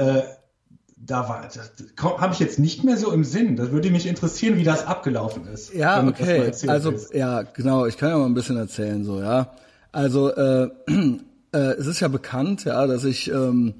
Da 1.03 1.27
war, 1.27 1.41
das 1.43 1.71
habe 1.99 2.33
ich 2.33 2.39
jetzt 2.39 2.59
nicht 2.59 2.83
mehr 2.83 2.97
so 2.97 3.11
im 3.11 3.23
Sinn. 3.23 3.55
Das 3.55 3.71
würde 3.71 3.89
mich 3.89 4.05
interessieren, 4.05 4.57
wie 4.57 4.63
das 4.63 4.85
abgelaufen 4.85 5.47
ist. 5.47 5.73
Ja, 5.73 6.05
okay. 6.05 6.51
Also 6.67 6.91
willst. 6.91 7.13
ja, 7.13 7.41
genau. 7.41 7.87
Ich 7.87 7.97
kann 7.97 8.09
ja 8.09 8.17
mal 8.17 8.25
ein 8.25 8.35
bisschen 8.35 8.57
erzählen, 8.57 9.03
so 9.03 9.19
ja. 9.19 9.51
Also 9.91 10.33
äh, 10.33 10.69
äh, 11.53 11.57
es 11.57 11.87
ist 11.87 11.99
ja 12.01 12.07
bekannt, 12.07 12.65
ja, 12.65 12.85
dass 12.85 13.03
ich 13.03 13.31
ähm, 13.31 13.73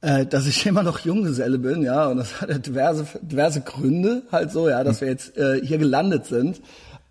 äh, 0.00 0.26
dass 0.26 0.46
ich 0.46 0.64
immer 0.66 0.82
noch 0.82 1.00
Junggeselle 1.00 1.58
bin, 1.58 1.82
ja, 1.82 2.06
und 2.06 2.18
das 2.18 2.40
hat 2.40 2.50
ja 2.50 2.58
diverse 2.58 3.06
diverse 3.22 3.62
Gründe 3.62 4.22
halt 4.30 4.52
so, 4.52 4.68
ja, 4.68 4.84
dass 4.84 5.00
wir 5.00 5.08
jetzt 5.08 5.36
äh, 5.36 5.60
hier 5.64 5.78
gelandet 5.78 6.26
sind. 6.26 6.60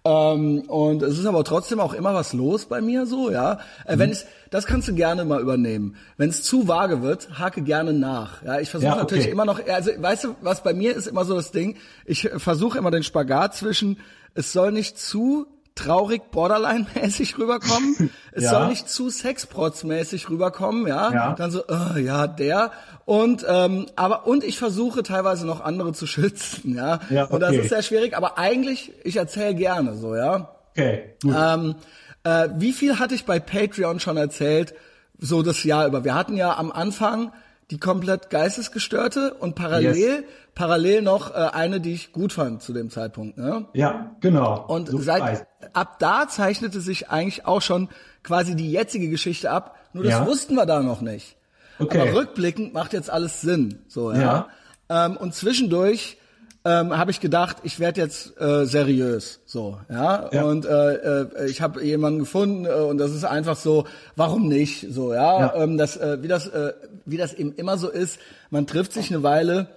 Ähm, 0.08 0.62
und 0.68 1.01
es 1.03 1.18
ist 1.20 1.26
aber 1.26 1.43
trotzdem 1.43 1.80
auch 1.80 1.93
immer 1.93 2.14
was 2.14 2.32
los 2.34 2.66
bei 2.66 2.80
mir 2.82 3.05
so, 3.05 3.30
ja. 3.32 3.60
Äh, 3.86 3.97
Wenn 3.97 4.10
es, 4.12 4.26
das 4.51 4.66
kannst 4.66 4.88
du 4.88 4.93
gerne 4.95 5.26
mal 5.26 5.41
übernehmen. 5.41 5.95
Wenn 6.18 6.30
es 6.30 6.43
zu 6.43 6.68
vage 6.68 7.01
wird, 7.01 7.38
hake 7.39 7.62
gerne 7.64 7.91
nach. 7.93 8.41
Ja, 8.43 8.60
ich 8.60 8.70
versuche 8.70 8.88
Ja, 8.88 8.93
okay. 8.93 9.01
natürlich 9.01 9.28
immer 9.28 9.45
noch, 9.45 9.60
also 9.68 9.91
weißt 9.97 10.24
du, 10.26 10.36
was 10.41 10.64
bei 10.64 10.74
mir 10.74 10.95
ist 10.95 11.08
immer 11.08 11.26
so 11.26 11.36
das 11.36 11.51
Ding, 11.51 11.76
ich 12.05 12.30
versuche 12.38 12.78
immer 12.78 12.91
den 12.91 13.03
Spagat 13.03 13.55
zwischen, 13.55 13.99
es 14.34 14.53
soll 14.53 14.72
nicht 14.72 14.97
zu 14.99 15.47
traurig 15.76 16.32
Borderline-mäßig 16.32 17.38
rüberkommen, 17.38 18.10
es 18.32 18.43
Ja. 18.45 18.49
soll 18.51 18.68
nicht 18.70 18.89
zu 18.89 19.10
Sexprotz-mäßig 19.10 20.30
rüberkommen, 20.30 20.88
ja, 20.88 21.12
Ja. 21.14 21.34
dann 21.34 21.51
so, 21.51 21.64
äh, 21.68 21.99
ja, 22.01 22.28
der 22.28 22.72
und 23.08 23.43
ähm, 23.49 23.88
aber 23.95 24.28
und 24.28 24.43
ich 24.43 24.60
versuche 24.60 25.01
teilweise 25.01 25.47
noch 25.47 25.62
andere 25.62 25.93
zu 25.93 26.05
schützen, 26.14 26.76
ja, 26.76 26.99
Ja, 27.10 27.24
und 27.24 27.39
das 27.39 27.51
okay. 27.53 27.62
ist 27.62 27.70
sehr 27.70 27.82
schwierig, 27.82 28.16
aber 28.16 28.38
eigentlich, 28.38 28.91
ich 29.03 29.16
erzähle 29.16 29.55
gerne 29.55 29.95
so, 29.95 30.16
ja. 30.16 30.49
Okay, 30.72 31.16
gut. 31.24 31.34
Ähm, 31.36 31.76
äh, 32.24 32.49
wie 32.58 32.74
viel 32.74 32.99
hatte 32.99 33.16
ich 33.16 33.26
bei 33.26 33.39
Patreon 33.39 33.99
schon 34.01 34.18
erzählt, 34.18 34.76
so 35.18 35.41
das 35.41 35.64
Jahr 35.64 35.88
über? 35.88 36.03
Wir 36.03 36.14
hatten 36.16 36.36
ja 36.38 36.55
am 36.58 36.72
Anfang 36.72 37.32
die 37.72 37.80
komplett 37.80 38.30
geistesgestörte 38.30 39.34
und 39.36 39.55
parallel, 39.55 39.95
Yes. 39.95 40.24
parallel 40.53 41.01
noch 41.01 41.32
äh, 41.34 41.38
eine, 41.53 41.80
die 41.82 41.93
ich 41.93 42.12
gut 42.12 42.34
fand 42.34 42.62
zu 42.62 42.74
dem 42.74 42.89
Zeitpunkt. 42.89 43.38
Ne? 43.38 43.66
ja, 43.74 44.12
genau. 44.22 44.66
Und 44.68 44.89
So 44.89 44.99
seit 44.99 45.22
weiß. 45.22 45.45
ab 45.74 45.97
da 45.99 46.28
zeichnete 46.28 46.80
sich 46.82 47.10
eigentlich 47.10 47.45
auch 47.45 47.62
schon 47.62 47.89
quasi 48.24 48.55
die 48.55 48.72
jetzige 48.72 49.10
Geschichte 49.10 49.49
ab. 49.49 49.76
Nur 49.93 50.03
das 50.03 50.14
Ja. 50.14 50.26
wussten 50.28 50.55
wir 50.55 50.66
da 50.66 50.82
noch 50.82 51.01
nicht. 51.01 51.36
Okay. 51.80 52.01
Aber 52.01 52.13
rückblickend 52.13 52.73
macht 52.73 52.93
jetzt 52.93 53.09
alles 53.09 53.41
Sinn. 53.41 53.80
So, 53.88 54.11
ja. 54.11 54.47
Ja. 54.89 55.05
Ähm, 55.05 55.17
und 55.17 55.34
zwischendurch 55.34 56.17
ähm, 56.65 56.97
habe 56.97 57.11
ich 57.11 57.19
gedacht, 57.21 57.57
ich 57.63 57.80
werde 57.80 58.01
jetzt 58.01 58.39
äh, 58.41 58.65
seriös. 58.65 59.39
So, 59.45 59.78
ja. 59.89 60.30
Ja. 60.32 60.43
Und 60.43 60.65
äh, 60.65 60.93
äh, 61.21 61.49
ich 61.49 61.61
habe 61.61 61.84
jemanden 61.84 62.19
gefunden 62.19 62.65
äh, 62.65 62.69
und 62.69 62.97
das 62.97 63.11
ist 63.11 63.23
einfach 63.23 63.55
so, 63.55 63.86
warum 64.15 64.47
nicht? 64.47 64.86
So, 64.91 65.13
ja. 65.13 65.39
Ja. 65.39 65.55
Ähm, 65.55 65.78
das, 65.78 65.95
äh, 65.97 66.21
wie 66.21 66.28
das, 66.28 66.47
äh, 66.47 66.73
wie 67.05 67.17
das 67.17 67.34
eben 67.34 67.53
immer 67.53 67.78
so 67.78 67.89
ist, 67.89 68.19
man 68.49 68.67
trifft 68.67 68.93
sich 68.93 69.11
eine 69.11 69.23
Weile 69.23 69.67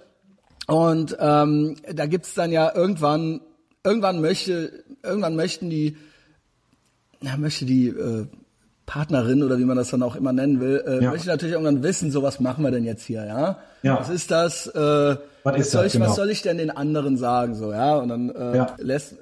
und 0.67 1.15
ähm, 1.19 1.75
da 1.93 2.05
gibt's 2.07 2.33
dann 2.33 2.51
ja 2.51 2.73
irgendwann, 2.75 3.41
irgendwann 3.83 4.19
möchte, 4.19 4.83
irgendwann 5.03 5.35
möchten 5.35 5.69
die, 5.69 5.97
na, 7.21 7.37
möchte 7.37 7.65
die 7.65 7.87
äh, 7.87 8.27
Partnerin 8.91 9.41
oder 9.41 9.57
wie 9.57 9.63
man 9.63 9.77
das 9.77 9.89
dann 9.89 10.03
auch 10.03 10.17
immer 10.17 10.33
nennen 10.33 10.59
will, 10.59 10.83
äh, 10.85 11.01
Ja. 11.01 11.11
möchte 11.11 11.29
natürlich 11.29 11.53
irgendwann 11.53 11.81
wissen, 11.81 12.11
so 12.11 12.23
was 12.23 12.41
machen 12.41 12.61
wir 12.61 12.71
denn 12.71 12.83
jetzt 12.83 13.05
hier, 13.05 13.23
ja? 13.25 13.57
Ja. 13.83 13.97
Was 13.97 14.09
ist 14.09 14.31
das? 14.31 14.67
Äh, 14.67 15.15
Was 15.43 15.57
ist 15.57 15.71
soll 15.71 15.83
das, 15.83 15.93
ich, 15.93 15.99
genau. 15.99 16.09
was 16.09 16.17
soll 16.17 16.29
ich 16.29 16.41
denn 16.41 16.57
den 16.57 16.71
anderen 16.71 17.15
sagen, 17.15 17.55
so, 17.55 17.71
ja? 17.71 17.95
Und 17.95 18.09
dann 18.09 18.29
äh, 18.35 18.57
Ja. 18.57 18.75
lässt, 18.79 19.15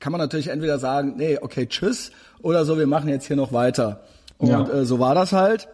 kann 0.00 0.10
man 0.10 0.20
natürlich 0.20 0.48
entweder 0.48 0.80
sagen, 0.80 1.14
nee, 1.18 1.38
okay, 1.40 1.66
tschüss, 1.68 2.10
oder 2.42 2.64
so, 2.64 2.78
wir 2.78 2.88
machen 2.88 3.08
jetzt 3.08 3.26
hier 3.26 3.36
noch 3.36 3.52
weiter. 3.52 4.00
Und 4.38 4.48
Ja. 4.48 4.68
äh, 4.68 4.84
so 4.84 4.98
war 4.98 5.14
das 5.14 5.30
halt, 5.32 5.68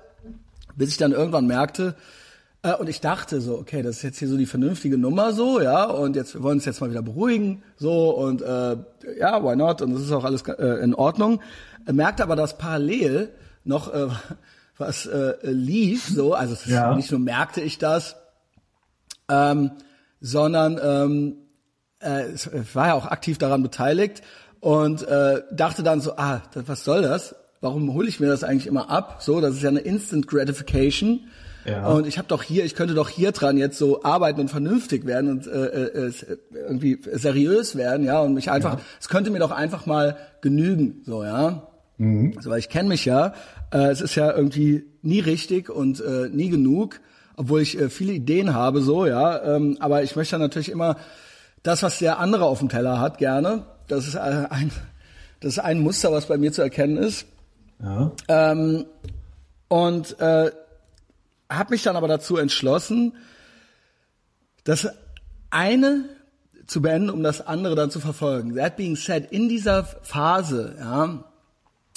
bis 0.76 0.90
ich 0.90 0.99
dann 0.99 1.12
irgendwann 1.12 1.46
merkte, 1.46 1.94
äh, 2.62 2.74
und 2.74 2.90
ich 2.90 3.01
dachte 3.01 3.40
so, 3.40 3.55
okay, 3.55 3.80
das 3.82 3.96
ist 3.96 4.03
jetzt 4.03 4.18
hier 4.18 4.28
so 4.28 4.36
die 4.36 4.44
vernünftige 4.44 4.99
Nummer 4.99 5.32
so, 5.32 5.59
ja, 5.59 5.84
und 5.84 6.16
jetzt 6.16 6.34
wir 6.34 6.42
wollen 6.42 6.59
uns 6.59 6.66
jetzt 6.66 6.82
mal 6.82 6.90
wieder 6.90 7.03
beruhigen, 7.03 7.62
so 7.78 8.11
und 8.11 8.42
äh, 8.42 8.76
ja, 9.18 9.42
why 9.42 9.57
not? 9.57 9.80
Und 9.80 9.94
das 9.94 10.03
ist 10.03 10.12
auch 10.12 10.24
alles 10.24 10.42
äh, 10.42 10.82
in 10.84 10.92
Ordnung. 10.94 11.40
Merkte 11.91 12.22
aber, 12.22 12.37
dass 12.37 12.59
parallel 12.59 13.31
noch 13.64 13.93
äh, 13.93 14.09
was 14.79 15.07
äh, 15.07 15.35
lief, 15.43 16.07
so, 16.07 16.35
also 16.35 16.57
Ja. 16.70 16.95
nicht 16.95 17.11
nur 17.11 17.20
merkte 17.20 17.61
ich 17.61 17.79
das, 17.79 18.16
ähm, 19.29 19.72
sondern 20.20 20.79
ähm, 20.83 21.37
äh, 22.01 22.24
war 22.74 22.89
ja 22.89 22.95
auch 22.95 23.07
aktiv 23.07 23.39
daran 23.39 23.62
beteiligt 23.62 24.22
und 24.61 25.03
äh, 25.03 25.43
dachte 25.53 25.83
dann 25.83 26.01
so, 26.01 26.16
ah, 26.16 26.43
was 26.55 26.85
soll 26.85 27.03
das? 27.03 27.35
Warum 27.61 27.93
hole 27.93 28.09
ich 28.09 28.20
mir 28.20 28.29
das 28.29 28.45
eigentlich 28.45 28.68
immer 28.68 28.89
ab? 28.89 29.18
So, 29.20 29.41
das 29.41 29.55
ist 29.55 29.62
ja 29.62 29.68
eine 29.68 29.81
Instant 29.81 30.29
Gratification. 30.29 31.29
Ja. 31.71 31.87
Und 31.87 32.07
ich 32.07 32.19
habe 32.19 32.29
doch 32.29 32.43
hier, 32.43 32.64
ich 32.64 32.75
könnte 32.75 32.95
doch 32.95 33.09
hier 33.09 33.33
dran 33.33 33.57
jetzt 33.57 33.79
so 33.79 34.03
arbeiten 34.03 34.41
und 34.41 34.49
vernünftig 34.49 35.07
werden 35.07 35.31
und 35.31 35.47
äh, 35.47 35.66
äh, 35.66 36.07
äh, 36.09 36.12
irgendwie 36.53 36.99
seriös 37.12 37.77
werden, 37.77 38.05
ja, 38.05 38.21
und 38.21 38.35
mich 38.35 38.51
einfach, 38.51 38.79
es 39.01 39.09
könnte 39.09 39.31
mir 39.31 39.39
doch 39.39 39.51
einfach 39.51 39.87
mal 39.87 40.16
genügen, 40.41 41.03
so, 41.05 41.25
ja. 41.25 41.69
So, 42.41 42.51
weil 42.51 42.61
ich 42.61 42.69
kenne 42.69 42.89
mich 42.89 43.05
ja, 43.05 43.35
äh, 43.73 43.89
es 43.89 44.01
ist 44.01 44.14
ja 44.14 44.33
irgendwie 44.35 44.85
nie 45.03 45.21
richtig 45.21 45.69
und 45.69 46.01
äh, 46.01 46.29
nie 46.31 46.49
genug, 46.49 47.01
obwohl 47.37 47.61
ich 47.61 47.79
äh, 47.79 47.91
viele 47.91 48.12
Ideen 48.12 48.55
habe, 48.55 48.83
so, 48.83 49.07
ja, 49.07 49.57
ähm, 49.57 49.77
aber 49.81 50.03
ich 50.03 50.14
möchte 50.14 50.39
natürlich 50.39 50.71
immer 50.71 50.97
das, 51.62 51.83
was 51.83 51.99
der 51.99 52.19
andere 52.19 52.45
auf 52.45 52.61
dem 52.61 52.69
Teller 52.69 53.01
hat, 53.01 53.19
gerne. 53.19 53.64
Das 53.89 54.07
ist 54.07 54.14
äh, 54.14 54.19
ein, 54.19 54.71
das 55.41 55.55
ist 55.55 55.59
ein 55.59 55.81
Muster, 55.81 56.12
was 56.12 56.27
bei 56.27 56.39
mir 56.39 56.53
zu 56.53 56.62
erkennen 56.62 56.97
ist. 56.97 57.27
Ja. 57.83 58.12
Ähm, 58.29 58.87
und 59.69 60.19
äh, 60.21 60.51
habe 61.51 61.70
mich 61.72 61.82
dann 61.82 61.96
aber 61.96 62.09
dazu 62.09 62.36
entschlossen, 62.36 63.14
das 64.64 64.88
eine 65.51 66.05
zu 66.66 66.82
beenden, 66.82 67.11
um 67.11 67.22
das 67.22 67.46
andere 67.46 67.74
dann 67.74 67.90
zu 67.90 68.01
verfolgen. 68.01 68.57
That 68.57 68.76
being 68.76 68.96
said, 68.96 69.32
in 69.32 69.49
dieser 69.49 69.84
Phase, 69.84 70.76
ja, 70.78 71.24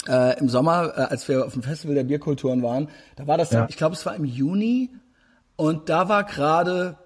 äh, 0.08 0.38
im 0.40 0.48
Sommer, 0.48 0.94
äh, 0.96 1.00
als 1.02 1.28
wir 1.28 1.44
auf 1.44 1.52
dem 1.52 1.62
Festival 1.62 1.94
der 1.94 2.04
Bierkulturen 2.04 2.62
waren, 2.62 2.88
da 3.16 3.26
war 3.26 3.36
das, 3.36 3.50
Ja. 3.50 3.66
ich 3.68 3.76
glaube, 3.76 3.94
es 3.94 4.04
war 4.06 4.14
im 4.16 4.24
Juni 4.24 4.90
und 5.56 5.88
da 5.90 6.08
war 6.08 6.24
gerade, 6.24 6.96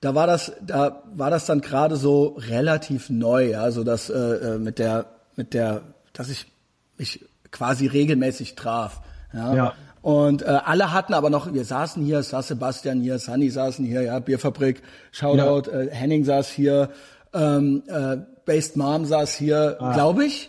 da 0.00 0.14
war 0.14 0.26
das, 0.28 0.52
da 0.62 1.02
war 1.12 1.30
das 1.30 1.46
dann 1.46 1.60
gerade 1.60 1.96
so 1.96 2.36
relativ 2.38 3.10
neu, 3.10 3.50
ja, 3.50 3.70
so 3.72 3.82
dass 3.82 4.08
äh, 4.08 4.14
äh, 4.16 4.58
mit 4.58 4.78
der, 4.78 5.06
mit 5.34 5.52
der, 5.52 5.82
dass 6.12 6.28
ich 6.30 6.46
mich 6.96 7.24
quasi 7.50 7.86
regelmäßig 7.88 8.54
traf, 8.54 9.00
ja. 9.32 9.54
Ja. 9.54 9.74
Und 10.06 10.42
äh, 10.42 10.60
alle 10.64 10.92
hatten 10.92 11.14
aber 11.14 11.30
noch, 11.30 11.52
wir 11.52 11.64
saßen 11.64 12.00
hier, 12.04 12.22
saß 12.22 12.46
Sebastian 12.46 13.00
hier, 13.00 13.18
Sunny 13.18 13.50
saßen 13.50 13.84
hier, 13.84 14.02
ja, 14.02 14.20
Bierfabrik, 14.20 14.80
Shoutout, 15.10 15.68
äh, 15.68 15.90
Henning 15.90 16.24
saß 16.24 16.48
hier, 16.48 16.90
ähm, 17.34 17.82
äh, 17.88 18.18
Based 18.44 18.76
Mom 18.76 19.04
saß 19.04 19.34
hier, 19.34 19.76
Ah. 19.80 19.94
glaube 19.94 20.26
ich. 20.26 20.48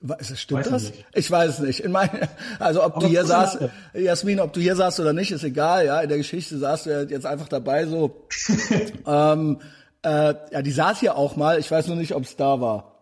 Was, 0.00 0.36
stimmt 0.36 0.62
Weiß 0.62 0.70
das? 0.70 0.82
nicht. 0.90 1.04
Ich 1.14 1.30
weiß 1.30 1.50
es 1.50 1.58
nicht. 1.60 1.80
In 1.84 1.92
mein, 1.92 2.10
also 2.58 2.82
ob 2.82 2.94
du 2.94 2.98
Aber 2.98 3.06
hier 3.06 3.20
das 3.20 3.28
saßt, 3.28 3.58
Jasmin, 3.94 4.40
ob 4.40 4.52
du 4.52 4.58
hier 4.58 4.74
saßt 4.74 4.98
oder 4.98 5.12
nicht, 5.12 5.30
ist 5.30 5.44
egal. 5.44 5.86
Ja, 5.86 6.00
in 6.00 6.08
der 6.08 6.18
Geschichte 6.18 6.58
saßt 6.58 6.86
du 6.86 6.90
ja 6.90 7.02
jetzt 7.02 7.26
einfach 7.26 7.46
dabei 7.46 7.86
so. 7.86 8.26
ähm, 9.06 9.60
äh, 10.02 10.34
ja, 10.50 10.62
die 10.62 10.72
saß 10.72 10.98
hier 10.98 11.16
auch 11.16 11.36
mal. 11.36 11.60
Ich 11.60 11.70
weiß 11.70 11.86
nur 11.86 11.96
nicht, 11.96 12.12
ob 12.16 12.24
es 12.24 12.34
da 12.34 12.60
war. 12.60 12.96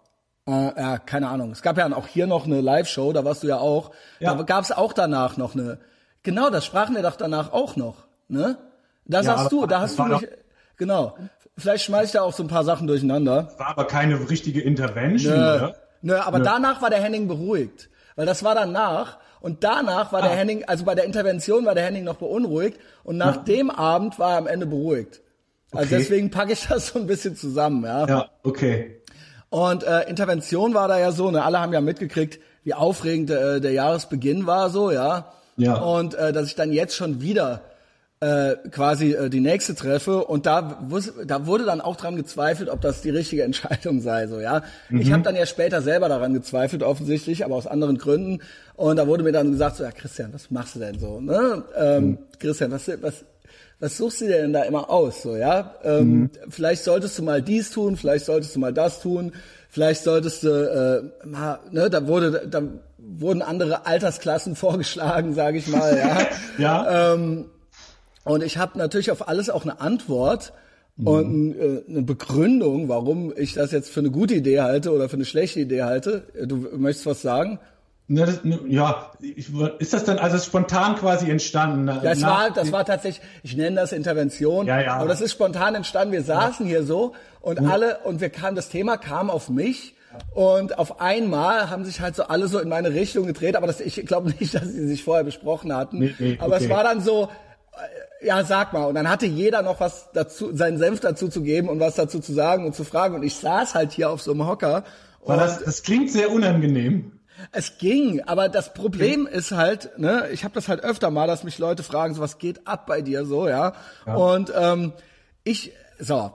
Äh, 0.47 0.51
ja, 0.53 0.99
keine 0.99 1.29
Ahnung. 1.29 1.53
Es 1.53 1.63
gab 1.63 1.79
ja 1.79 1.91
auch 1.97 2.09
hier 2.09 2.27
noch 2.27 2.45
eine 2.45 2.61
Live-Show, 2.61 3.15
da 3.15 3.25
warst 3.25 3.43
du 3.43 3.47
ja 3.47 3.57
auch. 3.57 3.93
Ja. 4.21 4.35
Da 4.35 4.43
gab 4.43 4.65
es 4.65 4.71
auch 4.71 4.93
danach 4.93 5.39
noch 5.39 5.55
eine. 5.55 5.79
Genau, 6.25 6.51
das 6.51 6.65
sprachen 6.65 6.97
wir 6.97 7.03
doch 7.03 7.17
danach 7.17 7.53
auch 7.53 7.77
noch. 7.77 7.95
Ne? 8.29 8.59
Da 9.05 9.19
Ja, 9.19 9.23
sagst 9.23 9.41
aber 9.41 9.51
du, 9.51 9.61
da 9.67 9.81
das 9.81 9.91
hast 9.91 9.99
du 9.99 10.05
nicht. 10.07 10.29
Genau. 10.77 11.17
Vielleicht 11.57 11.85
schmeiß 11.85 12.07
ich 12.07 12.13
da 12.13 12.23
auch 12.23 12.33
so 12.33 12.43
ein 12.43 12.49
paar 12.49 12.65
Sachen 12.65 12.89
durcheinander. 12.89 13.53
War 13.59 13.69
aber 13.69 13.87
keine 13.87 14.29
richtige 14.29 14.61
Intervention, 14.61 15.35
Nö, 15.35 15.55
oder? 15.57 15.77
nö 16.03 16.17
aber 16.19 16.41
danach 16.41 16.83
war 16.83 16.91
der 16.91 17.01
Henning 17.01 17.29
beruhigt. 17.29 17.89
Weil 18.17 18.27
das 18.27 18.43
war 18.43 18.55
danach. 18.57 19.19
Und 19.41 19.63
danach 19.63 20.13
war 20.13 20.23
der 20.23 20.33
Ah. 20.33 20.35
Henning, 20.35 20.65
also 20.65 20.85
bei 20.85 20.95
der 20.97 21.05
Intervention 21.05 21.65
war 21.67 21.75
der 21.75 21.85
Henning 21.85 22.03
noch 22.05 22.17
beunruhigt. 22.17 22.81
Und 23.05 23.19
nach 23.19 23.45
dem 23.45 23.71
Abend 23.71 24.19
war 24.19 24.33
er 24.33 24.39
am 24.39 24.47
Ende 24.49 24.67
beruhigt. 24.67 25.21
Also 25.73 25.87
Okay. 25.87 25.99
deswegen 25.99 26.31
packe 26.31 26.53
ich 26.55 26.67
das 26.69 26.89
so 26.89 26.99
ein 26.99 27.07
bisschen 27.07 27.37
zusammen, 27.37 27.85
ja. 27.85 28.07
Ja, 28.09 28.29
okay. 28.43 29.01
Und 29.51 29.85
äh, 29.85 30.09
Intervention 30.09 30.75
war 30.75 30.89
da 30.89 30.99
ja 30.99 31.13
so, 31.13 31.31
ne, 31.31 31.45
alle 31.45 31.61
haben 31.61 31.73
ja 31.73 31.81
mitgekriegt, 31.81 32.41
wie 32.65 32.75
aufregend 32.75 33.31
äh, 33.31 33.61
der 33.61 33.73
Jahresbeginn 33.73 34.47
war, 34.47 34.71
so, 34.71 34.91
ja. 34.91 35.33
Ja. 35.57 35.75
Und 35.77 36.15
äh, 36.15 36.33
dass 36.33 36.47
ich 36.47 36.55
dann 36.55 36.73
jetzt 36.73 36.97
schon 36.97 37.21
wieder 37.21 37.63
äh, 38.25 38.57
quasi 38.71 39.13
äh, 39.13 39.29
die 39.29 39.41
nächste 39.41 39.75
treffe 39.75 40.25
und 40.25 40.47
da, 40.47 40.83
da 41.27 41.47
wurde 41.47 41.65
dann 41.65 41.81
auch 41.81 41.97
dran 41.97 42.17
gezweifelt, 42.17 42.71
ob 42.71 42.81
das 42.81 43.03
die 43.03 43.11
richtige 43.11 43.43
Entscheidung 43.49 44.01
sei, 44.01 44.27
so, 44.29 44.41
ja. 44.41 44.63
Ich 44.91 45.13
habe 45.13 45.23
dann 45.23 45.37
ja 45.37 45.45
später 45.47 45.83
selber 45.83 46.09
daran 46.09 46.33
gezweifelt, 46.33 46.83
offensichtlich, 46.83 47.45
aber 47.45 47.55
aus 47.57 47.67
anderen 47.67 47.99
Gründen. 47.99 48.41
Und 48.77 48.97
da 48.97 49.07
wurde 49.07 49.25
mir 49.25 49.33
dann 49.33 49.51
gesagt, 49.53 49.77
so, 49.77 49.85
ja, 49.85 49.91
Christian, 49.91 50.33
was 50.33 50.51
machst 50.51 50.77
du 50.77 50.79
denn 50.79 50.99
so, 50.99 51.21
ne? 51.21 51.65
Ähm, 51.77 52.19
Christian, 52.39 52.71
was, 52.71 52.91
was, 53.03 53.25
was 53.81 53.97
suchst 53.97 54.23
du 54.23 54.27
dir 54.27 54.39
denn 54.39 54.53
da 54.53 54.63
immer 54.63 54.89
aus, 54.89 55.23
so, 55.23 55.37
ja? 55.37 55.75
Ähm, 55.83 56.31
Vielleicht 56.49 56.85
solltest 56.85 57.19
du 57.19 57.25
mal 57.25 57.43
dies 57.43 57.71
tun, 57.71 57.97
vielleicht 57.97 58.25
solltest 58.25 58.57
du 58.57 58.61
mal 58.61 58.73
das 58.73 59.01
tun, 59.01 59.33
vielleicht 59.69 60.03
solltest 60.03 60.45
du, 60.45 61.11
äh, 61.23 61.27
mal, 61.27 61.59
ne, 61.73 61.91
da 61.91 62.07
wurde, 62.07 62.47
da 62.49 62.63
wurden 63.21 63.43
andere 63.43 63.87
Altersklassen 63.87 64.57
vorgeschlagen, 64.57 65.35
sage 65.35 65.59
ich 65.59 65.69
mal, 65.69 65.97
ja. 65.97 66.19
Ja. 66.59 67.15
ähm, 67.15 67.47
und 68.25 68.43
ich 68.43 68.57
habe 68.59 68.79
natürlich 68.79 69.11
auf 69.11 69.29
alles 69.29 69.51
auch 69.51 69.63
eine 69.63 69.81
Antwort 69.81 70.53
und 70.97 71.57
äh, 71.59 71.83
eine 71.89 72.03
Begründung, 72.03 72.89
warum 72.89 73.33
ich 73.37 73.55
das 73.55 73.73
jetzt 73.73 73.91
für 73.91 74.01
eine 74.01 74.11
gute 74.11 74.35
Idee 74.35 74.61
halte 74.61 74.93
oder 74.93 75.09
für 75.09 75.17
eine 75.17 75.25
schlechte 75.25 75.61
Idee 75.61 75.83
halte. 75.83 76.29
Du 76.47 76.57
möchtest 76.77 77.07
was 77.07 77.21
sagen? 77.21 77.59
Na, 78.07 78.27
das, 78.27 78.45
ne, 78.45 78.61
ja, 78.69 79.11
ich, 79.21 79.51
ist 79.79 79.95
das 79.95 80.05
dann 80.05 80.19
also 80.19 80.39
spontan 80.39 80.95
quasi 80.97 81.31
entstanden? 81.31 81.89
Ja, 81.89 82.13
es 82.13 82.23
war, 82.23 82.51
das 82.51 82.71
war 82.71 82.85
tatsächlich, 82.85 83.27
ich 83.43 83.57
nenne 83.57 83.77
das 83.77 83.93
Intervention, 83.93 84.67
Ja, 84.67 84.81
ja. 84.81 84.97
aber 84.97 85.09
das 85.09 85.23
ist 85.23 85.33
spontan 85.33 85.75
entstanden. 85.75 86.13
Wir 86.13 86.23
saßen 86.23 86.67
hier 86.67 86.85
so 86.85 87.15
und 87.41 87.61
alle, 87.61 88.01
und 88.05 88.21
wir 88.21 88.29
kamen, 88.29 88.57
das 88.57 88.69
Thema 88.69 88.99
kam 88.99 89.31
auf 89.31 89.49
mich 89.49 89.97
und 90.35 90.79
auf 90.79 91.01
einmal 91.01 91.71
haben 91.71 91.85
sich 91.85 92.01
halt 92.01 92.17
so 92.17 92.25
alle 92.25 92.49
so 92.49 92.59
in 92.59 92.69
meine 92.69 92.93
Richtung 92.93 93.27
gedreht, 93.27 93.57
aber 93.57 93.67
das, 93.67 93.81
ich 93.81 94.05
glaube 94.07 94.31
nicht, 94.31 94.55
dass 94.55 94.65
sie 94.65 94.87
sich 94.87 95.05
vorher 95.05 95.25
besprochen 95.25 95.75
hatten. 95.75 95.99
Nee, 95.99 96.15
nee, 96.19 96.39
aber 96.41 96.57
es 96.57 96.65
okay. 96.65 96.73
war 96.73 96.85
dann 96.85 97.01
so, 97.01 97.29
äh, 98.21 98.27
ja, 98.27 98.45
sag 98.45 98.73
mal. 98.73 98.85
Und 98.85 98.95
dann 98.95 99.09
hatte 99.09 99.27
jeder 99.27 99.63
noch 99.63 99.81
was 99.81 100.11
dazu, 100.13 100.55
seinen 100.55 100.79
Senf 100.79 101.01
dazu 101.01 101.29
zu 101.29 101.43
geben 101.43 101.69
und 101.69 101.81
was 101.81 101.95
dazu 101.95 102.21
zu 102.21 102.33
sagen 102.33 102.67
und 102.67 102.75
zu 102.75 102.85
fragen. 102.85 103.15
Und 103.15 103.23
ich 103.23 103.37
saß 103.37 103.75
halt 103.75 103.93
hier 103.93 104.11
auf 104.11 104.23
so 104.23 104.33
einem 104.33 104.47
Hocker. 104.47 104.85
Das, 105.27 105.63
das 105.63 105.83
klingt 105.83 106.11
sehr 106.11 106.31
unangenehm. 106.31 107.13
es 107.53 107.79
ging, 107.79 108.21
aber 108.23 108.49
das 108.49 108.75
Problem 108.75 109.27
ist 109.27 109.53
halt, 109.53 109.99
ne, 109.99 110.29
ich 110.33 110.45
habe 110.45 110.55
das 110.55 110.69
halt 110.69 110.83
öfter 110.83 111.11
mal, 111.11 111.27
dass 111.27 111.45
mich 111.45 111.59
Leute 111.59 111.83
fragen, 111.83 112.15
so 112.15 112.21
was 112.21 112.39
geht 112.39 112.67
ab 112.67 112.87
bei 112.87 113.01
dir 113.03 113.25
so, 113.25 113.49
ja. 113.49 113.73
Und 114.07 114.53
ähm, 114.57 114.93
ich, 115.45 115.73
so, 115.99 116.33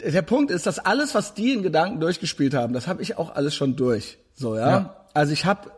der 0.00 0.22
Punkt 0.22 0.50
ist, 0.50 0.66
dass 0.66 0.78
alles, 0.78 1.14
was 1.14 1.34
die 1.34 1.52
in 1.52 1.62
Gedanken 1.62 2.00
durchgespielt 2.00 2.54
haben, 2.54 2.72
das 2.72 2.86
habe 2.86 3.02
ich 3.02 3.16
auch 3.16 3.34
alles 3.34 3.54
schon 3.54 3.76
durch, 3.76 4.18
so, 4.34 4.56
ja. 4.56 4.70
Ja. 4.70 4.96
Also 5.14 5.32
ich 5.32 5.44
habe, 5.44 5.70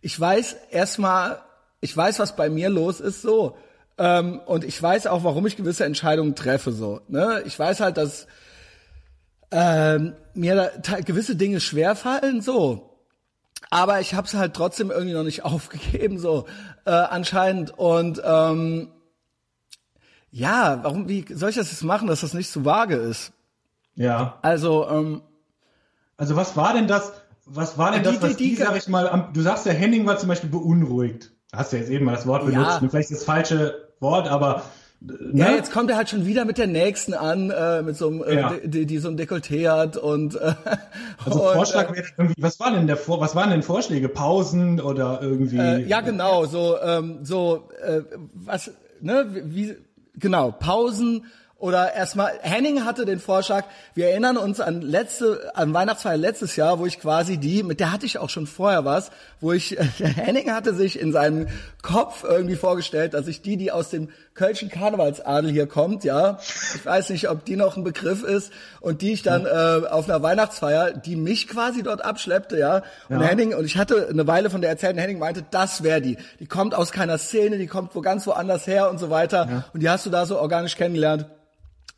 ich 0.00 0.18
weiß 0.18 0.56
erstmal, 0.70 1.40
ich 1.80 1.96
weiß, 1.96 2.18
was 2.18 2.36
bei 2.36 2.50
mir 2.50 2.68
los 2.68 3.00
ist, 3.00 3.22
so. 3.22 3.56
Ähm, 3.98 4.40
und 4.46 4.64
ich 4.64 4.80
weiß 4.82 5.06
auch, 5.06 5.24
warum 5.24 5.46
ich 5.46 5.56
gewisse 5.56 5.84
Entscheidungen 5.84 6.34
treffe, 6.34 6.72
so. 6.72 7.00
Ne? 7.08 7.42
Ich 7.46 7.58
weiß 7.58 7.80
halt, 7.80 7.96
dass 7.96 8.26
ähm, 9.50 10.14
mir 10.34 10.72
da 10.82 11.00
gewisse 11.00 11.36
Dinge 11.36 11.60
schwerfallen, 11.60 12.40
so. 12.40 12.98
Aber 13.70 14.00
ich 14.00 14.14
habe 14.14 14.26
es 14.26 14.34
halt 14.34 14.54
trotzdem 14.54 14.90
irgendwie 14.90 15.14
noch 15.14 15.22
nicht 15.22 15.44
aufgegeben, 15.44 16.18
so 16.18 16.46
äh, 16.84 16.90
anscheinend. 16.90 17.78
Und 17.78 18.20
ähm, 18.24 18.88
ja, 20.30 20.80
warum, 20.82 21.08
wie 21.08 21.26
soll 21.32 21.50
ich 21.50 21.56
das 21.56 21.70
jetzt 21.70 21.84
machen, 21.84 22.08
dass 22.08 22.20
das 22.20 22.34
nicht 22.34 22.50
zu 22.50 22.64
vage 22.64 22.96
ist? 22.96 23.32
Ja. 23.94 24.38
Also, 24.42 24.88
ähm, 24.88 25.22
Also 26.16 26.36
was 26.36 26.56
war 26.56 26.74
denn 26.74 26.86
das, 26.86 27.12
was 27.46 27.78
war 27.78 27.90
denn 27.92 28.02
Die- 28.02 28.08
das, 28.10 28.22
was 28.22 28.36
die- 28.36 28.50
die, 28.50 28.56
die- 28.56 28.62
sag 28.62 28.76
ich 28.76 28.88
mal, 28.88 29.08
am, 29.08 29.32
du 29.32 29.40
sagst 29.40 29.66
ja, 29.66 29.72
Henning 29.72 30.06
war 30.06 30.18
zum 30.18 30.28
Beispiel 30.28 30.50
beunruhigt. 30.50 31.32
Hast 31.52 31.72
du 31.72 31.78
jetzt 31.78 31.90
eben 31.90 32.04
mal 32.04 32.14
das 32.14 32.26
Wort 32.26 32.42
Ja. 32.44 32.50
benutzt, 32.50 32.82
ne? 32.82 32.90
vielleicht 32.90 33.10
das 33.10 33.24
falsche 33.24 33.88
Wort, 33.98 34.28
aber 34.28 34.62
äh, 35.02 35.06
ne? 35.06 35.30
ja, 35.34 35.50
jetzt 35.50 35.72
kommt 35.72 35.90
er 35.90 35.96
halt 35.96 36.08
schon 36.10 36.26
wieder 36.26 36.44
mit 36.44 36.58
der 36.58 36.66
nächsten 36.68 37.12
an, 37.14 37.50
äh, 37.50 37.82
mit 37.82 37.96
so 37.96 38.06
einem, 38.08 38.22
äh, 38.22 38.34
Ja. 38.36 38.52
die, 38.64 38.86
die 38.86 38.98
so 38.98 39.08
ein 39.08 39.18
Dekolleté 39.18 39.68
hat 39.68 39.96
und, 39.96 40.36
äh, 40.36 40.54
also 41.24 41.42
und, 41.48 41.54
Vorschlag 41.54 41.92
wäre 41.92 42.06
irgendwie, 42.16 42.40
was 42.40 42.60
war 42.60 42.70
denn 42.70 42.86
der 42.86 42.96
Vor, 42.98 43.20
was 43.20 43.34
waren 43.34 43.50
denn 43.50 43.62
Vorschläge? 43.62 44.08
Pausen 44.08 44.80
oder 44.80 45.20
irgendwie? 45.22 45.56
Äh, 45.58 45.86
ja, 45.88 46.02
genau, 46.02 46.44
so, 46.46 46.78
ähm, 46.80 47.24
so, 47.24 47.68
äh, 47.84 48.02
was, 48.34 48.70
ne, 49.00 49.26
wie, 49.46 49.74
genau, 50.14 50.52
Pausen 50.52 51.24
oder 51.60 51.94
erstmal, 51.94 52.32
Henning 52.40 52.86
hatte 52.86 53.04
den 53.04 53.20
Vorschlag, 53.20 53.66
wir 53.94 54.08
erinnern 54.08 54.38
uns 54.38 54.60
an 54.60 54.80
letzte, 54.80 55.52
an 55.54 55.74
Weihnachtsfeier 55.74 56.16
letztes 56.16 56.56
Jahr, 56.56 56.78
wo 56.78 56.86
ich 56.86 56.98
quasi 56.98 57.36
die, 57.36 57.62
mit 57.62 57.80
der 57.80 57.92
hatte 57.92 58.06
ich 58.06 58.16
auch 58.16 58.30
schon 58.30 58.46
vorher 58.46 58.86
was, 58.86 59.10
wo 59.40 59.52
ich, 59.52 59.76
Henning 59.98 60.50
hatte 60.50 60.74
sich 60.74 60.98
in 60.98 61.12
seinem 61.12 61.48
Kopf 61.82 62.24
irgendwie 62.24 62.56
vorgestellt, 62.56 63.12
dass 63.12 63.28
ich 63.28 63.42
die, 63.42 63.58
die 63.58 63.72
aus 63.72 63.90
dem 63.90 64.08
Kölschen 64.32 64.70
Karnevalsadel 64.70 65.50
hier 65.50 65.66
kommt, 65.66 66.02
ja, 66.02 66.38
ich 66.74 66.86
weiß 66.86 67.10
nicht, 67.10 67.28
ob 67.28 67.44
die 67.44 67.56
noch 67.56 67.76
ein 67.76 67.84
Begriff 67.84 68.22
ist, 68.22 68.52
und 68.80 69.02
die 69.02 69.12
ich 69.12 69.22
dann 69.22 69.44
äh, 69.44 69.86
auf 69.86 70.08
einer 70.08 70.22
Weihnachtsfeier, 70.22 70.92
die 70.92 71.16
mich 71.16 71.46
quasi 71.46 71.82
dort 71.82 72.02
abschleppte, 72.02 72.58
ja, 72.58 72.82
und 73.10 73.20
Ja. 73.20 73.26
Henning, 73.26 73.54
und 73.54 73.66
ich 73.66 73.76
hatte 73.76 74.08
eine 74.08 74.26
Weile 74.26 74.48
von 74.48 74.62
der 74.62 74.70
erzählt, 74.70 74.94
und 74.94 75.00
Henning 75.00 75.18
meinte, 75.18 75.44
das 75.50 75.82
wäre 75.82 76.00
die. 76.00 76.16
Die 76.38 76.46
kommt 76.46 76.74
aus 76.74 76.90
keiner 76.90 77.18
Szene, 77.18 77.58
die 77.58 77.66
kommt 77.66 77.94
wo 77.94 78.00
ganz 78.00 78.26
woanders 78.26 78.66
her 78.66 78.88
und 78.88 78.98
so 78.98 79.10
weiter. 79.10 79.64
Und 79.74 79.80
die 79.80 79.90
hast 79.90 80.06
du 80.06 80.10
da 80.10 80.24
so 80.24 80.38
organisch 80.38 80.76
kennengelernt. 80.76 81.26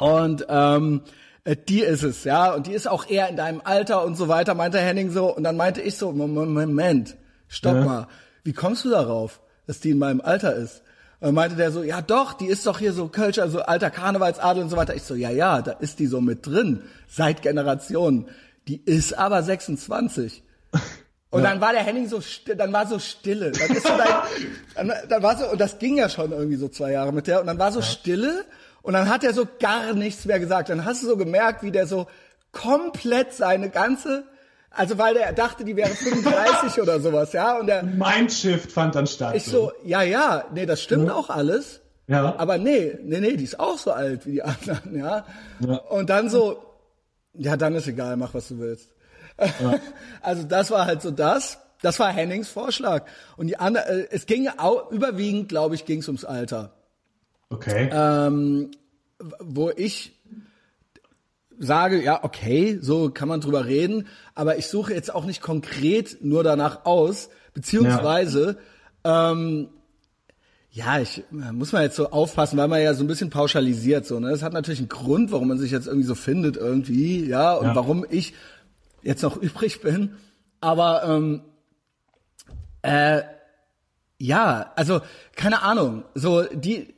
Und 0.02 0.46
ähm, 0.48 1.02
äh, 1.44 1.56
die 1.56 1.80
ist 1.80 2.02
es, 2.02 2.24
ja. 2.24 2.52
Und 2.54 2.66
die 2.66 2.72
ist 2.72 2.88
auch 2.88 3.08
eher 3.08 3.28
in 3.28 3.36
deinem 3.36 3.60
Alter 3.64 4.04
und 4.04 4.16
so 4.16 4.28
weiter, 4.28 4.54
meinte 4.54 4.78
Henning 4.78 5.10
so. 5.10 5.34
Und 5.34 5.44
dann 5.44 5.56
meinte 5.56 5.80
ich 5.80 5.96
so, 5.96 6.12
Mom- 6.12 6.34
Mom- 6.34 6.52
Moment, 6.52 7.16
stopp 7.48 7.74
Ja. 7.76 7.84
mal. 7.84 8.08
Wie 8.44 8.52
kommst 8.52 8.84
du 8.84 8.90
darauf, 8.90 9.40
dass 9.66 9.80
die 9.80 9.90
in 9.90 9.98
meinem 9.98 10.20
Alter 10.20 10.54
ist? 10.54 10.82
Und 11.20 11.26
dann 11.28 11.34
meinte 11.34 11.54
der 11.56 11.70
so, 11.70 11.82
ja 11.84 12.02
doch, 12.02 12.32
die 12.32 12.46
ist 12.46 12.66
doch 12.66 12.80
hier 12.80 12.92
so 12.92 13.06
Kölsch, 13.06 13.38
also 13.38 13.60
alter 13.62 13.90
Karnevalsadel 13.90 14.62
und 14.64 14.70
so 14.70 14.76
weiter. 14.76 14.94
Ich 14.96 15.04
so, 15.04 15.14
ja, 15.14 15.30
ja, 15.30 15.62
da 15.62 15.70
ist 15.72 16.00
die 16.00 16.06
so 16.08 16.20
mit 16.20 16.44
drin, 16.46 16.82
seit 17.08 17.42
Generationen. 17.42 18.26
Die 18.66 18.76
ist 18.84 19.16
aber 19.16 19.42
26. 19.42 20.42
Und 21.30 21.44
dann 21.44 21.60
war 21.60 21.72
der 21.72 21.82
Henning 21.82 22.08
so, 22.08 22.20
still, 22.20 22.56
dann 22.56 22.72
war 22.72 22.86
so 22.86 22.98
Stille. 22.98 23.52
Dann, 23.52 23.70
ist 23.76 23.86
so 23.86 23.96
dein, 23.96 24.08
dann, 24.88 24.92
dann 25.08 25.22
war 25.22 25.38
so, 25.38 25.48
und 25.50 25.60
das 25.60 25.78
ging 25.78 25.96
ja 25.96 26.08
schon 26.08 26.32
irgendwie 26.32 26.56
so 26.56 26.68
zwei 26.68 26.92
Jahre 26.92 27.12
mit 27.12 27.26
der, 27.26 27.40
und 27.40 27.46
dann 27.46 27.58
war 27.58 27.72
so 27.72 27.80
Stille, 27.82 28.44
und 28.82 28.94
dann 28.94 29.08
hat 29.08 29.24
er 29.24 29.32
so 29.32 29.46
gar 29.60 29.94
nichts 29.94 30.24
mehr 30.24 30.40
gesagt. 30.40 30.68
Dann 30.68 30.84
hast 30.84 31.02
du 31.02 31.06
so 31.06 31.16
gemerkt, 31.16 31.62
wie 31.62 31.70
der 31.70 31.86
so 31.86 32.06
komplett 32.50 33.32
seine 33.32 33.70
ganze, 33.70 34.24
also 34.70 34.98
weil 34.98 35.14
der 35.14 35.32
dachte, 35.32 35.64
die 35.64 35.76
wäre 35.76 35.90
35 35.90 36.80
oder 36.80 37.00
sowas, 37.00 37.32
ja, 37.32 37.58
und 37.58 37.66
der, 37.66 37.82
Mindshift 37.82 38.70
fand 38.70 38.94
dann 38.94 39.06
statt. 39.06 39.34
ich 39.36 39.44
so, 39.44 39.72
ja, 39.84 40.02
ja, 40.02 40.44
nee, 40.52 40.66
das 40.66 40.82
stimmt 40.82 41.10
auch 41.10 41.30
alles. 41.30 41.80
Ja. 42.08 42.34
Aber 42.36 42.58
nee, 42.58 42.98
nee, 43.02 43.20
nee, 43.20 43.36
die 43.36 43.44
ist 43.44 43.58
auch 43.58 43.78
so 43.78 43.92
alt 43.92 44.26
wie 44.26 44.32
die 44.32 44.42
anderen, 44.42 44.96
ja. 44.96 45.24
Ja. 45.60 45.76
Und 45.76 46.10
dann 46.10 46.28
so, 46.28 46.62
ja, 47.34 47.56
dann 47.56 47.74
ist 47.74 47.86
egal, 47.86 48.16
mach 48.16 48.34
was 48.34 48.48
du 48.48 48.58
willst. 48.58 48.88
Also 50.20 50.44
das 50.44 50.70
war 50.70 50.86
halt 50.86 51.02
so 51.02 51.10
das. 51.10 51.58
Das 51.80 51.98
war 51.98 52.12
Hennings 52.12 52.48
Vorschlag. 52.48 53.06
Und 53.36 53.48
die 53.48 53.56
andere, 53.56 53.84
äh, 53.88 54.08
es 54.10 54.26
ging 54.26 54.48
auch, 54.56 54.90
überwiegend, 54.92 55.48
glaube 55.48 55.74
ich, 55.74 55.84
ging 55.84 55.98
es 55.98 56.06
ums 56.06 56.24
Alter. 56.24 56.70
Okay. 57.52 57.90
Ähm, 57.92 58.70
wo 59.40 59.70
ich 59.70 60.18
sage, 61.58 62.02
ja, 62.02 62.24
okay, 62.24 62.78
so 62.80 63.10
kann 63.10 63.28
man 63.28 63.40
drüber 63.40 63.66
reden, 63.66 64.08
aber 64.34 64.58
ich 64.58 64.66
suche 64.66 64.94
jetzt 64.94 65.14
auch 65.14 65.24
nicht 65.24 65.40
konkret 65.42 66.18
nur 66.24 66.42
danach 66.42 66.84
aus, 66.84 67.28
beziehungsweise, 67.54 68.58
ähm, 69.04 69.68
ja, 70.70 70.98
ich 71.00 71.18
äh, 71.30 71.52
muss 71.52 71.72
man 71.72 71.82
jetzt 71.82 71.96
so 71.96 72.10
aufpassen, 72.10 72.56
weil 72.56 72.66
man 72.68 72.80
ja 72.82 72.94
so 72.94 73.04
ein 73.04 73.06
bisschen 73.06 73.30
pauschalisiert 73.30 74.06
so, 74.06 74.18
ne? 74.18 74.30
Das 74.30 74.42
hat 74.42 74.54
natürlich 74.54 74.80
einen 74.80 74.88
Grund, 74.88 75.30
warum 75.30 75.48
man 75.48 75.58
sich 75.58 75.70
jetzt 75.70 75.86
irgendwie 75.86 76.06
so 76.06 76.14
findet 76.14 76.56
irgendwie, 76.56 77.24
ja, 77.26 77.54
und 77.54 77.66
Ja. 77.66 77.74
warum 77.76 78.04
ich 78.08 78.34
jetzt 79.02 79.22
noch 79.22 79.36
übrig 79.42 79.80
bin, 79.82 80.16
aber 80.60 81.04
ähm, 81.04 81.42
Äh, 82.84 83.22
ja, 84.18 84.72
also 84.76 85.00
keine 85.36 85.62
Ahnung, 85.62 86.04
so 86.14 86.42
die, 86.44 86.94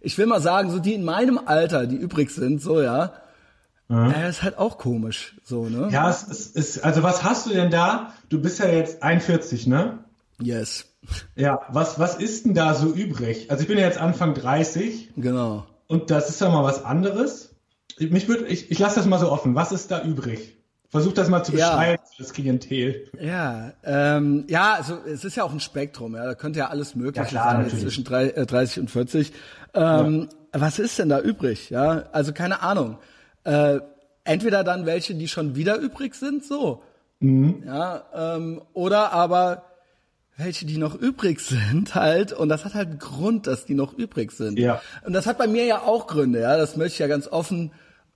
ich 0.00 0.16
will 0.18 0.26
mal 0.26 0.40
sagen, 0.40 0.70
so 0.70 0.78
die 0.78 0.94
in 0.94 1.04
meinem 1.04 1.38
Alter, 1.44 1.86
die 1.86 1.96
übrig 1.96 2.30
sind, 2.30 2.62
so 2.62 2.80
ja, 2.80 3.12
mhm. 3.88 4.10
äh, 4.10 4.28
ist 4.28 4.42
halt 4.42 4.58
auch 4.58 4.78
komisch, 4.78 5.36
so 5.44 5.68
ne? 5.68 5.88
Ja, 5.90 6.08
es 6.10 6.22
ist, 6.22 6.84
also 6.84 7.02
was 7.02 7.24
hast 7.24 7.46
du 7.46 7.50
denn 7.50 7.70
da? 7.70 8.12
Du 8.28 8.40
bist 8.40 8.58
ja 8.58 8.68
jetzt 8.68 9.02
41, 9.02 9.66
ne? 9.66 9.98
Yes. 10.40 10.86
Ja, 11.36 11.60
was 11.70 11.98
was 11.98 12.16
ist 12.16 12.44
denn 12.44 12.54
da 12.54 12.74
so 12.74 12.92
übrig? 12.92 13.50
Also 13.50 13.62
ich 13.62 13.68
bin 13.68 13.78
ja 13.78 13.84
jetzt 13.84 13.98
Anfang 13.98 14.34
30. 14.34 15.14
Genau. 15.16 15.66
Und 15.86 16.10
das 16.10 16.28
ist 16.28 16.40
ja 16.40 16.48
mal 16.48 16.64
was 16.64 16.84
anderes. 16.84 17.54
Mich 17.98 18.28
würde, 18.28 18.46
ich, 18.46 18.70
ich 18.70 18.78
lasse 18.78 18.96
das 18.96 19.06
mal 19.06 19.18
so 19.18 19.32
offen. 19.32 19.54
Was 19.54 19.72
ist 19.72 19.90
da 19.90 20.02
übrig? 20.02 20.58
Versuch 20.90 21.12
das 21.12 21.28
mal 21.28 21.44
zu 21.44 21.52
beschreiben, 21.52 22.02
ja. 22.02 22.14
das 22.16 22.32
Klientel. 22.32 23.10
Ja, 23.20 23.72
ähm, 23.84 24.46
ja, 24.48 24.72
also 24.72 24.96
es 25.06 25.22
ist 25.22 25.36
ja 25.36 25.44
auch 25.44 25.52
ein 25.52 25.60
Spektrum, 25.60 26.14
ja, 26.14 26.24
da 26.24 26.34
könnte 26.34 26.60
ja 26.60 26.68
alles 26.68 26.94
mögliche 26.94 27.24
ja, 27.24 27.28
klar, 27.28 27.52
sein, 27.52 27.64
jetzt 27.66 27.80
zwischen 27.80 28.04
drei, 28.04 28.30
äh, 28.30 28.46
30 28.46 28.80
und 28.80 28.90
40. 28.90 29.34
Ähm, 29.74 30.28
ja. 30.54 30.60
Was 30.60 30.78
ist 30.78 30.98
denn 30.98 31.08
da 31.08 31.20
übrig? 31.20 31.70
Ja, 31.70 32.04
also 32.12 32.32
keine 32.32 32.62
Ahnung. 32.62 32.98
Äh, 33.44 33.80
entweder 34.24 34.64
dann 34.64 34.86
welche, 34.86 35.14
die 35.14 35.28
schon 35.28 35.56
wieder 35.56 35.76
übrig 35.78 36.14
sind, 36.14 36.44
so. 36.44 36.82
Mhm. 37.20 37.62
Ja, 37.66 38.04
ähm, 38.14 38.62
oder 38.74 39.12
aber 39.12 39.64
welche, 40.36 40.66
die 40.66 40.78
noch 40.78 40.94
übrig 40.94 41.40
sind, 41.40 41.94
halt, 41.94 42.32
und 42.32 42.48
das 42.48 42.64
hat 42.64 42.74
halt 42.74 42.88
einen 42.88 42.98
Grund, 42.98 43.46
dass 43.46 43.66
die 43.66 43.74
noch 43.74 43.92
übrig 43.92 44.32
sind. 44.32 44.58
Ja. 44.58 44.80
Und 45.04 45.12
das 45.12 45.26
hat 45.26 45.38
bei 45.38 45.46
mir 45.46 45.64
ja 45.64 45.82
auch 45.82 46.06
Gründe, 46.06 46.40
ja, 46.40 46.56
das 46.56 46.76
möchte 46.76 46.94
ich 46.94 46.98
ja 47.00 47.08
ganz 47.08 47.26
offen 47.28 47.72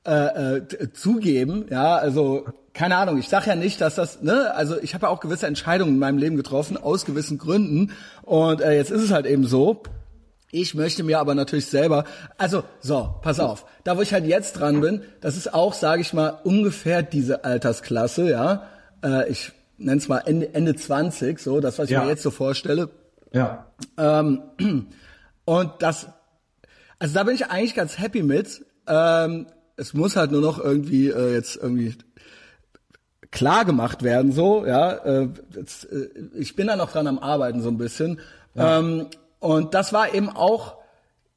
äh, 0.06 0.56
äh, 0.56 0.92
zugeben, 0.92 1.66
ja, 1.70 1.96
also 1.96 2.46
keine 2.72 2.96
Ahnung, 2.96 3.18
ich 3.18 3.28
sage 3.28 3.48
ja 3.48 3.54
nicht, 3.54 3.80
dass 3.80 3.96
das, 3.96 4.22
ne, 4.22 4.54
also 4.54 4.80
ich 4.80 4.94
habe 4.94 5.06
ja 5.06 5.10
auch 5.10 5.20
gewisse 5.20 5.46
Entscheidungen 5.46 5.94
in 5.94 5.98
meinem 5.98 6.16
Leben 6.16 6.36
getroffen 6.36 6.76
aus 6.76 7.04
gewissen 7.04 7.36
Gründen 7.36 7.92
und 8.22 8.60
äh, 8.62 8.74
jetzt 8.76 8.90
ist 8.90 9.02
es 9.02 9.12
halt 9.12 9.26
eben 9.26 9.46
so. 9.46 9.82
Ich 10.54 10.74
möchte 10.74 11.02
mir 11.02 11.18
aber 11.18 11.34
natürlich 11.34 11.64
selber, 11.64 12.04
also 12.36 12.62
so, 12.78 13.14
pass 13.22 13.40
auf, 13.40 13.64
da 13.84 13.96
wo 13.96 14.02
ich 14.02 14.12
halt 14.12 14.26
jetzt 14.26 14.52
dran 14.52 14.82
bin, 14.82 15.00
das 15.22 15.38
ist 15.38 15.54
auch, 15.54 15.72
sage 15.72 16.02
ich 16.02 16.12
mal, 16.12 16.40
ungefähr 16.44 17.02
diese 17.02 17.44
Altersklasse, 17.44 18.30
ja. 18.30 18.68
Äh, 19.02 19.30
ich 19.30 19.52
nenne 19.78 19.96
es 19.96 20.08
mal 20.08 20.18
Ende, 20.18 20.54
Ende 20.54 20.76
20, 20.76 21.38
so 21.38 21.60
das, 21.60 21.78
was 21.78 21.86
ich 21.86 21.92
ja. 21.92 22.04
mir 22.04 22.10
jetzt 22.10 22.22
so 22.22 22.30
vorstelle. 22.30 22.90
Ja. 23.32 23.72
Ähm, 23.96 24.42
und 25.46 25.70
das, 25.78 26.08
also 26.98 27.14
da 27.14 27.24
bin 27.24 27.34
ich 27.34 27.46
eigentlich 27.46 27.74
ganz 27.74 27.98
happy 27.98 28.22
mit. 28.22 28.62
Ähm, 28.86 29.46
es 29.76 29.94
muss 29.94 30.16
halt 30.16 30.32
nur 30.32 30.42
noch 30.42 30.62
irgendwie 30.62 31.08
äh, 31.08 31.32
jetzt 31.32 31.56
irgendwie 31.56 31.96
klar 33.30 33.64
gemacht 33.64 34.02
werden, 34.02 34.32
so, 34.32 34.66
ja. 34.66 34.92
Äh, 34.92 35.28
jetzt, 35.56 35.90
äh, 35.90 36.10
ich 36.34 36.56
bin 36.56 36.66
da 36.66 36.76
noch 36.76 36.92
dran 36.92 37.06
am 37.06 37.18
Arbeiten 37.18 37.62
so 37.62 37.70
ein 37.70 37.78
bisschen. 37.78 38.20
Ja. 38.54 38.80
Ähm, 38.80 39.06
und 39.42 39.74
das 39.74 39.92
war 39.92 40.14
eben 40.14 40.30
auch 40.30 40.76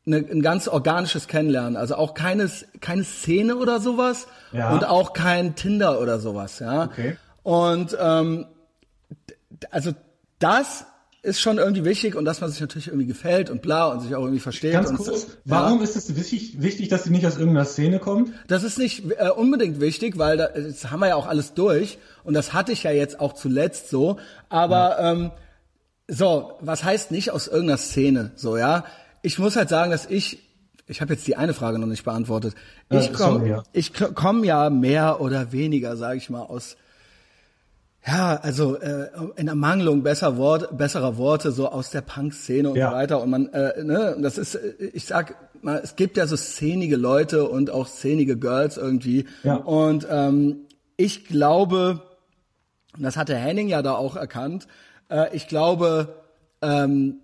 eine, 0.05 0.17
ein 0.17 0.43
ganz 0.43 0.67
organisches 0.67 1.27
Kennenlernen. 1.27 1.75
Also 1.75 1.95
auch 1.95 2.13
keine, 2.13 2.49
keine 2.79 3.03
Szene 3.03 3.55
oder 3.55 3.79
sowas 3.79 4.27
ja. 4.51 4.71
und 4.71 4.85
auch 4.85 5.13
kein 5.13 5.55
Tinder 5.55 5.99
oder 5.99 6.19
sowas, 6.19 6.59
ja. 6.59 6.83
Okay. 6.83 7.17
Und 7.41 7.97
ähm, 7.99 8.45
also 9.71 9.91
das 10.37 10.85
ist 11.23 11.41
schon 11.41 11.57
irgendwie 11.57 11.83
wichtig 11.83 12.15
und 12.15 12.25
dass 12.25 12.41
man 12.41 12.51
sich 12.51 12.61
natürlich 12.61 12.87
irgendwie 12.89 13.07
gefällt 13.07 13.49
und 13.49 13.63
bla 13.63 13.87
und 13.87 14.01
sich 14.01 14.13
auch 14.13 14.21
irgendwie 14.21 14.39
versteht. 14.39 14.73
Ganz 14.73 14.93
kurz, 14.93 15.25
warum 15.45 15.81
ist 15.81 15.95
es 15.95 16.15
wichtig, 16.15 16.61
wichtig, 16.61 16.89
dass 16.89 17.05
sie 17.05 17.09
nicht 17.09 17.25
aus 17.25 17.37
irgendeiner 17.37 17.65
Szene 17.65 17.97
kommt? 17.97 18.31
Das 18.47 18.61
ist 18.61 18.77
nicht 18.77 19.05
äh, 19.17 19.29
unbedingt 19.29 19.81
wichtig, 19.81 20.19
weil 20.19 20.37
da, 20.37 20.49
das 20.49 20.91
haben 20.91 20.99
wir 20.99 21.07
ja 21.07 21.15
auch 21.15 21.25
alles 21.25 21.55
durch 21.55 21.97
und 22.23 22.35
das 22.35 22.53
hatte 22.53 22.71
ich 22.71 22.83
ja 22.83 22.91
jetzt 22.91 23.19
auch 23.19 23.33
zuletzt 23.33 23.89
so. 23.89 24.19
Aber 24.49 25.01
ja. 25.01 25.11
ähm, 25.11 25.31
so, 26.07 26.53
was 26.61 26.83
heißt 26.83 27.11
nicht 27.11 27.31
aus 27.31 27.47
irgendeiner 27.47 27.77
Szene? 27.77 28.31
So 28.35 28.57
ja, 28.57 28.85
ich 29.21 29.39
muss 29.39 29.55
halt 29.55 29.69
sagen, 29.69 29.91
dass 29.91 30.05
ich 30.05 30.39
ich 30.87 31.01
habe 31.01 31.13
jetzt 31.13 31.25
die 31.25 31.35
eine 31.35 31.53
Frage 31.53 31.79
noch 31.79 31.87
nicht 31.87 32.03
beantwortet. 32.03 32.53
Ich 32.91 33.11
komme 33.11 33.47
ja. 33.47 33.63
ich 33.73 33.91
komm 33.93 34.43
ja 34.43 34.69
mehr 34.69 35.19
oder 35.19 35.51
weniger, 35.51 35.97
sage 35.97 36.17
ich 36.17 36.29
mal, 36.29 36.43
aus 36.43 36.77
ja, 38.07 38.35
also 38.35 38.75
äh, 38.75 39.07
in 39.35 39.47
Ermangelung 39.47 40.03
besser 40.03 40.37
Wort, 40.37 40.77
besserer 40.77 41.17
Worte 41.17 41.51
so 41.51 41.69
aus 41.69 41.89
der 41.89 42.01
Punk-Szene 42.01 42.69
und 42.69 42.75
ja. 42.75 42.91
so 42.91 42.95
weiter. 42.95 43.21
Und 43.21 43.31
man, 43.31 43.47
äh, 43.51 43.83
ne, 43.83 44.15
das 44.21 44.37
ist, 44.37 44.59
ich 44.93 45.05
sag 45.05 45.35
mal, 45.63 45.81
es 45.83 45.95
gibt 45.95 46.15
ja 46.17 46.27
so 46.27 46.37
szenige 46.37 46.97
Leute 46.97 47.49
und 47.49 47.71
auch 47.71 47.87
szenige 47.87 48.37
Girls 48.37 48.77
irgendwie. 48.77 49.25
Ja. 49.41 49.55
Und 49.55 50.05
ähm, 50.07 50.67
ich 50.97 51.25
glaube, 51.25 52.03
das 52.99 53.17
hat 53.17 53.29
der 53.29 53.39
Henning 53.39 53.69
ja 53.69 53.81
da 53.81 53.95
auch 53.95 54.15
erkannt, 54.15 54.67
äh, 55.09 55.35
ich 55.35 55.47
glaube, 55.47 56.15
ähm, 56.61 57.19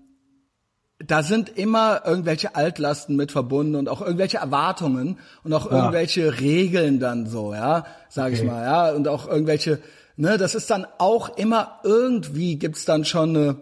da 1.00 1.24
sind 1.24 1.58
immer 1.58 2.04
irgendwelche 2.06 2.56
Altlasten 2.56 3.16
mit 3.16 3.32
verbunden 3.32 3.76
und 3.76 3.90
auch 3.90 4.02
irgendwelche 4.02 4.38
Erwartungen 4.38 5.18
und 5.44 5.54
auch 5.54 5.72
ja. 5.72 5.78
irgendwelche 5.78 6.40
Regeln 6.40 7.00
dann 7.00 7.26
so, 7.26 7.54
ja, 7.54 7.86
sage 8.10 8.36
okay. 8.36 8.44
ich 8.44 8.48
mal, 8.50 8.64
ja, 8.64 8.92
und 8.92 9.08
auch 9.08 9.28
irgendwelche 9.28 9.80
Ne, 10.22 10.38
das 10.38 10.56
ist 10.56 10.70
dann 10.70 10.86
auch 11.00 11.38
immer 11.38 11.80
irgendwie 11.84 12.58
gibt's 12.58 12.86
dann 12.86 13.06
schon 13.06 13.36
eine, 13.36 13.62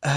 äh, 0.00 0.08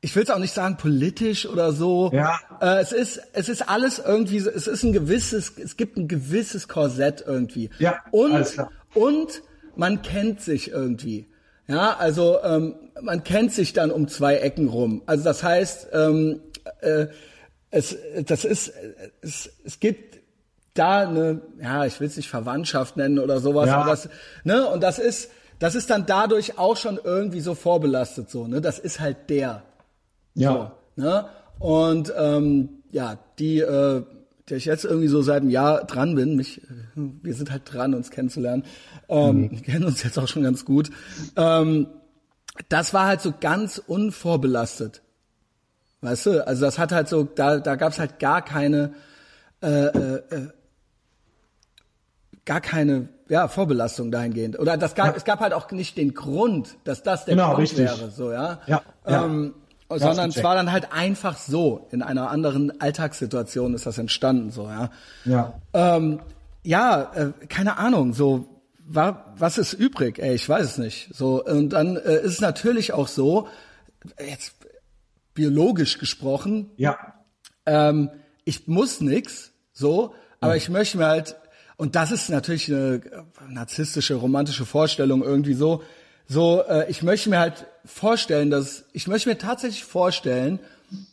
ich 0.00 0.14
will 0.14 0.24
es 0.24 0.30
auch 0.30 0.38
nicht 0.38 0.52
sagen 0.52 0.76
politisch 0.76 1.46
oder 1.46 1.72
so. 1.72 2.10
Ja. 2.12 2.38
Äh, 2.60 2.80
es 2.80 2.92
ist 2.92 3.18
es 3.32 3.48
ist 3.48 3.66
alles 3.68 3.98
irgendwie, 3.98 4.36
es 4.36 4.66
ist 4.66 4.82
ein 4.82 4.92
gewisses, 4.92 5.54
es 5.56 5.78
gibt 5.78 5.96
ein 5.96 6.06
gewisses 6.06 6.68
Korsett 6.68 7.24
irgendwie. 7.26 7.70
Ja. 7.78 8.02
Und 8.10 8.56
und 8.92 9.42
man 9.74 10.02
kennt 10.02 10.42
sich 10.42 10.70
irgendwie. 10.70 11.28
Ja, 11.66 11.96
also 11.96 12.42
ähm, 12.42 12.74
man 13.00 13.24
kennt 13.24 13.52
sich 13.52 13.72
dann 13.72 13.90
um 13.90 14.08
zwei 14.08 14.36
Ecken 14.36 14.68
rum. 14.68 15.02
Also 15.06 15.24
das 15.24 15.42
heißt, 15.42 15.88
ähm, 15.92 16.40
äh, 16.80 17.06
es, 17.70 17.96
das 18.26 18.44
ist, 18.44 18.72
es, 19.22 19.50
es 19.64 19.80
gibt 19.80 20.18
da 20.74 21.08
eine, 21.08 21.40
ja, 21.60 21.86
ich 21.86 21.98
will 22.00 22.08
es 22.08 22.16
nicht 22.16 22.28
Verwandtschaft 22.28 22.96
nennen 22.96 23.18
oder 23.18 23.40
sowas, 23.40 23.68
ja. 23.68 23.78
aber 23.78 23.90
das, 23.90 24.08
ne, 24.42 24.68
und 24.68 24.82
das 24.82 24.98
ist, 24.98 25.30
das 25.58 25.74
ist 25.74 25.90
dann 25.90 26.04
dadurch 26.06 26.58
auch 26.58 26.76
schon 26.76 26.98
irgendwie 27.02 27.40
so 27.40 27.54
vorbelastet 27.54 28.28
so, 28.30 28.46
ne, 28.46 28.60
das 28.60 28.78
ist 28.78 29.00
halt 29.00 29.30
der. 29.30 29.62
Ja. 30.34 30.74
So, 30.96 31.02
ne? 31.02 31.26
Und 31.60 32.12
ähm, 32.16 32.82
ja, 32.90 33.18
die, 33.38 33.60
äh, 33.60 34.02
der 34.48 34.58
ich 34.58 34.64
jetzt 34.66 34.84
irgendwie 34.84 35.08
so 35.08 35.22
seit 35.22 35.42
einem 35.42 35.50
Jahr 35.50 35.84
dran 35.84 36.14
bin, 36.14 36.36
mich, 36.36 36.62
wir 36.94 37.34
sind 37.34 37.50
halt 37.50 37.62
dran, 37.72 37.94
uns 37.94 38.10
kennenzulernen, 38.10 38.64
ähm, 39.08 39.42
mhm. 39.42 39.62
kennen 39.62 39.84
uns 39.84 40.02
jetzt 40.02 40.18
auch 40.18 40.28
schon 40.28 40.42
ganz 40.42 40.64
gut. 40.64 40.90
Ähm, 41.36 41.88
das 42.68 42.94
war 42.94 43.06
halt 43.06 43.20
so 43.20 43.32
ganz 43.38 43.78
unvorbelastet. 43.78 45.02
Weißt 46.02 46.26
du, 46.26 46.46
also 46.46 46.64
das 46.64 46.78
hat 46.78 46.92
halt 46.92 47.08
so, 47.08 47.24
da, 47.24 47.58
da 47.58 47.76
gab's 47.76 47.98
halt 47.98 48.18
gar 48.18 48.42
keine 48.42 48.92
äh, 49.62 49.86
äh, 49.86 50.22
äh 50.30 50.48
gar 52.44 52.60
keine 52.60 53.08
ja, 53.28 53.48
Vorbelastung 53.48 54.10
dahingehend. 54.10 54.58
Oder 54.58 54.76
das 54.76 54.94
gab, 54.94 55.06
ja. 55.06 55.14
es 55.16 55.24
gab 55.24 55.40
halt 55.40 55.54
auch 55.54 55.70
nicht 55.70 55.96
den 55.96 56.14
Grund, 56.14 56.76
dass 56.84 57.02
das 57.02 57.24
der 57.24 57.36
genau, 57.36 57.48
Grund 57.48 57.60
richtig. 57.60 57.86
wäre, 57.86 58.10
so, 58.10 58.32
ja. 58.32 58.60
Ja. 58.66 58.82
Ähm, 59.06 59.54
ja. 59.56 59.63
Sondern 59.98 60.30
es 60.30 60.42
war 60.42 60.54
dann 60.54 60.72
halt 60.72 60.92
einfach 60.92 61.36
so. 61.36 61.88
In 61.90 62.02
einer 62.02 62.30
anderen 62.30 62.80
Alltagssituation 62.80 63.74
ist 63.74 63.86
das 63.86 63.98
entstanden, 63.98 64.50
so, 64.50 64.64
ja. 64.64 64.90
Ja. 65.24 65.54
Ähm, 65.72 66.20
ja, 66.62 67.12
äh, 67.14 67.46
keine 67.48 67.78
Ahnung, 67.78 68.14
so, 68.14 68.48
war, 68.86 69.34
was 69.38 69.58
ist 69.58 69.72
übrig? 69.72 70.18
Ey, 70.18 70.34
ich 70.34 70.48
weiß 70.48 70.64
es 70.64 70.78
nicht. 70.78 71.14
So, 71.14 71.44
und 71.44 71.70
dann 71.70 71.96
äh, 71.96 72.16
ist 72.16 72.32
es 72.32 72.40
natürlich 72.40 72.92
auch 72.92 73.08
so, 73.08 73.48
jetzt 74.18 74.54
biologisch 75.34 75.98
gesprochen, 75.98 76.70
ja. 76.76 76.96
ähm, 77.66 78.10
ich 78.44 78.68
muss 78.68 79.00
nix, 79.00 79.52
so, 79.72 80.14
aber 80.40 80.52
mhm. 80.52 80.58
ich 80.58 80.68
möchte 80.68 80.98
mir 80.98 81.06
halt 81.06 81.36
und 81.76 81.96
das 81.96 82.12
ist 82.12 82.30
natürlich 82.30 82.68
eine 82.68 83.00
narzisstische, 83.48 84.14
romantische 84.14 84.64
Vorstellung 84.64 85.22
irgendwie 85.22 85.54
so. 85.54 85.82
So, 86.26 86.62
äh, 86.62 86.88
ich 86.88 87.02
möchte 87.02 87.30
mir 87.30 87.40
halt 87.40 87.66
vorstellen, 87.84 88.50
dass 88.50 88.84
ich 88.92 89.06
möchte 89.06 89.28
mir 89.28 89.38
tatsächlich 89.38 89.84
vorstellen, 89.84 90.58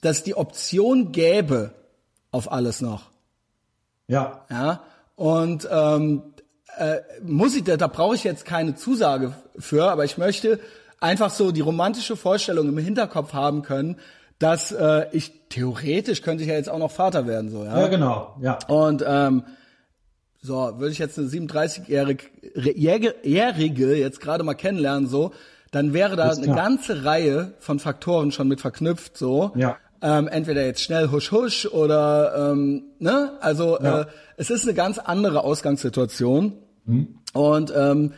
dass 0.02 0.24
die 0.24 0.36
Option 0.36 1.12
gäbe 1.12 1.72
auf 2.32 2.52
alles 2.52 2.82
noch. 2.82 3.10
Ja. 4.08 4.46
Ja. 4.50 4.82
Und 5.16 5.68
ähm, 5.72 6.24
äh, 6.78 6.98
muss 7.22 7.56
ich, 7.56 7.64
da, 7.64 7.78
da 7.78 7.88
brauche 7.88 8.16
ich 8.16 8.24
jetzt 8.24 8.46
keine 8.46 8.76
Zusage 8.76 9.34
für, 9.58 9.92
aber 9.92 10.06
ich 10.06 10.18
möchte 10.18 10.60
einfach 11.00 11.30
so 11.30 11.52
die 11.52 11.62
romantische 11.62 12.16
Vorstellung 12.16 12.70
im 12.70 12.78
Hinterkopf 12.78 13.34
haben 13.34 13.64
können, 13.64 13.98
dass 14.40 14.72
äh, 14.72 15.08
ich 15.12 15.32
theoretisch 15.50 16.22
könnte 16.22 16.44
ich 16.44 16.50
ja 16.50 16.56
jetzt 16.56 16.70
auch 16.70 16.80
noch 16.80 16.92
Vater 16.92 17.28
werden, 17.28 17.52
so 17.52 17.64
ja. 17.64 17.80
Ja, 17.80 17.88
genau. 17.88 18.36
Ja. 18.42 18.58
Und 18.68 19.04
ähm, 19.06 19.44
so, 20.42 20.80
würde 20.80 20.92
ich 20.92 20.98
jetzt 20.98 21.20
eine 21.20 21.28
37-Jährige 21.28 23.96
jetzt 23.96 24.20
gerade 24.20 24.44
mal 24.44 24.56
kennenlernen, 24.56 25.08
so, 25.08 25.32
dann 25.72 25.94
wäre 25.94 26.16
da 26.16 26.30
eine 26.30 26.48
ganze 26.54 27.06
Reihe 27.06 27.54
von 27.60 27.80
Faktoren 27.80 28.32
schon 28.32 28.48
mit 28.48 28.62
verknüpft, 28.62 29.18
so. 29.18 29.52
Ja. 29.56 29.78
Ähm, 30.04 30.28
entweder 30.28 30.66
jetzt 30.66 30.82
schnell 30.82 31.12
husch 31.12 31.32
husch 31.32 31.66
oder 31.68 32.52
ähm, 32.52 32.84
ne, 33.00 33.34
also 33.40 33.80
ja. 33.80 34.02
äh, 34.02 34.06
es 34.36 34.50
ist 34.50 34.64
eine 34.64 34.74
ganz 34.74 34.98
andere 34.98 35.44
Ausgangssituation. 35.44 36.54
Mhm. 36.86 37.20
Und 37.34 37.72
ähm, 37.76 38.14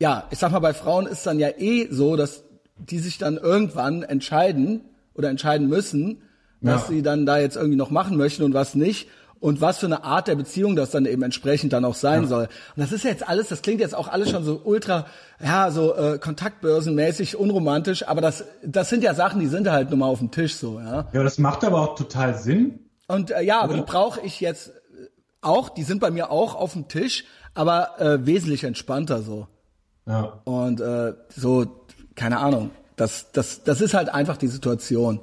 ja, 0.00 0.24
ich 0.30 0.38
sag 0.38 0.50
mal, 0.50 0.58
bei 0.58 0.74
Frauen 0.74 1.06
ist 1.06 1.26
dann 1.26 1.38
ja 1.38 1.48
eh 1.56 1.88
so, 1.90 2.16
dass 2.16 2.42
die 2.76 2.98
sich 2.98 3.18
dann 3.18 3.36
irgendwann 3.36 4.02
entscheiden 4.02 4.82
oder 5.14 5.30
entscheiden 5.30 5.68
müssen, 5.68 6.22
was 6.60 6.82
Ja. 6.82 6.88
sie 6.88 7.02
dann 7.02 7.24
da 7.24 7.38
jetzt 7.38 7.56
irgendwie 7.56 7.76
noch 7.76 7.90
machen 7.90 8.16
möchten 8.16 8.42
und 8.42 8.52
was 8.52 8.74
nicht 8.74 9.08
und 9.40 9.60
was 9.60 9.78
für 9.78 9.86
eine 9.86 10.04
Art 10.04 10.28
der 10.28 10.34
Beziehung 10.34 10.76
das 10.76 10.90
dann 10.90 11.06
eben 11.06 11.22
entsprechend 11.22 11.72
dann 11.72 11.84
auch 11.84 11.94
sein 11.94 12.26
soll. 12.26 12.44
Und 12.44 12.50
das 12.76 12.92
ist 12.92 13.04
jetzt 13.04 13.28
alles, 13.28 13.48
das 13.48 13.62
klingt 13.62 13.80
jetzt 13.80 13.94
auch 13.94 14.08
alles 14.08 14.30
schon 14.30 14.44
so 14.44 14.60
ultra, 14.64 15.06
ja, 15.42 15.70
so 15.70 15.94
äh, 15.94 16.18
kontaktbörsenmäßig, 16.18 17.36
unromantisch, 17.36 18.06
aber 18.08 18.20
das, 18.20 18.44
das 18.64 18.88
sind 18.88 19.02
ja 19.02 19.14
Sachen, 19.14 19.40
die 19.40 19.46
sind 19.46 19.70
halt 19.70 19.90
nun 19.90 20.00
mal 20.00 20.06
auf 20.06 20.18
dem 20.18 20.30
Tisch 20.30 20.56
so, 20.56 20.80
ja. 20.80 21.08
Ja, 21.12 21.22
das 21.22 21.38
macht 21.38 21.64
aber 21.64 21.80
auch 21.80 21.94
total 21.94 22.36
Sinn. 22.36 22.80
Und 23.08 23.30
äh, 23.30 23.42
ja, 23.42 23.60
aber 23.60 23.74
die 23.74 23.82
brauche 23.82 24.20
ich 24.20 24.40
jetzt 24.40 24.68
äh, 24.68 24.72
auch, 25.40 25.68
die 25.68 25.82
sind 25.82 26.00
bei 26.00 26.10
mir 26.10 26.30
auch 26.30 26.54
auf 26.54 26.72
dem 26.72 26.88
Tisch, 26.88 27.24
aber 27.54 28.00
äh, 28.00 28.26
wesentlich 28.26 28.64
entspannter 28.64 29.22
so. 29.22 29.46
Ja. 30.06 30.40
Und 30.44 30.80
äh, 30.80 31.14
so, 31.28 31.84
keine 32.14 32.38
Ahnung. 32.38 32.70
Das, 32.96 33.30
das, 33.32 33.62
das 33.62 33.80
ist 33.80 33.94
halt 33.94 34.08
einfach 34.08 34.36
die 34.36 34.48
Situation. 34.48 35.20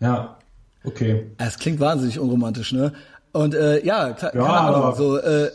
Ja. 0.00 0.38
Okay. 0.84 1.30
Es 1.38 1.58
klingt 1.58 1.80
wahnsinnig 1.80 2.18
unromantisch, 2.18 2.72
ne? 2.72 2.92
Und 3.34 3.54
äh, 3.54 3.84
ja, 3.84 4.12
klar, 4.12 4.34
Ja, 4.34 4.42
keine 4.46 4.58
Ahnung, 4.60 4.82
aber- 4.82 4.96
so, 4.96 5.18
äh, 5.18 5.50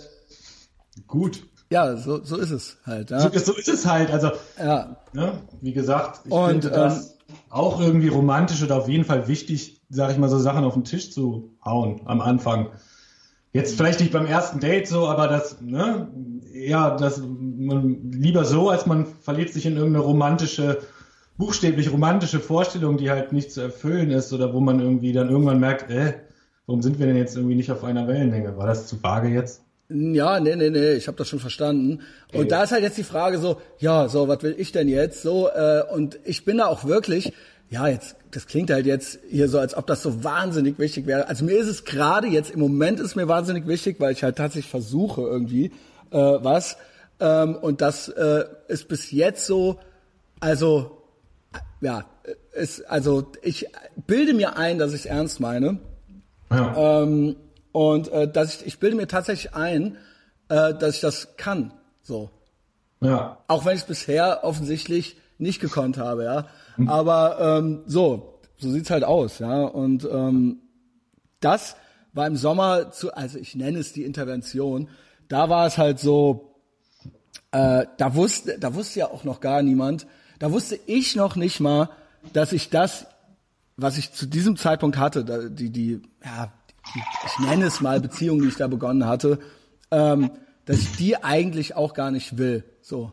Gut. 1.07 1.43
ja, 1.71 1.95
so, 1.97 2.23
so 2.23 2.35
ist 2.37 2.51
es 2.51 2.77
halt. 2.85 3.09
Ja, 3.09 3.19
So, 3.21 3.29
so 3.39 3.53
ist 3.55 3.69
es 3.69 3.85
halt. 3.85 4.11
Also, 4.11 4.31
ja. 4.59 4.97
ne, 5.13 5.31
wie 5.61 5.73
gesagt, 5.73 6.21
ich 6.25 6.31
Und, 6.31 6.49
finde 6.63 6.69
das 6.71 7.17
auch 7.49 7.79
irgendwie 7.79 8.09
romantisch 8.09 8.61
oder 8.63 8.75
auf 8.75 8.89
jeden 8.89 9.05
Fall 9.05 9.27
wichtig, 9.27 9.81
sage 9.89 10.11
ich 10.13 10.19
mal, 10.19 10.29
so 10.29 10.37
Sachen 10.39 10.63
auf 10.65 10.73
den 10.73 10.83
Tisch 10.83 11.11
zu 11.11 11.55
hauen 11.63 12.01
am 12.05 12.21
Anfang. 12.21 12.67
Jetzt 13.53 13.75
vielleicht 13.77 13.99
nicht 14.01 14.11
beim 14.11 14.25
ersten 14.27 14.59
Date 14.59 14.87
so, 14.87 15.07
aber 15.07 15.27
das, 15.27 15.59
ne, 15.61 16.09
ja, 16.53 16.95
das 16.97 17.19
man, 17.25 18.11
lieber 18.11 18.45
so, 18.45 18.69
als 18.69 18.85
man 18.85 19.05
verliert 19.21 19.51
sich 19.53 19.65
in 19.65 19.77
irgendeine 19.77 20.03
romantische, 20.05 20.79
buchstäblich 21.37 21.91
romantische 21.91 22.39
Vorstellung, 22.41 22.97
die 22.97 23.09
halt 23.09 23.31
nicht 23.31 23.51
zu 23.53 23.61
erfüllen 23.61 24.11
ist 24.11 24.33
oder 24.33 24.53
wo 24.53 24.59
man 24.59 24.79
irgendwie 24.81 25.13
dann 25.13 25.29
irgendwann 25.29 25.59
merkt, 25.61 25.89
äh, 25.89 26.13
warum 26.69 26.83
sind 26.83 26.99
wir 26.99 27.07
denn 27.07 27.17
jetzt 27.17 27.35
irgendwie 27.35 27.55
nicht 27.55 27.71
auf 27.71 27.83
einer 27.83 28.07
Wellenlänge? 28.07 28.55
War 28.55 28.67
das 28.67 28.85
zu 28.85 29.01
vage 29.01 29.27
jetzt? 29.29 29.63
Ja, 29.89 30.39
nee, 30.39 30.55
nee, 30.55 30.69
nee, 30.69 30.91
ich 30.91 31.07
habe 31.07 31.17
das 31.17 31.27
schon 31.27 31.39
verstanden. 31.39 32.01
Und 32.31 32.51
da 32.51 32.61
ist 32.61 32.71
halt 32.71 32.83
jetzt 32.83 32.99
die 32.99 33.03
Frage 33.03 33.39
so, 33.39 33.59
ja, 33.79 34.07
so, 34.07 34.27
was 34.27 34.43
will 34.43 34.53
ich 34.55 34.71
denn 34.71 34.87
jetzt? 34.87 35.23
So, 35.23 35.49
äh, 35.49 35.81
und 35.91 36.19
ich 36.25 36.45
bin 36.45 36.59
da 36.59 36.67
auch 36.67 36.85
wirklich, 36.85 37.33
ja, 37.71 37.87
jetzt, 37.87 38.17
das 38.29 38.45
klingt 38.45 38.69
halt 38.69 38.85
jetzt 38.85 39.17
hier 39.31 39.49
so, 39.49 39.57
als 39.57 39.75
ob 39.75 39.87
das 39.87 40.03
so 40.03 40.23
wahnsinnig 40.23 40.77
wichtig 40.77 41.07
wäre. 41.07 41.27
Also 41.27 41.43
mir 41.43 41.57
ist 41.57 41.67
es 41.67 41.85
gerade 41.85 42.27
jetzt, 42.27 42.51
im 42.51 42.59
Moment 42.59 42.99
ist 42.99 43.15
mir 43.15 43.27
wahnsinnig 43.27 43.65
wichtig, 43.65 43.99
weil 43.99 44.11
ich 44.11 44.21
halt 44.21 44.35
tatsächlich 44.35 44.69
versuche 44.69 45.21
irgendwie 45.21 45.71
äh, 46.11 46.17
was. 46.17 46.77
Ähm, 47.19 47.55
und 47.55 47.81
das 47.81 48.09
äh, 48.09 48.45
ist 48.67 48.87
bis 48.89 49.09
jetzt 49.09 49.47
so, 49.47 49.79
also, 50.39 51.01
ja, 51.81 52.05
ist, 52.53 52.87
also 52.87 53.31
ich 53.41 53.65
bilde 54.05 54.35
mir 54.35 54.55
ein, 54.55 54.77
dass 54.77 54.93
ich 54.93 54.99
es 54.99 55.05
ernst 55.07 55.39
meine. 55.39 55.79
Ja. 56.51 57.01
Ähm, 57.03 57.35
und 57.71 58.07
äh, 58.09 58.31
dass 58.31 58.55
ich, 58.55 58.67
ich 58.67 58.79
bilde 58.79 58.95
mir 58.95 59.07
tatsächlich 59.07 59.53
ein, 59.53 59.97
äh, 60.49 60.73
dass 60.73 60.95
ich 60.95 61.01
das 61.01 61.35
kann. 61.37 61.73
So. 62.01 62.29
ja. 63.01 63.37
Auch 63.47 63.65
wenn 63.65 63.75
ich 63.75 63.81
es 63.81 63.87
bisher 63.87 64.43
offensichtlich 64.43 65.17
nicht 65.37 65.61
gekonnt 65.61 65.97
habe, 65.97 66.23
ja. 66.25 66.47
Aber 66.87 67.59
ähm, 67.59 67.83
so, 67.85 68.39
so 68.57 68.69
sieht's 68.69 68.89
halt 68.89 69.03
aus, 69.03 69.39
ja. 69.39 69.63
Und 69.63 70.07
ähm, 70.11 70.59
das 71.39 71.75
war 72.13 72.27
im 72.27 72.35
Sommer 72.35 72.91
zu, 72.91 73.13
also 73.13 73.37
ich 73.37 73.55
nenne 73.55 73.79
es 73.79 73.93
die 73.93 74.03
Intervention, 74.03 74.89
da 75.27 75.49
war 75.49 75.67
es 75.67 75.77
halt 75.77 75.99
so, 75.99 76.55
äh, 77.51 77.85
da 77.97 78.15
wusste, 78.15 78.59
da 78.59 78.73
wusste 78.73 78.99
ja 78.99 79.07
auch 79.07 79.23
noch 79.23 79.39
gar 79.39 79.61
niemand, 79.61 80.07
da 80.39 80.51
wusste 80.51 80.79
ich 80.85 81.15
noch 81.15 81.35
nicht 81.35 81.59
mal, 81.59 81.89
dass 82.33 82.51
ich 82.51 82.69
das, 82.69 83.05
was 83.81 83.97
ich 83.97 84.13
zu 84.13 84.25
diesem 84.25 84.57
Zeitpunkt 84.57 84.97
hatte, 84.97 85.49
die, 85.51 85.69
die, 85.69 86.01
ja, 86.23 86.51
die, 86.95 86.99
ich 87.25 87.47
nenne 87.47 87.65
es 87.65 87.81
mal 87.81 87.99
Beziehung, 87.99 88.41
die 88.41 88.47
ich 88.47 88.55
da 88.55 88.67
begonnen 88.67 89.05
hatte, 89.05 89.39
ähm, 89.91 90.31
dass 90.65 90.77
ich 90.79 90.95
die 90.97 91.23
eigentlich 91.23 91.75
auch 91.75 91.93
gar 91.93 92.11
nicht 92.11 92.37
will, 92.37 92.63
so. 92.81 93.11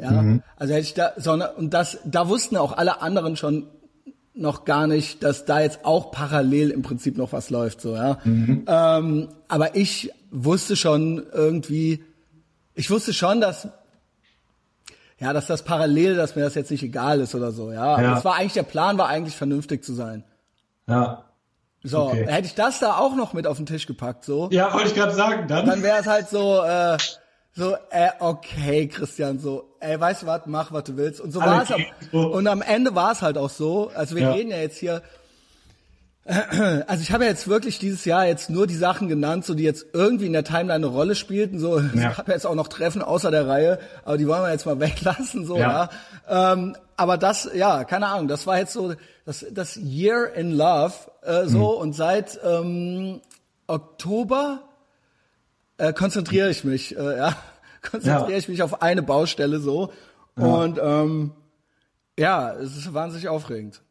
Ja, 0.00 0.40
also 0.56 0.74
hätte 0.74 0.82
ich 0.82 0.94
da, 0.94 1.12
sondern, 1.16 1.54
und 1.54 1.72
das, 1.72 1.98
da 2.04 2.28
wussten 2.28 2.56
auch 2.56 2.76
alle 2.76 3.02
anderen 3.02 3.36
schon 3.36 3.68
noch 4.34 4.64
gar 4.64 4.86
nicht, 4.86 5.22
dass 5.22 5.44
da 5.44 5.60
jetzt 5.60 5.84
auch 5.84 6.10
parallel 6.10 6.70
im 6.70 6.82
Prinzip 6.82 7.16
noch 7.16 7.32
was 7.32 7.50
läuft, 7.50 7.80
so, 7.80 7.94
ja. 7.94 8.18
Ähm, 8.24 9.28
aber 9.48 9.76
ich 9.76 10.10
wusste 10.30 10.76
schon 10.76 11.24
irgendwie, 11.32 12.02
ich 12.74 12.90
wusste 12.90 13.12
schon, 13.12 13.40
dass, 13.40 13.68
ja, 15.18 15.32
dass 15.32 15.46
das 15.46 15.62
parallel, 15.62 16.14
dass 16.16 16.36
mir 16.36 16.42
das 16.42 16.54
jetzt 16.54 16.70
nicht 16.70 16.82
egal 16.82 17.20
ist 17.20 17.34
oder 17.34 17.52
so, 17.52 17.72
ja. 17.72 18.00
Ja. 18.00 18.14
Das 18.14 18.24
war 18.24 18.34
eigentlich, 18.36 18.52
der 18.54 18.62
Plan 18.64 18.98
war 18.98 19.08
eigentlich 19.08 19.36
vernünftig 19.36 19.82
zu 19.84 19.94
sein. 19.94 20.24
Ja. 20.86 21.24
So, 21.82 22.08
Okay. 22.08 22.26
hätte 22.26 22.46
ich 22.46 22.54
das 22.54 22.80
da 22.80 22.96
auch 22.98 23.14
noch 23.14 23.32
mit 23.32 23.46
auf 23.46 23.56
den 23.58 23.66
Tisch 23.66 23.86
gepackt, 23.86 24.24
so, 24.24 24.48
Ja, 24.50 24.72
wollte 24.74 24.88
ich 24.88 24.94
gerade 24.94 25.12
sagen. 25.14 25.46
Dann, 25.48 25.66
dann 25.66 25.82
wäre 25.82 25.98
es 26.00 26.06
halt 26.06 26.28
so, 26.28 26.62
äh, 26.62 26.96
so, 27.54 27.74
äh, 27.90 28.10
okay, 28.18 28.88
Christian, 28.88 29.38
so, 29.38 29.76
ey, 29.80 29.98
weißt 29.98 30.22
du 30.22 30.26
was, 30.26 30.42
mach, 30.46 30.72
was 30.72 30.84
du 30.84 30.96
willst. 30.96 31.20
Und 31.20 31.30
so 31.32 31.40
war 31.40 31.62
es. 31.62 31.68
so. 32.12 32.18
Und 32.18 32.46
am 32.48 32.60
Ende 32.60 32.94
war 32.94 33.12
es 33.12 33.22
halt 33.22 33.38
auch 33.38 33.48
so. 33.50 33.90
Also 33.94 34.14
wir 34.16 34.22
Ja. 34.24 34.32
reden 34.32 34.50
ja 34.50 34.58
jetzt 34.58 34.76
hier. 34.78 35.00
Also 36.88 37.02
ich 37.02 37.12
habe 37.12 37.24
ja 37.24 37.30
jetzt 37.30 37.46
wirklich 37.48 37.78
dieses 37.78 38.04
Jahr 38.04 38.26
jetzt 38.26 38.50
nur 38.50 38.66
die 38.66 38.74
Sachen 38.76 39.08
genannt, 39.08 39.44
so 39.44 39.54
die 39.54 39.62
jetzt 39.62 39.86
irgendwie 39.92 40.26
in 40.26 40.32
der 40.32 40.42
Timeline 40.44 40.74
eine 40.74 40.86
Rolle 40.86 41.14
spielten. 41.14 41.58
So, 41.60 41.78
Ja. 41.94 42.12
gab 42.12 42.28
ja 42.28 42.34
jetzt 42.34 42.46
auch 42.46 42.54
noch 42.56 42.68
Treffen 42.68 43.00
außer 43.02 43.30
der 43.30 43.46
Reihe, 43.46 43.78
aber 44.04 44.18
die 44.18 44.26
wollen 44.26 44.42
wir 44.42 44.50
jetzt 44.50 44.66
mal 44.66 44.80
weglassen. 44.80 45.46
So, 45.46 45.56
ja. 45.56 45.88
Ja. 46.28 46.52
Ähm, 46.52 46.76
aber 46.96 47.16
das, 47.18 47.48
ja, 47.54 47.84
keine 47.84 48.08
Ahnung, 48.08 48.26
das 48.28 48.46
war 48.46 48.58
jetzt 48.58 48.72
so 48.72 48.94
das, 49.24 49.44
das 49.52 49.76
Year 49.76 50.32
in 50.34 50.50
Love 50.52 50.94
äh, 51.22 51.44
so 51.46 51.58
Mhm. 51.76 51.80
und 51.82 51.92
seit 51.94 52.40
ähm, 52.44 53.20
Oktober 53.66 54.60
äh, 55.78 55.92
konzentriere 55.92 56.48
ich 56.50 56.64
mich, 56.64 56.96
äh, 56.96 57.16
ja, 57.18 57.36
konzentriere 57.82 58.32
Ja. 58.32 58.38
ich 58.38 58.48
mich 58.48 58.62
auf 58.62 58.82
eine 58.82 59.02
Baustelle 59.02 59.58
so 59.60 59.92
und 60.36 60.78
ähm, 60.82 61.32
ja, 62.18 62.52
es 62.54 62.76
ist 62.76 62.92
wahnsinnig 62.94 63.28
aufregend. 63.28 63.82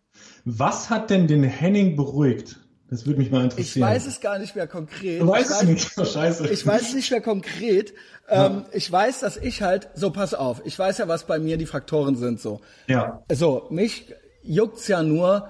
Was 0.45 0.89
hat 0.89 1.09
denn 1.09 1.27
den 1.27 1.43
Henning 1.43 1.95
beruhigt? 1.95 2.57
Das 2.89 3.05
würde 3.07 3.17
mich 3.19 3.31
mal 3.31 3.39
Ich 3.39 3.51
interessieren. 3.51 3.87
weiß 3.87 4.05
es 4.05 4.21
gar 4.21 4.37
nicht 4.37 4.55
mehr 4.55 4.67
konkret. 4.67 5.19
Du 5.21 5.27
weißt 5.27 5.49
ich 5.49 5.51
es 5.51 5.57
weiß, 5.61 5.67
nicht. 5.67 5.91
Oh, 5.97 6.05
scheiße. 6.05 6.47
Ich 6.49 6.65
weiß 6.65 6.81
es 6.89 6.93
nicht 6.93 7.09
mehr 7.11 7.21
konkret. 7.21 7.93
Ähm, 8.29 8.63
Ich 8.71 8.91
weiß, 8.91 9.21
dass 9.21 9.37
ich 9.37 9.61
halt, 9.63 9.89
so 9.95 10.11
pass 10.11 10.33
auf, 10.35 10.61
ich 10.65 10.77
weiß 10.77 10.99
ja, 10.99 11.07
was 11.07 11.25
bei 11.25 11.39
mir 11.39 11.57
die 11.57 11.65
Faktoren 11.65 12.15
sind 12.15 12.39
so. 12.39 12.61
Ja. 12.87 13.23
So, 13.31 13.67
mich 13.71 14.13
juckt's 14.43 14.87
ja 14.87 15.01
nur, 15.01 15.49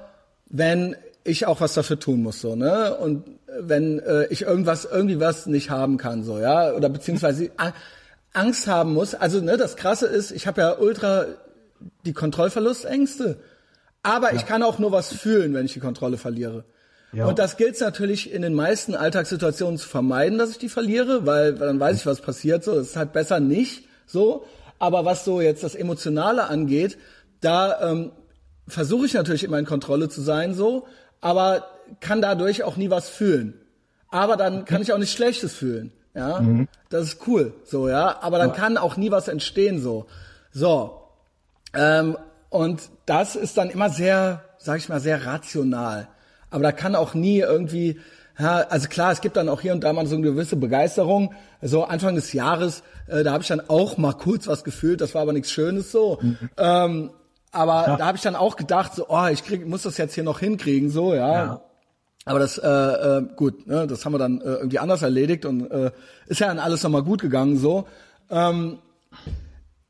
wenn 0.50 0.96
ich 1.26 1.46
auch 1.46 1.60
was 1.60 1.74
dafür 1.74 2.00
tun 2.00 2.24
muss, 2.24 2.40
so, 2.40 2.56
ne? 2.56 2.96
Und 2.96 3.26
wenn 3.60 4.00
äh, 4.00 4.28
ich 4.28 4.44
irgendwas, 4.44 4.86
irgendwie 4.86 5.20
was 5.20 5.46
nicht 5.46 5.70
haben 5.70 5.98
kann, 5.98 6.24
so, 6.24 6.40
ja, 6.40 6.72
oder 6.72 6.88
beziehungsweise 6.88 7.52
Angst 8.34 8.68
haben 8.68 8.94
muss. 8.94 9.14
Also, 9.14 9.42
ne, 9.42 9.58
das 9.58 9.76
Krasse 9.76 10.06
ist, 10.08 10.32
ich 10.32 10.48
habe 10.48 10.62
ja 10.62 10.78
ultra 10.78 11.26
die 12.06 12.14
Kontrollverlustängste, 12.14 13.38
aber 14.06 14.34
ich 14.34 14.46
kann 14.46 14.62
auch 14.62 14.78
nur 14.78 14.92
was 14.92 15.12
fühlen, 15.12 15.56
wenn 15.56 15.66
ich 15.66 15.74
die 15.74 15.80
Kontrolle 15.80 16.18
verliere. 16.18 16.64
Ja. 17.12 17.26
Und 17.26 17.40
das 17.40 17.58
gilt 17.58 17.80
natürlich 17.82 18.32
in 18.32 18.44
den 18.44 18.54
meisten 18.54 18.94
Alltagssituationen 18.94 19.80
zu 19.80 19.88
vermeiden, 19.88 20.38
dass 20.38 20.52
ich 20.52 20.60
die 20.60 20.70
verliere, 20.70 21.26
weil, 21.26 21.56
dann 21.56 21.80
weiß 21.80 21.98
ich, 21.98 22.06
was 22.06 22.22
passiert. 22.22 22.64
So, 22.64 22.74
es 22.74 22.90
ist 22.90 22.96
halt 22.98 23.14
besser 23.14 23.40
nicht 23.40 23.88
so. 24.06 24.46
Aber 24.78 25.06
was 25.06 25.26
so 25.26 25.42
jetzt 25.42 25.64
das 25.64 25.74
Emotionale 25.74 26.48
angeht, 26.48 27.00
da 27.42 27.92
ähm, 27.92 28.12
versuche 28.68 29.08
ich 29.08 29.14
natürlich 29.14 29.44
immer 29.44 29.58
in 29.58 29.66
Kontrolle 29.66 30.08
zu 30.08 30.22
sein, 30.22 30.54
so, 30.54 30.86
aber 31.20 31.66
kann 32.00 32.22
dadurch 32.22 32.64
auch 32.64 32.78
nie 32.78 32.92
was 32.92 33.10
fühlen. 33.10 33.60
Aber 34.10 34.38
dann 34.38 34.66
kann 34.66 34.84
ich 34.84 34.94
auch 34.94 34.98
nichts 35.00 35.16
Schlechtes 35.16 35.54
fühlen. 35.54 35.94
Ja, 36.14 36.42
das 36.90 37.04
ist 37.06 37.28
cool, 37.28 37.54
so 37.66 37.90
ja. 37.90 38.22
Aber 38.22 38.38
dann 38.38 38.54
kann 38.54 38.78
auch 38.78 38.98
nie 38.98 39.12
was 39.12 39.28
entstehen, 39.28 39.82
so. 39.82 40.06
So, 40.52 41.02
ähm, 41.74 42.18
und 42.56 42.90
das 43.06 43.36
ist 43.36 43.58
dann 43.58 43.70
immer 43.70 43.90
sehr, 43.90 44.44
sag 44.58 44.78
ich 44.78 44.90
mal, 44.90 45.00
sehr 45.00 45.26
rational. 45.26 46.08
Aber 46.50 46.64
da 46.64 46.72
kann 46.72 46.96
auch 46.96 47.14
nie 47.14 47.40
irgendwie, 47.40 48.00
ja, 48.40 48.66
also 48.70 48.88
klar, 48.88 49.12
es 49.12 49.22
gibt 49.22 49.38
dann 49.38 49.50
auch 49.50 49.62
hier 49.62 49.74
und 49.74 49.84
da 49.84 49.94
mal 49.94 50.08
so 50.08 50.16
eine 50.16 50.24
gewisse 50.24 50.56
Begeisterung. 50.56 51.34
So 51.62 51.84
Anfang 51.84 52.16
des 52.16 52.34
Jahres, 52.34 52.84
äh, 53.08 53.24
da 53.24 53.34
habe 53.34 53.42
ich 53.42 53.48
dann 53.48 53.62
auch 53.68 53.98
mal 53.98 54.14
kurz 54.14 54.48
was 54.48 54.64
gefühlt, 54.64 55.02
das 55.02 55.14
war 55.16 55.22
aber 55.22 55.34
nichts 55.34 55.52
Schönes 55.52 55.92
so. 55.92 56.20
Ähm, 56.58 57.12
aber 57.52 57.96
da 57.98 58.06
habe 58.06 58.18
ich 58.18 58.24
dann 58.24 58.36
auch 58.36 58.58
gedacht, 58.58 58.96
so, 58.96 59.06
oh, 59.08 59.28
ich 59.32 59.44
krieg, 59.44 59.66
muss 59.66 59.84
das 59.84 59.98
jetzt 59.98 60.14
hier 60.14 60.24
noch 60.24 60.40
hinkriegen, 60.40 60.90
so, 60.90 61.14
ja. 61.14 61.34
Ja. 61.34 61.62
Aber 62.26 62.40
das, 62.40 62.58
äh, 62.58 62.68
äh, 62.68 63.22
gut, 63.36 63.68
ne, 63.68 63.88
das 63.88 64.04
haben 64.04 64.14
wir 64.14 64.18
dann 64.18 64.42
äh, 64.42 64.46
irgendwie 64.46 64.80
anders 64.80 65.04
erledigt 65.04 65.46
und 65.46 65.70
äh, 65.72 65.92
ist 66.28 66.40
ja 66.40 66.48
dann 66.48 66.60
alles 66.60 66.84
nochmal 66.84 67.04
gut 67.04 67.22
gegangen, 67.22 67.58
so. 67.58 67.88
Ähm, 68.30 68.80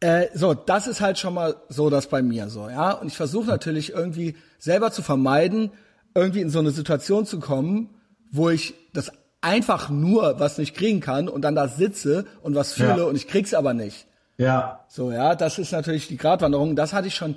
äh, 0.05 0.29
so, 0.33 0.53
das 0.53 0.87
ist 0.87 1.01
halt 1.01 1.17
schon 1.17 1.33
mal 1.33 1.55
so 1.69 1.89
das 1.89 2.07
bei 2.07 2.21
mir 2.21 2.49
so, 2.49 2.69
ja. 2.69 2.91
Und 2.91 3.07
ich 3.07 3.17
versuche 3.17 3.47
natürlich 3.47 3.91
irgendwie 3.91 4.35
selber 4.59 4.91
zu 4.91 5.01
vermeiden, 5.01 5.71
irgendwie 6.13 6.41
in 6.41 6.49
so 6.49 6.59
eine 6.59 6.71
Situation 6.71 7.25
zu 7.25 7.39
kommen, 7.39 7.89
wo 8.31 8.49
ich 8.49 8.73
das 8.93 9.11
einfach 9.41 9.89
nur 9.89 10.39
was 10.39 10.57
nicht 10.57 10.75
kriegen 10.75 10.99
kann 10.99 11.27
und 11.27 11.41
dann 11.41 11.55
da 11.55 11.67
sitze 11.67 12.25
und 12.43 12.55
was 12.55 12.73
fühle 12.73 12.99
Ja. 12.99 13.03
und 13.05 13.15
ich 13.15 13.27
krieg's 13.27 13.53
aber 13.53 13.73
nicht. 13.73 14.05
Ja. 14.37 14.81
So, 14.89 15.11
ja, 15.11 15.33
das 15.35 15.59
ist 15.59 15.71
natürlich 15.71 16.07
die 16.07 16.17
Gratwanderung. 16.17 16.75
Das 16.75 16.93
hatte 16.93 17.07
ich 17.07 17.15
schon 17.15 17.35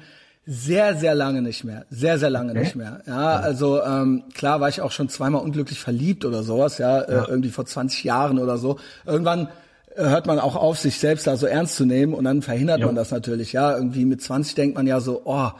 Sehr, 0.50 0.96
sehr 0.96 1.14
lange 1.14 1.42
nicht 1.42 1.62
mehr. 1.64 1.84
Sehr, 1.90 2.18
sehr 2.18 2.30
lange 2.30 2.52
okay. 2.52 2.60
nicht 2.60 2.74
mehr. 2.74 3.02
Ja, 3.06 3.36
also 3.36 3.82
ähm, 3.82 4.24
klar 4.32 4.60
war 4.62 4.70
ich 4.70 4.80
auch 4.80 4.92
schon 4.92 5.10
zweimal 5.10 5.42
unglücklich 5.42 5.78
verliebt 5.78 6.24
oder 6.24 6.42
sowas, 6.42 6.78
ja, 6.78 7.00
äh, 7.02 7.12
ja. 7.14 7.24
Äh, 7.24 7.28
irgendwie 7.28 7.50
vor 7.50 7.66
20 7.66 8.02
Jahren 8.04 8.38
oder 8.38 8.56
so. 8.56 8.78
Irgendwann 9.04 9.48
hört 9.98 10.26
man 10.26 10.38
auch 10.38 10.56
auf, 10.56 10.78
sich 10.78 10.98
selbst 10.98 11.26
da 11.26 11.36
so 11.36 11.46
ernst 11.46 11.76
zu 11.76 11.84
nehmen 11.84 12.14
und 12.14 12.24
dann 12.24 12.42
verhindert 12.42 12.80
jo. 12.80 12.86
man 12.86 12.94
das 12.94 13.10
natürlich, 13.10 13.52
ja. 13.52 13.76
Irgendwie 13.76 14.04
mit 14.04 14.22
20 14.22 14.54
denkt 14.54 14.76
man 14.76 14.86
ja 14.86 15.00
so, 15.00 15.22
oh, 15.24 15.50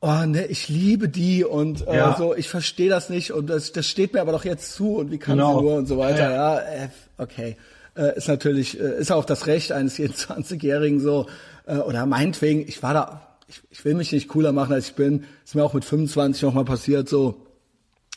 oh 0.00 0.24
ne, 0.26 0.46
ich 0.46 0.68
liebe 0.68 1.08
die 1.08 1.44
und 1.44 1.86
äh, 1.86 1.96
ja. 1.96 2.16
so, 2.16 2.34
ich 2.34 2.48
verstehe 2.48 2.90
das 2.90 3.08
nicht 3.08 3.32
und 3.32 3.48
das, 3.48 3.72
das 3.72 3.86
steht 3.86 4.12
mir 4.12 4.20
aber 4.20 4.32
doch 4.32 4.44
jetzt 4.44 4.74
zu 4.74 4.96
und 4.96 5.10
wie 5.10 5.18
kann 5.18 5.38
genau. 5.38 5.58
sie 5.58 5.64
nur 5.64 5.74
und 5.74 5.86
so 5.86 5.98
weiter, 5.98 6.30
ja, 6.30 6.54
ja 6.54 6.58
äh, 6.58 6.88
okay. 7.18 7.56
Äh, 7.96 8.16
ist 8.16 8.28
natürlich, 8.28 8.78
äh, 8.78 8.98
ist 9.00 9.10
auch 9.10 9.24
das 9.24 9.46
Recht 9.46 9.72
eines 9.72 9.96
jeden 9.96 10.12
20-Jährigen 10.14 11.00
so, 11.00 11.26
äh, 11.66 11.76
oder 11.76 12.04
meinetwegen, 12.04 12.60
ich 12.68 12.82
war 12.82 12.92
da 12.92 13.22
ich, 13.48 13.62
ich 13.70 13.84
will 13.84 13.94
mich 13.94 14.12
nicht 14.12 14.28
cooler 14.28 14.52
machen, 14.52 14.72
als 14.72 14.88
ich 14.88 14.94
bin. 14.94 15.24
Ist 15.44 15.54
mir 15.54 15.64
auch 15.64 15.72
mit 15.72 15.84
25 15.84 16.42
nochmal 16.42 16.64
passiert, 16.64 17.08
so 17.08 17.45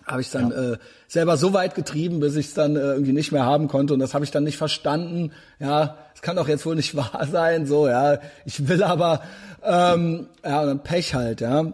habe 0.10 0.22
ich 0.22 0.32
dann 0.32 0.52
ja. 0.52 0.72
äh, 0.74 0.78
selber 1.08 1.38
so 1.38 1.54
weit 1.54 1.76
getrieben, 1.76 2.20
bis 2.20 2.36
ich 2.36 2.48
es 2.48 2.54
dann 2.54 2.76
äh, 2.76 2.80
irgendwie 2.80 3.14
nicht 3.14 3.32
mehr 3.32 3.46
haben 3.46 3.68
konnte 3.68 3.94
und 3.94 4.00
das 4.00 4.14
habe 4.14 4.26
ich 4.26 4.32
dann 4.32 4.44
nicht 4.44 4.58
verstanden. 4.58 5.32
Ja, 5.60 5.98
es 6.16 6.22
kann 6.22 6.36
doch 6.36 6.48
jetzt 6.48 6.66
wohl 6.66 6.76
nicht 6.76 6.96
wahr 6.96 7.28
sein, 7.32 7.68
so 7.68 7.88
ja. 7.88 8.20
Ich 8.46 8.68
will 8.68 8.84
aber 8.84 9.22
ähm, 9.64 10.28
ja 10.44 10.62
und 10.62 10.68
dann 10.68 10.84
Pech 10.84 11.14
halt, 11.14 11.42
ja. 11.42 11.72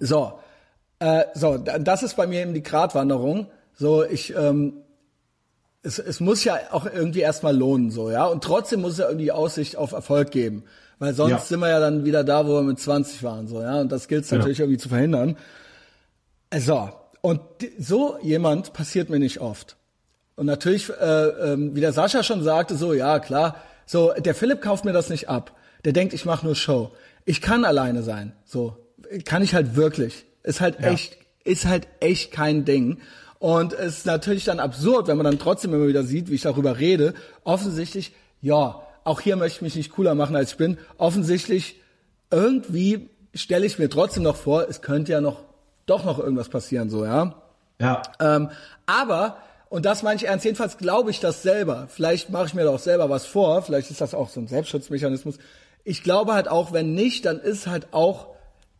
So, 0.00 0.38
äh, 0.98 1.24
so 1.34 1.58
das 1.58 2.02
ist 2.02 2.16
bei 2.16 2.26
mir 2.26 2.40
eben 2.40 2.54
die 2.54 2.62
Gratwanderung. 2.62 3.48
So 3.74 4.04
ich 4.04 4.34
ähm, 4.34 4.74
es, 5.82 5.98
es 5.98 6.20
muss 6.20 6.44
ja 6.44 6.58
auch 6.70 6.86
irgendwie 6.86 7.20
erstmal 7.20 7.54
lohnen, 7.54 7.90
so 7.90 8.10
ja 8.10 8.24
und 8.24 8.42
trotzdem 8.42 8.80
muss 8.80 8.92
es 8.92 8.98
ja 8.98 9.08
irgendwie 9.08 9.32
Aussicht 9.32 9.76
auf 9.76 9.92
Erfolg 9.92 10.30
geben. 10.30 10.64
Weil 11.00 11.12
sonst 11.12 11.30
ja. 11.32 11.38
sind 11.38 11.60
wir 11.60 11.68
ja 11.68 11.80
dann 11.80 12.04
wieder 12.04 12.22
da, 12.22 12.46
wo 12.46 12.54
wir 12.54 12.62
mit 12.62 12.78
20 12.78 13.22
waren, 13.24 13.48
so, 13.48 13.60
ja. 13.60 13.80
Und 13.80 13.90
das 13.90 14.06
gilt 14.06 14.24
es 14.24 14.30
natürlich 14.30 14.58
ja. 14.58 14.64
irgendwie 14.64 14.78
zu 14.78 14.88
verhindern. 14.88 15.36
So. 16.56 16.88
Und 17.24 17.40
so 17.78 18.18
jemand 18.20 18.74
passiert 18.74 19.08
mir 19.08 19.18
nicht 19.18 19.40
oft. 19.40 19.76
Und 20.36 20.44
natürlich, 20.44 20.90
äh, 20.90 20.92
äh, 20.92 21.74
wie 21.74 21.80
der 21.80 21.94
Sascha 21.94 22.22
schon 22.22 22.42
sagte, 22.42 22.76
so, 22.76 22.92
ja, 22.92 23.18
klar, 23.18 23.56
so, 23.86 24.12
der 24.12 24.34
Philipp 24.34 24.60
kauft 24.60 24.84
mir 24.84 24.92
das 24.92 25.08
nicht 25.08 25.26
ab. 25.26 25.56
Der 25.86 25.94
denkt, 25.94 26.12
ich 26.12 26.26
mache 26.26 26.44
nur 26.44 26.54
Show. 26.54 26.92
Ich 27.24 27.40
kann 27.40 27.64
alleine 27.64 28.02
sein. 28.02 28.34
So, 28.44 28.76
kann 29.24 29.42
ich 29.42 29.54
halt 29.54 29.74
wirklich. 29.74 30.26
Ist 30.42 30.60
halt 30.60 30.80
ja. 30.80 30.90
echt, 30.90 31.16
ist 31.44 31.64
halt 31.64 31.88
echt 32.00 32.30
kein 32.30 32.66
Ding. 32.66 32.98
Und 33.38 33.72
es 33.72 34.00
ist 34.00 34.06
natürlich 34.06 34.44
dann 34.44 34.60
absurd, 34.60 35.08
wenn 35.08 35.16
man 35.16 35.24
dann 35.24 35.38
trotzdem 35.38 35.72
immer 35.72 35.88
wieder 35.88 36.04
sieht, 36.04 36.28
wie 36.28 36.34
ich 36.34 36.42
darüber 36.42 36.78
rede. 36.78 37.14
Offensichtlich, 37.42 38.14
ja, 38.42 38.82
auch 39.02 39.22
hier 39.22 39.36
möchte 39.36 39.56
ich 39.56 39.62
mich 39.62 39.76
nicht 39.76 39.92
cooler 39.92 40.14
machen, 40.14 40.36
als 40.36 40.50
ich 40.50 40.56
bin. 40.58 40.76
Offensichtlich, 40.98 41.80
irgendwie 42.30 43.08
stelle 43.32 43.64
ich 43.64 43.78
mir 43.78 43.88
trotzdem 43.88 44.24
noch 44.24 44.36
vor, 44.36 44.68
es 44.68 44.82
könnte 44.82 45.12
ja 45.12 45.22
noch, 45.22 45.40
doch 45.86 46.04
noch 46.04 46.18
irgendwas 46.18 46.48
passieren, 46.48 46.90
so, 46.90 47.04
ja. 47.04 47.34
Ja. 47.80 48.02
Ähm, 48.20 48.50
aber, 48.86 49.38
und 49.68 49.84
das 49.84 50.02
meine 50.02 50.16
ich 50.16 50.26
ernst, 50.26 50.44
jedenfalls 50.44 50.78
glaube 50.78 51.10
ich 51.10 51.20
das 51.20 51.42
selber. 51.42 51.86
Vielleicht 51.88 52.30
mache 52.30 52.46
ich 52.46 52.54
mir 52.54 52.64
doch 52.64 52.78
selber 52.78 53.10
was 53.10 53.26
vor, 53.26 53.62
vielleicht 53.62 53.90
ist 53.90 54.00
das 54.00 54.14
auch 54.14 54.28
so 54.28 54.40
ein 54.40 54.46
Selbstschutzmechanismus. 54.46 55.38
Ich 55.82 56.02
glaube 56.02 56.34
halt 56.34 56.48
auch, 56.48 56.72
wenn 56.72 56.94
nicht, 56.94 57.26
dann 57.26 57.40
ist 57.40 57.66
halt 57.66 57.88
auch 57.92 58.28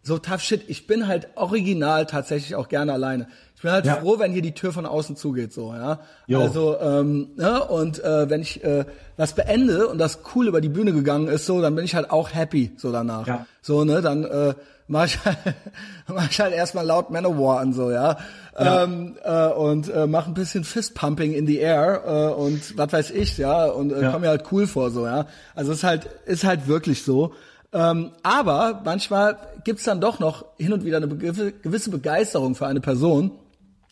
so 0.03 0.19
tough 0.19 0.43
shit. 0.43 0.63
Ich 0.69 0.87
bin 0.87 1.07
halt 1.07 1.29
original 1.35 2.07
tatsächlich 2.07 2.55
auch 2.55 2.69
gerne 2.69 2.93
alleine 2.93 3.27
bin 3.65 3.73
halt 3.73 3.87
ja. 3.87 3.97
froh, 3.97 4.19
wenn 4.19 4.31
hier 4.31 4.43
die 4.43 4.53
Tür 4.53 4.73
von 4.73 4.87
außen 4.87 5.17
zugeht, 5.17 5.53
so, 5.53 5.73
ja. 5.73 6.01
Jo. 6.27 6.43
Also, 6.43 6.79
ähm, 6.79 7.31
ne, 7.37 7.65
und 7.65 8.03
äh, 8.05 8.29
wenn 8.29 8.43
ich 8.43 8.63
äh, 8.63 8.85
das 9.17 9.33
beende 9.33 9.89
und 9.89 9.99
das 9.99 10.21
cool 10.35 10.47
über 10.47 10.61
die 10.61 10.69
Bühne 10.69 10.93
gegangen 10.93 11.29
ist, 11.29 11.47
so, 11.47 11.61
dann 11.61 11.75
bin 11.75 11.85
ich 11.85 11.95
halt 11.95 12.11
auch 12.11 12.33
happy, 12.33 12.73
so 12.77 12.93
danach. 12.93 13.27
Ja. 13.27 13.47
So, 13.63 13.85
ne, 13.85 14.03
dann 14.03 14.25
äh, 14.25 14.55
mach 14.87 15.07
ich 15.07 15.25
halt, 15.25 15.39
mach 16.09 16.31
ich 16.31 16.41
halt 16.41 16.55
erstmal 16.55 16.87
laut 16.87 17.11
Manowar 17.11 17.61
an, 17.61 17.73
so, 17.73 17.91
ja. 17.91 18.19
ja. 18.59 18.85
Ähm, 18.85 19.17
äh, 19.25 19.49
und 19.49 19.89
äh, 19.89 20.07
mach 20.07 20.27
ein 20.27 20.35
bisschen 20.35 20.65
Fistpumping 20.65 21.33
in 21.33 21.47
the 21.47 21.59
air 21.59 22.03
äh, 22.07 22.35
und 22.35 22.77
was 22.77 22.93
weiß 22.93 23.11
ich, 23.11 23.39
ja, 23.39 23.67
und 23.67 23.93
äh, 23.93 24.03
ja. 24.03 24.13
komm 24.13 24.23
mir 24.23 24.29
halt 24.29 24.45
cool 24.53 24.67
vor, 24.67 24.91
so, 24.91 25.07
ja. 25.07 25.27
Also 25.55 25.73
es 25.73 25.79
ist 25.79 25.85
halt, 25.85 26.09
ist 26.27 26.45
halt 26.45 26.67
wirklich 26.67 27.03
so. 27.03 27.35
Ähm, 27.73 28.13
aber 28.23 28.83
manchmal 28.85 29.37
gibt's 29.65 29.83
dann 29.85 30.01
doch 30.01 30.21
noch 30.21 30.45
hin 30.59 30.73
und 30.73 30.85
wieder 30.85 30.99
eine 30.99 31.09
gewisse 31.09 31.91
Begeisterung 31.91 32.55
für 32.55 32.67
eine 32.67 32.81
Person. 32.81 33.33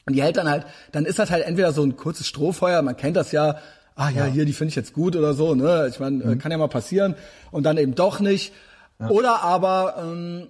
Und 0.07 0.14
die 0.14 0.22
hält 0.22 0.36
dann 0.36 0.49
halt, 0.49 0.66
dann 0.93 1.05
ist 1.05 1.18
das 1.18 1.30
halt 1.30 1.45
entweder 1.45 1.72
so 1.72 1.82
ein 1.82 1.97
kurzes 1.97 2.26
Strohfeuer, 2.26 2.82
man 2.82 2.97
kennt 2.97 3.16
das 3.16 3.32
ja, 3.32 3.57
ah 3.95 4.09
ja, 4.11 4.26
ja. 4.26 4.32
hier, 4.32 4.45
die 4.45 4.53
finde 4.53 4.70
ich 4.70 4.76
jetzt 4.76 4.93
gut 4.93 5.16
oder 5.16 5.34
so, 5.34 5.55
ne? 5.55 5.88
Ich 5.88 6.01
meine, 6.01 6.24
mhm. 6.24 6.38
kann 6.38 6.53
ja 6.53 6.59
mal 6.59 6.68
passieren 6.68 7.14
und 7.51 7.64
dann 7.64 7.76
eben 7.76 7.95
doch 7.95 8.20
nicht. 8.20 8.53
Ja. 9.01 9.09
Oder 9.09 9.43
aber, 9.43 9.97
ähm, 9.99 10.49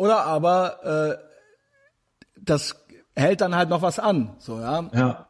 oder 0.00 0.24
aber 0.24 1.18
äh, 1.18 1.24
das 2.40 2.76
hält 3.14 3.40
dann 3.40 3.54
halt 3.54 3.68
noch 3.68 3.82
was 3.82 3.98
an, 3.98 4.34
so 4.38 4.58
ja. 4.58 4.88
Ja. 4.94 5.28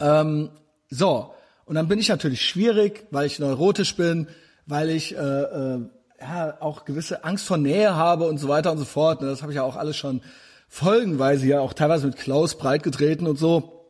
Ähm, 0.00 0.50
so 0.88 1.32
und 1.64 1.76
dann 1.76 1.86
bin 1.86 2.00
ich 2.00 2.08
natürlich 2.08 2.44
schwierig, 2.44 3.06
weil 3.12 3.26
ich 3.26 3.38
neurotisch 3.38 3.94
bin, 3.94 4.26
weil 4.66 4.90
ich 4.90 5.16
äh, 5.16 5.18
äh, 5.18 5.78
ja 6.20 6.56
auch 6.58 6.84
gewisse 6.84 7.24
Angst 7.24 7.46
vor 7.46 7.58
Nähe 7.58 7.94
habe 7.94 8.26
und 8.26 8.38
so 8.38 8.48
weiter 8.48 8.72
und 8.72 8.78
so 8.78 8.84
fort. 8.84 9.20
Ne? 9.20 9.28
Das 9.28 9.42
habe 9.42 9.52
ich 9.52 9.56
ja 9.56 9.62
auch 9.62 9.76
alles 9.76 9.96
schon 9.96 10.20
folgenweise 10.68 11.46
ja 11.46 11.60
auch 11.60 11.72
teilweise 11.72 12.08
mit 12.08 12.16
Klaus 12.16 12.58
breitgetreten 12.58 13.28
und 13.28 13.38
so. 13.38 13.86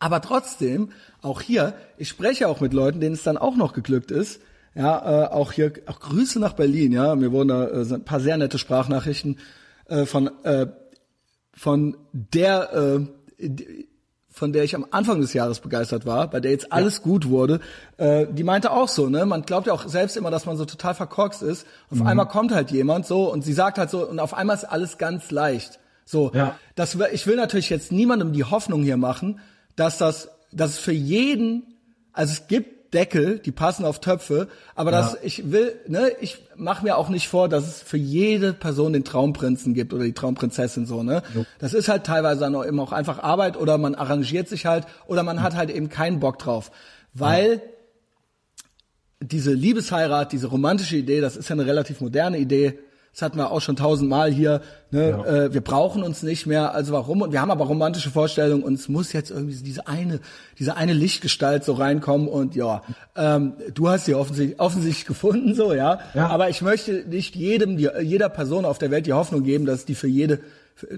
Aber 0.00 0.20
trotzdem, 0.20 0.90
auch 1.22 1.40
hier, 1.40 1.74
ich 1.96 2.08
spreche 2.08 2.48
auch 2.48 2.60
mit 2.60 2.72
Leuten, 2.72 3.00
denen 3.00 3.14
es 3.14 3.22
dann 3.22 3.38
auch 3.38 3.56
noch 3.56 3.72
geglückt 3.72 4.10
ist. 4.10 4.40
Ja, 4.76 5.24
äh, 5.24 5.28
auch 5.28 5.52
hier, 5.52 5.72
auch 5.86 6.00
Grüße 6.00 6.38
nach 6.38 6.52
Berlin, 6.52 6.92
ja. 6.92 7.16
Mir 7.16 7.32
wurden 7.32 7.48
da 7.48 7.66
äh, 7.66 7.94
ein 7.94 8.04
paar 8.04 8.20
sehr 8.20 8.36
nette 8.36 8.58
Sprachnachrichten 8.58 9.38
äh, 9.86 10.04
von, 10.04 10.30
äh, 10.44 10.66
von 11.54 11.96
der, 12.12 13.08
äh, 13.38 13.48
von 14.28 14.52
der 14.52 14.64
ich 14.64 14.74
am 14.74 14.86
Anfang 14.90 15.22
des 15.22 15.32
Jahres 15.32 15.60
begeistert 15.60 16.04
war, 16.04 16.28
bei 16.28 16.40
der 16.40 16.50
jetzt 16.50 16.72
alles 16.74 16.98
ja. 16.98 17.04
gut 17.04 17.28
wurde, 17.30 17.60
äh, 17.96 18.26
die 18.30 18.44
meinte 18.44 18.70
auch 18.70 18.88
so, 18.88 19.08
ne? 19.08 19.24
Man 19.24 19.42
glaubt 19.42 19.66
ja 19.66 19.72
auch 19.72 19.88
selbst 19.88 20.14
immer, 20.14 20.30
dass 20.30 20.44
man 20.44 20.58
so 20.58 20.66
total 20.66 20.94
verkorkst 20.94 21.40
ist. 21.40 21.66
Auf 21.90 22.00
mhm. 22.00 22.06
einmal 22.06 22.28
kommt 22.28 22.52
halt 22.52 22.70
jemand 22.70 23.06
so 23.06 23.32
und 23.32 23.44
sie 23.44 23.54
sagt 23.54 23.78
halt 23.78 23.88
so, 23.88 24.06
und 24.06 24.20
auf 24.20 24.34
einmal 24.34 24.56
ist 24.56 24.64
alles 24.64 24.98
ganz 24.98 25.30
leicht. 25.30 25.78
So, 26.04 26.32
ja. 26.34 26.54
das, 26.74 26.98
ich 27.12 27.26
will 27.26 27.36
natürlich 27.36 27.70
jetzt 27.70 27.92
niemandem 27.92 28.34
die 28.34 28.44
Hoffnung 28.44 28.82
hier 28.82 28.98
machen, 28.98 29.40
dass 29.74 29.96
das, 29.96 30.28
dass 30.52 30.72
es 30.72 30.78
für 30.78 30.92
jeden, 30.92 31.78
also 32.12 32.32
es 32.32 32.46
gibt 32.46 32.75
Deckel, 32.92 33.38
die 33.38 33.52
passen 33.52 33.84
auf 33.84 34.00
Töpfe, 34.00 34.48
aber 34.74 34.92
ja. 34.92 35.00
das, 35.00 35.18
ich 35.22 35.50
will, 35.50 35.78
ne, 35.88 36.12
ich 36.20 36.38
mache 36.56 36.84
mir 36.84 36.96
auch 36.96 37.08
nicht 37.08 37.28
vor, 37.28 37.48
dass 37.48 37.66
es 37.66 37.82
für 37.82 37.96
jede 37.96 38.52
Person 38.52 38.92
den 38.92 39.04
Traumprinzen 39.04 39.74
gibt 39.74 39.92
oder 39.92 40.04
die 40.04 40.12
Traumprinzessin 40.12 40.86
so, 40.86 41.02
ne. 41.02 41.22
Jo. 41.34 41.44
Das 41.58 41.74
ist 41.74 41.88
halt 41.88 42.04
teilweise 42.04 42.40
dann 42.40 42.54
auch 42.54 42.64
eben 42.64 42.80
auch 42.80 42.92
einfach 42.92 43.18
Arbeit 43.22 43.56
oder 43.56 43.78
man 43.78 43.94
arrangiert 43.94 44.48
sich 44.48 44.66
halt 44.66 44.86
oder 45.06 45.22
man 45.22 45.42
hat 45.42 45.54
halt 45.56 45.70
eben 45.70 45.88
keinen 45.88 46.20
Bock 46.20 46.38
drauf, 46.38 46.70
weil 47.12 47.54
ja. 47.54 47.60
diese 49.20 49.52
Liebesheirat, 49.52 50.32
diese 50.32 50.46
romantische 50.46 50.96
Idee, 50.96 51.20
das 51.20 51.36
ist 51.36 51.48
ja 51.48 51.54
eine 51.54 51.66
relativ 51.66 52.00
moderne 52.00 52.38
Idee, 52.38 52.78
das 53.16 53.22
hatten 53.22 53.38
wir 53.38 53.50
auch 53.50 53.62
schon 53.62 53.76
tausendmal 53.76 54.30
hier. 54.30 54.60
Ne? 54.90 55.08
Ja. 55.08 55.24
Äh, 55.24 55.54
wir 55.54 55.62
brauchen 55.62 56.02
uns 56.02 56.22
nicht 56.22 56.44
mehr. 56.44 56.74
Also 56.74 56.92
warum? 56.92 57.22
Und 57.22 57.32
wir 57.32 57.40
haben 57.40 57.50
aber 57.50 57.64
romantische 57.64 58.10
Vorstellungen 58.10 58.62
und 58.62 58.74
es 58.74 58.90
muss 58.90 59.14
jetzt 59.14 59.30
irgendwie 59.30 59.56
diese 59.56 59.86
eine, 59.86 60.20
diese 60.58 60.76
eine 60.76 60.92
Lichtgestalt 60.92 61.64
so 61.64 61.72
reinkommen 61.72 62.28
und 62.28 62.54
ja, 62.54 62.82
ähm, 63.16 63.54
du 63.72 63.88
hast 63.88 64.04
sie 64.04 64.14
offensichtlich, 64.14 64.60
offensichtlich 64.60 65.06
gefunden, 65.06 65.54
so 65.54 65.72
ja. 65.72 66.00
ja. 66.12 66.26
Aber 66.26 66.50
ich 66.50 66.60
möchte 66.60 67.04
nicht 67.08 67.34
jedem, 67.34 67.78
die, 67.78 67.88
jeder 68.02 68.28
Person 68.28 68.66
auf 68.66 68.76
der 68.76 68.90
Welt 68.90 69.06
die 69.06 69.14
Hoffnung 69.14 69.44
geben, 69.44 69.64
dass 69.64 69.86
die 69.86 69.94
für 69.94 70.08
jede 70.08 70.40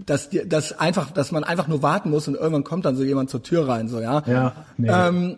dass, 0.05 0.31
dass 0.47 0.77
einfach, 0.77 1.13
dass 1.13 1.31
man 1.31 1.45
einfach 1.45 1.69
nur 1.69 1.83
warten 1.83 2.11
muss 2.11 2.27
und 2.27 2.35
irgendwann 2.35 2.65
kommt 2.65 2.85
dann 2.85 2.97
so 2.97 3.05
jemand 3.05 3.31
zur 3.31 3.45
Tür 3.45 3.69
rein, 3.69 3.87
so 3.87 4.01
ja. 4.01 4.25
Ja. 4.27 4.57
Nee. 4.77 4.91
Ähm, 4.91 5.37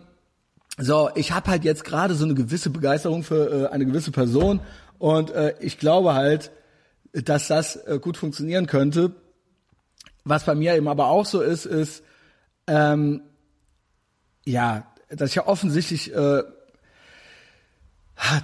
so, 0.79 1.11
ich 1.13 1.31
habe 1.31 1.51
halt 1.51 1.63
jetzt 1.63 1.83
gerade 1.83 2.15
so 2.15 2.25
eine 2.25 2.33
gewisse 2.33 2.71
Begeisterung 2.71 3.21
für 3.21 3.65
äh, 3.65 3.67
eine 3.67 3.85
gewisse 3.85 4.09
Person 4.09 4.61
und 4.97 5.29
äh, 5.29 5.53
ich 5.59 5.77
glaube 5.77 6.15
halt, 6.15 6.49
dass 7.13 7.47
das 7.47 7.75
äh, 7.75 7.99
gut 8.01 8.17
funktionieren 8.17 8.67
könnte. 8.67 9.13
Was 10.23 10.45
bei 10.45 10.55
mir 10.55 10.75
eben 10.75 10.87
aber 10.87 11.07
auch 11.07 11.25
so 11.25 11.41
ist, 11.41 11.65
ist, 11.65 12.03
ähm, 12.67 13.21
ja, 14.45 14.85
dass 15.09 15.31
ich 15.31 15.35
ja 15.35 15.47
offensichtlich, 15.47 16.13
äh, 16.13 16.43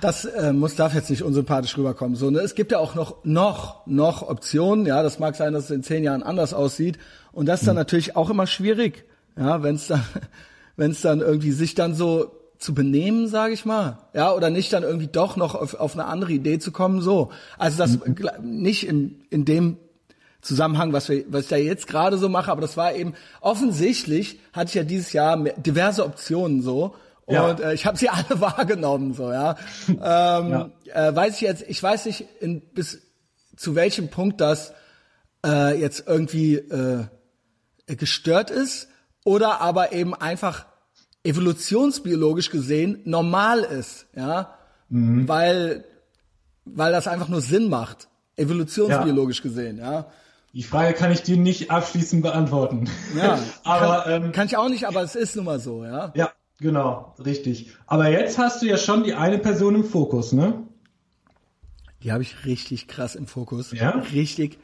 das 0.01 0.25
äh, 0.25 0.53
muss 0.53 0.75
darf 0.75 0.95
jetzt 0.95 1.09
nicht 1.09 1.23
unsympathisch 1.23 1.77
rüberkommen. 1.77 2.15
So, 2.15 2.31
ne? 2.31 2.39
Es 2.39 2.55
gibt 2.55 2.71
ja 2.71 2.79
auch 2.79 2.95
noch, 2.95 3.23
noch, 3.23 3.85
noch 3.85 4.27
Optionen. 4.27 4.85
Ja, 4.85 5.03
das 5.03 5.19
mag 5.19 5.35
sein, 5.35 5.53
dass 5.53 5.65
es 5.65 5.71
in 5.71 5.83
zehn 5.83 6.03
Jahren 6.03 6.23
anders 6.23 6.53
aussieht. 6.53 6.97
Und 7.31 7.45
das 7.45 7.61
ist 7.61 7.67
dann 7.67 7.75
mhm. 7.75 7.81
natürlich 7.81 8.15
auch 8.15 8.29
immer 8.29 8.47
schwierig. 8.47 9.05
Ja, 9.37 9.61
wenn 9.61 9.75
es 9.75 9.87
dann, 9.87 10.03
wenn 10.75 10.91
es 10.91 11.01
dann 11.01 11.21
irgendwie 11.21 11.51
sich 11.51 11.75
dann 11.75 11.93
so 11.93 12.36
zu 12.57 12.73
benehmen, 12.73 13.27
sage 13.27 13.53
ich 13.53 13.65
mal, 13.65 13.99
ja, 14.13 14.33
oder 14.33 14.49
nicht 14.49 14.73
dann 14.73 14.83
irgendwie 14.83 15.07
doch 15.07 15.35
noch 15.35 15.55
auf, 15.55 15.75
auf 15.75 15.93
eine 15.93 16.05
andere 16.05 16.31
Idee 16.31 16.59
zu 16.59 16.71
kommen, 16.71 17.01
so. 17.01 17.31
Also 17.57 17.77
das 17.77 17.99
mhm. 17.99 18.15
nicht 18.41 18.87
in, 18.87 19.23
in 19.29 19.45
dem 19.45 19.77
Zusammenhang, 20.41 20.93
was 20.93 21.09
wir, 21.09 21.25
was 21.29 21.43
ich 21.43 21.49
da 21.49 21.57
jetzt 21.57 21.87
gerade 21.87 22.17
so 22.17 22.29
mache, 22.29 22.51
aber 22.51 22.61
das 22.61 22.77
war 22.77 22.93
eben 22.93 23.13
offensichtlich 23.41 24.39
hatte 24.53 24.69
ich 24.69 24.75
ja 24.75 24.83
dieses 24.83 25.13
Jahr 25.13 25.37
diverse 25.37 26.05
Optionen 26.05 26.61
so 26.61 26.95
ja. 27.27 27.47
und 27.47 27.59
äh, 27.59 27.73
ich 27.73 27.85
habe 27.85 27.97
sie 27.97 28.09
alle 28.09 28.39
wahrgenommen, 28.39 29.13
so 29.13 29.31
ja. 29.31 29.55
ähm, 29.87 29.97
ja. 29.99 30.69
Äh, 30.93 31.15
weiß 31.15 31.35
ich 31.35 31.41
jetzt, 31.41 31.63
ich 31.67 31.81
weiß 31.81 32.05
nicht, 32.05 32.25
in, 32.39 32.61
bis 32.61 33.01
zu 33.55 33.75
welchem 33.75 34.09
Punkt 34.09 34.39
das 34.39 34.73
äh, 35.45 35.79
jetzt 35.79 36.03
irgendwie 36.07 36.55
äh, 36.55 37.05
gestört 37.87 38.49
ist 38.49 38.87
oder 39.23 39.61
aber 39.61 39.91
eben 39.91 40.13
einfach 40.13 40.65
evolutionsbiologisch 41.27 42.49
gesehen 42.49 43.01
normal 43.03 43.59
ist, 43.59 44.07
ja, 44.15 44.55
mhm. 44.89 45.27
weil 45.27 45.85
weil 46.65 46.91
das 46.91 47.07
einfach 47.07 47.29
nur 47.29 47.41
Sinn 47.41 47.69
macht, 47.69 48.07
evolutionsbiologisch 48.35 49.37
ja. 49.39 49.43
gesehen, 49.43 49.77
ja. 49.77 50.07
Die 50.53 50.63
Frage 50.63 50.93
kann 50.93 51.11
ich 51.11 51.21
dir 51.21 51.37
nicht 51.37 51.69
abschließend 51.69 52.23
beantworten. 52.23 52.89
Ja, 53.15 53.39
aber 53.63 54.03
kann, 54.03 54.23
ähm, 54.23 54.31
kann 54.31 54.47
ich 54.47 54.57
auch 54.57 54.69
nicht, 54.69 54.85
aber 54.85 55.01
es 55.01 55.15
ist 55.15 55.35
nun 55.35 55.45
mal 55.45 55.59
so, 55.59 55.83
ja. 55.83 56.11
Ja, 56.15 56.31
genau, 56.59 57.15
richtig. 57.23 57.71
Aber 57.85 58.09
jetzt 58.09 58.37
hast 58.37 58.61
du 58.61 58.65
ja 58.65 58.77
schon 58.77 59.03
die 59.03 59.13
eine 59.13 59.37
Person 59.37 59.75
im 59.75 59.83
Fokus, 59.83 60.31
ne? 60.33 60.63
Die 62.03 62.11
habe 62.11 62.23
ich 62.23 62.45
richtig 62.45 62.87
krass 62.87 63.15
im 63.15 63.27
Fokus. 63.27 63.71
Ja. 63.71 63.89
Richtig, 64.13 64.59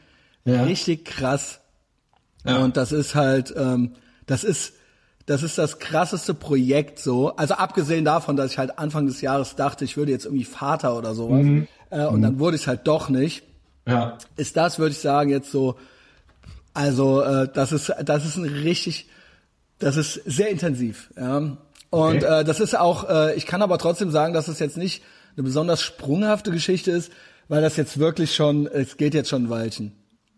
ja. 0.45 0.63
richtig 0.63 1.05
krass. 1.05 1.61
Ja. 2.45 2.57
Und 2.57 2.77
das 2.77 2.91
ist 2.91 3.15
halt, 3.15 3.53
ähm, 3.55 3.93
das 4.25 4.43
ist, 4.43 4.73
das 5.25 5.43
ist 5.43 5.57
das 5.57 5.79
krasseste 5.79 6.33
Projekt 6.33 6.99
so. 6.99 7.35
Also 7.35 7.53
abgesehen 7.53 8.03
davon, 8.03 8.35
dass 8.35 8.51
ich 8.51 8.57
halt 8.57 8.77
Anfang 8.77 9.07
des 9.07 9.21
Jahres 9.21 9.55
dachte, 9.55 9.85
ich 9.85 9.95
würde 9.95 10.11
jetzt 10.11 10.25
irgendwie 10.25 10.43
Vater 10.43 10.97
oder 10.97 11.15
sowas. 11.15 11.43
Mhm. 11.43 11.67
Äh, 11.89 12.05
und 12.05 12.17
mhm. 12.17 12.21
dann 12.23 12.39
wurde 12.39 12.57
ich 12.57 12.67
halt 12.67 12.81
doch 12.87 13.09
nicht. 13.09 13.43
Ja. 13.87 14.17
Ist 14.35 14.57
das, 14.57 14.79
würde 14.79 14.91
ich 14.91 14.99
sagen, 14.99 15.29
jetzt 15.29 15.51
so, 15.51 15.75
also 16.73 17.21
äh, 17.21 17.47
das 17.53 17.71
ist, 17.71 17.93
das 18.03 18.25
ist 18.25 18.37
ein 18.37 18.45
richtig, 18.45 19.07
das 19.79 19.97
ist 19.97 20.13
sehr 20.25 20.49
intensiv. 20.49 21.09
Ja. 21.15 21.37
Und 21.37 21.57
okay. 21.91 22.41
äh, 22.41 22.43
das 22.43 22.59
ist 22.59 22.77
auch, 22.77 23.09
äh, 23.09 23.35
ich 23.35 23.45
kann 23.45 23.61
aber 23.61 23.77
trotzdem 23.77 24.11
sagen, 24.11 24.33
dass 24.33 24.47
es 24.47 24.59
jetzt 24.59 24.77
nicht 24.77 25.03
eine 25.35 25.43
besonders 25.43 25.81
sprunghafte 25.81 26.51
Geschichte 26.51 26.91
ist, 26.91 27.11
weil 27.47 27.61
das 27.61 27.77
jetzt 27.77 27.97
wirklich 27.97 28.35
schon, 28.35 28.67
es 28.67 28.97
geht 28.97 29.13
jetzt 29.13 29.29
schon 29.29 29.45
ein 29.45 29.49
Weilchen. 29.49 29.93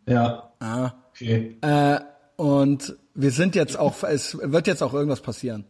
Ja. 0.08 0.52
Ah. 0.60 0.92
Okay. 1.12 1.58
Äh, 1.62 2.00
und 2.36 2.96
wir 3.16 3.32
sind 3.32 3.56
jetzt 3.56 3.80
auch, 3.80 4.04
es 4.04 4.38
wird 4.38 4.68
jetzt 4.68 4.84
auch 4.84 4.94
irgendwas 4.94 5.22
passieren. 5.22 5.66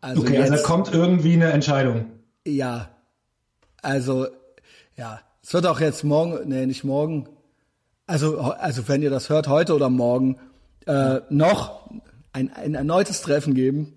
Also 0.00 0.22
okay, 0.22 0.38
jetzt, 0.38 0.50
also 0.50 0.64
kommt 0.64 0.92
irgendwie 0.92 1.34
eine 1.34 1.52
Entscheidung. 1.52 2.06
Ja. 2.46 2.90
Also, 3.82 4.26
ja. 4.96 5.20
Es 5.42 5.54
wird 5.54 5.66
auch 5.66 5.78
jetzt 5.78 6.02
morgen, 6.02 6.48
nee, 6.48 6.66
nicht 6.66 6.82
morgen. 6.82 7.28
Also, 8.06 8.40
also 8.40 8.88
wenn 8.88 9.02
ihr 9.02 9.10
das 9.10 9.28
hört, 9.28 9.48
heute 9.48 9.74
oder 9.74 9.90
morgen, 9.90 10.38
äh, 10.86 11.20
noch 11.28 11.90
ein, 12.32 12.52
ein 12.52 12.74
erneutes 12.74 13.20
Treffen 13.20 13.54
geben. 13.54 13.92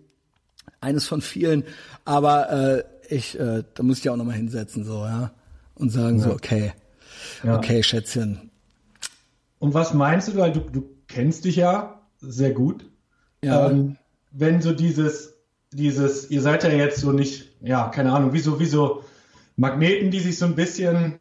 Eines 0.81 1.07
von 1.07 1.21
vielen. 1.21 1.63
Aber 2.05 2.51
äh, 2.51 2.83
ich, 3.09 3.39
äh, 3.39 3.63
da 3.73 3.83
muss 3.83 3.99
ich 3.99 4.03
ja 4.03 4.11
auch 4.11 4.17
nochmal 4.17 4.35
hinsetzen, 4.35 4.83
so, 4.83 5.05
ja. 5.05 5.31
Und 5.75 5.91
sagen 5.91 6.17
ja. 6.17 6.25
so, 6.25 6.31
okay, 6.31 6.73
ja. 7.43 7.57
okay, 7.57 7.83
Schätzchen. 7.83 8.51
Und 9.59 9.73
was 9.73 9.93
meinst 9.93 10.27
du, 10.27 10.35
weil 10.35 10.51
du, 10.51 10.59
du 10.59 10.89
kennst 11.07 11.45
dich 11.45 11.57
ja 11.57 11.98
sehr 12.19 12.51
gut. 12.51 12.85
Ja. 13.43 13.69
Ähm, 13.69 13.97
wenn 14.31 14.61
so 14.61 14.73
dieses, 14.73 15.33
dieses, 15.71 16.29
ihr 16.29 16.41
seid 16.41 16.63
ja 16.63 16.69
jetzt 16.69 16.99
so 16.99 17.11
nicht, 17.11 17.51
ja, 17.61 17.89
keine 17.89 18.11
Ahnung, 18.11 18.33
wie 18.33 18.39
so, 18.39 18.59
wie 18.59 18.65
so 18.65 19.03
Magneten, 19.55 20.11
die 20.11 20.19
sich 20.19 20.37
so 20.37 20.45
ein 20.45 20.55
bisschen 20.55 21.19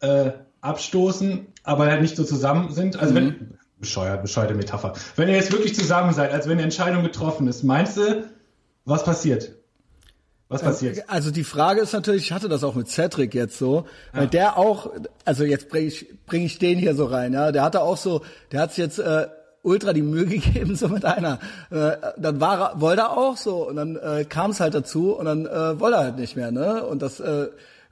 äh, 0.00 0.32
abstoßen, 0.60 1.46
aber 1.62 1.96
nicht 2.00 2.16
so 2.16 2.24
zusammen 2.24 2.72
sind. 2.72 2.98
Also 2.98 3.12
mhm. 3.12 3.16
wenn, 3.16 3.58
bescheuert, 3.78 4.22
bescheuerte 4.22 4.54
Metapher. 4.54 4.94
Wenn 5.16 5.28
ihr 5.28 5.36
jetzt 5.36 5.52
wirklich 5.52 5.74
zusammen 5.74 6.12
seid, 6.12 6.32
als 6.32 6.46
wenn 6.46 6.52
eine 6.52 6.62
Entscheidung 6.62 7.02
getroffen 7.02 7.48
ist, 7.48 7.62
meinst 7.62 7.96
du, 7.96 8.24
was 8.84 9.04
passiert? 9.04 9.54
Was 10.48 10.62
passiert? 10.62 11.08
Also 11.08 11.30
die 11.30 11.44
Frage 11.44 11.80
ist 11.80 11.92
natürlich, 11.92 12.24
ich 12.24 12.32
hatte 12.32 12.48
das 12.48 12.64
auch 12.64 12.74
mit 12.74 12.88
Cedric 12.88 13.34
jetzt 13.34 13.56
so, 13.56 13.86
ja. 14.12 14.20
weil 14.20 14.26
der 14.26 14.58
auch, 14.58 14.90
also 15.24 15.44
jetzt 15.44 15.68
bringe 15.68 15.86
ich, 15.86 16.06
bring 16.26 16.42
ich 16.42 16.58
den 16.58 16.76
hier 16.76 16.96
so 16.96 17.04
rein, 17.04 17.32
ja, 17.32 17.52
der 17.52 17.62
hatte 17.62 17.82
auch 17.82 17.96
so, 17.96 18.22
der 18.50 18.62
hat 18.62 18.76
jetzt 18.76 18.98
äh, 18.98 19.28
ultra 19.62 19.92
die 19.92 20.02
Mühe 20.02 20.26
gegeben, 20.26 20.76
so 20.76 20.88
mit 20.88 21.04
einer. 21.04 21.38
Äh, 21.70 21.96
dann 22.16 22.40
war 22.40 22.72
er, 22.72 22.80
wollte 22.80 23.02
er 23.02 23.16
auch 23.16 23.36
so 23.36 23.68
und 23.68 23.76
dann 23.76 23.96
äh, 23.96 24.24
kam 24.24 24.52
es 24.52 24.60
halt 24.60 24.74
dazu 24.74 25.14
und 25.14 25.26
dann 25.26 25.46
äh, 25.46 25.78
wollte 25.80 25.96
er 25.96 26.04
halt 26.04 26.18
nicht 26.18 26.36
mehr, 26.36 26.50
ne? 26.50 26.84
Und 26.84 27.02
das 27.02 27.20
äh, 27.20 27.48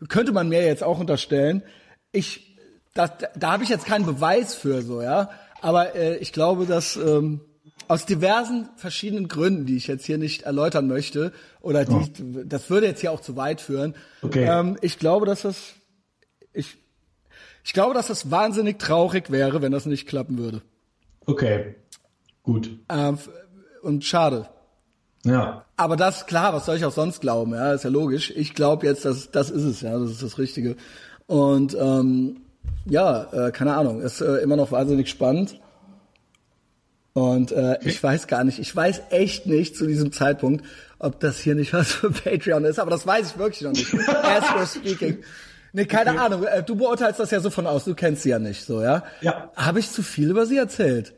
könnte 0.08 0.32
man 0.32 0.48
mir 0.48 0.64
jetzt 0.64 0.82
auch 0.82 0.98
unterstellen. 1.00 1.62
Ich, 2.12 2.56
da, 2.94 3.08
da 3.36 3.52
habe 3.52 3.64
ich 3.64 3.68
jetzt 3.68 3.86
keinen 3.86 4.06
Beweis 4.06 4.54
für 4.54 4.82
so, 4.82 5.02
ja. 5.02 5.30
Aber 5.60 5.94
äh, 5.94 6.16
ich 6.18 6.32
glaube, 6.32 6.66
dass 6.66 6.96
ähm, 6.96 7.40
aus 7.88 8.06
diversen 8.06 8.68
verschiedenen 8.76 9.28
Gründen, 9.28 9.66
die 9.66 9.76
ich 9.76 9.86
jetzt 9.86 10.04
hier 10.04 10.18
nicht 10.18 10.42
erläutern 10.42 10.86
möchte, 10.86 11.32
oder 11.60 11.84
die, 11.84 11.94
oh. 11.94 12.42
das 12.44 12.70
würde 12.70 12.86
jetzt 12.86 13.00
hier 13.00 13.12
auch 13.12 13.20
zu 13.20 13.36
weit 13.36 13.60
führen. 13.60 13.94
Okay. 14.22 14.44
Ähm, 14.44 14.76
ich 14.82 14.98
glaube, 14.98 15.26
dass 15.26 15.42
das, 15.42 15.74
ich, 16.52 16.76
ich 17.64 17.72
glaube, 17.72 17.94
dass 17.94 18.08
das 18.08 18.30
wahnsinnig 18.30 18.78
traurig 18.78 19.30
wäre, 19.30 19.62
wenn 19.62 19.72
das 19.72 19.86
nicht 19.86 20.06
klappen 20.06 20.38
würde. 20.38 20.62
Okay, 21.28 21.74
gut. 22.42 22.70
Ähm, 22.88 23.18
und 23.82 24.02
schade. 24.02 24.48
Ja. 25.26 25.66
Aber 25.76 25.96
das, 25.96 26.26
klar, 26.26 26.54
was 26.54 26.64
soll 26.64 26.76
ich 26.76 26.86
auch 26.86 26.92
sonst 26.92 27.20
glauben? 27.20 27.52
Ja, 27.52 27.74
ist 27.74 27.84
ja 27.84 27.90
logisch. 27.90 28.32
Ich 28.34 28.54
glaube 28.54 28.86
jetzt, 28.86 29.04
dass 29.04 29.30
das 29.30 29.50
ist 29.50 29.64
es, 29.64 29.82
ja, 29.82 29.98
das 29.98 30.10
ist 30.10 30.22
das 30.22 30.38
Richtige. 30.38 30.76
Und 31.26 31.76
ähm, 31.78 32.40
ja, 32.86 33.48
äh, 33.48 33.52
keine 33.52 33.76
Ahnung, 33.76 34.00
ist 34.00 34.22
äh, 34.22 34.36
immer 34.36 34.56
noch 34.56 34.72
wahnsinnig 34.72 35.10
spannend. 35.10 35.60
Und 37.12 37.52
äh, 37.52 37.78
ich 37.82 38.02
weiß 38.02 38.26
gar 38.26 38.42
nicht, 38.44 38.58
ich 38.58 38.74
weiß 38.74 39.02
echt 39.10 39.44
nicht 39.44 39.76
zu 39.76 39.86
diesem 39.86 40.12
Zeitpunkt, 40.12 40.64
ob 40.98 41.20
das 41.20 41.38
hier 41.38 41.54
nicht 41.54 41.74
was 41.74 41.92
für 41.92 42.10
Patreon 42.10 42.64
ist, 42.64 42.78
aber 42.78 42.90
das 42.90 43.06
weiß 43.06 43.32
ich 43.32 43.38
wirklich 43.38 43.60
noch 43.60 43.72
nicht. 43.72 43.92
As 44.08 44.44
we're 44.44 44.78
speaking. 44.78 45.18
Nee, 45.74 45.84
keine 45.84 46.12
okay. 46.12 46.18
Ahnung. 46.20 46.44
Äh, 46.44 46.62
du 46.62 46.74
beurteilst 46.74 47.20
das 47.20 47.30
ja 47.30 47.40
so 47.40 47.50
von 47.50 47.66
aus, 47.66 47.84
du 47.84 47.94
kennst 47.94 48.22
sie 48.22 48.30
ja 48.30 48.38
nicht 48.38 48.64
so, 48.64 48.80
ja? 48.82 49.04
Ja. 49.20 49.52
Habe 49.54 49.80
ich 49.80 49.90
zu 49.90 50.02
viel 50.02 50.30
über 50.30 50.46
sie 50.46 50.56
erzählt? 50.56 51.12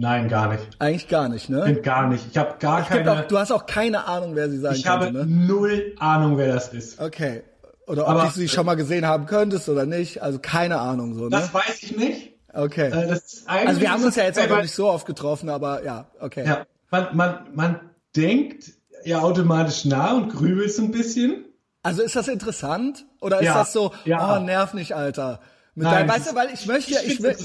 Nein, 0.00 0.28
gar 0.28 0.52
nicht. 0.52 0.64
Eigentlich 0.78 1.08
gar 1.08 1.28
nicht, 1.28 1.50
ne? 1.50 1.74
Gar 1.82 2.06
nicht. 2.06 2.24
Ich 2.30 2.38
habe 2.38 2.54
gar 2.60 2.82
ich 2.82 2.88
keine. 2.88 3.12
Auch, 3.12 3.20
du 3.22 3.36
hast 3.36 3.50
auch 3.50 3.66
keine 3.66 4.06
Ahnung, 4.06 4.36
wer 4.36 4.48
sie 4.48 4.58
sein 4.58 4.76
ich 4.76 4.84
könnte, 4.84 5.08
Ich 5.08 5.14
habe 5.16 5.26
ne? 5.26 5.46
null 5.46 5.96
Ahnung, 5.98 6.38
wer 6.38 6.54
das 6.54 6.68
ist. 6.68 7.00
Okay. 7.00 7.42
Oder 7.88 8.04
ob 8.04 8.10
aber, 8.10 8.22
du 8.26 8.30
sie 8.30 8.48
schon 8.48 8.64
mal 8.64 8.76
gesehen 8.76 9.06
haben 9.06 9.26
könntest 9.26 9.68
oder 9.68 9.86
nicht. 9.86 10.22
Also 10.22 10.38
keine 10.38 10.78
Ahnung 10.78 11.14
so. 11.14 11.24
Ne? 11.24 11.30
Das 11.30 11.52
weiß 11.52 11.82
ich 11.82 11.96
nicht. 11.96 12.32
Okay. 12.52 12.90
Äh, 12.90 13.18
also 13.46 13.80
wir 13.80 13.90
haben 13.90 14.04
uns 14.04 14.14
ja 14.14 14.22
jetzt 14.22 14.38
auch 14.38 14.48
noch 14.48 14.62
nicht 14.62 14.74
so 14.74 14.88
oft 14.88 15.04
getroffen, 15.04 15.48
aber 15.48 15.82
ja, 15.84 16.06
okay. 16.20 16.46
Ja, 16.46 16.66
man, 16.90 17.16
man, 17.16 17.38
man 17.54 17.80
denkt 18.14 18.70
ja 19.04 19.20
automatisch 19.20 19.84
nach 19.84 20.14
und 20.14 20.28
grübelt 20.28 20.72
so 20.72 20.82
ein 20.82 20.92
bisschen. 20.92 21.44
Also 21.82 22.02
ist 22.02 22.14
das 22.14 22.28
interessant 22.28 23.04
oder 23.20 23.40
ist 23.40 23.46
ja, 23.46 23.54
das 23.54 23.72
so, 23.72 23.92
ja. 24.04 24.36
oh 24.36 24.40
nerv 24.44 24.74
nicht, 24.74 24.94
Alter? 24.94 25.40
Mit 25.74 25.84
Nein, 25.84 26.06
deinem, 26.06 26.08
weißt 26.08 26.30
du, 26.30 26.34
weil 26.36 26.50
ich 26.52 26.66
möchte 26.66 26.92
ja, 26.92 27.00
ich, 27.04 27.22
will, 27.22 27.36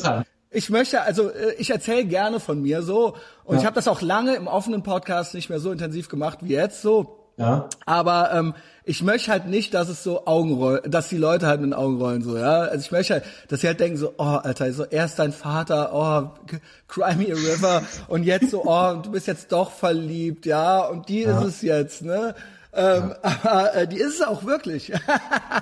ich 0.53 0.69
möchte, 0.69 1.01
also 1.01 1.29
äh, 1.29 1.53
ich 1.57 1.69
erzähle 1.69 2.05
gerne 2.05 2.39
von 2.39 2.61
mir 2.61 2.81
so 2.81 3.15
und 3.43 3.55
ja. 3.55 3.61
ich 3.61 3.65
habe 3.65 3.75
das 3.75 3.87
auch 3.87 4.01
lange 4.01 4.35
im 4.35 4.47
offenen 4.47 4.83
Podcast 4.83 5.33
nicht 5.33 5.49
mehr 5.49 5.59
so 5.59 5.71
intensiv 5.71 6.09
gemacht 6.09 6.39
wie 6.41 6.53
jetzt 6.53 6.81
so. 6.81 7.19
Ja. 7.35 7.67
Aber 7.87 8.31
ähm, 8.31 8.53
ich 8.85 9.01
möchte 9.01 9.31
halt 9.31 9.47
nicht, 9.47 9.73
dass 9.73 9.89
es 9.89 10.03
so 10.03 10.27
Augenrollen, 10.27 10.91
dass 10.91 11.09
die 11.09 11.17
Leute 11.17 11.47
halt 11.47 11.61
mit 11.61 11.71
den 11.71 11.73
Augen 11.73 11.97
rollen 11.97 12.21
so, 12.21 12.37
ja. 12.37 12.61
Also 12.61 12.85
ich 12.85 12.91
möchte 12.91 13.15
halt, 13.15 13.23
dass 13.47 13.61
sie 13.61 13.67
halt 13.67 13.79
denken 13.79 13.97
so, 13.97 14.13
oh, 14.17 14.23
Alter, 14.23 14.71
so 14.71 14.85
erst 14.85 15.17
dein 15.17 15.33
Vater, 15.33 15.91
oh, 15.93 16.57
cry 16.87 17.15
me 17.15 17.25
a 17.31 17.35
river 17.35 17.81
und 18.07 18.23
jetzt 18.23 18.51
so, 18.51 18.63
oh, 18.65 18.93
du 19.01 19.11
bist 19.11 19.25
jetzt 19.25 19.51
doch 19.51 19.71
verliebt, 19.71 20.45
ja, 20.45 20.85
und 20.85 21.09
die 21.09 21.21
ja. 21.21 21.39
ist 21.39 21.47
es 21.47 21.61
jetzt, 21.63 22.01
ne? 22.03 22.35
Ähm, 22.71 23.15
ja. 23.23 23.31
Aber 23.43 23.75
äh, 23.75 23.87
die 23.87 23.97
ist 23.97 24.15
es 24.15 24.21
auch 24.21 24.43
wirklich. 24.43 24.89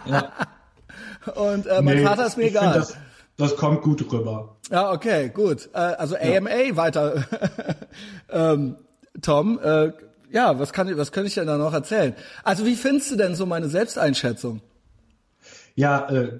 ja. 0.05 0.31
Und 1.35 1.67
äh, 1.67 1.83
mein 1.83 1.97
nee, 1.97 2.03
Vater 2.03 2.25
ist 2.25 2.35
mir 2.35 2.45
egal. 2.45 2.83
Das, 3.41 3.55
kommt 3.55 3.81
gut 3.81 4.11
rüber. 4.11 4.55
Ja, 4.69 4.91
okay, 4.91 5.29
gut. 5.29 5.69
Äh, 5.73 5.77
also 5.77 6.15
AMA 6.15 6.75
weiter. 6.75 7.25
ähm, 8.29 8.75
Tom, 9.21 9.59
äh, 9.61 9.91
ja, 10.31 10.57
was 10.59 10.73
kann 10.73 10.87
ich, 10.87 10.97
was 10.97 11.11
könnte 11.11 11.27
ich 11.27 11.35
denn 11.35 11.47
da 11.47 11.57
noch 11.57 11.73
erzählen? 11.73 12.15
Also 12.43 12.65
wie 12.65 12.75
findest 12.75 13.11
du 13.11 13.15
denn 13.15 13.35
so 13.35 13.45
meine 13.45 13.67
Selbsteinschätzung? 13.67 14.61
Ja, 15.75 16.09
äh, 16.09 16.39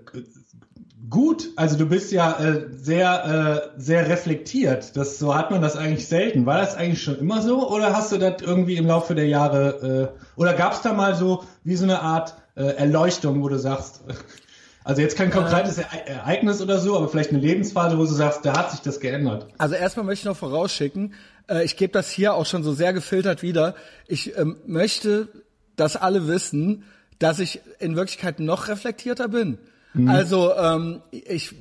gut. 1.09 1.49
Also 1.55 1.77
du 1.77 1.85
bist 1.85 2.11
ja 2.11 2.39
äh, 2.39 2.67
sehr, 2.71 3.71
äh, 3.77 3.81
sehr 3.81 4.07
reflektiert. 4.07 4.95
Das 4.95 5.19
so 5.19 5.35
hat 5.35 5.51
man 5.51 5.61
das 5.61 5.75
eigentlich 5.75 6.07
selten. 6.07 6.45
War 6.45 6.57
das 6.57 6.75
eigentlich 6.75 7.03
schon 7.03 7.19
immer 7.19 7.41
so 7.41 7.69
oder 7.69 7.95
hast 7.95 8.11
du 8.11 8.17
das 8.17 8.41
irgendwie 8.41 8.77
im 8.77 8.87
Laufe 8.87 9.15
der 9.15 9.27
Jahre 9.27 10.13
äh, 10.15 10.39
oder 10.39 10.53
gab 10.53 10.73
es 10.73 10.81
da 10.81 10.93
mal 10.93 11.15
so 11.15 11.43
wie 11.63 11.75
so 11.75 11.83
eine 11.83 12.01
Art 12.01 12.35
äh, 12.55 12.63
Erleuchtung, 12.63 13.41
wo 13.43 13.49
du 13.49 13.59
sagst, 13.59 14.01
also 14.83 15.01
jetzt 15.01 15.15
kein 15.15 15.29
konkretes 15.29 15.77
Ereignis 15.77 16.61
oder 16.61 16.79
so, 16.79 16.97
aber 16.97 17.07
vielleicht 17.07 17.29
eine 17.29 17.39
Lebensphase, 17.39 17.97
wo 17.97 18.01
du 18.03 18.11
sagst, 18.11 18.45
da 18.45 18.57
hat 18.57 18.71
sich 18.71 18.81
das 18.81 18.99
geändert. 18.99 19.47
Also 19.57 19.75
erstmal 19.75 20.05
möchte 20.05 20.23
ich 20.23 20.25
noch 20.25 20.37
vorausschicken, 20.37 21.13
äh, 21.49 21.63
ich 21.63 21.77
gebe 21.77 21.93
das 21.93 22.09
hier 22.09 22.33
auch 22.33 22.45
schon 22.45 22.63
so 22.63 22.73
sehr 22.73 22.93
gefiltert 22.93 23.43
wieder. 23.43 23.75
Ich 24.07 24.37
ähm, 24.37 24.57
möchte, 24.65 25.27
dass 25.75 25.95
alle 25.95 26.27
wissen, 26.27 26.83
dass 27.19 27.39
ich 27.39 27.61
in 27.79 27.95
Wirklichkeit 27.95 28.39
noch 28.39 28.67
reflektierter 28.67 29.27
bin. 29.27 29.59
Mhm. 29.93 30.09
Also 30.09 30.53
ähm, 30.55 31.01
ich 31.11 31.53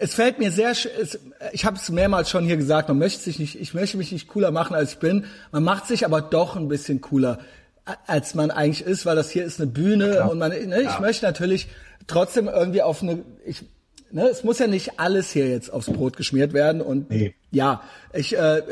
es 0.00 0.14
fällt 0.14 0.38
mir 0.38 0.52
sehr, 0.52 0.70
es, 0.70 1.18
ich 1.52 1.64
habe 1.64 1.76
es 1.76 1.88
mehrmals 1.90 2.30
schon 2.30 2.44
hier 2.44 2.56
gesagt, 2.56 2.88
man 2.88 2.98
möchte 2.98 3.20
sich 3.20 3.38
nicht, 3.38 3.60
ich 3.60 3.74
möchte 3.74 3.96
mich 3.96 4.12
nicht 4.12 4.28
cooler 4.28 4.50
machen, 4.50 4.74
als 4.74 4.92
ich 4.92 4.98
bin. 4.98 5.26
Man 5.50 5.64
macht 5.64 5.86
sich 5.86 6.04
aber 6.04 6.20
doch 6.20 6.56
ein 6.56 6.68
bisschen 6.68 7.00
cooler, 7.00 7.40
als 8.06 8.34
man 8.34 8.50
eigentlich 8.50 8.86
ist, 8.86 9.06
weil 9.06 9.16
das 9.16 9.30
hier 9.30 9.44
ist 9.44 9.60
eine 9.60 9.68
Bühne 9.68 10.16
ja, 10.16 10.26
und 10.26 10.38
man, 10.38 10.50
ne, 10.50 10.82
ich 10.82 11.00
möchte 11.00 11.26
natürlich 11.26 11.68
trotzdem 12.08 12.48
irgendwie 12.48 12.82
auf 12.82 13.02
eine, 13.02 13.24
ich, 13.46 13.62
ne, 14.10 14.26
es 14.28 14.42
muss 14.42 14.58
ja 14.58 14.66
nicht 14.66 14.98
alles 14.98 15.30
hier 15.30 15.48
jetzt 15.48 15.72
aufs 15.72 15.86
Brot 15.86 16.16
geschmiert 16.16 16.52
werden 16.52 16.80
und 16.80 17.10
Nee. 17.10 17.34
ja, 17.52 17.82
ich 18.12 18.36
äh, 18.36 18.62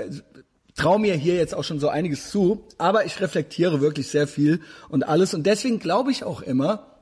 traue 0.75 0.99
mir 0.99 1.15
hier 1.15 1.37
jetzt 1.37 1.55
auch 1.55 1.65
schon 1.65 1.79
so 1.79 1.89
einiges 1.89 2.31
zu, 2.31 2.65
aber 2.79 3.05
ich 3.07 3.21
reflektiere 3.21 3.81
wirklich 3.81 4.09
sehr 4.09 4.27
viel 4.27 4.61
und 4.89 5.05
alles 5.05 5.35
und 5.35 5.45
deswegen 5.47 5.79
glaube 5.79 6.11
ich 6.11 6.25
auch 6.25 6.43
immer, 6.43 6.97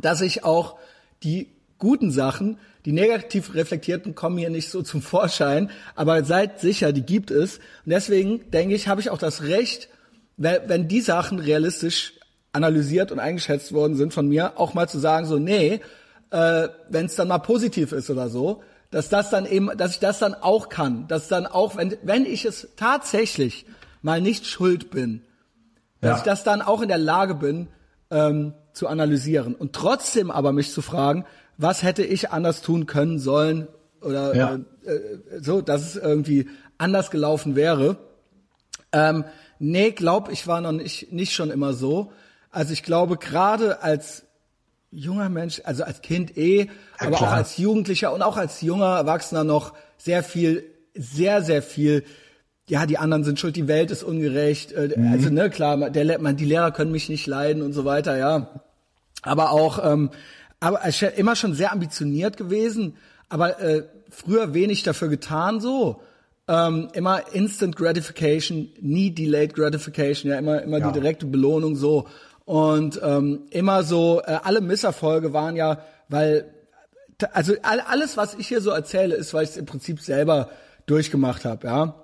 dass 0.00 0.20
ich 0.20 0.44
auch 0.44 0.78
die 1.22 1.48
guten 1.78 2.12
Sachen, 2.12 2.58
die 2.84 2.92
negativ 2.92 3.54
reflektierten 3.54 4.14
kommen 4.14 4.38
hier 4.38 4.50
nicht 4.50 4.70
so 4.70 4.82
zum 4.82 5.02
Vorschein, 5.02 5.70
aber 5.94 6.24
seid 6.24 6.60
sicher, 6.60 6.92
die 6.92 7.02
gibt 7.02 7.30
es. 7.30 7.58
Und 7.84 7.90
deswegen 7.90 8.50
denke 8.50 8.74
ich, 8.74 8.88
habe 8.88 9.00
ich 9.00 9.10
auch 9.10 9.18
das 9.18 9.42
Recht, 9.42 9.88
wenn, 10.36 10.68
wenn 10.68 10.88
die 10.88 11.00
Sachen 11.00 11.38
realistisch 11.38 12.14
analysiert 12.52 13.12
und 13.12 13.18
eingeschätzt 13.18 13.72
worden 13.72 13.94
sind 13.96 14.12
von 14.12 14.28
mir, 14.28 14.58
auch 14.58 14.74
mal 14.74 14.88
zu 14.88 14.98
sagen, 14.98 15.26
so, 15.26 15.38
nee, 15.38 15.80
äh, 16.30 16.68
wenn 16.88 17.06
es 17.06 17.16
dann 17.16 17.28
mal 17.28 17.38
positiv 17.38 17.92
ist 17.92 18.10
oder 18.10 18.28
so, 18.28 18.62
dass 18.90 19.08
das 19.08 19.30
dann 19.30 19.46
eben, 19.46 19.70
dass 19.76 19.92
ich 19.92 20.00
das 20.00 20.18
dann 20.18 20.34
auch 20.34 20.68
kann, 20.68 21.06
dass 21.08 21.28
dann 21.28 21.46
auch, 21.46 21.76
wenn, 21.76 21.96
wenn 22.02 22.26
ich 22.26 22.44
es 22.44 22.68
tatsächlich 22.76 23.64
mal 24.02 24.20
nicht 24.20 24.46
schuld 24.46 24.90
bin, 24.90 25.22
dass 26.00 26.10
Ja. 26.10 26.16
ich 26.18 26.22
das 26.24 26.44
dann 26.44 26.60
auch 26.62 26.82
in 26.82 26.88
der 26.88 26.98
Lage 26.98 27.34
bin, 27.34 27.68
ähm, 28.10 28.52
zu 28.74 28.88
analysieren 28.88 29.54
und 29.54 29.72
trotzdem 29.74 30.30
aber 30.30 30.52
mich 30.52 30.72
zu 30.72 30.82
fragen, 30.82 31.24
was 31.56 31.82
hätte 31.82 32.02
ich 32.04 32.30
anders 32.30 32.60
tun 32.60 32.86
können 32.86 33.18
sollen 33.18 33.68
oder 34.02 34.34
Ja. 34.34 34.58
äh, 34.84 34.90
äh, 34.90 35.18
so, 35.40 35.60
dass 35.62 35.82
es 35.82 35.96
irgendwie 35.96 36.48
anders 36.76 37.10
gelaufen 37.10 37.54
wäre. 37.56 37.96
Ähm, 38.92 39.24
nee, 39.58 39.92
glaub 39.92 40.30
ich 40.30 40.46
war 40.46 40.60
noch 40.60 40.72
nicht, 40.72 41.12
nicht 41.12 41.32
schon 41.32 41.50
immer 41.50 41.72
so. 41.72 42.12
Also 42.52 42.72
ich 42.72 42.82
glaube, 42.82 43.16
gerade 43.16 43.82
als 43.82 44.24
junger 44.92 45.28
Mensch, 45.30 45.60
also 45.64 45.84
als 45.84 46.02
Kind 46.02 46.36
eh, 46.36 46.68
aber 46.98 47.16
klar. 47.16 47.30
auch 47.30 47.34
als 47.36 47.56
Jugendlicher 47.56 48.12
und 48.12 48.22
auch 48.22 48.36
als 48.36 48.60
junger 48.60 48.94
Erwachsener 48.96 49.42
noch 49.42 49.72
sehr 49.96 50.22
viel, 50.22 50.64
sehr, 50.94 51.42
sehr 51.42 51.62
viel, 51.62 52.04
ja, 52.68 52.84
die 52.86 52.98
anderen 52.98 53.24
sind 53.24 53.40
schuld, 53.40 53.56
die 53.56 53.68
Welt 53.68 53.90
ist 53.90 54.02
ungerecht. 54.02 54.72
Äh, 54.72 54.94
Also, 55.12 55.30
ne, 55.30 55.48
klar, 55.48 55.90
der, 55.90 56.18
man, 56.20 56.36
die 56.36 56.44
Lehrer 56.44 56.70
können 56.72 56.92
mich 56.92 57.08
nicht 57.08 57.26
leiden 57.26 57.62
und 57.62 57.72
so 57.72 57.84
weiter, 57.86 58.16
ja. 58.18 58.60
Aber 59.22 59.50
auch, 59.50 59.82
ähm, 59.90 60.10
aber 60.60 60.86
ich 60.86 61.02
immer 61.02 61.36
schon 61.36 61.54
sehr 61.54 61.72
ambitioniert 61.72 62.36
gewesen, 62.36 62.96
aber 63.30 63.60
äh, 63.60 63.84
früher 64.10 64.52
wenig 64.52 64.82
dafür 64.82 65.08
getan 65.08 65.60
so. 65.60 66.02
Ähm, 66.48 66.88
immer 66.92 67.32
Instant 67.32 67.76
Gratification, 67.76 68.68
nie 68.80 69.10
Delayed 69.14 69.54
Gratification, 69.54 70.30
ja, 70.30 70.38
immer, 70.38 70.60
immer 70.60 70.78
Ja. 70.78 70.90
die 70.90 71.00
direkte 71.00 71.24
Belohnung 71.24 71.76
so. 71.76 72.06
Und 72.44 73.00
ähm, 73.02 73.46
immer 73.50 73.82
so, 73.84 74.20
äh, 74.24 74.38
alle 74.42 74.60
Misserfolge 74.60 75.32
waren 75.32 75.56
ja, 75.56 75.78
weil, 76.08 76.46
also 77.32 77.54
all, 77.62 77.80
alles, 77.80 78.16
was 78.16 78.34
ich 78.34 78.48
hier 78.48 78.60
so 78.60 78.70
erzähle, 78.70 79.14
ist, 79.14 79.32
weil 79.32 79.44
ich 79.44 79.50
es 79.50 79.56
im 79.56 79.66
Prinzip 79.66 80.00
selber 80.00 80.48
durchgemacht 80.86 81.44
habe, 81.44 81.66
ja. 81.66 81.94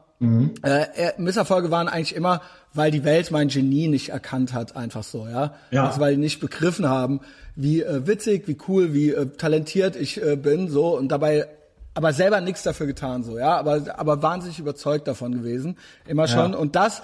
Äh, 0.64 0.82
äh, 0.96 1.12
Misserfolge 1.18 1.70
waren 1.70 1.88
eigentlich 1.88 2.14
immer, 2.14 2.42
weil 2.74 2.90
die 2.90 3.04
Welt 3.04 3.30
mein 3.30 3.48
Genie 3.48 3.86
nicht 3.86 4.08
erkannt 4.08 4.52
hat, 4.52 4.76
einfach 4.76 5.04
so, 5.04 5.28
ja. 5.28 5.54
Ja. 5.70 5.86
Also 5.86 6.00
weil 6.00 6.14
die 6.14 6.20
nicht 6.20 6.40
begriffen 6.40 6.88
haben, 6.88 7.20
wie 7.54 7.82
äh, 7.82 8.06
witzig, 8.06 8.48
wie 8.48 8.58
cool, 8.66 8.94
wie 8.94 9.10
äh, 9.10 9.26
talentiert 9.26 9.94
ich 9.94 10.20
äh, 10.20 10.36
bin, 10.36 10.68
so 10.68 10.96
und 10.96 11.08
dabei 11.08 11.46
aber 11.94 12.12
selber 12.12 12.40
nichts 12.40 12.62
dafür 12.62 12.86
getan, 12.86 13.22
so, 13.22 13.38
ja. 13.38 13.56
Aber 13.56 13.82
aber 13.96 14.22
wahnsinnig 14.22 14.58
überzeugt 14.58 15.06
davon 15.06 15.32
gewesen, 15.32 15.76
immer 16.06 16.26
schon. 16.26 16.54
Und 16.54 16.74
das 16.76 17.02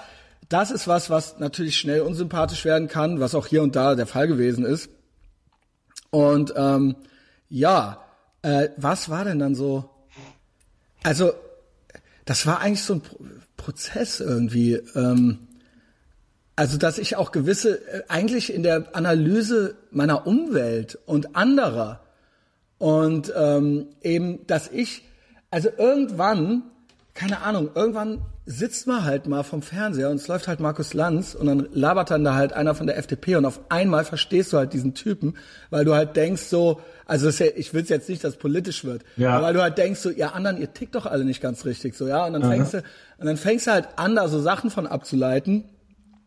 das 0.55 0.71
ist 0.71 0.87
was, 0.87 1.11
was 1.11 1.41
natürlich 1.41 1.77
schnell 1.77 2.03
unsympathisch 2.03 2.65
werden 2.65 2.87
kann, 2.87 3.19
was 3.19 3.35
auch 3.35 3.49
hier 3.49 3.65
und 3.65 3.75
da 3.75 3.97
der 3.97 4.07
Fall 4.07 4.29
gewesen 4.29 4.65
ist. 4.65 4.89
Und 6.11 6.55
ähm, 6.57 6.95
ja, 7.49 8.05
äh, 8.43 8.69
was 8.77 9.09
war 9.09 9.25
denn 9.25 9.41
dann 9.41 9.57
so? 9.57 9.91
Also, 11.03 11.33
das 12.25 12.47
war 12.47 12.61
eigentlich 12.61 12.85
so 12.85 12.95
ein 12.95 13.01
Pro 13.01 13.17
Prozess 13.57 14.21
irgendwie. 14.21 14.75
Ähm, 14.95 15.49
also, 16.55 16.79
dass 16.79 16.99
ich 16.99 17.17
auch 17.17 17.33
gewisse, 17.33 17.85
äh, 17.89 18.05
eigentlich 18.07 18.55
in 18.55 18.63
der 18.63 18.95
Analyse 18.95 19.75
meiner 19.91 20.25
Umwelt 20.25 21.01
und 21.05 21.35
anderer 21.35 21.99
und 22.79 23.33
ähm, 23.37 23.89
eben, 24.03 24.47
dass 24.47 24.69
ich, 24.69 25.03
also 25.51 25.69
irgendwann, 25.77 26.63
keine 27.13 27.41
Ahnung, 27.41 27.71
irgendwann 27.75 28.23
sitzt 28.47 28.87
man 28.87 29.05
halt 29.05 29.27
mal 29.27 29.43
vom 29.43 29.63
Fernseher 29.63 30.11
und 30.11 30.17
es 30.17 30.29
läuft 30.29 30.49
halt 30.49 30.61
Markus 30.61 30.93
Lanz 30.93 31.35
und 31.35 31.47
dann 31.47 31.67
labert 31.73 32.11
dann 32.11 32.25
da 32.25 32.35
halt 32.35 32.53
einer 32.53 32.75
von 32.75 32.87
der 32.87 32.99
FDP 32.99 33.37
und 33.37 33.47
auf 33.47 33.59
einmal 33.71 34.05
verstehst 34.05 34.53
du 34.53 34.59
halt 34.59 34.75
diesen 34.75 34.93
Typen, 34.95 35.37
weil 35.71 35.87
du 35.87 35.95
halt 35.95 36.15
denkst 36.15 36.43
so, 36.43 36.81
also 37.07 37.31
ja, 37.31 37.51
ich 37.57 37.73
will 37.73 37.85
jetzt 37.87 38.09
nicht, 38.09 38.23
dass 38.23 38.33
es 38.35 38.39
politisch 38.39 38.85
wird, 38.85 39.03
Ja. 39.17 39.31
aber 39.31 39.47
weil 39.47 39.55
du 39.55 39.63
halt 39.63 39.79
denkst 39.79 40.01
so, 40.01 40.11
ja 40.11 40.33
anderen, 40.33 40.59
ihr 40.61 40.73
tickt 40.75 40.95
doch 40.95 41.07
alle 41.07 41.25
nicht 41.25 41.41
ganz 41.41 41.65
richtig, 41.65 41.95
so 41.95 42.07
ja, 42.07 42.27
und 42.27 42.35
dann 42.35 42.45
fängst 42.45 42.75
du, 42.75 42.79
und 43.19 43.27
dann 43.27 43.39
fängst 43.39 43.67
du 43.67 43.71
halt 43.73 43.89
an, 43.97 44.15
da 44.15 44.29
so 44.29 44.39
Sachen 44.41 44.71
von 44.71 44.87
abzuleiten 44.87 45.65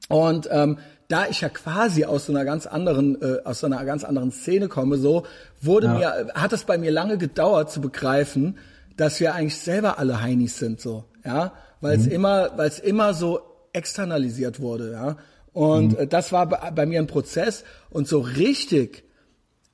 und 0.10 0.48
ähm, 0.52 0.80
da 1.10 1.28
ich 1.30 1.42
ja 1.42 1.50
quasi 1.50 2.04
aus 2.06 2.26
so 2.26 2.34
einer 2.34 2.46
ganz 2.46 2.66
anderen, 2.66 3.22
äh, 3.22 3.38
aus 3.46 3.60
so 3.60 3.68
einer 3.68 3.86
ganz 3.86 4.04
anderen 4.04 4.32
Szene 4.32 4.68
komme, 4.70 4.98
so 4.98 5.24
wurde 5.62 5.88
mir, 5.90 6.30
hat 6.34 6.52
es 6.52 6.64
bei 6.64 6.80
mir 6.80 6.92
lange 6.92 7.18
gedauert 7.20 7.72
zu 7.72 7.80
begreifen, 7.80 8.58
dass 8.98 9.20
wir 9.20 9.36
eigentlich 9.36 9.58
selber 9.58 10.00
alle 10.00 10.20
Heinis 10.22 10.58
sind, 10.58 10.82
so, 10.82 11.06
ja, 11.24 11.54
weil 11.82 11.98
es 12.00 12.08
immer, 12.08 12.58
weil 12.58 12.68
es 12.68 12.80
immer 12.80 13.14
so 13.14 13.42
externalisiert 13.74 14.60
wurde, 14.60 14.92
ja. 14.92 15.18
Und 15.54 15.98
äh, 15.98 16.08
das 16.08 16.32
war 16.32 16.48
bei, 16.48 16.72
bei 16.72 16.86
mir 16.86 17.00
ein 17.00 17.08
Prozess 17.08 17.64
und 17.90 18.08
so 18.08 18.20
richtig, 18.20 19.04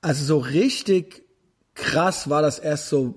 also 0.02 0.24
so 0.24 0.38
richtig 0.38 1.24
krass 1.74 2.30
war 2.30 2.42
das 2.42 2.60
erst 2.60 2.90
so, 2.90 3.16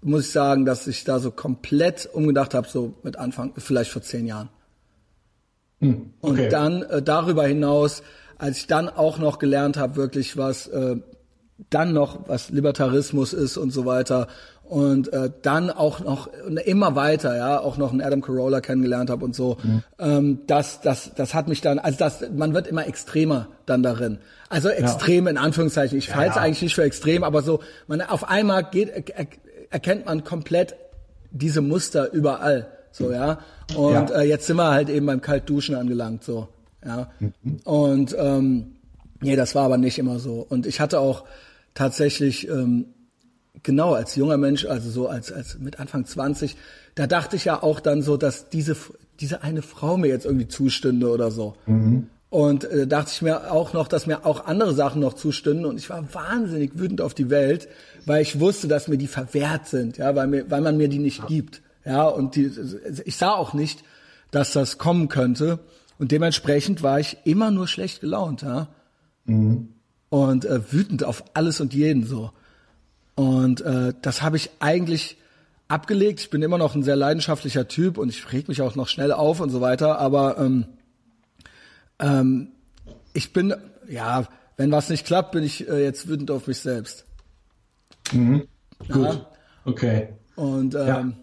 muss 0.00 0.26
ich 0.26 0.32
sagen, 0.32 0.64
dass 0.64 0.86
ich 0.86 1.04
da 1.04 1.18
so 1.18 1.30
komplett 1.30 2.08
umgedacht 2.12 2.54
habe, 2.54 2.68
so 2.68 2.94
mit 3.02 3.16
Anfang, 3.16 3.52
vielleicht 3.56 3.90
vor 3.90 4.02
zehn 4.02 4.26
Jahren. 4.26 4.48
Und 5.80 6.12
okay. 6.20 6.48
dann 6.48 6.82
äh, 6.82 7.02
darüber 7.02 7.46
hinaus, 7.46 8.02
als 8.38 8.58
ich 8.58 8.66
dann 8.66 8.88
auch 8.88 9.18
noch 9.18 9.38
gelernt 9.38 9.76
habe, 9.76 9.96
wirklich 9.96 10.36
was 10.36 10.66
äh, 10.68 10.96
dann 11.70 11.92
noch 11.92 12.28
was 12.28 12.50
Libertarismus 12.50 13.32
ist 13.32 13.56
und 13.56 13.70
so 13.70 13.86
weiter 13.86 14.28
und 14.74 15.12
äh, 15.12 15.30
dann 15.42 15.70
auch 15.70 16.00
noch 16.00 16.28
immer 16.64 16.96
weiter, 16.96 17.36
ja, 17.36 17.60
auch 17.60 17.76
noch 17.76 17.92
einen 17.92 18.00
Adam 18.00 18.20
Carolla 18.20 18.60
kennengelernt 18.60 19.08
habe 19.08 19.24
und 19.24 19.32
so. 19.32 19.56
Ähm, 20.00 20.40
das, 20.48 20.80
das, 20.80 21.12
das 21.14 21.32
hat 21.32 21.46
mich 21.46 21.60
dann, 21.60 21.78
also 21.78 21.96
das, 21.96 22.24
man 22.34 22.54
wird 22.54 22.66
immer 22.66 22.84
extremer 22.84 23.46
dann 23.66 23.84
darin. 23.84 24.18
Also 24.48 24.70
extrem 24.70 25.28
in 25.28 25.36
Anführungszeichen. 25.38 25.96
Ich 25.96 26.16
halte 26.16 26.30
es 26.30 26.36
ja. 26.36 26.42
eigentlich 26.42 26.62
nicht 26.62 26.74
für 26.74 26.82
extrem, 26.82 27.22
aber 27.22 27.42
so, 27.42 27.60
man 27.86 28.00
auf 28.00 28.28
einmal 28.28 28.64
geht, 28.64 28.88
er, 28.88 29.28
erkennt 29.70 30.06
man 30.06 30.24
komplett 30.24 30.74
diese 31.30 31.60
Muster 31.60 32.12
überall, 32.12 32.66
so 32.90 33.12
ja. 33.12 33.38
Und 33.76 34.10
Ja. 34.10 34.22
Äh, 34.22 34.28
jetzt 34.28 34.48
sind 34.48 34.56
wir 34.56 34.72
halt 34.72 34.88
eben 34.88 35.06
beim 35.06 35.20
Kaltduschen 35.20 35.76
angelangt, 35.76 36.24
so 36.24 36.48
ja. 36.84 37.12
Und 37.62 38.16
ähm, 38.18 38.74
nee, 39.20 39.36
das 39.36 39.54
war 39.54 39.66
aber 39.66 39.78
nicht 39.78 40.00
immer 40.00 40.18
so. 40.18 40.44
Und 40.48 40.66
ich 40.66 40.80
hatte 40.80 40.98
auch 40.98 41.22
tatsächlich 41.74 42.48
ähm, 42.48 42.86
genau 43.64 43.94
als 43.94 44.14
junger 44.14 44.36
Mensch, 44.36 44.64
also 44.66 44.88
so 44.88 45.08
als 45.08 45.32
als 45.32 45.58
mit 45.58 45.80
Anfang 45.80 46.04
20, 46.04 46.56
da 46.94 47.08
dachte 47.08 47.34
ich 47.34 47.46
ja 47.46 47.60
auch 47.60 47.80
dann 47.80 48.02
so, 48.02 48.16
dass 48.16 48.48
diese 48.48 48.76
diese 49.18 49.42
eine 49.42 49.62
Frau 49.62 49.96
mir 49.96 50.08
jetzt 50.08 50.26
irgendwie 50.26 50.46
zustünde 50.46 51.10
oder 51.10 51.32
so. 51.32 51.54
Und 52.30 52.64
äh, 52.64 52.86
dachte 52.86 53.10
ich 53.12 53.22
mir 53.22 53.52
auch 53.52 53.72
noch, 53.72 53.86
dass 53.88 54.06
mir 54.06 54.26
auch 54.26 54.46
andere 54.46 54.74
Sachen 54.74 55.00
noch 55.00 55.14
zustünden 55.14 55.66
und 55.66 55.78
ich 55.78 55.88
war 55.90 56.14
wahnsinnig 56.14 56.78
wütend 56.78 57.00
auf 57.00 57.14
die 57.14 57.30
Welt, 57.30 57.68
weil 58.06 58.22
ich 58.22 58.40
wusste, 58.40 58.68
dass 58.68 58.88
mir 58.88 58.98
die 58.98 59.06
verwehrt 59.06 59.66
sind, 59.66 59.98
ja, 59.98 60.14
weil 60.14 60.26
mir 60.26 60.50
weil 60.50 60.60
man 60.60 60.76
mir 60.76 60.88
die 60.88 60.98
nicht 60.98 61.26
gibt. 61.26 61.62
Ja, 61.84 62.06
und 62.06 62.36
die 62.36 62.50
ich 63.04 63.16
sah 63.16 63.32
auch 63.32 63.52
nicht, 63.52 63.82
dass 64.30 64.52
das 64.52 64.78
kommen 64.78 65.08
könnte 65.08 65.60
und 65.98 66.12
dementsprechend 66.12 66.82
war 66.82 66.98
ich 67.00 67.18
immer 67.24 67.50
nur 67.50 67.68
schlecht 67.68 68.00
gelaunt, 68.00 68.42
ja. 68.42 68.68
Und 70.10 70.44
äh, 70.44 70.72
wütend 70.72 71.04
auf 71.04 71.24
alles 71.34 71.60
und 71.60 71.72
jeden 71.72 72.04
so. 72.04 72.30
Und 73.14 73.60
äh, 73.60 73.94
das 74.02 74.22
habe 74.22 74.36
ich 74.36 74.50
eigentlich 74.60 75.16
abgelegt. 75.68 76.20
Ich 76.20 76.30
bin 76.30 76.42
immer 76.42 76.58
noch 76.58 76.74
ein 76.74 76.82
sehr 76.82 76.96
leidenschaftlicher 76.96 77.68
Typ 77.68 77.98
und 77.98 78.08
ich 78.08 78.32
reg 78.32 78.48
mich 78.48 78.62
auch 78.62 78.74
noch 78.74 78.88
schnell 78.88 79.12
auf 79.12 79.40
und 79.40 79.50
so 79.50 79.60
weiter. 79.60 79.98
Aber 79.98 80.38
ähm, 80.38 80.66
ähm, 81.98 82.48
ich 83.12 83.32
bin, 83.32 83.54
ja, 83.88 84.24
wenn 84.56 84.72
was 84.72 84.88
nicht 84.88 85.06
klappt, 85.06 85.32
bin 85.32 85.44
ich 85.44 85.68
äh, 85.68 85.82
jetzt 85.82 86.08
wütend 86.08 86.30
auf 86.30 86.46
mich 86.46 86.58
selbst. 86.58 87.04
Gut. 88.88 89.26
Okay. 89.64 90.08
Und 90.36 90.74
ähm, 90.74 91.14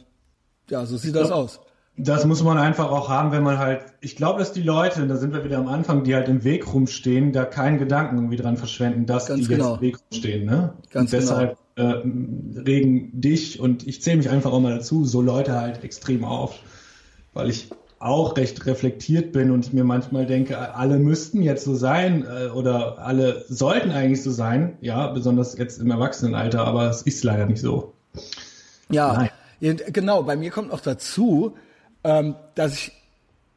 ja. 0.70 0.86
so 0.86 0.98
sieht 0.98 1.16
das 1.16 1.32
aus. 1.32 1.60
Das 1.98 2.26
muss 2.26 2.42
man 2.42 2.58
einfach 2.58 2.90
auch 2.90 3.10
haben, 3.10 3.32
wenn 3.32 3.44
man 3.44 3.60
halt, 3.60 3.82
ich 4.00 4.16
glaube, 4.16 4.40
dass 4.40 4.54
die 4.54 4.64
Leute, 4.64 5.06
da 5.06 5.18
sind 5.18 5.34
wir 5.34 5.44
wieder 5.44 5.58
am 5.58 5.68
Anfang, 5.68 6.04
die 6.04 6.16
halt 6.16 6.30
im 6.30 6.44
Weg 6.44 6.74
rumstehen, 6.74 7.34
da 7.34 7.46
keinen 7.46 7.78
Gedanken 7.78 8.16
irgendwie 8.16 8.38
dran 8.38 8.58
verschwenden, 8.58 9.06
dass 9.06 9.28
Ganz 9.28 9.42
die 9.42 9.48
genau. 9.48 9.74
jetzt 9.74 9.76
im 9.76 9.82
Weg 9.82 9.98
rumstehen, 10.10 10.46
ne? 10.46 10.74
Ganz 10.90 11.12
und 11.12 11.22
deshalb 11.22 11.58
äh, 11.76 11.82
regen 11.84 13.10
dich 13.14 13.60
und 13.60 13.88
ich 13.88 14.02
zähle 14.02 14.18
mich 14.18 14.30
einfach 14.30 14.52
auch 14.52 14.60
mal 14.60 14.76
dazu, 14.76 15.06
so 15.06 15.22
Leute 15.22 15.60
halt 15.60 15.84
extrem 15.84 16.24
auf, 16.24 16.60
weil 17.34 17.50
ich 17.50 17.70
auch 18.02 18.36
recht 18.36 18.66
reflektiert 18.66 19.32
bin 19.32 19.52
und 19.52 19.68
ich 19.68 19.74
mir 19.74 19.84
manchmal 19.84 20.26
denke, 20.26 20.74
alle 20.76 20.98
müssten 20.98 21.44
jetzt 21.44 21.64
so 21.64 21.76
sein 21.76 22.26
äh, 22.26 22.48
oder 22.48 22.98
alle 23.00 23.46
sollten 23.48 23.92
eigentlich 23.92 24.24
so 24.24 24.32
sein, 24.32 24.78
ja, 24.82 25.08
besonders 25.08 25.58
jetzt 25.58 25.80
im 25.80 25.92
Erwachsenenalter, 25.92 26.66
aber 26.66 26.90
es 26.90 27.04
ist 27.04 27.24
leider 27.24 27.46
nicht 27.46 27.62
so. 27.62 27.94
Ja, 28.90 29.30
Nein. 29.62 29.80
genau. 29.88 30.24
Bei 30.24 30.36
mir 30.36 30.50
kommt 30.50 30.70
noch 30.70 30.82
dazu, 30.82 31.56
ähm, 32.04 32.36
dass 32.56 32.74
ich 32.74 32.92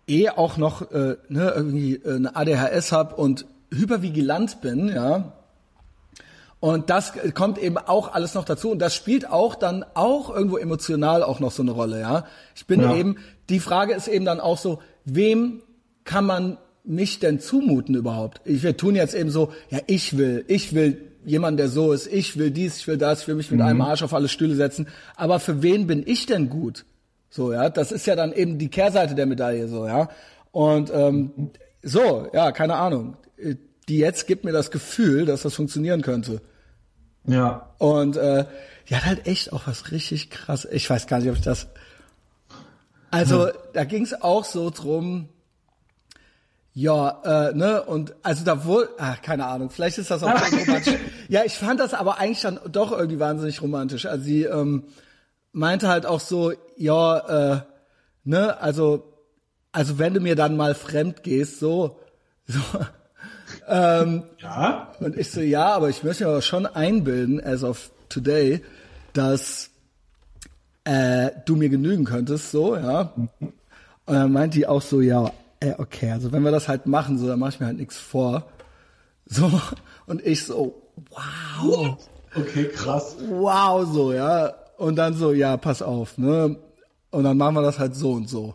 eh 0.07 0.29
auch 0.29 0.59
noch 0.59 0.91
äh, 0.93 1.17
ne, 1.29 1.53
irgendwie 1.57 1.97
äh, 1.97 2.17
eine 2.17 2.37
ADHS 2.37 2.93
habe 2.93 3.17
und 3.17 3.47
hypervigilant 3.73 4.61
bin, 4.61 4.89
ja. 4.89 5.33
Und 6.65 6.89
das 6.89 7.13
kommt 7.35 7.59
eben 7.59 7.77
auch 7.77 8.15
alles 8.15 8.33
noch 8.33 8.47
dazu 8.47 8.71
und 8.71 8.79
das 8.79 8.95
spielt 8.95 9.31
auch 9.31 9.55
dann 9.55 9.85
auch 9.93 10.35
irgendwo 10.35 10.57
emotional 10.57 11.23
auch 11.23 11.39
noch 11.39 11.51
so 11.51 11.61
eine 11.61 11.73
Rolle, 11.73 12.01
ja. 12.01 12.25
Ich 12.57 12.67
bin 12.67 12.81
ja. 12.81 12.97
eben, 12.97 13.17
die 13.51 13.61
Frage 13.61 13.93
ist 13.93 14.09
eben 14.09 14.25
dann 14.25 14.41
auch 14.41 14.57
so, 14.57 14.79
wem 15.05 15.61
kann 16.05 16.25
man 16.25 16.57
mich 16.83 17.19
denn 17.19 17.39
zumuten 17.39 17.95
überhaupt? 17.95 18.41
Wir 18.47 18.79
tun 18.79 18.95
jetzt 18.95 19.15
eben 19.15 19.29
so, 19.29 19.53
ja, 19.69 19.81
ich 19.87 20.17
will, 20.17 20.47
ich 20.49 20.75
will 20.75 21.03
jemand, 21.27 21.59
der 21.59 21.69
so 21.69 21.93
ist, 21.93 22.07
ich 22.11 22.39
will 22.39 22.51
dies, 22.51 22.79
ich 22.79 22.89
will 22.89 22.97
das, 22.97 23.21
ich 23.21 23.29
will 23.29 23.35
mich 23.35 23.51
mit 23.51 23.61
mhm. 23.61 23.67
einem 23.67 23.83
Arsch 23.83 24.03
auf 24.03 24.15
alle 24.15 24.29
Stühle 24.29 24.55
setzen. 24.55 24.89
Aber 25.17 25.41
für 25.41 25.63
wen 25.63 25.87
bin 25.87 26.03
ich 26.07 26.25
denn 26.25 26.49
gut? 26.49 26.87
So, 27.29 27.53
ja, 27.53 27.69
das 27.69 27.93
ist 27.93 28.07
ja 28.07 28.17
dann 28.17 28.33
eben 28.33 28.57
die 28.57 28.71
Kehrseite 28.71 29.15
der 29.15 29.27
Medaille, 29.27 29.69
so, 29.69 29.87
ja. 29.87 30.09
Und 30.51 30.91
ähm, 30.95 31.51
so, 31.83 32.27
ja, 32.33 32.53
keine 32.53 32.77
Ahnung. 32.77 33.19
Die 33.87 33.99
jetzt 33.99 34.27
gibt 34.27 34.45
mir 34.45 34.53
das 34.53 34.71
Gefühl, 34.71 35.27
dass 35.27 35.43
das 35.43 35.55
funktionieren 35.55 36.01
könnte. 36.01 36.41
Ja. 37.27 37.71
Und 37.79 38.17
äh, 38.17 38.47
die 38.89 38.97
hat 38.97 39.05
halt 39.05 39.27
echt 39.27 39.53
auch 39.53 39.67
was 39.67 39.91
richtig 39.91 40.31
krass. 40.31 40.67
Ich 40.71 40.89
weiß 40.89 41.07
gar 41.07 41.19
nicht, 41.19 41.31
ob 41.31 41.37
ich 41.37 41.43
das. 41.43 41.69
Also, 43.11 43.47
hm. 43.47 43.53
da 43.73 43.85
ging 43.85 44.03
es 44.03 44.21
auch 44.21 44.45
so 44.45 44.71
drum, 44.71 45.29
ja, 46.77 47.51
äh, 47.51 47.55
ne, 47.55 47.85
und 47.85 48.17
also 48.25 48.45
da 48.45 48.65
wohl, 48.65 48.89
ach, 48.99 49.23
keine 49.23 49.47
Ahnung, 49.47 49.71
vielleicht 49.71 49.99
ist 49.99 50.11
das 50.11 50.25
auch 50.25 50.29
romantisch. 50.29 50.95
Ja, 51.29 51.45
ich 51.45 51.55
fand 51.55 51.81
das 51.81 51.95
aber 51.95 52.19
eigentlich 52.19 52.43
dann 52.43 52.59
doch 52.71 52.93
irgendwie 52.93 53.21
wahnsinnig 53.21 53.63
romantisch. 53.63 54.05
Also 54.07 54.25
sie 54.25 54.43
ähm, 54.43 54.85
meinte 55.53 55.89
halt 55.89 56.05
auch 56.05 56.21
so, 56.21 56.53
ja, 56.77 57.55
äh, 57.55 57.61
ne, 58.25 58.61
also, 58.61 59.15
also 59.71 59.99
wenn 59.99 60.15
du 60.15 60.21
mir 60.21 60.35
dann 60.35 60.57
mal 60.57 60.75
fremd 60.75 61.23
gehst, 61.23 61.61
so, 61.61 62.01
so 62.47 62.61
ähm, 63.69 64.25
ja. 64.39 64.93
Und 65.01 65.17
ich 65.17 65.31
so, 65.31 65.41
ja, 65.41 65.75
aber 65.75 65.89
ich 65.89 66.03
möchte 66.03 66.25
mir 66.25 66.31
aber 66.31 66.43
schon 66.43 66.67
einbilden, 66.67 67.43
as 67.45 67.65
of 67.65 67.91
today, 68.09 68.63
dass 69.13 69.71
äh, 70.85 71.31
du 71.47 71.57
mir 71.57 71.69
genügen 71.69 72.05
könntest, 72.05 72.51
so, 72.51 72.77
ja. 72.77 73.13
Und 73.17 73.53
dann 74.07 74.33
meint 74.33 74.55
die 74.55 74.67
auch 74.67 74.83
so, 74.83 75.01
ja, 75.01 75.31
äh, 75.61 75.75
okay, 75.79 76.11
also 76.11 76.33
wenn 76.33 76.43
wir 76.43 76.51
das 76.51 76.69
halt 76.69 76.87
machen, 76.87 77.19
so, 77.19 77.27
dann 77.27 77.39
mach 77.39 77.49
ich 77.49 77.61
mir 77.61 77.67
halt 77.67 77.79
nichts 77.79 77.97
vor. 77.97 78.45
So, 79.27 79.51
und 80.07 80.25
ich 80.25 80.45
so, 80.45 80.83
wow. 81.11 81.97
Okay, 82.37 82.69
krass. 82.69 83.17
Wow, 83.29 83.87
so, 83.91 84.13
ja. 84.13 84.55
Und 84.77 84.97
dann 84.97 85.15
so, 85.15 85.33
ja, 85.33 85.57
pass 85.57 85.83
auf, 85.83 86.19
ne? 86.19 86.57
Und 87.11 87.25
dann 87.25 87.37
machen 87.37 87.55
wir 87.55 87.63
das 87.63 87.79
halt 87.79 87.95
so 87.95 88.13
und 88.13 88.29
so. 88.29 88.55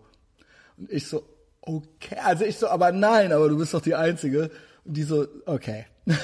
Und 0.78 0.92
ich 0.92 1.08
so, 1.08 1.24
okay, 1.62 2.18
also 2.24 2.44
ich 2.44 2.58
so, 2.58 2.68
aber 2.68 2.92
nein, 2.92 3.32
aber 3.32 3.50
du 3.50 3.58
bist 3.58 3.74
doch 3.74 3.82
die 3.82 3.96
Einzige. 3.96 4.52
Und 4.86 4.98
die 4.98 5.04
so, 5.04 5.28
okay. 5.46 5.86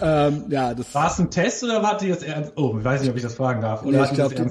ähm, 0.00 0.44
ja, 0.48 0.74
das 0.74 0.94
war 0.94 1.10
es 1.10 1.18
ein 1.18 1.30
Test 1.30 1.62
oder 1.64 1.82
war 1.82 1.96
die 1.98 2.08
das 2.08 2.22
ernst? 2.22 2.52
Oh, 2.56 2.76
ich 2.78 2.84
weiß 2.84 3.00
nicht, 3.02 3.10
ob 3.10 3.16
ich 3.16 3.22
das 3.22 3.34
fragen 3.34 3.60
darf. 3.60 3.84
Oder 3.84 3.98
nee, 3.98 4.04
ich 4.04 4.12
glaube, 4.12 4.34
die, 4.34 4.42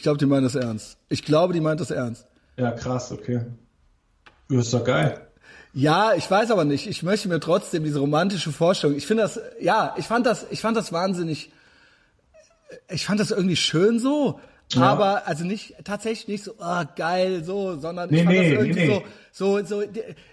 glaub, 0.00 0.18
die 0.18 0.26
meint 0.26 0.44
das 0.44 0.54
ernst. 0.54 0.98
Ich 1.08 1.24
glaube, 1.24 1.52
die 1.52 1.60
meint 1.60 1.80
das 1.80 1.90
ernst. 1.90 2.26
Ja, 2.56 2.70
krass, 2.72 3.10
okay. 3.10 3.40
Ja, 4.50 4.60
ist 4.60 4.74
doch 4.74 4.84
geil. 4.84 5.26
Ja, 5.72 6.14
ich 6.14 6.28
weiß 6.28 6.50
aber 6.50 6.64
nicht. 6.64 6.88
Ich 6.88 7.02
möchte 7.02 7.28
mir 7.28 7.40
trotzdem 7.40 7.84
diese 7.84 8.00
romantische 8.00 8.52
Vorstellung. 8.52 8.96
Ich 8.96 9.06
finde 9.06 9.22
das, 9.22 9.40
ja, 9.60 9.94
ich 9.96 10.06
fand 10.06 10.26
das, 10.26 10.46
ich 10.50 10.60
fand 10.60 10.76
das 10.76 10.92
wahnsinnig. 10.92 11.52
Ich 12.88 13.06
fand 13.06 13.20
das 13.20 13.30
irgendwie 13.30 13.56
schön 13.56 13.98
so. 13.98 14.40
Ja. 14.72 14.82
Aber 14.82 15.26
also 15.26 15.44
nicht 15.44 15.74
tatsächlich 15.84 16.28
nicht 16.28 16.44
so 16.44 16.54
oh, 16.60 16.82
geil 16.96 17.42
so, 17.44 17.76
sondern 17.78 18.10
nee, 18.10 18.18
ich 18.18 18.24
fand 18.24 18.36
nee, 18.36 18.50
das 18.50 18.60
irgendwie 18.60 18.86
nee, 18.86 19.02
so 19.32 19.58
so 19.60 19.64
so 19.64 19.84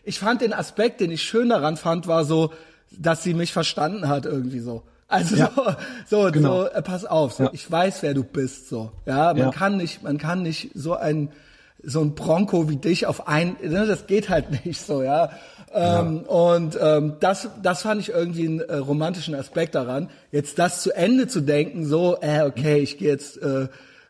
ich 0.03 0.19
fand 0.19 0.41
den 0.41 0.53
Aspekt, 0.53 1.01
den 1.01 1.11
ich 1.11 1.23
schön 1.23 1.49
daran 1.49 1.77
fand, 1.77 2.07
war 2.07 2.23
so, 2.23 2.53
dass 2.91 3.23
sie 3.23 3.33
mich 3.33 3.51
verstanden 3.51 4.07
hat 4.07 4.25
irgendwie 4.25 4.59
so. 4.59 4.83
Also 5.07 5.35
ja. 5.35 5.51
so 5.55 6.23
so, 6.25 6.31
genau. 6.31 6.63
so 6.63 6.67
äh, 6.67 6.81
pass 6.81 7.05
auf, 7.05 7.33
so, 7.33 7.43
ja. 7.43 7.49
ich 7.53 7.69
weiß, 7.69 8.03
wer 8.03 8.13
du 8.13 8.23
bist 8.23 8.69
so. 8.69 8.91
Ja, 9.05 9.33
man 9.33 9.51
kann 9.51 9.77
nicht 9.77 10.03
man 10.03 10.17
kann 10.17 10.43
nicht 10.43 10.71
so 10.75 10.95
ein 10.95 11.29
so 11.83 12.01
ein 12.01 12.15
Bronco 12.15 12.69
wie 12.69 12.75
dich 12.77 13.05
auf 13.05 13.27
ein, 13.27 13.55
ne, 13.61 13.85
das 13.85 14.07
geht 14.07 14.29
halt 14.29 14.65
nicht 14.65 14.81
so, 14.81 15.01
ja. 15.03 15.31
Ähm, 15.73 16.21
und 16.21 16.77
ähm, 16.81 17.17
das, 17.19 17.49
das 17.61 17.81
fand 17.81 18.01
ich 18.01 18.09
irgendwie 18.09 18.47
einen 18.47 18.59
äh, 18.61 18.75
romantischen 18.77 19.35
Aspekt 19.35 19.75
daran. 19.75 20.09
Jetzt 20.31 20.57
das 20.59 20.81
zu 20.81 20.91
Ende 20.91 21.27
zu 21.27 21.41
denken, 21.41 21.85
so, 21.85 22.17
äh, 22.21 22.41
okay, 22.41 22.79
ich 22.79 22.97
gehe 22.97 23.09
jetzt 23.09 23.41
äh, 23.41 23.67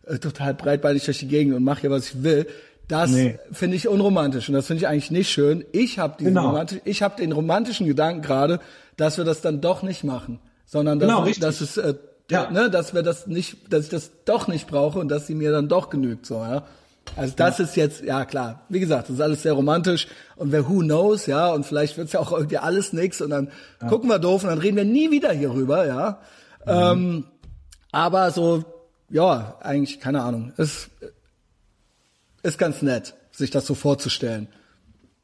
äh, 0.07 0.19
total 0.19 0.53
breitbeinig 0.53 1.05
durch 1.05 1.19
die 1.19 1.27
Gegend 1.27 1.55
und 1.55 1.63
mache 1.63 1.81
hier, 1.81 1.91
was 1.91 2.09
ich 2.09 2.23
will. 2.23 2.47
Das 2.87 3.11
nee. 3.11 3.37
finde 3.51 3.75
ich 3.75 3.87
unromantisch 3.87 4.47
und 4.47 4.55
das 4.55 4.67
finde 4.67 4.83
ich 4.83 4.87
eigentlich 4.87 5.11
nicht 5.11 5.29
schön. 5.29 5.65
Ich 5.73 5.99
habe 5.99 6.23
genau. 6.23 6.63
ich 6.85 7.01
habe 7.01 7.17
den 7.17 7.33
romantischen 7.33 7.85
Gedanken 7.85 8.21
gerade, 8.21 8.61
dass 8.95 9.17
wir 9.17 9.25
das 9.25 9.41
dann 9.41 9.59
doch 9.59 9.83
nicht 9.83 10.05
machen, 10.05 10.39
sondern 10.65 10.99
dass, 10.99 11.09
genau, 11.09 11.29
dass 11.39 11.59
es 11.59 11.75
äh, 11.75 11.95
ja. 12.31 12.49
ne, 12.49 12.69
dass 12.69 12.93
wir 12.93 13.03
das 13.03 13.27
nicht, 13.27 13.73
dass 13.73 13.85
ich 13.85 13.89
das 13.89 14.11
doch 14.23 14.47
nicht 14.47 14.67
brauche 14.67 14.99
und 14.99 15.09
dass 15.09 15.27
sie 15.27 15.35
mir 15.35 15.51
dann 15.51 15.67
doch 15.67 15.89
genügt, 15.89 16.25
so 16.25 16.35
ja. 16.35 16.63
Also 17.15 17.33
das 17.35 17.57
ja. 17.57 17.63
ist 17.63 17.75
jetzt, 17.75 18.03
ja 18.03 18.25
klar, 18.25 18.65
wie 18.69 18.79
gesagt, 18.79 19.09
das 19.09 19.15
ist 19.15 19.21
alles 19.21 19.43
sehr 19.43 19.53
romantisch 19.53 20.07
und 20.35 20.51
wer 20.51 20.67
who 20.67 20.79
knows, 20.79 21.25
ja, 21.25 21.51
und 21.51 21.65
vielleicht 21.65 21.97
wird's 21.97 22.13
ja 22.13 22.19
auch 22.19 22.31
irgendwie 22.31 22.57
alles 22.57 22.93
nix 22.93 23.21
und 23.21 23.29
dann 23.29 23.49
ja. 23.81 23.87
gucken 23.87 24.09
wir 24.09 24.19
doof 24.19 24.43
und 24.43 24.49
dann 24.49 24.59
reden 24.59 24.77
wir 24.77 24.85
nie 24.85 25.11
wieder 25.11 25.31
hierüber, 25.31 25.85
ja. 25.85 26.19
Mhm. 26.65 26.71
Ähm, 26.71 27.23
aber 27.91 28.31
so 28.31 28.65
ja, 29.09 29.57
eigentlich, 29.61 29.99
keine 29.99 30.23
Ahnung. 30.23 30.53
Ist, 30.57 30.89
ist 32.43 32.57
ganz 32.57 32.81
nett, 32.81 33.15
sich 33.31 33.51
das 33.51 33.65
so 33.65 33.75
vorzustellen. 33.75 34.47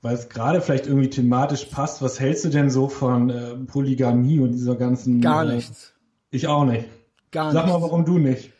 Weil 0.01 0.15
es 0.15 0.27
gerade 0.27 0.61
vielleicht 0.61 0.87
irgendwie 0.87 1.09
thematisch 1.09 1.65
passt. 1.65 2.01
Was 2.01 2.19
hältst 2.19 2.43
du 2.45 2.49
denn 2.49 2.69
so 2.69 2.89
von 2.89 3.29
äh, 3.29 3.55
Polygamie 3.55 4.39
und 4.39 4.51
dieser 4.51 4.75
ganzen... 4.75 5.21
Gar 5.21 5.49
äh, 5.49 5.55
nichts. 5.55 5.93
Ich 6.29 6.47
auch 6.47 6.65
nicht. 6.65 6.87
Gar 7.31 7.53
Sag 7.53 7.65
nichts. 7.65 7.79
mal, 7.79 7.81
warum 7.81 8.05
du 8.05 8.17
nicht? 8.17 8.51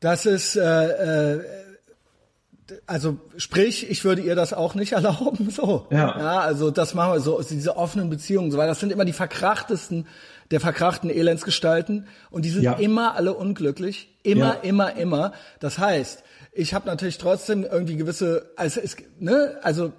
Das 0.00 0.26
ist, 0.26 0.56
äh, 0.56 1.36
äh, 1.36 1.44
also 2.86 3.16
sprich, 3.36 3.90
ich 3.90 4.04
würde 4.04 4.22
ihr 4.22 4.34
das 4.34 4.52
auch 4.52 4.74
nicht 4.74 4.92
erlauben, 4.92 5.50
so. 5.50 5.86
Ja. 5.90 6.18
ja 6.18 6.40
also 6.40 6.70
das 6.70 6.94
machen 6.94 7.14
wir 7.14 7.20
so, 7.20 7.40
diese 7.42 7.76
offenen 7.76 8.10
Beziehungen, 8.10 8.50
so, 8.50 8.58
weil 8.58 8.68
das 8.68 8.80
sind 8.80 8.92
immer 8.92 9.04
die 9.04 9.12
verkrachtesten 9.12 10.06
der 10.50 10.60
verkrachten 10.60 11.10
Elendsgestalten 11.10 12.06
und 12.30 12.44
die 12.44 12.50
sind 12.50 12.62
ja. 12.62 12.74
immer 12.74 13.14
alle 13.14 13.34
unglücklich, 13.34 14.16
immer, 14.22 14.54
ja. 14.54 14.60
immer, 14.62 14.96
immer. 14.96 15.32
Das 15.60 15.78
heißt, 15.78 16.22
ich 16.52 16.74
habe 16.74 16.86
natürlich 16.86 17.18
trotzdem 17.18 17.64
irgendwie 17.64 17.96
gewisse, 17.96 18.50
also 18.56 18.80
es, 18.80 18.96
ne, 19.18 19.58
also 19.62 19.92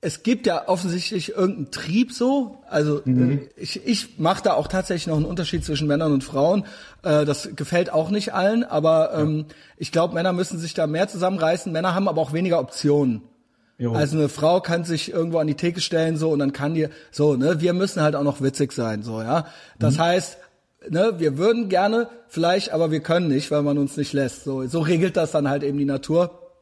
es 0.00 0.22
gibt 0.22 0.46
ja 0.46 0.68
offensichtlich 0.68 1.30
irgendeinen 1.30 1.70
Trieb 1.72 2.12
so. 2.12 2.58
Also 2.68 3.02
mhm. 3.04 3.32
Äh, 3.32 3.48
ich, 3.56 3.84
ich 3.84 4.18
mache 4.18 4.42
da 4.42 4.54
auch 4.54 4.68
tatsächlich 4.68 5.08
noch 5.08 5.16
einen 5.16 5.24
Unterschied 5.24 5.64
zwischen 5.64 5.88
Männern 5.88 6.12
und 6.12 6.22
Frauen. 6.22 6.64
Äh, 7.02 7.24
das 7.24 7.50
gefällt 7.56 7.90
auch 7.92 8.10
nicht 8.10 8.32
allen, 8.32 8.62
aber 8.62 9.14
ähm, 9.14 9.46
ich 9.76 9.90
glaube, 9.90 10.14
Männer 10.14 10.32
müssen 10.32 10.58
sich 10.58 10.74
da 10.74 10.86
mehr 10.86 11.08
zusammenreißen. 11.08 11.72
Männer 11.72 11.94
haben 11.94 12.08
aber 12.08 12.20
auch 12.20 12.32
weniger 12.32 12.60
Optionen. 12.60 13.22
Jo. 13.78 13.92
Also 13.92 14.18
eine 14.18 14.28
Frau 14.28 14.60
kann 14.60 14.84
sich 14.84 15.12
irgendwo 15.12 15.38
an 15.38 15.46
die 15.46 15.54
Theke 15.54 15.80
stellen 15.80 16.16
so 16.16 16.30
und 16.30 16.40
dann 16.40 16.52
kann 16.52 16.74
die 16.74 16.88
so, 17.12 17.36
ne, 17.36 17.60
wir 17.60 17.72
müssen 17.72 18.02
halt 18.02 18.16
auch 18.16 18.24
noch 18.24 18.40
witzig 18.40 18.72
sein 18.72 19.02
so, 19.02 19.22
ja. 19.22 19.46
Das 19.78 19.94
mhm. 19.94 20.00
heißt, 20.00 20.38
ne, 20.88 21.14
wir 21.18 21.38
würden 21.38 21.68
gerne 21.68 22.08
vielleicht, 22.28 22.72
aber 22.72 22.90
wir 22.90 23.00
können 23.00 23.28
nicht, 23.28 23.50
weil 23.50 23.62
man 23.62 23.78
uns 23.78 23.96
nicht 23.96 24.12
lässt. 24.12 24.44
So, 24.44 24.66
so 24.66 24.80
regelt 24.80 25.16
das 25.16 25.30
dann 25.30 25.48
halt 25.48 25.62
eben 25.62 25.78
die 25.78 25.84
Natur. 25.84 26.52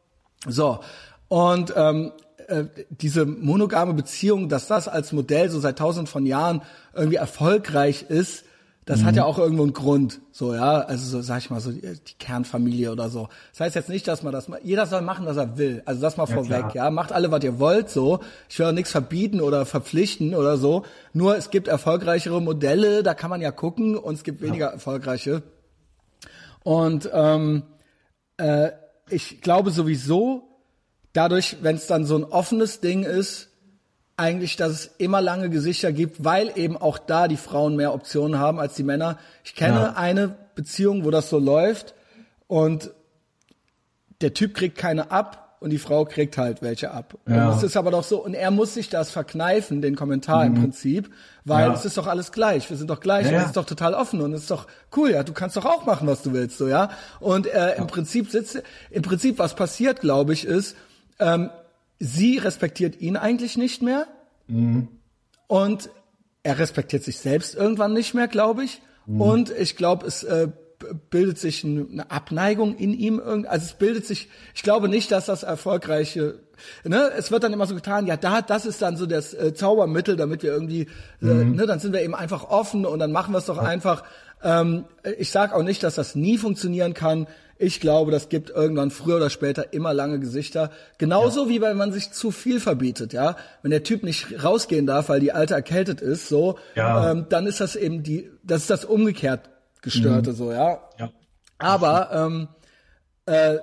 So. 0.47 0.81
Und 1.29 1.73
ähm, 1.77 2.13
äh, 2.49 2.65
diese 2.91 3.27
monogame 3.27 3.95
Beziehung, 3.95 4.49
dass 4.49 4.69
das 4.69 4.89
als 4.89 5.13
Modell 5.13 5.51
so 5.51 5.59
seit 5.59 5.79
tausend 5.79 6.09
von 6.09 6.27
Jahren 6.27 6.63
irgendwie 6.95 7.17
erfolgreich 7.17 8.07
ist, 8.09 8.45
das 8.87 9.01
mhm. 9.01 9.05
hat 9.07 9.17
ja 9.17 9.25
mhm. 9.25 9.29
auch 9.29 9.39
irgendwo 9.39 9.65
einen 9.65 9.73
Grund, 9.73 10.21
so 10.31 10.55
ja, 10.55 10.79
also 10.79 11.05
so 11.05 11.21
sag 11.21 11.39
ich 11.39 11.51
mal 11.51 11.61
so 11.61 11.73
die, 11.73 11.81
die, 11.81 12.15
Kernfamilie 12.21 12.93
oder 12.93 13.09
so. 13.09 13.29
Das 13.51 13.61
heißt 13.61 13.75
jetzt 13.75 13.89
nicht, 13.89 14.07
dass 14.07 14.23
man 14.23 14.33
das 14.33 14.49
jeder 14.63 14.87
soll 14.87 15.03
machen, 15.03 15.27
was 15.27 15.37
er 15.37 15.59
will. 15.59 15.83
Also 15.85 16.01
das 16.01 16.17
mal 16.17 16.29
ja, 16.29 16.35
vorweg, 16.35 16.69
klar. 16.69 16.75
ja, 16.75 16.91
macht 16.91 17.11
alle 17.11 17.33
was 17.33 17.43
ihr 17.43 17.59
wollt, 17.59 17.91
so. 17.91 18.21
Ich 18.49 18.57
will 18.61 18.67
auch 18.67 18.73
nichts 18.73 18.93
verbieten 18.93 19.41
oder 19.41 19.67
verpflichten 19.67 20.37
oder 20.37 20.57
so. 20.57 20.85
Nur 21.13 21.37
es 21.37 21.51
gibt 21.51 21.67
erfolgreichere 21.67 22.41
Modelle, 22.41 23.03
da 23.03 23.15
kann 23.15 23.29
man 23.29 23.41
ja 23.41 23.51
gucken 23.51 23.97
und 23.97 24.15
es 24.15 24.23
gibt 24.23 24.41
weniger 24.41 24.67
ja. 24.67 24.73
erfolgreiche. 24.73 25.43
Und 26.63 27.11
ähm, 27.13 27.65
äh, 28.37 28.71
ich 29.11 29.41
glaube 29.41 29.73
sowieso, 29.73 30.45
dadurch, 31.13 31.57
wenn 31.61 31.75
es 31.75 31.89
dann 31.89 32.05
so 32.05 32.17
ein 32.17 32.25
offenes 32.25 32.79
Ding 32.79 33.03
ist, 33.03 33.49
eigentlich, 34.17 34.57
dass 34.57 34.73
es 34.73 34.91
immer 34.99 35.21
lange 35.21 35.51
Gesichter 35.51 35.93
gibt, 35.93 36.25
weil 36.25 36.53
eben 36.57 36.77
auch 36.77 36.99
da 36.99 37.29
die 37.29 37.37
Frauen 37.37 37.77
mehr 37.77 37.93
Optionen 37.93 38.39
haben 38.39 38.59
als 38.59 38.75
die 38.75 38.83
Männer. 38.83 39.19
Ich 39.45 39.55
kenne 39.55 39.77
ja. 39.77 39.93
eine 39.95 40.35
Beziehung, 40.55 41.05
wo 41.05 41.11
das 41.11 41.29
so 41.29 41.39
läuft 41.39 41.95
und 42.47 42.91
der 44.23 44.33
Typ 44.33 44.55
kriegt 44.55 44.79
keine 44.79 45.11
ab 45.11 45.43
und 45.61 45.71
die 45.71 45.79
Frau 45.79 46.05
kriegt 46.07 46.39
halt 46.39 46.63
welche 46.63 46.91
ab. 46.91 47.19
Ja. 47.29 47.49
Und 47.49 47.57
es 47.59 47.63
ist 47.63 47.77
aber 47.77 47.91
doch 47.91 48.05
so, 48.05 48.25
und 48.25 48.33
er 48.33 48.51
muss 48.51 48.73
sich 48.75 48.89
das 48.89 49.11
verkneifen, 49.11 49.83
den 49.83 49.97
Kommentar 49.97 50.47
im 50.47 50.55
Prinzip, 50.55 51.11
weil 51.45 51.67
Mhm. 51.67 51.73
Ja. 51.73 51.79
es 51.79 51.85
ist 51.85 51.99
doch 51.99 52.07
alles 52.07 52.33
gleich, 52.33 52.71
wir 52.71 52.77
sind 52.77 52.89
doch 52.89 53.01
gleich, 53.01 53.27
und 53.27 53.35
es 53.35 53.47
ist 53.47 53.57
doch 53.57 53.67
total 53.67 53.93
offen 53.95 54.21
und 54.23 54.33
es 54.33 54.43
ist 54.43 54.51
doch 54.51 54.67
cool, 54.97 55.11
ja, 55.11 55.23
du 55.23 55.33
kannst 55.35 55.57
doch 55.57 55.67
auch 55.67 55.85
machen, 55.85 56.07
was 56.07 56.23
du 56.23 56.33
willst, 56.33 56.57
so, 56.57 56.69
ja. 56.69 56.91
Und 57.21 57.47
äh, 57.47 57.77
im 57.77 57.87
Prinzip 57.87 58.31
sitzt, 58.31 58.63
im 58.91 59.03
Prinzip, 59.03 59.39
was 59.39 59.55
passiert, 59.55 60.01
glaube 60.01 60.33
ich, 60.33 60.47
ist, 60.47 60.77
ähm, 61.19 61.51
sie 61.99 62.39
respektiert 62.39 63.01
ihn 63.01 63.17
eigentlich 63.17 63.57
nicht 63.57 63.83
mehr 63.83 64.07
und 65.49 65.91
er 66.43 66.59
respektiert 66.59 67.03
sich 67.03 67.19
selbst 67.19 67.55
irgendwann 67.55 67.93
nicht 67.93 68.15
mehr, 68.15 68.29
glaube 68.29 68.65
ich. 68.65 68.81
Und 69.07 69.51
ich 69.51 69.77
glaube, 69.77 70.07
es 70.07 70.23
äh, 70.25 70.49
bildet 71.11 71.39
sich 71.39 71.65
ein- 71.65 71.91
eine 71.91 72.11
Abneigung 72.11 72.77
in 72.77 72.93
ihm. 72.93 73.19
irgend- 73.19 73.47
Also 73.47 73.65
es 73.67 73.73
bildet 73.75 74.05
sich, 74.07 74.29
ich 74.55 74.63
glaube 74.63 74.89
nicht, 74.89 75.11
dass 75.11 75.27
das 75.27 75.43
erfolgreiche, 75.43 76.41
ne, 76.85 77.11
es 77.17 77.31
wird 77.31 77.43
dann 77.45 77.53
immer 77.53 77.67
so 77.67 77.75
getan, 77.75 78.07
ja, 78.07 78.17
da, 78.17 78.43
das 78.43 78.67
ist 78.67 78.83
dann 78.83 78.97
so 78.97 79.07
das 79.07 79.33
äh, 79.35 79.55
Zaubermittel, 79.55 80.17
damit 80.17 80.43
wir 80.43 80.53
irgendwie, 80.53 80.83
äh, 81.23 81.27
ne, 81.27 81.67
dann 81.67 81.79
sind 81.81 81.93
wir 81.93 82.03
eben 82.03 82.15
einfach 82.15 82.45
offen 82.45 82.85
und 82.85 82.99
dann 82.99 83.11
machen 83.13 83.33
wir 83.33 83.39
es 83.39 83.47
doch 83.47 83.59
einfach. 83.59 84.05
Ähm, 84.43 84.85
ich 85.19 85.31
sage 85.31 85.55
auch 85.55 85.63
nicht, 85.63 85.83
dass 85.83 85.95
das 85.95 86.15
nie 86.15 86.37
funktionieren 86.37 86.93
kann. 86.93 87.27
Ich 87.59 87.81
glaube, 87.81 88.11
das 88.11 88.29
gibt 88.29 88.51
irgendwann 88.51 88.91
früher 88.91 89.17
oder 89.17 89.31
später 89.31 89.73
immer 89.73 89.95
lange 89.95 90.21
Gesichter. 90.21 90.71
Genauso 90.99 91.49
wie 91.49 91.61
wenn 91.61 91.77
man 91.77 91.93
sich 91.93 92.11
zu 92.13 92.31
viel 92.31 92.61
verbietet, 92.61 93.13
ja. 93.15 93.37
Wenn 93.63 93.71
der 93.71 93.83
Typ 93.83 94.03
nicht 94.03 94.45
rausgehen 94.45 94.87
darf, 94.87 95.09
weil 95.09 95.21
die 95.21 95.33
Alte 95.33 95.55
erkältet 95.55 96.01
ist, 96.01 96.29
so, 96.29 96.59
Ja. 96.75 97.11
ähm, 97.11 97.27
dann 97.31 97.47
ist 97.47 97.61
das 97.61 97.75
eben 97.77 98.03
die, 98.03 98.31
das 98.43 98.63
ist 98.63 98.71
das 98.71 98.85
umgekehrt 98.85 99.49
gestörte, 99.81 100.33
so, 100.33 100.53
ja. 100.53 100.81
Ja. 100.99 101.11
Aber 101.59 102.11
ähm, 102.13 102.49
äh, 103.25 103.59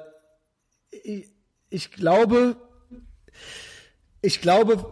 ich, 1.03 1.29
ich 1.69 1.91
glaube, 1.91 2.55
ich 4.21 4.41
glaube, 4.41 4.85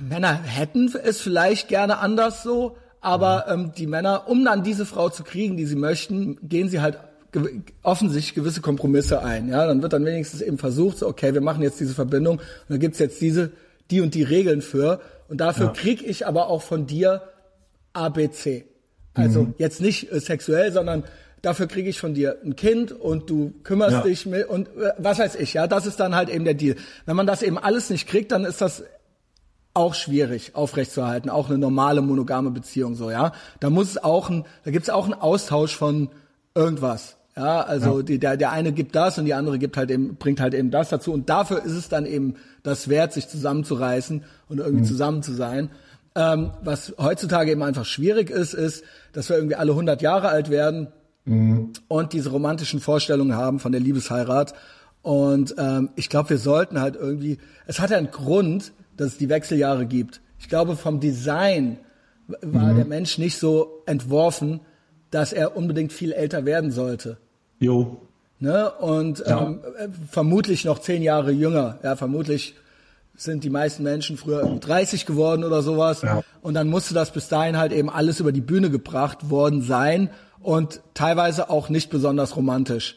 Männer 0.00 0.32
hätten 0.42 0.90
es 1.04 1.20
vielleicht 1.20 1.68
gerne 1.68 1.98
anders 1.98 2.42
so, 2.42 2.76
aber 3.00 3.46
ähm, 3.48 3.72
die 3.76 3.86
Männer, 3.86 4.28
um 4.28 4.44
dann 4.44 4.64
diese 4.64 4.86
Frau 4.86 5.08
zu 5.10 5.22
kriegen, 5.22 5.56
die 5.56 5.66
sie 5.66 5.76
möchten, 5.76 6.38
gehen 6.48 6.68
sie 6.68 6.80
halt 6.80 6.98
offensichtlich 7.82 8.34
gewisse 8.34 8.60
Kompromisse 8.60 9.22
ein. 9.22 9.48
Ja, 9.48 9.66
dann 9.66 9.82
wird 9.82 9.92
dann 9.92 10.04
wenigstens 10.04 10.40
eben 10.40 10.58
versucht, 10.58 10.98
so, 10.98 11.06
okay, 11.08 11.34
wir 11.34 11.40
machen 11.40 11.62
jetzt 11.62 11.78
diese 11.80 11.94
Verbindung 11.94 12.38
und 12.38 12.44
dann 12.68 12.78
gibt's 12.80 12.98
jetzt 12.98 13.20
diese, 13.20 13.50
die 13.90 14.00
und 14.00 14.14
die 14.14 14.22
Regeln 14.22 14.62
für. 14.62 15.00
Und 15.28 15.40
dafür 15.40 15.66
Ja. 15.66 15.72
krieg 15.72 16.02
ich 16.06 16.26
aber 16.26 16.48
auch 16.48 16.62
von 16.62 16.86
dir 16.86 17.22
ABC. 17.92 18.64
Also 19.14 19.48
jetzt 19.58 19.80
nicht 19.80 20.12
äh, 20.12 20.20
sexuell, 20.20 20.72
sondern 20.72 21.04
dafür 21.42 21.66
kriege 21.66 21.88
ich 21.90 21.98
von 22.00 22.14
dir 22.14 22.38
ein 22.44 22.56
Kind 22.56 22.92
und 22.92 23.28
du 23.28 23.52
kümmerst 23.64 23.92
Ja. 23.92 24.00
dich 24.02 24.26
mit 24.26 24.48
und 24.48 24.68
äh, 24.68 24.92
was 24.98 25.18
weiß 25.18 25.34
ich, 25.36 25.54
ja, 25.54 25.66
das 25.66 25.86
ist 25.86 25.98
dann 26.00 26.14
halt 26.14 26.28
eben 26.30 26.44
der 26.44 26.54
Deal. 26.54 26.76
Wenn 27.04 27.16
man 27.16 27.26
das 27.26 27.42
eben 27.42 27.58
alles 27.58 27.90
nicht 27.90 28.08
kriegt, 28.08 28.32
dann 28.32 28.44
ist 28.44 28.60
das 28.60 28.84
auch 29.74 29.94
schwierig 29.94 30.54
aufrechtzuerhalten, 30.54 31.30
auch 31.30 31.48
eine 31.48 31.58
normale 31.58 32.00
monogame 32.00 32.50
Beziehung 32.50 32.94
so, 32.94 33.10
ja. 33.10 33.32
Da 33.60 33.70
muss 33.70 33.90
es 33.90 34.02
auch 34.02 34.30
ein, 34.30 34.44
da 34.64 34.70
gibt 34.70 34.84
es 34.84 34.90
auch 34.90 35.04
einen 35.04 35.14
Austausch 35.14 35.76
von 35.76 36.08
irgendwas. 36.54 37.16
Ja, 37.38 37.60
also 37.60 38.02
Die, 38.02 38.18
der, 38.18 38.36
der 38.36 38.50
eine 38.50 38.72
gibt 38.72 38.96
das 38.96 39.16
und 39.16 39.24
die 39.24 39.34
andere 39.34 39.58
gibt 39.58 39.76
halt 39.76 39.90
eben, 39.92 40.16
bringt 40.16 40.40
halt 40.40 40.54
eben 40.54 40.72
das 40.72 40.88
dazu. 40.88 41.12
Und 41.12 41.28
dafür 41.28 41.64
ist 41.64 41.72
es 41.72 41.88
dann 41.88 42.04
eben 42.04 42.34
das 42.64 42.88
wert, 42.88 43.12
sich 43.12 43.28
zusammenzureißen 43.28 44.24
und 44.48 44.58
irgendwie 44.58 44.82
zusammen 44.84 45.22
zu 45.22 45.32
sein. 45.32 45.70
Ähm, 46.16 46.50
was 46.64 46.94
heutzutage 46.98 47.52
eben 47.52 47.62
einfach 47.62 47.84
schwierig 47.84 48.28
ist, 48.28 48.54
ist, 48.54 48.82
dass 49.12 49.28
wir 49.28 49.36
irgendwie 49.36 49.54
alle 49.54 49.70
100 49.70 50.02
Jahre 50.02 50.28
alt 50.30 50.50
werden 50.50 50.88
und 51.88 52.12
diese 52.12 52.30
romantischen 52.30 52.80
Vorstellungen 52.80 53.36
haben 53.36 53.60
von 53.60 53.70
der 53.70 53.80
Liebesheirat. 53.80 54.54
Und 55.02 55.54
ähm, 55.58 55.90
ich 55.94 56.08
glaube, 56.08 56.30
wir 56.30 56.38
sollten 56.38 56.80
halt 56.80 56.96
irgendwie, 56.96 57.38
es 57.66 57.78
hat 57.78 57.90
ja 57.90 57.98
einen 57.98 58.10
Grund, 58.10 58.72
dass 58.96 59.12
es 59.12 59.18
die 59.18 59.28
Wechseljahre 59.28 59.86
gibt. 59.86 60.20
Ich 60.40 60.48
glaube, 60.48 60.74
vom 60.74 60.98
Design 60.98 61.78
war 62.42 62.74
der 62.74 62.84
Mensch 62.84 63.18
nicht 63.18 63.38
so 63.38 63.82
entworfen, 63.86 64.60
dass 65.10 65.32
er 65.32 65.56
unbedingt 65.56 65.92
viel 65.92 66.12
älter 66.12 66.44
werden 66.44 66.70
sollte. 66.70 67.18
Jo. 67.60 68.02
Ne? 68.40 68.70
Und 68.70 69.20
Ja. 69.26 69.42
ähm, 69.46 69.60
äh, 69.78 69.88
vermutlich 70.10 70.64
noch 70.64 70.78
zehn 70.78 71.02
Jahre 71.02 71.32
jünger. 71.32 71.78
Ja, 71.82 71.96
vermutlich 71.96 72.54
sind 73.16 73.42
die 73.42 73.50
meisten 73.50 73.82
Menschen 73.82 74.16
früher 74.16 74.40
irgendwie 74.40 74.60
30 74.60 75.04
geworden 75.06 75.42
oder 75.42 75.62
sowas. 75.62 76.02
Ja. 76.02 76.22
Und 76.40 76.54
dann 76.54 76.68
musste 76.68 76.94
das 76.94 77.10
bis 77.12 77.28
dahin 77.28 77.56
halt 77.58 77.72
eben 77.72 77.90
alles 77.90 78.20
über 78.20 78.30
die 78.30 78.40
Bühne 78.40 78.70
gebracht 78.70 79.28
worden 79.30 79.62
sein 79.62 80.10
und 80.40 80.80
teilweise 80.94 81.50
auch 81.50 81.68
nicht 81.68 81.90
besonders 81.90 82.36
romantisch. 82.36 82.96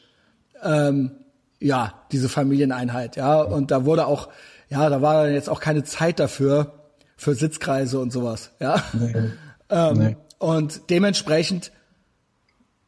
Ähm, 0.63 1.11
ja, 1.59 1.93
diese 2.11 2.29
Familieneinheit, 2.29 3.15
ja. 3.15 3.41
Und 3.41 3.71
da 3.71 3.83
wurde 3.85 4.05
auch, 4.05 4.29
ja, 4.69 4.89
da 4.89 5.01
war 5.01 5.23
dann 5.25 5.33
jetzt 5.33 5.49
auch 5.49 5.59
keine 5.59 5.83
Zeit 5.83 6.19
dafür, 6.19 6.73
für 7.17 7.33
Sitzkreise 7.35 7.99
und 7.99 8.11
sowas, 8.11 8.51
ja. 8.59 8.83
Ähm, 9.69 9.97
Nee. 9.97 10.17
Und 10.37 10.89
dementsprechend 10.89 11.71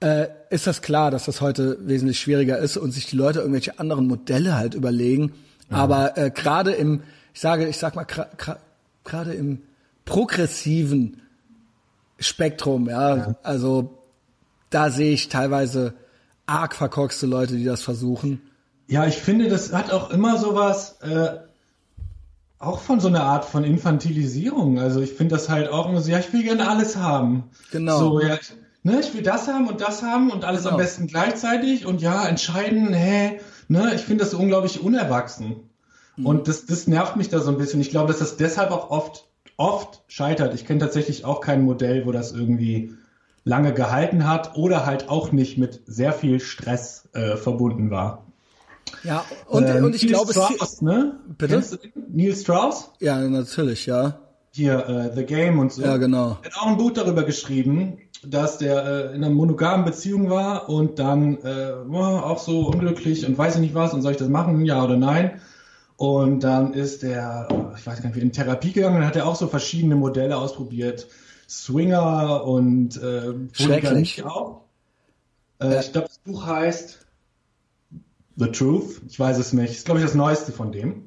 äh, 0.01 0.27
ist 0.53 0.67
das 0.67 0.84
klar, 0.84 1.09
dass 1.09 1.25
das 1.25 1.41
heute 1.41 1.80
wesentlich 1.81 2.19
schwieriger 2.19 2.59
ist 2.59 2.77
und 2.77 2.91
sich 2.91 3.07
die 3.07 3.15
Leute 3.15 3.39
irgendwelche 3.39 3.80
anderen 3.80 4.07
Modelle 4.07 4.55
halt 4.55 4.75
überlegen. 4.75 5.34
Aber 5.69 6.15
äh, 6.15 6.30
gerade 6.30 6.71
im, 6.73 7.01
ich 7.34 7.41
sage, 7.41 7.67
ich 7.67 7.80
sag 7.80 7.95
mal, 7.95 8.05
gerade 9.03 9.34
im 9.34 9.63
progressiven 10.05 11.21
Spektrum, 12.19 12.88
ja, 12.88 13.35
also 13.41 13.97
da 14.69 14.91
sehe 14.91 15.13
ich 15.13 15.30
teilweise 15.30 15.95
arg 16.45 16.75
verkorkste 16.75 17.25
Leute, 17.25 17.55
die 17.55 17.65
das 17.65 17.81
versuchen. 17.81 18.41
Ja, 18.88 19.07
ich 19.07 19.17
finde, 19.17 19.49
das 19.49 19.73
hat 19.73 19.91
auch 19.91 20.11
immer 20.11 20.38
sowas, 20.38 20.97
äh, 21.01 21.38
auch 22.59 22.80
von 22.80 22.99
so 22.99 23.07
einer 23.07 23.23
Art 23.23 23.45
von 23.45 23.63
Infantilisierung. 23.63 24.80
Also 24.80 25.01
ich 25.01 25.13
finde 25.13 25.35
das 25.35 25.49
halt 25.49 25.67
auch 25.69 25.89
immer 25.89 26.01
so, 26.01 26.11
ja, 26.11 26.19
ich 26.19 26.31
will 26.31 26.43
gerne 26.43 26.69
alles 26.69 26.95
haben. 26.95 27.45
Genau. 27.71 27.97
So, 27.97 28.21
ja, 28.21 28.35
ich, 28.35 28.53
ne, 28.84 28.99
ich 28.99 29.14
will 29.14 29.23
das 29.23 29.47
haben 29.47 29.68
und 29.68 29.81
das 29.81 30.03
haben 30.03 30.30
und 30.31 30.45
alles 30.45 30.64
Genau. 30.64 30.76
am 30.76 30.77
besten 30.81 31.07
gleichzeitig 31.07 31.85
und 31.85 32.01
ja, 32.01 32.26
entscheiden, 32.27 32.93
hä, 32.93 33.39
ne, 33.68 33.91
ich 33.95 34.01
finde 34.01 34.23
das 34.23 34.31
so 34.31 34.38
unglaublich 34.38 34.81
unerwachsen. 34.81 35.69
Mhm. 36.18 36.26
Und 36.26 36.47
das, 36.47 36.65
das 36.65 36.88
nervt 36.88 37.15
mich 37.15 37.30
da 37.30 37.39
so 37.39 37.49
ein 37.51 37.57
bisschen. 37.57 37.81
Ich 37.81 37.89
glaube, 37.89 38.07
dass 38.10 38.19
das 38.19 38.38
deshalb 38.38 38.72
auch 38.72 38.89
oft, 38.91 39.27
oft 39.57 40.03
scheitert. 40.07 40.53
Ich 40.53 40.65
kenne 40.65 40.80
tatsächlich 40.80 41.26
auch 41.26 41.41
kein 41.41 41.64
Modell, 41.64 42.05
wo 42.05 42.11
das 42.11 42.31
irgendwie 42.34 42.93
lange 43.45 43.73
gehalten 43.73 44.27
hat 44.30 44.55
oder 44.55 44.85
halt 44.85 45.10
auch 45.10 45.31
nicht 45.31 45.57
mit 45.57 45.81
sehr 45.85 46.14
viel 46.14 46.39
Stress 46.39 47.10
äh, 47.14 47.35
verbunden 47.35 47.89
war. 47.91 48.26
Ja, 49.03 49.26
und, 49.47 49.64
Ähm, 49.68 49.84
und 49.85 49.95
ich 49.95 50.03
Neil 50.03 50.11
glaube, 50.14 50.31
es 50.31 50.38
Strauss, 50.38 50.81
ne? 50.81 51.19
Bitte? 51.38 51.61
Neil 52.10 52.35
Strauss? 52.35 52.91
ja, 52.99 53.19
natürlich, 53.27 53.85
ja. 53.85 54.19
Hier, 54.51 54.88
äh, 54.88 55.15
The 55.15 55.26
Game 55.26 55.57
und 55.60 55.73
so. 55.73 55.81
Ja, 55.81 55.97
genau. 55.97 56.38
Er 56.43 56.51
hat 56.51 56.57
auch 56.61 56.68
ein 56.68 56.77
Buch 56.77 56.91
darüber 56.91 57.23
geschrieben, 57.23 57.97
dass 58.27 58.57
der 58.57 58.85
äh, 58.85 59.15
in 59.15 59.23
einer 59.23 59.33
monogamen 59.33 59.85
Beziehung 59.85 60.29
war 60.29 60.69
und 60.69 60.99
dann 60.99 61.37
äh, 61.39 61.73
war 61.85 62.25
auch 62.25 62.39
so 62.39 62.67
unglücklich 62.67 63.25
und 63.25 63.37
weiß 63.37 63.55
ich 63.55 63.61
nicht 63.61 63.75
was 63.75 63.93
und 63.93 64.01
soll 64.01 64.13
ich 64.13 64.17
das 64.17 64.29
machen, 64.29 64.65
ja 64.65 64.83
oder 64.83 64.97
nein. 64.97 65.41
Und 65.95 66.43
dann 66.43 66.73
ist 66.73 67.03
er, 67.03 67.47
ich 67.77 67.85
weiß 67.85 68.01
gar 68.01 68.09
nicht, 68.09 68.21
in 68.21 68.31
Therapie 68.31 68.71
gegangen, 68.71 68.97
dann 68.97 69.05
hat 69.05 69.15
er 69.15 69.27
auch 69.27 69.35
so 69.35 69.47
verschiedene 69.47 69.95
Modelle 69.95 70.37
ausprobiert. 70.37 71.07
Swinger 71.47 72.43
und 72.45 73.01
äh, 73.01 73.33
Schrecklich. 73.51 74.23
Auch. 74.25 74.61
Äh, 75.59 75.79
Ich 75.79 75.91
glaube, 75.91 76.07
das 76.07 76.17
Buch 76.19 76.45
heißt 76.45 77.05
The 78.37 78.47
Truth. 78.47 79.01
Ich 79.07 79.19
weiß 79.19 79.37
es 79.37 79.53
nicht. 79.53 79.71
Ist, 79.71 79.85
glaube 79.85 79.99
ich, 79.99 80.05
das 80.05 80.15
Neueste 80.15 80.51
von 80.51 80.71
dem. 80.71 81.03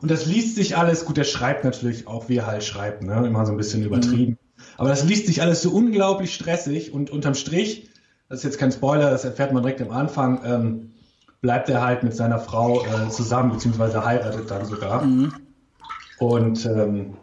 Und 0.00 0.10
das 0.10 0.26
liest 0.26 0.56
sich 0.56 0.76
alles, 0.76 1.04
gut, 1.04 1.16
der 1.16 1.24
schreibt 1.24 1.64
natürlich 1.64 2.06
auch, 2.08 2.28
wie 2.28 2.38
er 2.38 2.46
halt 2.46 2.64
schreibt, 2.64 3.02
ne? 3.02 3.26
Immer 3.26 3.44
so 3.46 3.52
ein 3.52 3.58
bisschen 3.58 3.84
übertrieben. 3.84 4.38
Aber 4.76 4.88
das 4.88 5.04
liest 5.04 5.26
sich 5.26 5.42
alles 5.42 5.62
so 5.62 5.70
unglaublich 5.70 6.34
stressig 6.34 6.92
und 6.92 7.10
unterm 7.10 7.34
Strich, 7.34 7.88
das 8.28 8.38
ist 8.38 8.44
jetzt 8.44 8.58
kein 8.58 8.72
Spoiler, 8.72 9.10
das 9.10 9.24
erfährt 9.24 9.52
man 9.52 9.62
direkt 9.62 9.82
am 9.82 9.90
Anfang, 9.90 10.40
ähm, 10.44 10.90
bleibt 11.40 11.68
er 11.68 11.82
halt 11.82 12.02
mit 12.02 12.14
seiner 12.14 12.38
Frau 12.38 12.84
äh, 12.84 13.10
zusammen, 13.10 13.52
beziehungsweise 13.52 14.04
heiratet 14.04 14.50
dann 14.50 14.64
sogar. 14.64 15.06
Und 16.18 16.64
ähm, 16.64 17.16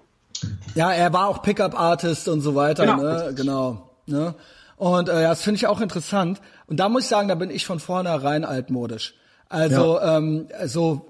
Ja, 0.76 0.92
er 0.94 1.12
war 1.12 1.28
auch 1.28 1.42
Pickup-Artist 1.42 2.28
und 2.28 2.42
so 2.42 2.56
weiter, 2.56 2.86
Genau, 2.86 3.02
ne? 3.02 3.34
Genau. 3.36 3.90
Ne? 4.06 4.36
Und 4.78 5.10
äh, 5.10 5.24
ja, 5.24 5.30
das 5.30 5.42
finde 5.42 5.58
ich 5.58 5.68
auch 5.68 5.82
interessant. 5.82 6.42
Und 6.68 6.80
da 6.80 6.90
muss 6.90 7.04
ich 7.04 7.10
sagen, 7.10 7.28
da 7.28 7.36
bin 7.36 7.50
ich 7.50 7.66
von 7.66 7.80
vornherein 7.80 8.46
altmodisch. 8.46 9.16
Also 9.50 10.00
ähm, 10.00 10.48
so 10.66 11.08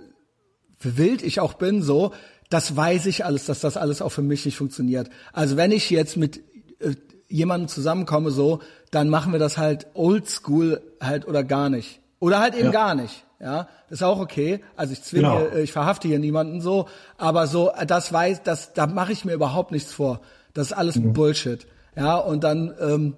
wild 0.80 1.22
ich 1.22 1.39
auch 1.39 1.53
bin, 1.53 1.84
so, 1.84 2.11
das 2.51 2.75
weiß 2.75 3.07
ich 3.07 3.25
alles, 3.25 3.45
dass 3.45 3.61
das 3.61 3.77
alles 3.77 4.01
auch 4.03 4.11
für 4.11 4.21
mich 4.21 4.45
nicht 4.45 4.57
funktioniert. 4.57 5.09
Also 5.33 5.57
wenn 5.57 5.71
ich 5.71 5.89
jetzt 5.89 6.17
mit 6.17 6.37
äh, 6.79 6.93
jemandem 7.29 7.67
zusammenkomme, 7.67 8.29
so, 8.29 8.59
dann 8.91 9.09
machen 9.09 9.31
wir 9.31 9.39
das 9.39 9.57
halt 9.57 9.87
oldschool 9.95 10.81
halt 11.01 11.27
oder 11.27 11.43
gar 11.43 11.69
nicht. 11.69 11.99
Oder 12.19 12.39
halt 12.39 12.53
eben 12.53 12.65
Ja. 12.65 12.71
gar 12.71 12.93
nicht. 12.95 13.25
Ja, 13.39 13.67
das 13.89 13.99
ist 14.01 14.03
auch 14.03 14.19
okay. 14.19 14.59
Also 14.75 14.93
ich 14.93 15.01
zwinge, 15.01 15.23
Genau. 15.29 15.39
äh, 15.55 15.63
ich 15.63 15.71
verhafte 15.71 16.07
hier 16.07 16.19
niemanden 16.19 16.61
so, 16.61 16.87
aber 17.17 17.47
so, 17.47 17.71
äh, 17.71 17.87
das 17.87 18.13
weiß, 18.13 18.43
das, 18.43 18.73
da 18.73 18.85
mache 18.85 19.13
ich 19.13 19.25
mir 19.25 19.33
überhaupt 19.33 19.71
nichts 19.71 19.91
vor. 19.91 20.21
Das 20.53 20.67
ist 20.67 20.73
alles 20.73 20.99
Bullshit. 21.01 21.65
Ja, 21.95 22.17
und 22.17 22.43
dann, 22.43 22.71
ähm, 22.79 23.15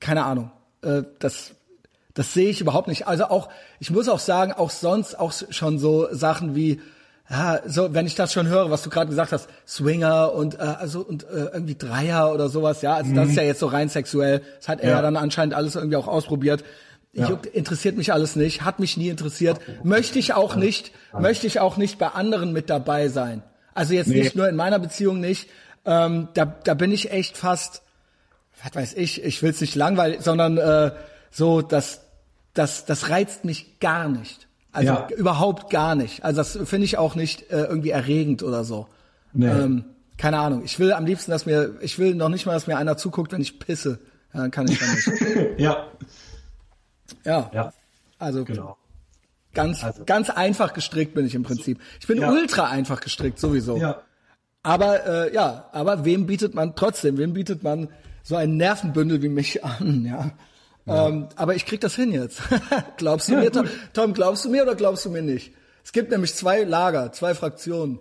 keine 0.00 0.24
Ahnung, 0.24 0.50
äh, 0.82 1.04
das 1.20 1.52
Das 2.14 2.34
sehe 2.34 2.50
ich 2.50 2.60
überhaupt 2.60 2.88
nicht. 2.88 3.06
Also 3.06 3.26
auch, 3.26 3.48
ich 3.78 3.90
muss 3.92 4.08
auch 4.08 4.18
sagen, 4.18 4.52
auch 4.52 4.70
sonst 4.70 5.16
auch 5.18 5.32
schon 5.50 5.78
so 5.78 6.08
Sachen 6.10 6.56
wie, 6.56 6.80
ja, 7.30 7.60
so 7.64 7.94
wenn 7.94 8.06
ich 8.06 8.16
das 8.16 8.32
schon 8.32 8.48
höre, 8.48 8.70
was 8.70 8.82
du 8.82 8.90
gerade 8.90 9.08
gesagt 9.08 9.30
hast, 9.30 9.48
Swinger 9.66 10.32
und 10.32 10.56
äh, 10.56 10.62
also 10.62 11.00
und 11.00 11.22
äh, 11.22 11.50
irgendwie 11.52 11.76
Dreier 11.76 12.34
oder 12.34 12.48
sowas, 12.48 12.82
ja, 12.82 12.94
also 12.94 13.14
das 13.14 13.28
ist 13.28 13.36
ja 13.36 13.44
jetzt 13.44 13.60
so 13.60 13.66
rein 13.66 13.88
sexuell. 13.88 14.42
Das 14.58 14.68
hat 14.68 14.80
er 14.80 14.90
ja. 14.90 15.02
dann 15.02 15.16
anscheinend 15.16 15.54
alles 15.54 15.76
irgendwie 15.76 15.96
auch 15.96 16.08
ausprobiert. 16.08 16.64
Ja. 17.12 17.40
interessiert 17.52 17.96
mich 17.96 18.12
alles 18.12 18.36
nicht, 18.36 18.62
hat 18.62 18.78
mich 18.78 18.96
nie 18.96 19.08
interessiert, 19.08 19.58
möchte 19.82 20.20
ich 20.20 20.32
auch 20.32 20.54
nicht, 20.54 20.92
möchte 21.18 21.48
ich 21.48 21.58
auch 21.58 21.76
nicht 21.76 21.98
bei 21.98 22.06
anderen 22.06 22.52
mit 22.52 22.70
dabei 22.70 23.08
sein. 23.08 23.42
Also 23.74 23.94
jetzt 23.94 24.06
nee. 24.06 24.20
nicht 24.20 24.36
nur 24.36 24.48
in 24.48 24.54
meiner 24.54 24.78
Beziehung 24.78 25.18
nicht. 25.18 25.48
Ähm, 25.84 26.28
da, 26.34 26.44
da 26.44 26.74
bin 26.74 26.92
ich 26.92 27.10
echt 27.10 27.36
fast, 27.36 27.82
was 28.62 28.74
weiß 28.74 28.94
ich, 28.94 29.24
ich 29.24 29.42
will 29.42 29.50
es 29.50 29.60
nicht 29.60 29.74
langweilig, 29.74 30.20
sondern 30.20 30.58
äh, 30.58 30.92
so, 31.32 31.62
das, 31.62 32.02
das, 32.54 32.84
das 32.84 33.08
reizt 33.08 33.44
mich 33.44 33.80
gar 33.80 34.08
nicht. 34.08 34.46
Also 34.72 34.92
ja. 34.92 35.08
überhaupt 35.16 35.70
gar 35.70 35.94
nicht. 35.94 36.24
Also 36.24 36.38
das 36.38 36.58
finde 36.68 36.84
ich 36.84 36.96
auch 36.96 37.14
nicht 37.14 37.50
äh, 37.50 37.64
irgendwie 37.64 37.90
erregend 37.90 38.42
oder 38.42 38.64
so. 38.64 38.86
Nee. 39.32 39.46
Ähm, 39.46 39.84
keine 40.16 40.38
Ahnung. 40.38 40.62
Ich 40.64 40.78
will 40.78 40.92
am 40.92 41.06
liebsten, 41.06 41.30
dass 41.30 41.46
mir, 41.46 41.76
ich 41.80 41.98
will 41.98 42.14
noch 42.14 42.28
nicht 42.28 42.46
mal, 42.46 42.52
dass 42.52 42.66
mir 42.66 42.76
einer 42.76 42.96
zuguckt, 42.96 43.32
wenn 43.32 43.40
ich 43.40 43.58
pisse. 43.58 43.98
Ja, 44.32 44.40
dann 44.40 44.50
kann 44.50 44.68
ich 44.68 44.78
dann 44.78 44.90
nicht. 44.94 45.58
ja. 45.58 45.86
Ja. 47.24 47.50
ja. 47.52 47.72
Also 48.18 48.44
genau. 48.44 48.76
ganz, 49.54 49.82
also. 49.82 50.04
ganz 50.04 50.30
einfach 50.30 50.72
gestrickt 50.74 51.14
bin 51.14 51.26
ich 51.26 51.34
im 51.34 51.42
Prinzip. 51.42 51.80
Ich 51.98 52.06
bin 52.06 52.20
ja. 52.20 52.30
ultra 52.30 52.68
einfach 52.68 53.00
gestrickt 53.00 53.38
sowieso. 53.38 53.76
Ja. 53.76 54.02
Aber 54.62 55.06
äh, 55.06 55.34
ja, 55.34 55.68
aber 55.72 56.04
wem 56.04 56.26
bietet 56.26 56.54
man 56.54 56.76
trotzdem? 56.76 57.16
Wem 57.16 57.32
bietet 57.32 57.62
man 57.62 57.88
so 58.22 58.36
ein 58.36 58.56
Nervenbündel 58.56 59.22
wie 59.22 59.28
mich 59.28 59.64
an? 59.64 60.04
Ja. 60.04 60.32
Ja. 60.90 61.08
Ähm, 61.08 61.28
aber 61.36 61.54
ich 61.54 61.66
krieg 61.66 61.80
das 61.80 61.94
hin 61.94 62.12
jetzt. 62.12 62.40
glaubst 62.96 63.28
du 63.28 63.36
mir, 63.36 63.50
Tom, 63.50 63.68
Tom? 63.92 64.12
Glaubst 64.12 64.44
du 64.44 64.50
mir 64.50 64.62
oder 64.62 64.74
glaubst 64.74 65.04
du 65.04 65.10
mir 65.10 65.22
nicht? 65.22 65.52
Es 65.84 65.92
gibt 65.92 66.10
nämlich 66.10 66.34
zwei 66.34 66.64
Lager, 66.64 67.12
zwei 67.12 67.34
Fraktionen. 67.34 67.98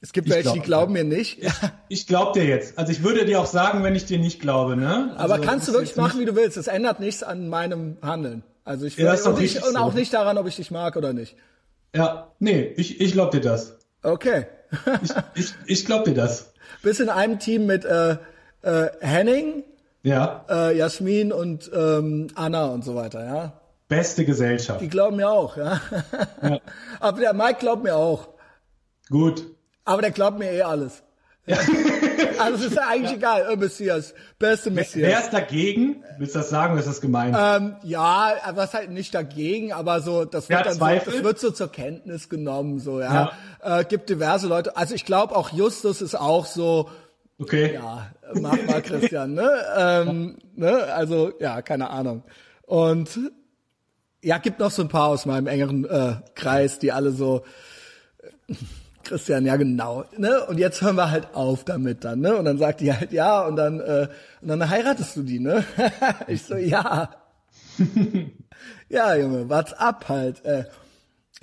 Es 0.00 0.12
gibt 0.12 0.28
welche, 0.28 0.42
glaub, 0.42 0.54
die 0.54 0.60
glauben 0.60 0.92
mir 0.92 1.04
nicht. 1.04 1.42
Ich, 1.42 1.52
ich 1.88 2.06
glaube 2.06 2.38
dir 2.38 2.46
jetzt. 2.46 2.78
Also 2.78 2.92
ich 2.92 3.02
würde 3.02 3.24
dir 3.24 3.40
auch 3.40 3.46
sagen, 3.46 3.82
wenn 3.82 3.94
ich 3.94 4.04
dir 4.04 4.18
nicht 4.18 4.38
glaube. 4.38 4.76
Ne? 4.76 5.14
Also 5.16 5.34
Aber 5.34 5.42
kannst 5.42 5.66
du 5.68 5.72
wirklich 5.72 5.96
machen, 5.96 6.20
wie 6.20 6.26
du 6.26 6.36
willst. 6.36 6.58
Das 6.58 6.66
ändert 6.66 7.00
nichts 7.00 7.22
an 7.22 7.48
meinem 7.48 7.96
Handeln. 8.02 8.42
Also 8.64 8.84
ich 8.84 8.98
will, 8.98 9.06
ja, 9.06 9.14
und, 9.14 9.40
ich, 9.40 9.64
und 9.64 9.76
auch 9.76 9.92
so. 9.92 9.98
nicht 9.98 10.12
daran, 10.12 10.36
ob 10.36 10.46
ich 10.46 10.56
dich 10.56 10.70
mag 10.70 10.96
oder 10.96 11.12
nicht. 11.12 11.36
Ja, 11.94 12.32
nee, 12.38 12.72
ich, 12.76 13.00
ich 13.00 13.12
glaube 13.12 13.38
dir 13.38 13.48
das. 13.48 13.78
Okay. 14.02 14.46
ich 15.02 15.10
ich, 15.34 15.54
ich 15.66 15.86
glaube 15.86 16.10
dir 16.10 16.14
das. 16.14 16.52
Bist 16.82 17.00
in 17.00 17.08
einem 17.08 17.38
Team 17.38 17.66
mit 17.66 17.84
äh, 17.84 18.18
äh, 18.62 18.88
Henning, 19.00 19.64
ja. 20.04 20.44
äh, 20.48 20.76
Jasmin 20.76 21.32
und 21.32 21.70
ähm, 21.74 22.28
Anna 22.36 22.66
und 22.66 22.84
so 22.84 22.94
weiter, 22.94 23.24
ja. 23.24 23.52
Beste 23.88 24.24
Gesellschaft. 24.24 24.80
Die 24.80 24.88
glauben 24.88 25.16
mir 25.16 25.28
auch, 25.28 25.56
ja. 25.56 25.80
ja. 26.42 26.60
Aber 27.00 27.20
der 27.20 27.34
Mike 27.34 27.56
glaubt 27.58 27.82
mir 27.82 27.96
auch. 27.96 28.28
Gut. 29.10 29.44
Aber 29.84 30.00
der 30.00 30.10
glaubt 30.10 30.38
mir 30.38 30.50
eh 30.52 30.62
alles. 30.62 31.02
Ja. 31.46 31.58
also 32.38 32.54
es 32.56 32.70
ist 32.70 32.76
ja 32.76 32.88
eigentlich 32.88 33.10
ja. 33.10 33.16
egal, 33.16 33.48
oh, 33.52 33.56
Messias, 33.56 34.14
beste 34.38 34.70
Messias. 34.70 35.10
Wer 35.10 35.20
ist 35.20 35.30
dagegen? 35.30 36.02
Willst 36.18 36.34
du 36.34 36.38
das 36.38 36.48
sagen, 36.48 36.72
oder 36.72 36.80
ist 36.80 36.88
das 36.88 37.02
gemeint? 37.02 37.36
Ähm, 37.38 37.76
ja, 37.82 38.32
was 38.54 38.72
halt 38.72 38.90
nicht 38.90 39.14
dagegen, 39.14 39.72
aber 39.72 40.00
so, 40.00 40.24
das 40.24 40.48
wird 40.48 40.64
dann 40.64 40.74
so, 40.74 40.86
das 40.86 41.22
wird 41.22 41.38
so 41.38 41.50
zur 41.50 41.70
Kenntnis 41.70 42.30
genommen, 42.30 42.78
so, 42.80 43.00
ja. 43.00 43.32
ja. 43.62 43.80
Äh, 43.80 43.84
gibt 43.84 44.08
diverse 44.08 44.46
Leute, 44.46 44.76
also 44.76 44.94
ich 44.94 45.04
glaube 45.04 45.36
auch 45.36 45.50
Justus 45.50 46.00
ist 46.00 46.14
auch 46.14 46.46
so, 46.46 46.88
okay. 47.38 47.74
Ja, 47.74 48.10
mach 48.34 48.56
mal 48.66 48.82
Christian, 48.82 49.34
ne? 49.34 49.50
Ähm, 49.76 50.38
ne? 50.54 50.84
Also, 50.92 51.32
ja, 51.40 51.62
keine 51.62 51.90
Ahnung. 51.90 52.22
Und 52.62 53.18
ja, 54.22 54.38
gibt 54.38 54.58
noch 54.58 54.70
so 54.70 54.82
ein 54.82 54.88
paar 54.88 55.08
aus 55.08 55.26
meinem 55.26 55.46
engeren 55.46 55.84
äh, 55.84 56.16
Kreis, 56.34 56.78
die 56.78 56.92
alle 56.92 57.12
so 57.12 57.42
Christian, 59.04 59.44
ja 59.44 59.56
genau. 59.56 60.04
Ne? 60.16 60.44
Und 60.46 60.58
jetzt 60.58 60.80
hören 60.80 60.96
wir 60.96 61.10
halt 61.10 61.34
auf 61.34 61.64
damit 61.64 62.04
dann, 62.04 62.20
ne? 62.20 62.36
Und 62.36 62.46
dann 62.46 62.58
sagt 62.58 62.80
die 62.80 62.92
halt 62.92 63.12
ja 63.12 63.46
und 63.46 63.56
dann 63.56 63.80
äh, 63.80 64.08
und 64.40 64.48
dann 64.48 64.68
heiratest 64.68 65.16
du 65.16 65.22
die, 65.22 65.38
ne? 65.38 65.64
ich 66.26 66.42
so, 66.42 66.56
ja. 66.56 67.10
ja, 68.88 69.14
Junge, 69.14 69.48
what's 69.48 69.72
up 69.74 70.08
halt. 70.08 70.44
Äh, 70.44 70.64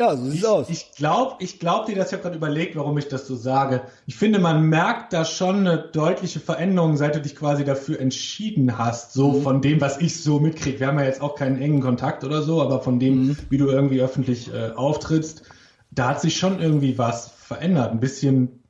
ja, 0.01 0.15
so 0.15 0.23
sieht's 0.25 0.37
ich, 0.37 0.47
aus. 0.47 0.69
Ich 0.69 0.91
glaube, 0.93 1.35
ich 1.39 1.59
glaub 1.59 1.85
dir, 1.85 1.95
dass 1.95 2.07
ich 2.07 2.13
habe 2.13 2.23
gerade 2.23 2.35
überlegt, 2.35 2.75
warum 2.75 2.97
ich 2.97 3.07
das 3.07 3.27
so 3.27 3.35
sage. 3.35 3.83
Ich 4.07 4.15
finde, 4.15 4.39
man 4.39 4.63
merkt 4.63 5.13
da 5.13 5.25
schon 5.25 5.67
eine 5.67 5.77
deutliche 5.77 6.39
Veränderung, 6.39 6.97
seit 6.97 7.15
du 7.15 7.21
dich 7.21 7.35
quasi 7.35 7.63
dafür 7.63 7.99
entschieden 7.99 8.79
hast, 8.79 9.13
so 9.13 9.33
mhm. 9.33 9.41
von 9.43 9.61
dem, 9.61 9.79
was 9.79 10.01
ich 10.01 10.23
so 10.23 10.39
mitkriege. 10.39 10.79
Wir 10.79 10.87
haben 10.87 10.97
ja 10.97 11.05
jetzt 11.05 11.21
auch 11.21 11.35
keinen 11.35 11.61
engen 11.61 11.81
Kontakt 11.81 12.23
oder 12.23 12.41
so, 12.41 12.61
aber 12.61 12.81
von 12.81 12.99
dem, 12.99 13.27
mhm. 13.27 13.37
wie 13.49 13.57
du 13.59 13.67
irgendwie 13.67 14.01
öffentlich 14.01 14.51
äh, 14.51 14.71
auftrittst, 14.71 15.43
da 15.91 16.09
hat 16.09 16.21
sich 16.21 16.37
schon 16.37 16.59
irgendwie 16.59 16.97
was 16.97 17.29
verändert. 17.29 17.91
Ein 17.91 17.99
bisschen 17.99 18.63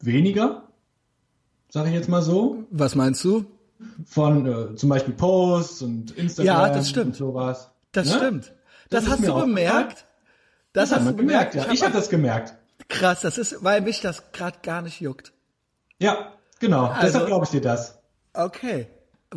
weniger, 0.00 0.64
sage 1.70 1.88
ich 1.88 1.94
jetzt 1.94 2.08
mal 2.10 2.22
so. 2.22 2.64
Was 2.70 2.94
meinst 2.94 3.24
du? 3.24 3.46
Von 4.04 4.46
äh, 4.46 4.74
zum 4.76 4.90
Beispiel 4.90 5.14
Posts 5.14 5.82
und 5.82 6.10
Instagram 6.12 6.46
ja, 6.46 6.68
das 6.68 6.90
stimmt. 6.90 7.06
und 7.06 7.16
sowas. 7.16 7.70
Das 7.92 8.08
ne? 8.08 8.16
stimmt. 8.16 8.52
Das, 8.90 9.04
das 9.04 9.12
hast 9.12 9.26
du 9.26 9.34
bemerkt? 9.34 10.06
Das, 10.72 10.90
das 10.90 10.98
hast 10.98 11.08
du 11.08 11.16
gemerkt, 11.16 11.54
ja. 11.54 11.66
Ich 11.70 11.82
habe 11.82 11.92
das 11.92 12.08
gemerkt. 12.08 12.54
Krass, 12.88 13.22
das 13.22 13.38
ist, 13.38 13.64
weil 13.64 13.80
mich 13.80 14.00
das 14.00 14.32
gerade 14.32 14.58
gar 14.62 14.82
nicht 14.82 15.00
juckt. 15.00 15.32
Ja, 15.98 16.32
genau. 16.60 16.86
Also, 16.86 17.02
Deshalb 17.02 17.26
glaube 17.26 17.44
ich 17.44 17.50
dir 17.50 17.60
das. 17.60 17.98
Okay. 18.34 18.86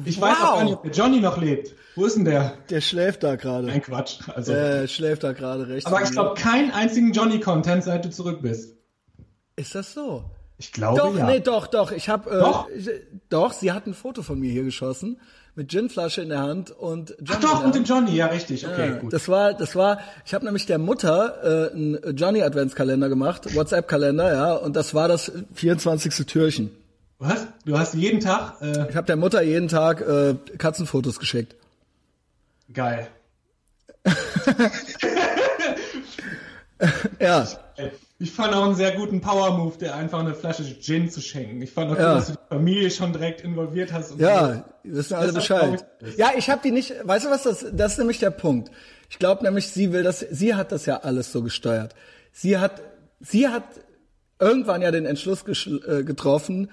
Ich 0.06 0.22
wow. 0.22 0.30
weiß 0.30 0.38
auch 0.38 0.56
gar 0.56 0.64
nicht, 0.64 0.74
ob 0.74 0.84
der 0.84 0.92
Johnny 0.92 1.20
noch 1.20 1.38
lebt. 1.38 1.74
Wo 1.96 2.06
ist 2.06 2.16
denn 2.16 2.26
der? 2.26 2.58
Der 2.70 2.82
schläft 2.82 3.24
da 3.24 3.36
gerade. 3.36 3.70
Ein 3.70 3.82
Quatsch. 3.82 4.20
Also. 4.36 4.54
Der 4.54 4.88
schläft 4.88 5.24
da 5.24 5.34
gerade 5.34 5.68
recht. 5.68 5.88
Aber 5.88 6.02
ich 6.04 6.12
glaube, 6.12 6.40
keinen 6.40 6.72
einzigen 6.72 7.12
Johnny-Content, 7.12 7.84
seit 7.84 8.06
du 8.06 8.10
zurück 8.10 8.42
bist. 8.42 8.76
Ist 9.56 9.76
das 9.76 9.94
so? 9.94 10.30
Ich 10.58 10.72
glaube 10.72 11.00
doch, 11.00 11.18
ja. 11.18 11.26
Nee, 11.26 11.40
doch, 11.40 11.68
doch. 11.68 11.92
Ich 11.92 12.10
habe 12.10 12.30
äh, 12.30 12.40
doch? 12.40 12.70
Ich, 12.70 12.90
doch, 13.30 13.54
sie 13.54 13.72
hat 13.72 13.88
ein 13.88 13.94
Foto 13.94 14.22
von 14.22 14.40
mir 14.40 14.52
hier 14.52 14.64
geschossen 14.64 15.20
mit 15.60 15.68
Ginflasche 15.68 16.22
in 16.22 16.30
der 16.30 16.40
Hand 16.40 16.72
und 16.72 17.10
Johnny. 17.19 17.31
Ach 17.31 17.40
doch, 17.41 17.65
und 17.65 17.76
dem 17.76 17.84
Johnny, 17.84 18.15
ja 18.15 18.27
richtig. 18.27 18.65
Okay, 18.65 18.91
ja, 18.91 18.95
gut. 18.95 19.11
Das 19.11 19.27
war, 19.27 19.53
das 19.53 19.76
war. 19.76 19.99
Ich 20.26 20.34
habe 20.34 20.45
nämlich 20.45 20.65
der 20.65 20.77
Mutter 20.77 21.69
äh, 21.69 21.76
einen 21.76 22.15
Johnny 22.15 22.41
Adventskalender 22.41 23.10
gemacht, 23.10 23.53
WhatsApp 23.53 23.90
Kalender, 23.90 24.34
ja, 24.34 24.53
und 24.53 24.77
das 24.77 24.94
war 24.94 25.10
das 25.10 25.34
24. 25.56 26.26
Türchen. 26.26 26.72
Was? 27.18 27.45
Du 27.65 27.77
hast 27.77 27.94
jeden 27.94 28.22
Tag? 28.22 28.61
Äh 28.61 28.90
ich 28.90 28.95
habe 28.95 29.06
der 29.06 29.18
Mutter 29.18 29.41
jeden 29.41 29.68
Tag 29.68 29.99
äh, 29.99 30.36
Katzenfotos 30.57 31.19
geschickt. 31.19 31.57
Geil. 32.73 33.10
ja. 37.20 37.48
Ich 38.20 38.32
fand 38.32 38.54
auch 38.54 38.66
einen 38.66 38.76
sehr 38.76 38.92
guten 38.92 39.22
Power-Move, 39.22 39.78
der 39.78 39.96
einfach 39.96 40.20
eine 40.20 40.34
Flasche 40.34 40.64
Gin 40.80 41.10
zu 41.10 41.22
schenken. 41.22 41.62
Ich 41.62 41.72
fand 41.72 41.92
auch 41.92 41.98
ja. 41.98 42.14
gut, 42.14 42.18
dass 42.18 42.28
du 42.28 42.34
die 42.34 42.56
Familie 42.56 42.92
schon 42.92 43.14
direkt 43.14 43.42
involviert 43.42 43.94
hast. 43.94 44.20
ja, 44.20 44.56
so. 44.56 44.64
wissen 44.84 45.14
alle 45.14 45.32
Bescheid. 45.32 45.86
Ja, 46.18 46.32
ich 46.38 46.50
habe 46.50 46.62
die 46.64 46.72
nicht, 46.72 46.94
weißt 47.04 47.26
du 47.26 47.30
was, 47.30 47.44
das, 47.44 47.66
das 47.72 47.94
ist 47.94 47.98
nämlich 47.98 48.20
der 48.20 48.32
Punkt. 48.32 48.72
Ich 49.10 49.20
glaube 49.20 49.44
nämlich, 49.44 49.70
sie 49.70 49.94
will 49.94 50.04
das, 50.04 50.20
sie 50.20 50.56
hat 50.56 50.72
das 50.72 50.86
ja 50.86 50.98
alles 50.98 51.32
so 51.32 51.42
gesteuert. 51.42 51.96
Sie 52.34 52.58
hat, 52.58 52.82
sie 53.22 53.48
hat 53.48 53.64
irgendwann 54.40 54.82
ja 54.82 54.92
den 54.92 55.06
Entschluss 55.06 55.44
äh, 55.48 56.04
getroffen, 56.04 56.70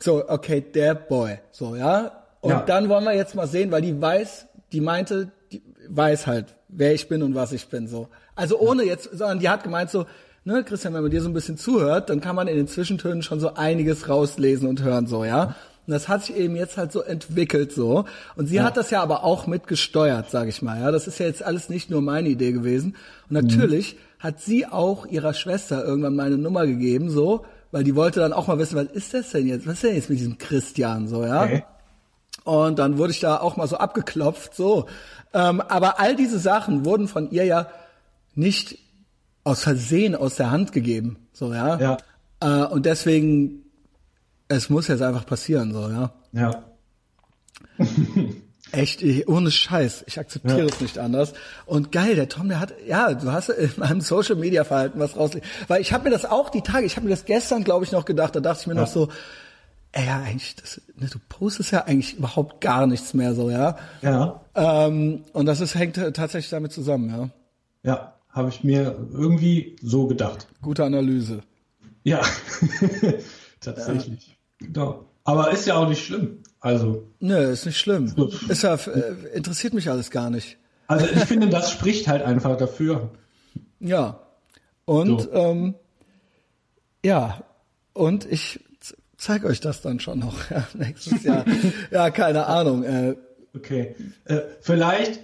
so, 0.00 0.28
okay, 0.28 0.60
der 0.60 0.94
Boy, 0.94 1.38
so, 1.50 1.76
ja. 1.76 2.24
Und 2.40 2.50
ja. 2.50 2.62
dann 2.62 2.88
wollen 2.88 3.04
wir 3.04 3.14
jetzt 3.14 3.34
mal 3.34 3.46
sehen, 3.46 3.70
weil 3.70 3.82
die 3.82 4.00
weiß, 4.00 4.46
die 4.72 4.80
meinte, 4.80 5.30
die 5.52 5.62
weiß 5.88 6.26
halt, 6.26 6.56
wer 6.68 6.92
ich 6.92 7.08
bin 7.08 7.22
und 7.22 7.34
was 7.34 7.52
ich 7.52 7.68
bin, 7.68 7.86
so. 7.86 8.08
Also 8.34 8.58
ohne 8.58 8.84
jetzt, 8.84 9.10
sondern 9.12 9.38
die 9.38 9.48
hat 9.48 9.62
gemeint 9.62 9.90
so, 9.90 10.06
ne, 10.44 10.64
Christian, 10.64 10.94
wenn 10.94 11.02
man 11.02 11.10
dir 11.10 11.22
so 11.22 11.28
ein 11.28 11.34
bisschen 11.34 11.56
zuhört, 11.56 12.10
dann 12.10 12.20
kann 12.20 12.36
man 12.36 12.48
in 12.48 12.56
den 12.56 12.68
Zwischentönen 12.68 13.22
schon 13.22 13.40
so 13.40 13.54
einiges 13.54 14.08
rauslesen 14.08 14.68
und 14.68 14.82
hören, 14.82 15.06
so, 15.06 15.24
ja. 15.24 15.54
Und 15.86 15.92
das 15.92 16.08
hat 16.08 16.24
sich 16.24 16.36
eben 16.36 16.54
jetzt 16.54 16.76
halt 16.76 16.92
so 16.92 17.02
entwickelt, 17.02 17.72
so. 17.72 18.04
Und 18.36 18.46
sie 18.46 18.56
ja. 18.56 18.64
hat 18.64 18.76
das 18.76 18.90
ja 18.90 19.02
aber 19.02 19.24
auch 19.24 19.46
mitgesteuert, 19.46 20.30
sag 20.30 20.48
ich 20.48 20.62
mal, 20.62 20.80
ja. 20.80 20.90
Das 20.90 21.06
ist 21.06 21.18
ja 21.18 21.26
jetzt 21.26 21.42
alles 21.42 21.68
nicht 21.68 21.90
nur 21.90 22.02
meine 22.02 22.28
Idee 22.28 22.52
gewesen. 22.52 22.96
Und 23.28 23.44
natürlich 23.44 23.94
mhm. 23.94 23.98
hat 24.20 24.40
sie 24.40 24.66
auch 24.66 25.06
ihrer 25.06 25.34
Schwester 25.34 25.84
irgendwann 25.84 26.14
meine 26.14 26.38
Nummer 26.38 26.66
gegeben, 26.66 27.10
so, 27.10 27.44
weil 27.72 27.84
die 27.84 27.96
wollte 27.96 28.20
dann 28.20 28.32
auch 28.32 28.46
mal 28.46 28.58
wissen, 28.58 28.76
was 28.76 28.92
ist 28.92 29.14
das 29.14 29.30
denn 29.30 29.46
jetzt? 29.46 29.66
Was 29.66 29.74
ist 29.74 29.82
denn 29.82 29.94
jetzt 29.94 30.10
mit 30.10 30.18
diesem 30.18 30.38
Christian 30.38 31.08
so, 31.08 31.24
ja? 31.24 31.44
Okay. 31.44 31.64
Und 32.44 32.78
dann 32.78 32.98
wurde 32.98 33.12
ich 33.12 33.20
da 33.20 33.38
auch 33.38 33.56
mal 33.56 33.68
so 33.68 33.76
abgeklopft, 33.76 34.54
so. 34.54 34.86
Ähm, 35.32 35.60
aber 35.60 35.98
all 36.00 36.16
diese 36.16 36.38
Sachen 36.38 36.84
wurden 36.84 37.08
von 37.08 37.30
ihr 37.30 37.44
ja 37.44 37.68
nicht 38.34 38.78
aus 39.44 39.62
Versehen 39.62 40.14
aus 40.14 40.36
der 40.36 40.50
Hand 40.50 40.72
gegeben, 40.72 41.16
so, 41.32 41.52
ja? 41.52 41.78
Ja. 41.78 41.96
Äh, 42.40 42.66
und 42.66 42.86
deswegen, 42.86 43.64
es 44.48 44.70
muss 44.70 44.88
jetzt 44.88 45.02
einfach 45.02 45.26
passieren, 45.26 45.72
so, 45.72 45.88
ja? 45.88 46.12
Ja. 46.32 46.64
Echt, 48.72 49.02
ich, 49.02 49.28
ohne 49.28 49.50
Scheiß. 49.50 50.04
Ich 50.06 50.18
akzeptiere 50.18 50.60
ja. 50.60 50.64
es 50.64 50.80
nicht 50.80 50.98
anders. 50.98 51.34
Und 51.66 51.92
geil, 51.92 52.14
der 52.14 52.30
Tom, 52.30 52.48
der 52.48 52.58
hat, 52.58 52.72
ja, 52.86 53.12
du 53.12 53.30
hast 53.30 53.50
in 53.50 53.70
meinem 53.76 54.00
Social 54.00 54.36
Media 54.36 54.64
Verhalten 54.64 54.98
was 54.98 55.14
raus. 55.16 55.32
Weil 55.68 55.82
ich 55.82 55.92
habe 55.92 56.04
mir 56.04 56.10
das 56.10 56.24
auch 56.24 56.48
die 56.48 56.62
Tage, 56.62 56.86
ich 56.86 56.96
habe 56.96 57.04
mir 57.04 57.10
das 57.10 57.26
gestern, 57.26 57.64
glaube 57.64 57.84
ich, 57.84 57.92
noch 57.92 58.06
gedacht, 58.06 58.34
da 58.34 58.40
dachte 58.40 58.62
ich 58.62 58.66
mir 58.66 58.74
ja. 58.74 58.80
noch 58.80 58.88
so, 58.88 59.08
ey, 59.92 60.06
ja, 60.06 60.22
eigentlich, 60.22 60.56
das, 60.56 60.80
ne, 60.96 61.06
du 61.06 61.18
postest 61.28 61.70
ja 61.70 61.84
eigentlich 61.84 62.16
überhaupt 62.16 62.62
gar 62.62 62.86
nichts 62.86 63.12
mehr 63.12 63.34
so, 63.34 63.50
ja. 63.50 63.76
Ja. 64.00 64.40
Ähm, 64.54 65.24
und 65.34 65.44
das 65.44 65.60
ist, 65.60 65.74
hängt 65.74 65.96
tatsächlich 65.96 66.48
damit 66.48 66.72
zusammen, 66.72 67.10
ja. 67.10 67.28
Ja, 67.84 68.11
habe 68.32 68.48
ich 68.48 68.64
mir 68.64 69.08
irgendwie 69.12 69.76
so 69.82 70.06
gedacht. 70.06 70.48
Gute 70.60 70.84
Analyse. 70.84 71.40
Ja, 72.02 72.20
tatsächlich. 73.60 74.26
Ja. 74.60 74.66
Genau. 74.66 75.04
Aber 75.24 75.52
ist 75.52 75.66
ja 75.66 75.76
auch 75.76 75.88
nicht 75.88 76.04
schlimm. 76.04 76.42
Also. 76.60 77.08
Nö, 77.20 77.50
ist 77.52 77.66
nicht 77.66 77.78
schlimm. 77.78 78.12
Ist 78.48 78.62
ja, 78.62 78.74
äh, 78.74 79.14
interessiert 79.34 79.74
mich 79.74 79.88
alles 79.90 80.10
gar 80.10 80.30
nicht. 80.30 80.58
Also 80.86 81.06
ich 81.06 81.24
finde, 81.26 81.48
das 81.48 81.70
spricht 81.70 82.08
halt 82.08 82.22
einfach 82.22 82.56
dafür. 82.56 83.10
Ja. 83.80 84.20
Und 84.84 85.22
so. 85.22 85.32
ähm, 85.32 85.74
ja, 87.04 87.42
und 87.92 88.24
ich 88.30 88.60
zeige 89.16 89.46
euch 89.46 89.60
das 89.60 89.82
dann 89.82 90.00
schon 90.00 90.20
noch 90.20 90.50
ja, 90.50 90.66
nächstes 90.74 91.22
Jahr. 91.22 91.44
ja, 91.90 92.10
keine 92.10 92.46
Ahnung. 92.46 92.82
Äh, 92.84 93.16
okay. 93.54 93.94
Äh, 94.24 94.40
vielleicht, 94.60 95.20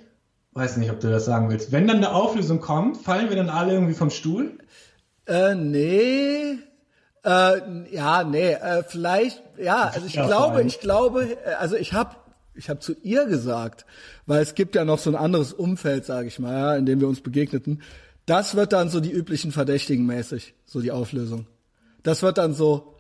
weiß 0.59 0.77
nicht, 0.77 0.91
ob 0.91 1.01
du 1.01 1.09
das 1.09 1.25
sagen 1.25 1.49
willst. 1.49 1.73
Wenn 1.73 1.87
dann 1.87 1.99
eine 1.99 2.13
Auflösung 2.13 2.61
kommt, 2.61 2.99
fallen 2.99 3.29
wir 3.29 3.37
dann 3.37 3.49
alle 3.49 3.73
irgendwie 3.73 3.95
vom 3.95 4.11
Stuhl? 4.11 4.59
Äh, 5.27 5.55
nee. 5.55 6.59
Äh, 7.25 7.61
ja, 7.91 8.25
nee, 8.25 8.53
äh, 8.53 8.83
vielleicht, 8.87 9.43
ja, 9.59 9.91
also 9.95 10.07
ich 10.07 10.15
ja, 10.15 10.27
glaube, 10.27 10.63
ich 10.63 10.81
glaube, 10.81 11.37
äh, 11.45 11.55
also 11.55 11.77
ich 11.77 11.93
habe 11.93 12.17
ich 12.55 12.69
habe 12.69 12.81
zu 12.81 12.95
ihr 13.03 13.27
gesagt, 13.27 13.87
weil 14.27 14.43
es 14.43 14.55
gibt 14.55 14.75
ja 14.75 14.85
noch 14.85 14.99
so 14.99 15.11
ein 15.11 15.17
anderes 15.17 15.53
Umfeld, 15.53 16.05
sage 16.05 16.27
ich 16.27 16.39
mal, 16.39 16.53
ja, 16.53 16.77
in 16.77 16.87
dem 16.87 17.01
wir 17.01 17.07
uns 17.07 17.21
begegneten. 17.21 17.83
Das 18.27 18.57
wird 18.57 18.73
dann 18.73 18.89
so 18.89 19.01
die 19.01 19.13
üblichen 19.13 19.53
Verdächtigen 19.53 20.07
mäßig, 20.07 20.55
so 20.65 20.81
die 20.81 20.91
Auflösung. 20.91 21.47
Das 22.03 22.23
wird 22.23 22.39
dann 22.39 22.55
so 22.55 22.97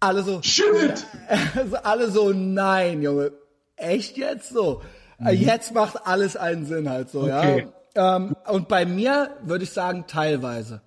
alle 0.00 0.22
so 0.22 0.42
Shit! 0.42 1.06
Also 1.56 1.76
alle 1.76 2.10
so 2.10 2.32
nein, 2.32 3.02
Junge. 3.02 3.32
Echt 3.76 4.16
jetzt 4.16 4.50
so? 4.50 4.82
Mhm. 5.18 5.28
Jetzt 5.28 5.74
macht 5.74 6.06
alles 6.06 6.36
einen 6.36 6.66
Sinn 6.66 6.88
halt 6.88 7.10
so, 7.10 7.22
okay. 7.22 7.66
ja. 7.94 8.16
Ähm, 8.16 8.34
und 8.48 8.68
bei 8.68 8.86
mir 8.86 9.30
würde 9.42 9.64
ich 9.64 9.70
sagen 9.70 10.04
teilweise. 10.06 10.82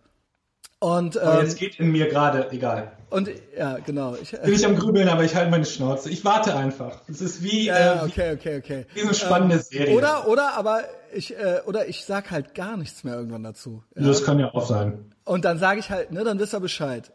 Und 0.80 1.16
ähm, 1.16 1.22
oh, 1.24 1.41
jetzt 1.41 1.58
geht 1.58 1.80
in 1.80 1.91
mir 1.91 2.08
gerade, 2.08 2.52
egal. 2.52 2.91
Und 3.10 3.30
ja, 3.58 3.78
genau. 3.80 4.16
Ich, 4.22 4.32
Bin 4.32 4.54
ich 4.54 4.66
am 4.66 4.76
Grübeln, 4.76 5.10
aber 5.10 5.24
ich 5.24 5.36
halte 5.36 5.49
meine 5.49 5.66
Schnauze. 5.66 6.10
Ich 6.10 6.24
warte 6.24 6.56
einfach. 6.56 7.02
Es 7.08 7.20
ist 7.20 7.41
wie, 7.41 7.66
ja, 7.66 8.04
äh, 8.04 8.06
okay, 8.06 8.34
okay, 8.34 8.58
okay. 8.58 8.86
wie 8.94 9.02
eine 9.02 9.14
spannende 9.16 9.56
ähm, 9.56 9.62
Serie. 9.62 9.95
Oder, 9.95 10.28
oder, 10.28 10.54
aber 10.56 10.84
ich, 11.14 11.36
äh, 11.36 11.62
oder 11.66 11.88
ich 11.88 12.06
sag 12.06 12.30
halt 12.30 12.54
gar 12.54 12.78
nichts 12.78 13.04
mehr 13.04 13.16
irgendwann 13.16 13.44
dazu. 13.44 13.84
Ja? 13.95 14.06
Das 14.06 14.24
kann 14.24 14.40
ja 14.40 14.54
auch 14.54 14.68
sein. 14.68 15.16
Und 15.24 15.45
dann 15.45 15.58
sage 15.58 15.80
ich 15.80 15.90
halt, 15.90 16.12
ne, 16.12 16.24
dann 16.24 16.38
wisst 16.38 16.54
ihr 16.54 16.60
Bescheid. 16.60 17.12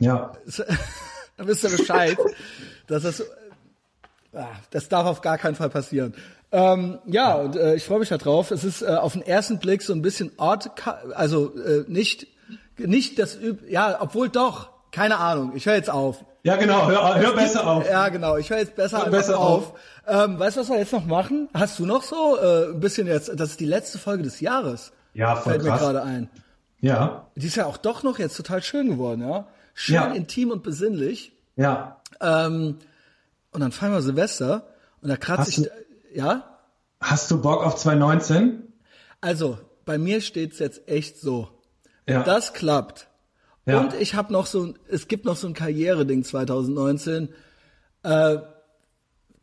Ja. 0.00 0.32
dann 1.36 1.46
wisst 1.46 1.62
ihr 1.62 1.70
Bescheid, 1.70 2.16
dass 2.88 3.04
das, 3.04 3.20
äh, 3.20 3.24
das 4.70 4.88
darf 4.88 5.06
auf 5.06 5.20
gar 5.20 5.38
keinen 5.38 5.54
Fall 5.54 5.70
passieren. 5.70 6.14
Ähm, 6.50 6.98
ja, 7.06 7.34
und 7.34 7.56
äh, 7.56 7.74
ich 7.74 7.84
freue 7.84 7.98
mich 7.98 8.10
da 8.10 8.18
drauf. 8.18 8.50
Es 8.50 8.64
ist 8.64 8.82
äh, 8.82 8.86
auf 8.86 9.14
den 9.14 9.22
ersten 9.22 9.58
Blick 9.58 9.82
so 9.82 9.92
ein 9.92 10.02
bisschen 10.02 10.32
Ort, 10.36 10.70
also 11.14 11.56
äh, 11.56 11.84
nicht 11.88 12.26
nicht 12.78 13.18
das 13.18 13.36
üb 13.36 13.68
ja, 13.68 13.98
obwohl 14.00 14.28
doch, 14.28 14.70
keine 14.90 15.18
Ahnung, 15.18 15.52
ich 15.54 15.66
höre 15.66 15.74
jetzt 15.74 15.90
auf. 15.90 16.24
Ja, 16.42 16.56
genau, 16.56 16.88
hör, 16.88 17.14
hör 17.16 17.34
besser 17.34 17.66
auf. 17.66 17.88
Ja, 17.88 18.08
genau, 18.08 18.36
ich 18.36 18.50
höre 18.50 18.58
jetzt 18.58 18.74
besser, 18.74 19.04
hör 19.04 19.10
besser 19.10 19.38
auf. 19.38 19.72
auf. 19.72 19.80
Ähm, 20.06 20.38
weißt 20.38 20.56
du, 20.56 20.60
was 20.60 20.68
wir 20.68 20.78
jetzt 20.78 20.92
noch 20.92 21.06
machen? 21.06 21.48
Hast 21.54 21.78
du 21.78 21.86
noch 21.86 22.02
so 22.02 22.36
äh, 22.36 22.72
ein 22.72 22.80
bisschen 22.80 23.06
jetzt, 23.06 23.30
das 23.34 23.50
ist 23.50 23.60
die 23.60 23.66
letzte 23.66 23.98
Folge 23.98 24.24
des 24.24 24.40
Jahres. 24.40 24.92
Ja, 25.14 25.36
voll 25.36 25.52
Fällt 25.52 25.64
krass. 25.64 25.80
mir 25.80 25.86
gerade 25.86 26.02
ein. 26.02 26.30
Ja. 26.80 27.28
Die 27.36 27.46
ist 27.46 27.56
ja 27.56 27.66
auch 27.66 27.76
doch 27.76 28.02
noch 28.02 28.18
jetzt 28.18 28.36
total 28.36 28.62
schön 28.62 28.90
geworden, 28.90 29.22
ja. 29.22 29.46
Schön 29.74 29.94
ja. 29.94 30.12
intim 30.12 30.50
und 30.50 30.62
besinnlich. 30.62 31.32
Ja. 31.54 32.00
Ähm, 32.20 32.78
und 33.52 33.60
dann 33.60 33.72
feiern 33.72 33.92
wir 33.92 34.02
Silvester 34.02 34.66
und 35.00 35.08
da 35.08 35.16
kratze 35.16 35.50
ich, 35.50 35.56
du, 35.56 35.70
ja? 36.14 36.58
Hast 37.00 37.30
du 37.30 37.40
Bock 37.40 37.64
auf 37.64 37.76
2019? 37.76 38.62
Also, 39.20 39.58
bei 39.84 39.98
mir 39.98 40.20
steht's 40.20 40.58
jetzt 40.58 40.88
echt 40.88 41.18
so. 41.18 41.48
Ja. 42.08 42.22
Das 42.22 42.52
klappt. 42.52 43.08
Ja. 43.66 43.80
Und 43.80 43.94
ich 43.94 44.14
habe 44.14 44.32
noch 44.32 44.46
so, 44.46 44.74
es 44.88 45.08
gibt 45.08 45.24
noch 45.24 45.36
so 45.36 45.46
ein 45.46 45.54
Karriereding 45.54 46.24
2019. 46.24 47.28
Äh, 48.02 48.38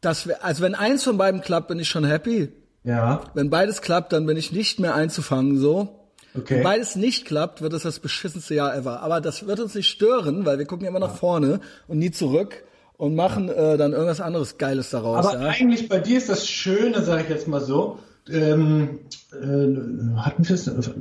dass 0.02 0.28
wir, 0.28 0.44
also 0.44 0.64
wenn 0.64 0.76
eins 0.76 1.04
von 1.04 1.18
beiden 1.18 1.42
klappt, 1.42 1.68
bin 1.68 1.80
ich 1.80 1.90
schon 1.90 2.06
happy. 2.06 2.52
Ja. 2.84 3.22
Wenn 3.34 3.50
beides 3.50 3.82
klappt, 3.82 4.14
dann 4.14 4.26
bin 4.26 4.38
ich 4.38 4.52
nicht 4.52 4.80
mehr 4.80 4.96
einzufangen 4.96 5.58
so. 5.58 6.10
Okay. 6.36 6.56
Wenn 6.56 6.64
beides 6.64 6.96
nicht 6.96 7.26
klappt, 7.26 7.62
wird 7.62 7.74
es 7.74 7.84
das 7.84 8.00
beschissenste 8.00 8.56
Jahr 8.56 8.76
ever. 8.76 9.02
Aber 9.02 9.20
das 9.20 9.48
wird 9.48 9.60
uns 9.60 9.76
nicht 9.76 9.90
stören, 9.90 10.46
weil 10.46 10.58
wir 10.58 10.66
gucken 10.66 10.88
immer 10.88 11.00
nach 11.00 11.16
vorne 11.16 11.60
und 11.88 12.00
nie 12.00 12.12
zurück 12.12 12.64
und 13.00 13.16
machen 13.16 13.48
äh, 13.48 13.78
dann 13.78 13.94
irgendwas 13.94 14.20
anderes 14.20 14.58
Geiles 14.58 14.90
daraus. 14.90 15.26
Aber 15.26 15.42
ja? 15.42 15.48
eigentlich 15.48 15.88
bei 15.88 16.00
dir 16.00 16.18
ist 16.18 16.28
das 16.28 16.46
Schöne, 16.46 17.02
sage 17.02 17.24
ich 17.24 17.30
jetzt 17.30 17.48
mal 17.48 17.62
so. 17.62 17.98
Ähm, 18.30 19.00
äh, 19.32 20.18
hatten 20.18 20.48
wir 20.48 20.56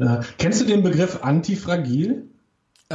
äh, 0.06 0.20
kennst 0.38 0.60
du 0.60 0.64
den 0.64 0.84
Begriff 0.84 1.18
antifragil? 1.22 2.28
Äh, 2.88 2.94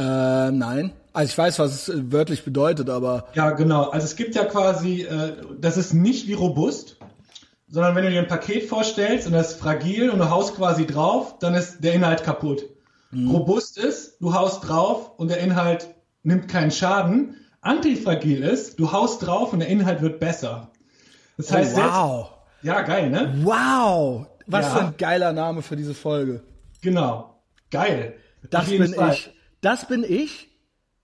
nein. 0.50 0.92
Also 1.12 1.30
ich 1.30 1.36
weiß, 1.36 1.58
was 1.58 1.88
es 1.88 2.12
wörtlich 2.12 2.44
bedeutet, 2.44 2.88
aber. 2.88 3.26
Ja, 3.34 3.50
genau. 3.50 3.90
Also 3.90 4.06
es 4.06 4.16
gibt 4.16 4.34
ja 4.34 4.46
quasi, 4.46 5.02
äh, 5.02 5.34
das 5.60 5.76
ist 5.76 5.92
nicht 5.92 6.26
wie 6.26 6.32
robust, 6.32 6.96
sondern 7.68 7.94
wenn 7.94 8.04
du 8.04 8.10
dir 8.10 8.20
ein 8.20 8.26
Paket 8.26 8.64
vorstellst 8.64 9.26
und 9.26 9.34
das 9.34 9.52
ist 9.52 9.60
fragil 9.60 10.08
und 10.08 10.18
du 10.18 10.30
haust 10.30 10.56
quasi 10.56 10.86
drauf, 10.86 11.38
dann 11.40 11.54
ist 11.54 11.84
der 11.84 11.92
Inhalt 11.92 12.24
kaputt. 12.24 12.64
Mhm. 13.10 13.30
Robust 13.30 13.76
ist, 13.76 14.16
du 14.22 14.32
haust 14.32 14.66
drauf 14.66 15.12
und 15.18 15.28
der 15.28 15.40
Inhalt 15.40 15.88
nimmt 16.22 16.48
keinen 16.48 16.70
Schaden. 16.70 17.36
Antifragil 17.64 18.42
ist, 18.42 18.78
du 18.78 18.92
haust 18.92 19.26
drauf 19.26 19.52
und 19.52 19.60
der 19.60 19.68
Inhalt 19.68 20.02
wird 20.02 20.20
besser. 20.20 20.70
Das 21.36 21.52
heißt, 21.52 21.76
oh, 21.76 21.80
wow. 21.80 22.30
Jetzt, 22.62 22.66
ja, 22.66 22.82
geil, 22.82 23.10
ne? 23.10 23.34
Wow. 23.42 24.26
Was 24.46 24.66
ja. 24.66 24.70
für 24.72 24.80
ein 24.86 24.94
geiler 24.98 25.32
Name 25.32 25.62
für 25.62 25.76
diese 25.76 25.94
Folge. 25.94 26.42
Genau. 26.82 27.42
Geil. 27.70 28.14
Das 28.50 28.68
bin 28.68 28.94
Fall. 28.94 29.12
ich. 29.12 29.30
Das 29.60 29.88
bin 29.88 30.04
ich? 30.04 30.48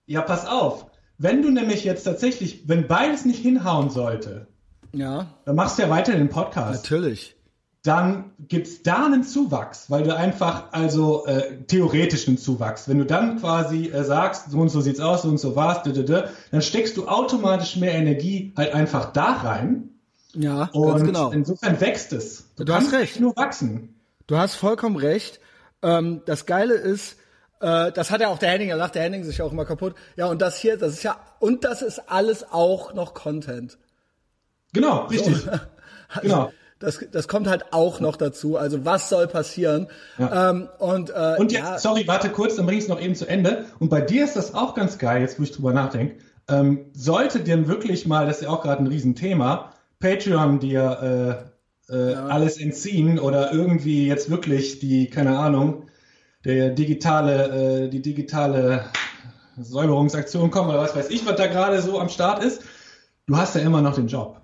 Ja, 0.05 0.21
pass 0.21 0.45
auf. 0.45 0.85
Wenn 1.17 1.41
du 1.41 1.49
nämlich 1.49 1.83
jetzt 1.83 2.03
tatsächlich, 2.03 2.67
wenn 2.67 2.87
beides 2.87 3.25
nicht 3.25 3.39
hinhauen 3.39 3.89
sollte, 3.89 4.47
ja. 4.93 5.27
dann 5.45 5.55
machst 5.55 5.77
du 5.77 5.83
ja 5.83 5.89
weiter 5.89 6.13
den 6.13 6.29
Podcast. 6.29 6.83
Natürlich. 6.83 7.35
Dann 7.83 8.31
gibt's 8.47 8.83
da 8.83 9.05
einen 9.05 9.23
Zuwachs, 9.23 9.89
weil 9.89 10.03
du 10.03 10.15
einfach, 10.15 10.71
also 10.71 11.25
äh, 11.25 11.63
theoretischen 11.63 12.37
Zuwachs, 12.37 12.87
wenn 12.87 12.99
du 12.99 13.05
dann 13.05 13.39
quasi 13.39 13.87
äh, 13.87 14.03
sagst, 14.03 14.51
so 14.51 14.59
und 14.59 14.69
so 14.69 14.81
sieht's 14.81 14.99
aus, 14.99 15.23
so 15.23 15.29
und 15.29 15.39
so 15.39 15.55
war's, 15.55 15.81
dann 15.83 16.61
steckst 16.61 16.95
du 16.97 17.07
automatisch 17.07 17.77
mehr 17.77 17.93
Energie 17.93 18.53
halt 18.55 18.75
einfach 18.75 19.11
da 19.13 19.33
rein 19.33 19.91
ja, 20.33 20.69
und 20.71 20.87
ganz 20.89 21.03
genau. 21.03 21.31
Insofern 21.31 21.79
wächst 21.81 22.13
es. 22.13 22.45
Du, 22.55 22.63
du 22.63 22.73
hast 22.73 22.91
recht. 22.93 23.19
Nur 23.19 23.35
wachsen. 23.35 23.95
Du 24.27 24.37
hast 24.37 24.55
vollkommen 24.55 24.95
recht. 24.95 25.39
Ähm, 25.81 26.21
das 26.25 26.45
Geile 26.45 26.75
ist, 26.75 27.17
äh, 27.59 27.91
das 27.91 28.11
hat 28.11 28.21
ja 28.21 28.29
auch 28.29 28.37
der 28.37 28.51
Henning, 28.51 28.69
da 28.69 28.75
lacht 28.75 28.95
der 28.95 29.03
Henning 29.03 29.23
sich 29.23 29.41
auch 29.41 29.51
immer 29.51 29.65
kaputt. 29.65 29.95
Ja, 30.15 30.27
und 30.27 30.41
das 30.41 30.57
hier, 30.57 30.77
das 30.77 30.93
ist 30.93 31.03
ja, 31.03 31.19
und 31.39 31.63
das 31.63 31.81
ist 31.81 32.09
alles 32.09 32.45
auch 32.51 32.93
noch 32.93 33.13
Content. 33.13 33.77
Genau, 34.73 35.05
richtig. 35.05 35.37
So. 35.37 35.51
Also, 36.13 36.27
genau. 36.27 36.51
Das, 36.81 37.05
das 37.11 37.27
kommt 37.27 37.47
halt 37.47 37.71
auch 37.71 37.99
noch 37.99 38.15
dazu. 38.15 38.57
Also 38.57 38.83
was 38.85 39.09
soll 39.09 39.27
passieren? 39.27 39.87
Ja. 40.17 40.49
Ähm, 40.49 40.67
und 40.79 41.11
äh, 41.11 41.35
und 41.37 41.51
jetzt, 41.51 41.63
ja, 41.63 41.77
sorry, 41.79 42.07
warte 42.07 42.29
kurz, 42.29 42.55
dann 42.55 42.65
bring 42.65 42.77
ich 42.77 42.85
es 42.85 42.89
noch 42.89 42.99
eben 42.99 43.15
zu 43.15 43.27
Ende. 43.27 43.65
Und 43.79 43.89
bei 43.89 44.01
dir 44.01 44.23
ist 44.25 44.35
das 44.35 44.53
auch 44.53 44.73
ganz 44.73 44.97
geil, 44.97 45.21
jetzt 45.21 45.39
wo 45.39 45.43
ich 45.43 45.51
drüber 45.51 45.73
nachdenke. 45.73 46.15
Ähm, 46.49 46.85
sollte 46.93 47.39
dir 47.39 47.67
wirklich 47.67 48.07
mal, 48.07 48.25
das 48.25 48.37
ist 48.37 48.43
ja 48.43 48.49
auch 48.49 48.61
gerade 48.61 48.83
ein 48.83 48.87
Riesenthema, 48.87 49.71
Patreon 49.99 50.59
dir 50.59 51.47
äh, 51.89 51.95
äh, 51.95 52.13
ja. 52.13 52.25
alles 52.27 52.59
entziehen 52.59 53.19
oder 53.19 53.53
irgendwie 53.53 54.07
jetzt 54.07 54.29
wirklich 54.29 54.79
die, 54.79 55.09
keine 55.09 55.37
Ahnung, 55.37 55.85
der 56.45 56.71
digitale, 56.71 57.85
äh, 57.85 57.89
die 57.89 58.01
digitale 58.01 58.85
Säuberungsaktion 59.57 60.51
kommen 60.51 60.69
oder 60.69 60.79
was 60.79 60.95
weiß 60.95 61.09
ich, 61.09 61.25
was 61.25 61.35
da 61.35 61.47
gerade 61.47 61.81
so 61.81 61.99
am 61.99 62.09
Start 62.09 62.43
ist, 62.43 62.63
du 63.27 63.37
hast 63.37 63.55
ja 63.55 63.61
immer 63.61 63.81
noch 63.81 63.95
den 63.95 64.07
Job. 64.07 64.40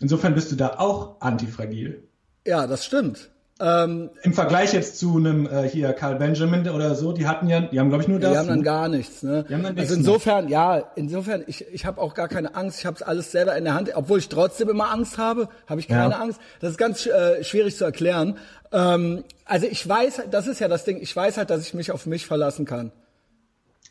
Insofern 0.00 0.34
bist 0.34 0.52
du 0.52 0.56
da 0.56 0.78
auch 0.78 1.20
antifragil. 1.20 2.08
Ja, 2.46 2.66
das 2.66 2.84
stimmt. 2.84 3.30
Ähm, 3.60 4.10
Im 4.22 4.34
Vergleich 4.34 4.72
jetzt 4.72 5.00
zu 5.00 5.16
einem 5.16 5.46
äh, 5.46 5.68
hier 5.68 5.92
Carl 5.92 6.14
Benjamin 6.14 6.68
oder 6.68 6.94
so, 6.94 7.12
die 7.12 7.26
hatten 7.26 7.48
ja, 7.48 7.60
die 7.60 7.80
haben 7.80 7.88
glaube 7.88 8.04
ich 8.04 8.08
nur 8.08 8.20
das. 8.20 8.30
Die 8.30 8.38
haben 8.38 8.46
dann 8.46 8.62
gar 8.62 8.88
nichts. 8.88 9.24
Ne? 9.24 9.44
Die 9.48 9.54
haben 9.54 9.64
dann 9.64 9.74
nichts 9.74 9.90
also 9.90 10.00
insofern, 10.00 10.44
mehr. 10.44 10.52
ja, 10.52 10.92
insofern, 10.94 11.42
ich, 11.48 11.66
ich 11.72 11.84
habe 11.84 12.00
auch 12.00 12.14
gar 12.14 12.28
keine 12.28 12.54
Angst. 12.54 12.78
Ich 12.78 12.86
habe 12.86 12.94
es 12.94 13.02
alles 13.02 13.32
selber 13.32 13.56
in 13.56 13.64
der 13.64 13.74
Hand, 13.74 13.90
obwohl 13.96 14.20
ich 14.20 14.28
trotzdem 14.28 14.68
immer 14.68 14.92
Angst 14.92 15.18
habe, 15.18 15.48
habe 15.66 15.80
ich 15.80 15.88
keine 15.88 16.12
ja. 16.12 16.20
Angst. 16.20 16.38
Das 16.60 16.70
ist 16.70 16.78
ganz 16.78 17.04
äh, 17.06 17.42
schwierig 17.42 17.76
zu 17.76 17.84
erklären. 17.84 18.38
Ähm, 18.70 19.24
also 19.44 19.66
ich 19.66 19.86
weiß, 19.88 20.22
das 20.30 20.46
ist 20.46 20.60
ja 20.60 20.68
das 20.68 20.84
Ding. 20.84 20.98
Ich 21.00 21.14
weiß 21.14 21.36
halt, 21.36 21.50
dass 21.50 21.62
ich 21.62 21.74
mich 21.74 21.90
auf 21.90 22.06
mich 22.06 22.26
verlassen 22.26 22.64
kann. 22.64 22.92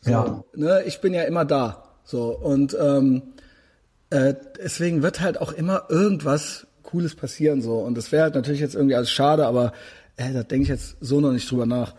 So, 0.00 0.10
ja. 0.10 0.44
Ne? 0.54 0.82
Ich 0.86 1.02
bin 1.02 1.12
ja 1.12 1.24
immer 1.24 1.44
da. 1.44 1.82
So 2.04 2.34
und 2.34 2.74
ähm, 2.80 3.34
äh, 4.10 4.34
deswegen 4.58 5.02
wird 5.02 5.20
halt 5.20 5.40
auch 5.40 5.52
immer 5.52 5.84
irgendwas 5.88 6.66
Cooles 6.82 7.14
passieren 7.14 7.60
so. 7.60 7.78
Und 7.78 7.96
das 7.96 8.12
wäre 8.12 8.22
halt 8.24 8.34
natürlich 8.34 8.60
jetzt 8.60 8.74
irgendwie 8.74 8.94
alles 8.94 9.10
schade, 9.10 9.46
aber 9.46 9.72
äh, 10.16 10.32
da 10.32 10.42
denke 10.42 10.62
ich 10.62 10.68
jetzt 10.68 10.96
so 11.00 11.20
noch 11.20 11.32
nicht 11.32 11.50
drüber 11.50 11.66
nach. 11.66 11.94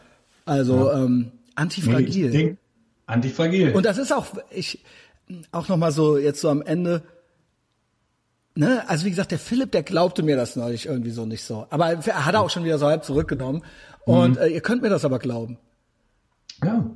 Also 0.45 0.87
ja. 0.91 1.03
ähm, 1.03 1.31
antifragil. 1.55 2.29
Nee, 2.31 2.57
antifragil. 3.05 3.73
Und 3.75 3.85
das 3.85 3.97
ist 3.99 4.11
auch, 4.11 4.25
ich, 4.49 4.83
auch 5.51 5.67
noch 5.67 5.77
mal 5.77 5.91
so 5.91 6.17
jetzt 6.17 6.41
so 6.41 6.49
am 6.49 6.61
Ende. 6.63 7.03
Ne? 8.55 8.83
Also 8.89 9.05
wie 9.05 9.11
gesagt, 9.11 9.31
der 9.31 9.39
Philipp, 9.39 9.71
der 9.71 9.83
glaubte 9.83 10.23
mir 10.23 10.35
das 10.35 10.55
neulich 10.55 10.87
irgendwie 10.87 11.11
so 11.11 11.25
nicht 11.25 11.43
so. 11.43 11.67
Aber 11.69 11.91
er 11.91 12.25
hat 12.25 12.35
auch 12.35 12.49
schon 12.49 12.63
wieder 12.63 12.79
so 12.79 12.87
halb 12.87 13.03
zurückgenommen. 13.03 13.63
Und 14.05 14.37
äh, 14.37 14.47
ihr 14.47 14.61
könnt 14.61 14.81
mir 14.81 14.89
das 14.89 15.05
aber 15.05 15.19
glauben. 15.19 15.59
Ja. 16.63 16.89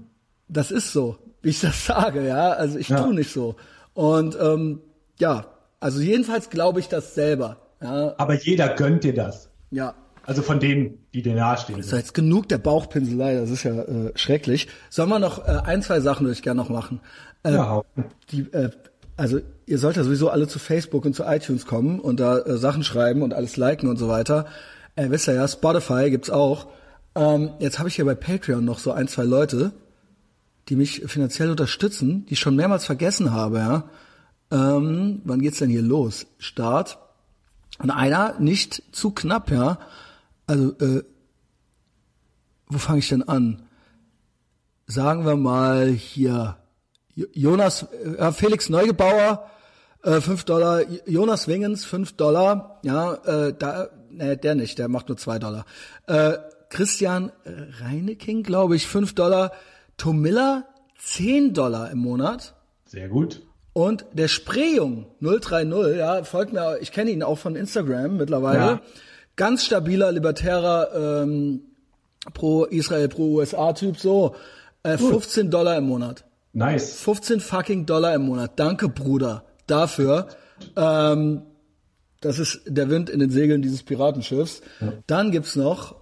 Das 0.47 0.71
ist 0.71 0.91
so, 0.91 1.17
wie 1.43 1.49
ich 1.49 1.61
das 1.61 1.85
sage, 1.85 2.25
ja. 2.27 2.53
Also 2.53 2.79
ich 2.79 2.89
Ja. 2.89 3.03
tu 3.03 3.13
nicht 3.13 3.31
so. 3.31 3.55
Und 3.93 4.35
ähm, 4.41 4.81
ja, 5.19 5.45
also 5.79 5.99
jedenfalls 6.01 6.49
glaube 6.49 6.79
ich 6.79 6.87
das 6.87 7.15
selber. 7.15 7.57
Ja, 7.81 8.13
Aber 8.17 8.33
jeder 8.35 8.69
gönnt 8.75 9.03
dir 9.03 9.13
das. 9.13 9.49
ja. 9.71 9.93
Also 10.25 10.41
von 10.41 10.61
denen, 10.61 10.99
die 11.13 11.21
dir 11.21 11.35
nahestehen. 11.35 11.83
So, 11.83 11.97
jetzt 11.97 12.13
genug 12.13 12.47
der 12.47 12.57
Bauchpinselei, 12.57 13.35
das 13.35 13.49
ist 13.49 13.63
ja 13.63 13.73
äh, 13.81 14.13
schrecklich. 14.15 14.69
Sollen 14.89 15.09
wir 15.09 15.19
noch 15.19 15.45
äh, 15.45 15.51
ein, 15.65 15.81
zwei 15.81 15.99
Sachen 15.99 16.25
würde 16.25 16.31
ich 16.31 16.41
gerne 16.41 16.61
noch 16.61 16.69
machen. 16.69 17.01
Äh, 17.43 17.51
Ja, 17.55 17.81
die, 18.31 18.43
äh, 18.53 18.69
also 19.17 19.41
ihr 19.65 19.77
sollt 19.79 19.97
ja 19.97 20.03
sowieso 20.05 20.29
alle 20.29 20.47
zu 20.47 20.59
Facebook 20.59 21.03
und 21.03 21.13
zu 21.13 21.23
iTunes 21.23 21.65
kommen 21.65 21.99
und 21.99 22.21
da 22.21 22.37
äh, 22.39 22.55
Sachen 22.55 22.85
schreiben 22.85 23.21
und 23.21 23.33
alles 23.33 23.57
liken 23.57 23.89
und 23.89 23.97
so 23.97 24.07
weiter. 24.07 24.45
Äh, 24.95 25.09
wisst 25.09 25.27
ihr 25.27 25.33
ja, 25.33 25.45
Spotify 25.45 26.09
gibt's 26.09 26.29
auch. 26.29 26.67
Ähm, 27.15 27.49
jetzt 27.59 27.79
habe 27.79 27.89
ich 27.89 27.95
hier 27.95 28.05
bei 28.05 28.15
Patreon 28.15 28.63
noch 28.63 28.79
so 28.79 28.93
ein, 28.93 29.09
zwei 29.09 29.23
Leute, 29.23 29.73
die 30.69 30.77
mich 30.77 31.01
finanziell 31.05 31.49
unterstützen, 31.49 32.25
die 32.29 32.33
ich 32.35 32.39
schon 32.39 32.55
mehrmals 32.55 32.85
vergessen 32.85 33.33
habe, 33.33 33.57
ja. 33.57 33.83
Ähm, 34.53 35.21
wann 35.25 35.41
geht's 35.41 35.57
denn 35.59 35.69
hier 35.69 35.81
los? 35.81 36.25
Start. 36.37 36.99
Und 37.79 37.89
einer 37.89 38.39
nicht 38.39 38.83
zu 38.91 39.11
knapp, 39.11 39.49
ja. 39.51 39.79
Also, 40.47 40.71
äh, 40.79 41.03
wo 42.67 42.77
fange 42.77 42.99
ich 42.99 43.09
denn 43.09 43.23
an? 43.27 43.63
Sagen 44.85 45.25
wir 45.25 45.35
mal 45.35 45.87
hier 45.89 46.57
Jo- 47.15 47.27
Jonas, 47.33 47.83
äh, 48.17 48.31
Felix 48.31 48.69
Neugebauer, 48.69 49.49
äh, 50.03 50.19
5 50.21 50.43
Dollar, 50.45 50.81
Jonas 51.07 51.47
Wingens, 51.47 51.85
5 51.85 52.13
Dollar, 52.13 52.79
ja, 52.83 53.13
äh, 53.13 53.53
da, 53.57 53.87
ne, 54.11 54.37
der 54.37 54.55
nicht, 54.55 54.77
der 54.79 54.87
macht 54.87 55.07
nur 55.09 55.17
2 55.17 55.39
Dollar. 55.39 55.65
Äh, 56.07 56.33
Christian 56.69 57.31
Reineking, 57.45 58.43
glaube 58.43 58.75
ich, 58.75 58.87
5 58.87 59.13
Dollar. 59.15 59.51
Tomilla, 59.97 60.65
10 60.97 61.53
Dollar 61.53 61.91
im 61.91 61.99
Monat. 61.99 62.55
Sehr 62.85 63.09
gut. 63.09 63.41
Und 63.73 64.05
der 64.13 64.27
Sprejung 64.27 65.07
030, 65.21 65.97
ja, 65.97 66.23
folgt 66.23 66.53
mir, 66.53 66.77
ich 66.79 66.91
kenne 66.91 67.11
ihn 67.11 67.23
auch 67.23 67.39
von 67.39 67.55
Instagram 67.55 68.17
mittlerweile. 68.17 68.59
Ja. 68.59 68.81
Ganz 69.35 69.65
stabiler, 69.65 70.11
libertärer, 70.11 71.23
ähm, 71.23 71.61
pro 72.33 72.65
Israel, 72.65 73.07
pro 73.09 73.23
USA-Typ, 73.37 73.97
so. 73.97 74.35
Äh, 74.83 74.97
15 74.97 75.49
Dollar 75.49 75.77
im 75.77 75.85
Monat. 75.85 76.23
Nice. 76.53 76.93
15 77.01 77.39
fucking 77.39 77.85
Dollar 77.87 78.13
im 78.13 78.23
Monat. 78.23 78.59
Danke, 78.59 78.89
Bruder, 78.89 79.43
dafür. 79.65 80.27
Ähm, 80.75 81.41
das 82.21 82.37
ist 82.37 82.61
der 82.67 82.89
Wind 82.89 83.09
in 83.09 83.19
den 83.19 83.31
Segeln 83.31 83.61
dieses 83.61 83.83
Piratenschiffs. 83.83 84.61
Dann 85.07 85.31
gibt's 85.31 85.55
noch 85.55 85.95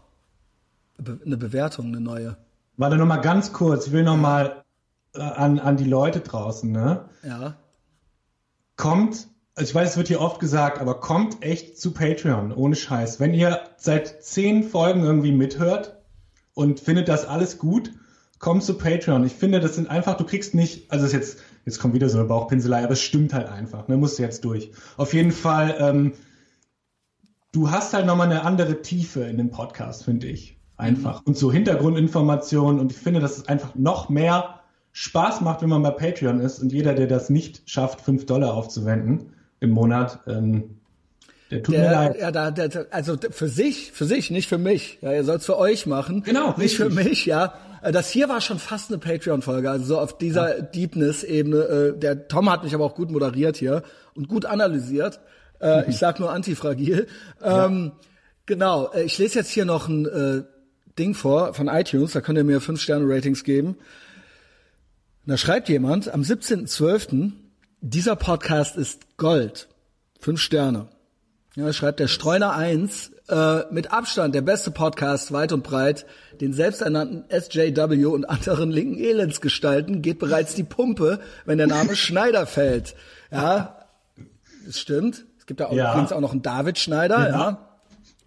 eine 1.25 1.37
Bewertung, 1.37 1.87
eine 1.87 2.01
neue. 2.01 2.37
Warte 2.77 2.97
noch 2.97 3.05
mal 3.05 3.17
ganz 3.17 3.53
kurz. 3.53 3.87
Ich 3.87 3.93
will 3.93 4.03
noch 4.03 4.17
mal 4.17 4.63
äh, 5.13 5.21
an, 5.21 5.59
an 5.59 5.77
die 5.77 5.89
Leute 5.89 6.19
draußen, 6.19 6.71
ne? 6.71 7.05
Ja. 7.23 7.55
Kommt, 8.81 9.27
also 9.53 9.69
ich 9.69 9.75
weiß, 9.75 9.91
es 9.91 9.97
wird 9.97 10.07
hier 10.07 10.21
oft 10.21 10.39
gesagt, 10.39 10.81
aber 10.81 10.99
kommt 10.99 11.43
echt 11.43 11.79
zu 11.79 11.91
Patreon, 11.91 12.51
ohne 12.51 12.75
Scheiß. 12.75 13.19
Wenn 13.19 13.35
ihr 13.35 13.61
seit 13.77 14.23
zehn 14.23 14.63
Folgen 14.63 15.03
irgendwie 15.03 15.31
mithört 15.31 16.01
und 16.55 16.79
findet 16.79 17.07
das 17.07 17.25
alles 17.25 17.59
gut, 17.59 17.91
kommt 18.39 18.63
zu 18.63 18.79
Patreon. 18.79 19.23
Ich 19.23 19.33
finde, 19.33 19.59
das 19.59 19.75
sind 19.75 19.87
einfach, 19.87 20.17
du 20.17 20.23
kriegst 20.23 20.55
nicht, 20.55 20.91
also 20.91 21.05
ist 21.05 21.13
jetzt, 21.13 21.37
jetzt 21.63 21.79
kommt 21.79 21.93
wieder 21.93 22.09
so 22.09 22.17
eine 22.17 22.27
Bauchpinselei, 22.27 22.83
aber 22.83 22.93
es 22.93 23.03
stimmt 23.03 23.35
halt 23.35 23.49
einfach, 23.49 23.87
ne, 23.87 23.97
musst 23.97 24.17
du 24.17 24.23
jetzt 24.23 24.43
durch. 24.45 24.71
Auf 24.97 25.13
jeden 25.13 25.31
Fall, 25.31 25.75
ähm, 25.77 26.13
du 27.51 27.69
hast 27.69 27.93
halt 27.93 28.07
nochmal 28.07 28.31
eine 28.31 28.45
andere 28.45 28.81
Tiefe 28.81 29.21
in 29.25 29.37
dem 29.37 29.51
Podcast, 29.51 30.05
finde 30.05 30.25
ich. 30.25 30.57
Einfach. 30.75 31.21
Und 31.23 31.37
so 31.37 31.51
Hintergrundinformationen 31.51 32.79
und 32.79 32.91
ich 32.91 32.97
finde, 32.97 33.19
dass 33.19 33.37
es 33.37 33.47
einfach 33.47 33.75
noch 33.75 34.09
mehr 34.09 34.60
Spaß 34.93 35.41
macht, 35.41 35.61
wenn 35.61 35.69
man 35.69 35.83
bei 35.83 35.91
Patreon 35.91 36.39
ist 36.39 36.59
und 36.59 36.71
jeder, 36.71 36.93
der 36.93 37.07
das 37.07 37.29
nicht 37.29 37.61
schafft, 37.69 38.01
fünf 38.01 38.25
Dollar 38.25 38.53
aufzuwenden 38.53 39.33
im 39.59 39.69
Monat, 39.71 40.19
ähm, 40.27 40.77
der 41.49 41.63
tut 41.63 41.75
mir 41.75 41.81
Der, 41.81 41.91
leid. 41.91 42.19
ja, 42.19 42.31
da, 42.31 42.51
der, 42.51 42.87
also 42.91 43.17
für 43.29 43.47
sich, 43.49 43.91
für 43.91 44.05
sich, 44.05 44.31
nicht 44.31 44.47
für 44.47 44.57
mich. 44.57 44.99
Ja, 45.01 45.11
ihr 45.13 45.23
sollt 45.25 45.41
es 45.41 45.45
für 45.45 45.57
euch 45.57 45.85
machen. 45.85 46.23
Genau, 46.23 46.53
Nicht 46.57 46.77
für 46.77 46.85
richtig. 46.87 47.05
mich, 47.05 47.25
ja. 47.25 47.53
Äh, 47.81 47.91
Das 47.91 48.09
hier 48.09 48.29
war 48.29 48.39
schon 48.41 48.57
fast 48.59 48.89
eine 48.89 48.99
Patreon-Folge, 48.99 49.69
also 49.69 49.83
so 49.85 49.99
auf 49.99 50.17
dieser 50.17 50.61
Deepness-Ebene. 50.61 51.57
Äh, 51.95 51.99
Der 51.99 52.27
Tom 52.29 52.49
hat 52.49 52.63
mich 52.63 52.73
aber 52.73 52.85
auch 52.85 52.95
gut 52.95 53.11
moderiert 53.11 53.57
hier 53.57 53.83
und 54.15 54.27
gut 54.29 54.45
analysiert. 54.45 55.19
Äh, 55.59 55.89
Ich 55.89 55.97
sag 55.97 56.19
nur 56.21 56.31
antifragil. 56.31 57.07
Ähm, 57.43 57.91
genau, 58.45 58.89
ich 58.93 59.17
lese 59.17 59.39
jetzt 59.39 59.49
hier 59.51 59.65
noch 59.65 59.87
ein 59.89 60.05
äh, 60.05 60.43
Ding 60.97 61.13
vor 61.13 61.53
von 61.53 61.67
iTunes, 61.67 62.13
da 62.13 62.21
könnt 62.21 62.37
ihr 62.37 62.43
mir 62.45 62.61
5-Sterne-Ratings 62.61 63.43
geben. 63.43 63.75
Da 65.31 65.37
schreibt 65.37 65.69
jemand 65.69 66.13
am 66.13 66.23
17.12., 66.23 67.31
dieser 67.79 68.17
Podcast 68.17 68.75
ist 68.75 69.15
Gold. 69.15 69.69
Fünf 70.19 70.41
Sterne. 70.41 70.89
Ja, 71.55 71.71
schreibt 71.71 72.01
der 72.01 72.09
Streuner 72.09 72.53
1, 72.53 73.11
äh, 73.29 73.61
mit 73.71 73.93
Abstand 73.93 74.35
der 74.35 74.41
beste 74.41 74.71
Podcast 74.71 75.31
weit 75.31 75.53
und 75.53 75.63
breit, 75.63 76.05
den 76.41 76.51
selbsternannten 76.51 77.23
SJW 77.29 78.07
und 78.07 78.25
anderen 78.25 78.71
linken 78.71 78.97
Elendsgestalten 78.97 80.01
geht 80.01 80.19
bereits 80.19 80.53
die 80.55 80.65
Pumpe, 80.65 81.21
wenn 81.45 81.57
der 81.59 81.67
Name 81.67 81.95
Schneider 81.95 82.45
fällt. 82.45 82.93
Ja, 83.31 83.85
das 84.65 84.81
stimmt. 84.81 85.23
Es 85.39 85.45
gibt 85.45 85.61
da 85.61 85.67
auch, 85.67 85.71
Ja. 85.73 85.93
übrigens 85.93 86.11
auch 86.11 86.19
noch 86.19 86.33
einen 86.33 86.41
David 86.41 86.77
Schneider, 86.77 87.29
ja. 87.29 87.67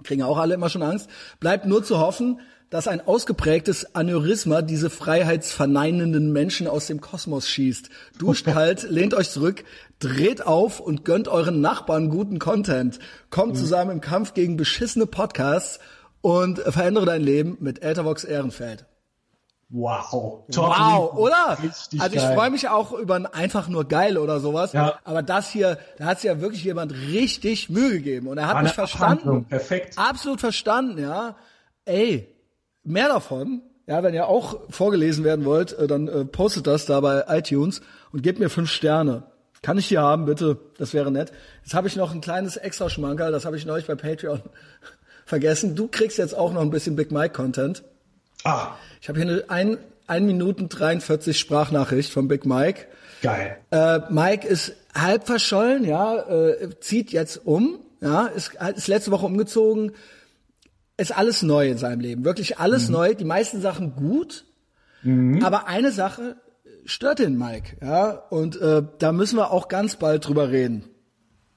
Kriegen 0.04 0.22
auch 0.22 0.38
alle 0.38 0.54
immer 0.54 0.70
schon 0.70 0.82
Angst. 0.82 1.10
Bleibt 1.38 1.66
nur 1.66 1.84
zu 1.84 1.98
hoffen, 1.98 2.40
dass 2.70 2.88
ein 2.88 3.06
ausgeprägtes 3.06 3.94
Aneurysma 3.94 4.62
diese 4.62 4.90
freiheitsverneinenden 4.90 6.32
Menschen 6.32 6.66
aus 6.66 6.86
dem 6.86 7.00
Kosmos 7.00 7.48
schießt. 7.48 7.88
Duscht 8.18 8.46
kalt, 8.52 8.90
lehnt 8.90 9.14
euch 9.14 9.30
zurück, 9.30 9.64
dreht 9.98 10.44
auf 10.46 10.80
und 10.80 11.04
gönnt 11.04 11.28
euren 11.28 11.60
Nachbarn 11.60 12.10
guten 12.10 12.38
Content. 12.38 12.98
Kommt 13.30 13.56
zusammen 13.56 13.90
im 13.90 14.00
Kampf 14.00 14.34
gegen 14.34 14.56
beschissene 14.56 15.06
Podcasts 15.06 15.78
und 16.20 16.58
verändere 16.58 17.06
dein 17.06 17.22
Leben 17.22 17.56
mit 17.60 17.82
Ethervox 17.82 18.24
Ehrenfeld. 18.24 18.86
Wow. 19.70 20.44
Top 20.52 20.68
Wow, 20.68 21.14
oder? 21.14 21.58
Richtig 21.62 22.00
also 22.00 22.16
ich 22.16 22.22
freue 22.22 22.50
mich 22.50 22.68
auch 22.68 22.92
über 22.92 23.16
ein 23.16 23.26
einfach 23.26 23.68
nur 23.68 23.88
geil 23.88 24.18
oder 24.18 24.38
sowas. 24.38 24.72
Ja. 24.72 24.98
Aber 25.04 25.22
das 25.22 25.50
hier, 25.50 25.78
da 25.98 26.04
hat 26.04 26.20
sich 26.20 26.28
ja 26.28 26.40
wirklich 26.40 26.62
jemand 26.62 26.92
richtig 26.92 27.70
Mühe 27.70 27.90
gegeben 27.90 28.28
und 28.28 28.38
er 28.38 28.46
hat 28.46 28.54
War 28.54 28.62
mich 28.62 28.72
verstanden. 28.72 29.18
Abhandlung, 29.18 29.44
perfekt. 29.44 29.98
Absolut 29.98 30.40
verstanden, 30.40 30.98
ja. 30.98 31.36
Ey, 31.86 32.33
mehr 32.84 33.08
davon. 33.08 33.62
Ja, 33.86 34.02
wenn 34.02 34.14
ihr 34.14 34.28
auch 34.28 34.60
vorgelesen 34.70 35.24
werden 35.24 35.44
wollt, 35.44 35.78
äh, 35.78 35.86
dann 35.86 36.08
äh, 36.08 36.24
postet 36.24 36.66
das 36.66 36.86
da 36.86 37.00
bei 37.00 37.24
iTunes 37.28 37.82
und 38.12 38.22
gebt 38.22 38.38
mir 38.38 38.48
fünf 38.48 38.70
Sterne. 38.70 39.24
Kann 39.60 39.76
ich 39.78 39.88
die 39.88 39.98
haben, 39.98 40.24
bitte? 40.26 40.58
Das 40.78 40.94
wäre 40.94 41.10
nett. 41.10 41.32
Jetzt 41.62 41.74
habe 41.74 41.88
ich 41.88 41.96
noch 41.96 42.12
ein 42.14 42.20
kleines 42.22 42.56
extra 42.56 42.88
Schmankerl, 42.88 43.30
das 43.32 43.44
habe 43.44 43.56
ich 43.56 43.66
neulich 43.66 43.86
bei 43.86 43.94
Patreon 43.94 44.40
vergessen. 45.26 45.74
Du 45.76 45.88
kriegst 45.88 46.18
jetzt 46.18 46.34
auch 46.34 46.52
noch 46.52 46.60
ein 46.62 46.70
bisschen 46.70 46.96
Big 46.96 47.10
Mike 47.12 47.34
Content. 47.34 47.82
Ah, 48.44 48.68
Ich 49.00 49.08
habe 49.08 49.20
hier 49.20 49.28
eine 49.30 49.44
ein, 49.48 49.78
ein 50.06 50.26
Minuten 50.26 50.68
43 50.68 51.38
Sprachnachricht 51.38 52.10
von 52.12 52.28
Big 52.28 52.44
Mike. 52.46 52.86
geil. 53.22 53.56
Äh, 53.70 54.00
Mike 54.10 54.46
ist 54.46 54.72
halb 54.94 55.26
verschollen, 55.26 55.84
ja, 55.84 56.16
äh, 56.28 56.68
zieht 56.80 57.10
jetzt 57.12 57.40
um, 57.46 57.78
ja, 58.00 58.26
ist, 58.26 58.52
ist 58.76 58.88
letzte 58.88 59.10
Woche 59.12 59.24
umgezogen, 59.26 59.92
ist 60.96 61.16
alles 61.16 61.42
neu 61.42 61.68
in 61.68 61.78
seinem 61.78 62.00
Leben, 62.00 62.24
wirklich 62.24 62.58
alles 62.58 62.88
neu, 62.88 63.14
die 63.14 63.24
meisten 63.24 63.60
Sachen 63.60 63.96
gut, 63.96 64.44
aber 65.42 65.66
eine 65.66 65.90
Sache 65.92 66.36
stört 66.84 67.18
den 67.18 67.36
Mike, 67.36 67.76
ja, 67.82 68.10
und 68.30 68.60
äh, 68.60 68.82
da 68.98 69.12
müssen 69.12 69.36
wir 69.36 69.50
auch 69.50 69.68
ganz 69.68 69.96
bald 69.96 70.26
drüber 70.26 70.50
reden. 70.50 70.84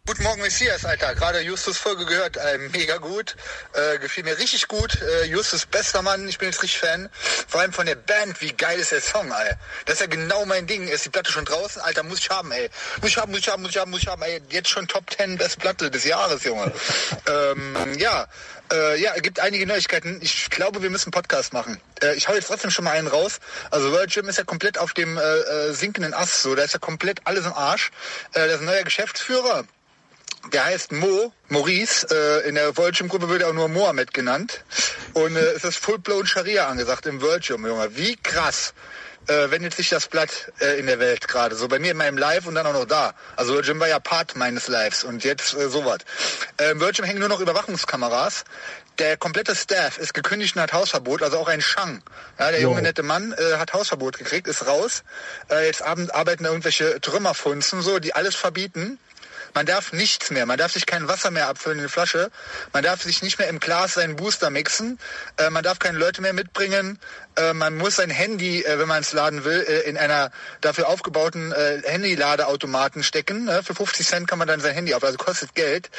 Guten 0.08 0.24
Morgen, 0.24 0.42
Messias, 0.42 0.86
Alter. 0.86 1.16
Gerade 1.16 1.42
Justus 1.42 1.78
Folge 1.78 2.06
gehört. 2.06 2.38
Äh, 2.38 2.60
mega 2.72 2.96
gut. 2.96 3.36
Äh, 3.74 4.00
gefiel 4.00 4.24
mir 4.24 4.38
richtig 4.38 4.70
gut. 4.70 5.02
Äh, 5.02 5.26
Justus, 5.26 5.66
bester 5.66 6.02
Mann. 6.02 6.30
Ich 6.30 6.38
bin 6.38 6.48
jetzt 6.48 6.64
richtig 6.64 6.80
Fan. 6.80 7.10
Vor 7.46 7.60
allem 7.60 7.74
von 7.74 7.86
der 7.86 7.96
Band. 7.96 8.40
Wie 8.40 8.54
geil 8.54 8.80
ist 8.80 8.94
der 8.94 9.02
Song, 9.02 9.30
ey. 9.30 9.56
Das 9.84 9.96
ist 9.96 10.00
ja 10.00 10.08
genau 10.08 10.46
mein 10.46 10.66
Ding. 10.66 10.88
Ist 10.88 11.04
die 11.04 11.10
Platte 11.10 11.30
schon 11.30 11.44
draußen? 11.44 11.82
Alter, 11.82 12.04
muss 12.04 12.20
ich 12.20 12.30
haben, 12.30 12.54
ey. 12.54 12.70
Muss 13.02 13.12
ich 13.12 13.18
haben, 13.18 13.34
muss 13.34 13.42
ich 13.42 13.50
haben, 13.50 13.62
muss 13.62 13.72
ich 13.72 13.78
haben, 13.80 13.92
muss 13.92 14.02
ich 14.02 14.08
haben, 14.08 14.22
ey. 14.22 14.42
Jetzt 14.50 14.70
schon 14.70 14.88
Top 14.88 15.12
10 15.12 15.38
Best 15.38 15.60
Platte 15.60 15.92
des 15.92 16.06
Jahres, 16.06 16.42
Junge. 16.46 16.72
ähm, 17.28 17.76
ja. 17.98 18.28
Äh, 18.72 19.02
ja, 19.02 19.14
gibt 19.16 19.42
einige 19.42 19.68
Neuigkeiten. 19.68 20.20
Ich 20.22 20.50
glaube, 20.50 20.82
wir 20.82 20.90
müssen 20.90 21.12
Podcast 21.12 21.52
machen. 21.52 21.82
Äh, 22.02 22.16
ich 22.16 22.30
hau 22.30 22.34
jetzt 22.34 22.48
trotzdem 22.48 22.72
schon 22.72 22.86
mal 22.86 22.92
einen 22.92 23.08
raus. 23.08 23.40
Also 23.72 23.92
World 23.92 24.14
Gym 24.14 24.30
ist 24.30 24.38
ja 24.38 24.46
komplett 24.46 24.78
auf 24.78 24.94
dem 24.94 25.18
äh, 25.18 25.22
äh, 25.22 25.74
sinkenden 25.74 26.14
Ast. 26.14 26.44
So, 26.44 26.56
da 26.56 26.64
ist 26.64 26.74
ja 26.74 26.80
komplett 26.80 27.20
alles 27.26 27.46
im 27.46 27.54
Arsch. 27.54 27.92
Äh, 28.32 28.48
da 28.48 28.54
ist 28.54 28.60
ein 28.62 28.66
neuer 28.66 28.84
Geschäftsführer. 28.84 29.66
Der 30.54 30.66
heißt 30.66 30.92
Mo, 30.92 31.34
Maurice. 31.50 32.08
Äh, 32.10 32.48
in 32.48 32.56
der 32.56 32.76
World 32.78 32.98
Gym 32.98 33.10
Gruppe 33.10 33.28
wird 33.30 33.42
er 33.42 33.50
auch 33.50 33.54
nur 33.54 33.68
Mohammed 33.68 34.14
genannt. 34.14 34.64
Und 35.14 35.36
äh, 35.36 35.40
es 35.40 35.64
ist 35.64 35.78
Full-Blown 35.78 36.26
Scharia 36.26 36.68
angesagt 36.68 37.06
im 37.06 37.22
World 37.22 37.46
Gym, 37.46 37.66
Junge. 37.66 37.96
Wie 37.96 38.16
krass. 38.16 38.74
äh, 39.28 39.52
wendet 39.52 39.74
sich 39.74 39.90
das 39.90 40.08
Blatt 40.08 40.52
äh, 40.60 40.80
in 40.80 40.88
der 40.88 41.00
Welt 41.00 41.28
gerade. 41.28 41.56
So 41.56 41.68
bei 41.68 41.80
mir 41.80 41.92
in 41.92 41.98
meinem 41.98 42.18
Live 42.18 42.46
und 42.46 42.56
dann 42.56 42.66
auch 42.66 42.74
noch 42.74 42.86
da. 42.86 43.14
Also 43.36 43.54
Virgin 43.54 43.80
war 43.80 43.88
ja 43.88 44.00
Part 44.00 44.36
meines 44.36 44.68
Lives 44.68 45.04
und 45.04 45.24
jetzt 45.24 45.54
äh, 45.54 45.70
sowas. 45.70 46.00
Äh, 46.58 46.76
Virgin 46.76 47.06
hängen 47.06 47.20
nur 47.20 47.30
noch 47.30 47.40
Überwachungskameras. 47.40 48.46
Der 49.00 49.16
komplette 49.16 49.56
Staff 49.56 50.00
ist 50.00 50.16
gekündigt 50.16 50.56
und 50.56 50.62
hat 50.62 50.74
Hausverbot, 50.74 51.22
also 51.22 51.38
auch 51.38 51.48
ein 51.48 51.62
Shang. 51.62 52.02
Ja, 52.40 52.50
der 52.50 52.62
junge 52.62 52.82
nette 52.82 53.04
Mann 53.04 53.32
äh, 53.34 53.58
hat 53.58 53.74
Hausverbot 53.74 54.18
gekriegt, 54.18 54.48
ist 54.48 54.66
raus. 54.66 55.04
Äh, 55.52 55.68
jetzt 55.68 55.84
abend 55.84 56.16
arbeiten 56.16 56.44
da 56.46 56.50
irgendwelche 56.50 57.00
Trümmerfunzen 57.00 57.84
so, 57.84 58.00
die 58.00 58.16
alles 58.16 58.36
verbieten. 58.36 58.98
Man 59.58 59.66
darf 59.66 59.92
nichts 59.92 60.30
mehr, 60.30 60.46
man 60.46 60.60
darf 60.60 60.74
sich 60.74 60.86
kein 60.86 61.08
Wasser 61.08 61.32
mehr 61.32 61.48
abfüllen 61.48 61.80
in 61.80 61.86
die 61.86 61.92
Flasche, 61.92 62.30
man 62.74 62.84
darf 62.84 63.02
sich 63.02 63.24
nicht 63.24 63.40
mehr 63.40 63.48
im 63.48 63.60
Glas 63.60 63.96
seinen 63.96 64.16
Booster 64.16 64.52
mixen, 64.52 65.00
äh, 65.38 65.50
man 65.50 65.64
darf 65.64 65.80
keine 65.80 65.98
Leute 65.98 66.22
mehr 66.22 66.32
mitbringen, 66.32 67.00
äh, 67.38 67.54
man 67.54 67.76
muss 67.76 67.96
sein 67.96 68.12
Handy, 68.12 68.62
äh, 68.62 68.78
wenn 68.78 68.88
man 68.88 69.02
es 69.02 69.14
laden 69.14 69.46
will, 69.46 69.66
äh, 69.68 69.90
in 69.90 69.98
einer 69.98 70.30
dafür 70.62 70.88
aufgebauten 70.88 71.54
äh, 71.54 71.82
Handyladeautomaten 71.84 73.02
stecken. 73.02 73.46
Ne? 73.46 73.64
Für 73.64 73.74
50 73.74 74.06
Cent 74.06 74.28
kann 74.28 74.38
man 74.38 74.48
dann 74.48 74.60
sein 74.60 74.76
Handy 74.76 74.94
auf, 74.94 75.04
also 75.04 75.18
kostet 75.18 75.56
Geld. 75.56 75.90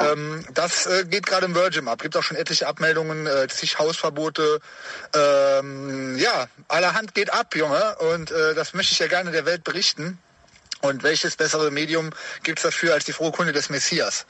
Ähm, 0.00 0.44
das 0.52 0.86
äh, 0.86 1.04
geht 1.04 1.26
gerade 1.26 1.46
im 1.46 1.54
Virgin 1.54 1.86
ab. 1.86 2.02
Gibt 2.02 2.16
auch 2.16 2.24
schon 2.24 2.36
etliche 2.36 2.66
Abmeldungen, 2.66 3.28
zig 3.48 3.78
Hausverbote. 3.78 4.58
Ähm, 5.14 6.18
ja, 6.18 6.48
allerhand 6.66 7.14
geht 7.14 7.32
ab, 7.32 7.54
Junge. 7.54 7.94
Und 7.98 8.32
das 8.32 8.74
möchte 8.74 8.92
ich 8.92 8.98
ja 8.98 9.06
gerne 9.06 9.30
der 9.30 9.46
Welt 9.46 9.62
berichten. 9.62 10.18
Und 10.84 11.02
welches 11.02 11.36
bessere 11.36 11.70
Medium 11.70 12.10
gibt's 12.42 12.62
dafür 12.62 12.92
als 12.92 13.06
die 13.06 13.12
frohe 13.12 13.32
Kunde 13.32 13.52
des 13.52 13.70
Messias? 13.70 14.26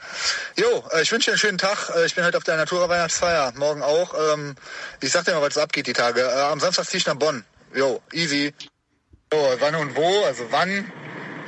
Jo, 0.55 0.85
äh, 0.93 1.01
ich 1.01 1.11
wünsche 1.11 1.25
dir 1.25 1.33
einen 1.33 1.39
schönen 1.39 1.57
Tag. 1.57 1.89
Äh, 1.93 2.05
ich 2.05 2.15
bin 2.15 2.23
heute 2.23 2.37
auf 2.37 2.45
der 2.45 2.55
Natura 2.55 2.87
Weihnachtsfeier, 2.87 3.51
morgen 3.57 3.83
auch. 3.83 4.13
Ähm, 4.31 4.55
ich 5.01 5.11
sag 5.11 5.25
dir 5.25 5.33
mal, 5.33 5.41
was 5.41 5.57
abgeht 5.57 5.85
die 5.85 5.91
Tage. 5.91 6.21
Äh, 6.21 6.41
am 6.43 6.61
Samstag 6.61 6.85
zieh 6.85 6.95
ich 6.95 7.05
nach 7.05 7.15
Bonn. 7.15 7.43
Jo, 7.73 8.01
easy. 8.13 8.53
So, 9.33 9.37
wann 9.59 9.75
und 9.75 9.97
wo? 9.97 10.23
Also 10.23 10.43
wann? 10.49 10.89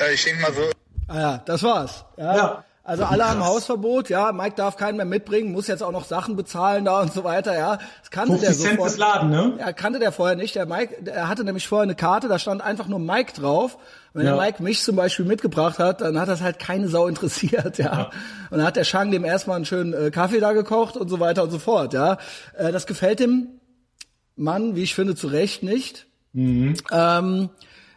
Äh, 0.01 0.13
ich 0.13 0.25
denke 0.25 0.41
mal 0.41 0.53
so 0.53 0.69
Ah 1.07 1.19
ja, 1.19 1.37
das 1.45 1.63
war's. 1.63 2.03
Ja. 2.17 2.35
Ja. 2.35 2.63
Also 2.87 3.03
alle 3.03 3.29
haben 3.29 3.43
Hausverbot, 3.45 4.07
ja, 4.09 4.31
Mike 4.31 4.55
darf 4.55 4.77
keinen 4.77 4.95
mehr 4.95 5.05
mitbringen, 5.05 5.51
muss 5.51 5.67
jetzt 5.67 5.83
auch 5.83 5.91
noch 5.91 6.05
Sachen 6.05 6.37
bezahlen 6.37 6.85
da 6.85 7.01
und 7.01 7.11
so 7.13 7.25
weiter, 7.25 7.53
ja. 7.53 7.79
Das 7.99 8.09
kannte 8.11 8.37
50 8.37 8.47
der 8.47 8.57
Cent 8.57 8.71
sofort. 8.77 8.89
fürs 8.91 8.97
Laden, 8.97 9.29
ne? 9.29 9.53
Ja, 9.59 9.73
kannte 9.73 9.99
der 9.99 10.13
vorher 10.13 10.37
nicht. 10.37 10.55
Der 10.55 10.65
Mike, 10.65 11.03
der 11.03 11.27
hatte 11.27 11.43
nämlich 11.43 11.67
vorher 11.67 11.83
eine 11.83 11.95
Karte, 11.95 12.29
da 12.29 12.39
stand 12.39 12.61
einfach 12.61 12.87
nur 12.87 12.99
Mike 12.99 13.33
drauf. 13.33 13.77
Wenn 14.13 14.25
Ja. 14.25 14.35
der 14.37 14.41
Mike 14.45 14.63
mich 14.63 14.81
zum 14.81 14.95
Beispiel 14.95 15.25
mitgebracht 15.25 15.79
hat, 15.79 15.99
dann 15.99 16.17
hat 16.17 16.29
das 16.29 16.41
halt 16.41 16.59
keine 16.59 16.87
Sau 16.87 17.07
interessiert, 17.07 17.77
ja. 17.77 18.09
Und 18.49 18.59
dann 18.59 18.65
hat 18.65 18.77
der 18.77 18.85
Shang 18.85 19.11
dem 19.11 19.25
erstmal 19.25 19.57
einen 19.57 19.65
schönen 19.65 19.93
äh, 19.93 20.09
Kaffee 20.09 20.39
da 20.39 20.53
gekocht 20.53 20.95
und 20.95 21.09
so 21.09 21.19
weiter 21.19 21.43
und 21.43 21.51
so 21.51 21.59
fort, 21.59 21.93
ja. 21.93 22.17
Äh, 22.57 22.71
das 22.71 22.87
gefällt 22.87 23.19
dem 23.19 23.49
Mann, 24.37 24.75
wie 24.77 24.83
ich 24.83 24.95
finde, 24.95 25.13
zu 25.15 25.27
Recht 25.27 25.61
nicht. 25.61 26.07
Ähm, 26.33 27.49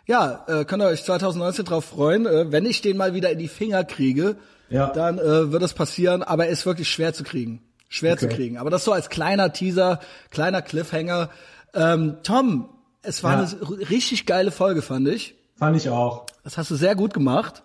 ja, 0.07 0.45
äh, 0.49 0.65
könnt 0.65 0.83
ihr 0.83 0.87
euch 0.89 1.05
2019 1.05 1.65
drauf 1.65 1.85
freuen. 1.85 2.27
Äh, 2.27 2.51
wenn 2.51 2.67
ich 2.67 2.83
den 2.83 2.97
mal 2.97 3.15
wieder 3.15 3.31
in 3.31 3.39
die 3.39 3.47
Finger 3.49 3.85
kriege, 3.85 4.37
Ja. 4.71 4.91
dann 4.91 5.19
äh, 5.19 5.53
wird 5.53 5.63
es 5.63 5.75
passieren, 5.75 6.23
aber 6.23 6.47
er 6.47 6.51
ist 6.53 6.65
wirklich 6.67 6.89
schwer 6.91 7.13
zu 7.13 7.25
kriegen. 7.25 7.63
Schwer 7.89 8.17
zu 8.17 8.27
Okay. 8.27 8.37
kriegen. 8.37 8.57
Aber 8.59 8.71
das 8.71 8.85
so 8.85 8.93
als 8.93 9.09
kleiner 9.09 9.53
Teaser, 9.53 9.99
kleiner 10.31 10.63
Cliffhanger. 10.63 11.29
Ähm, 11.75 12.19
Tom, 12.23 12.69
es 13.03 13.23
war 13.25 13.43
Ja. 13.43 13.49
eine 13.67 13.91
richtig 13.91 14.27
geile 14.27 14.51
Folge, 14.53 14.81
fand 14.83 15.09
ich. 15.09 15.35
Fand 15.57 15.77
ich 15.77 15.89
auch. 15.91 16.27
Das 16.45 16.57
hast 16.57 16.71
du 16.71 16.77
sehr 16.77 16.95
gut 16.95 17.13
gemacht. 17.15 17.63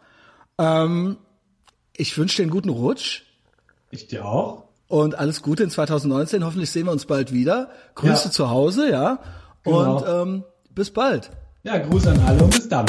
Ähm, 0.57 1.17
ich 1.95 2.17
wünsche 2.17 2.37
dir 2.37 2.43
einen 2.43 2.51
guten 2.51 2.69
Rutsch 2.69 3.21
Ich 3.91 4.07
dir 4.07 4.25
auch. 4.25 4.63
und 4.87 5.15
alles 5.15 5.41
Gute 5.43 5.63
in 5.63 5.69
2019. 5.69 6.43
Hoffentlich 6.43 6.71
sehen 6.71 6.85
wir 6.87 6.91
uns 6.91 7.05
bald 7.05 7.31
wieder. 7.31 7.69
Grüße 7.95 8.25
Ja. 8.25 8.31
zu 8.31 8.49
Hause, 8.49 8.89
ja. 8.89 9.19
Genau. 9.63 9.97
Und 9.97 10.07
ähm, 10.07 10.43
bis 10.71 10.91
bald. 10.91 11.29
Ja, 11.63 11.77
Gruß 11.77 12.07
an 12.07 12.19
alle 12.25 12.43
und 12.43 12.49
bis 12.53 12.67
dann. 12.67 12.85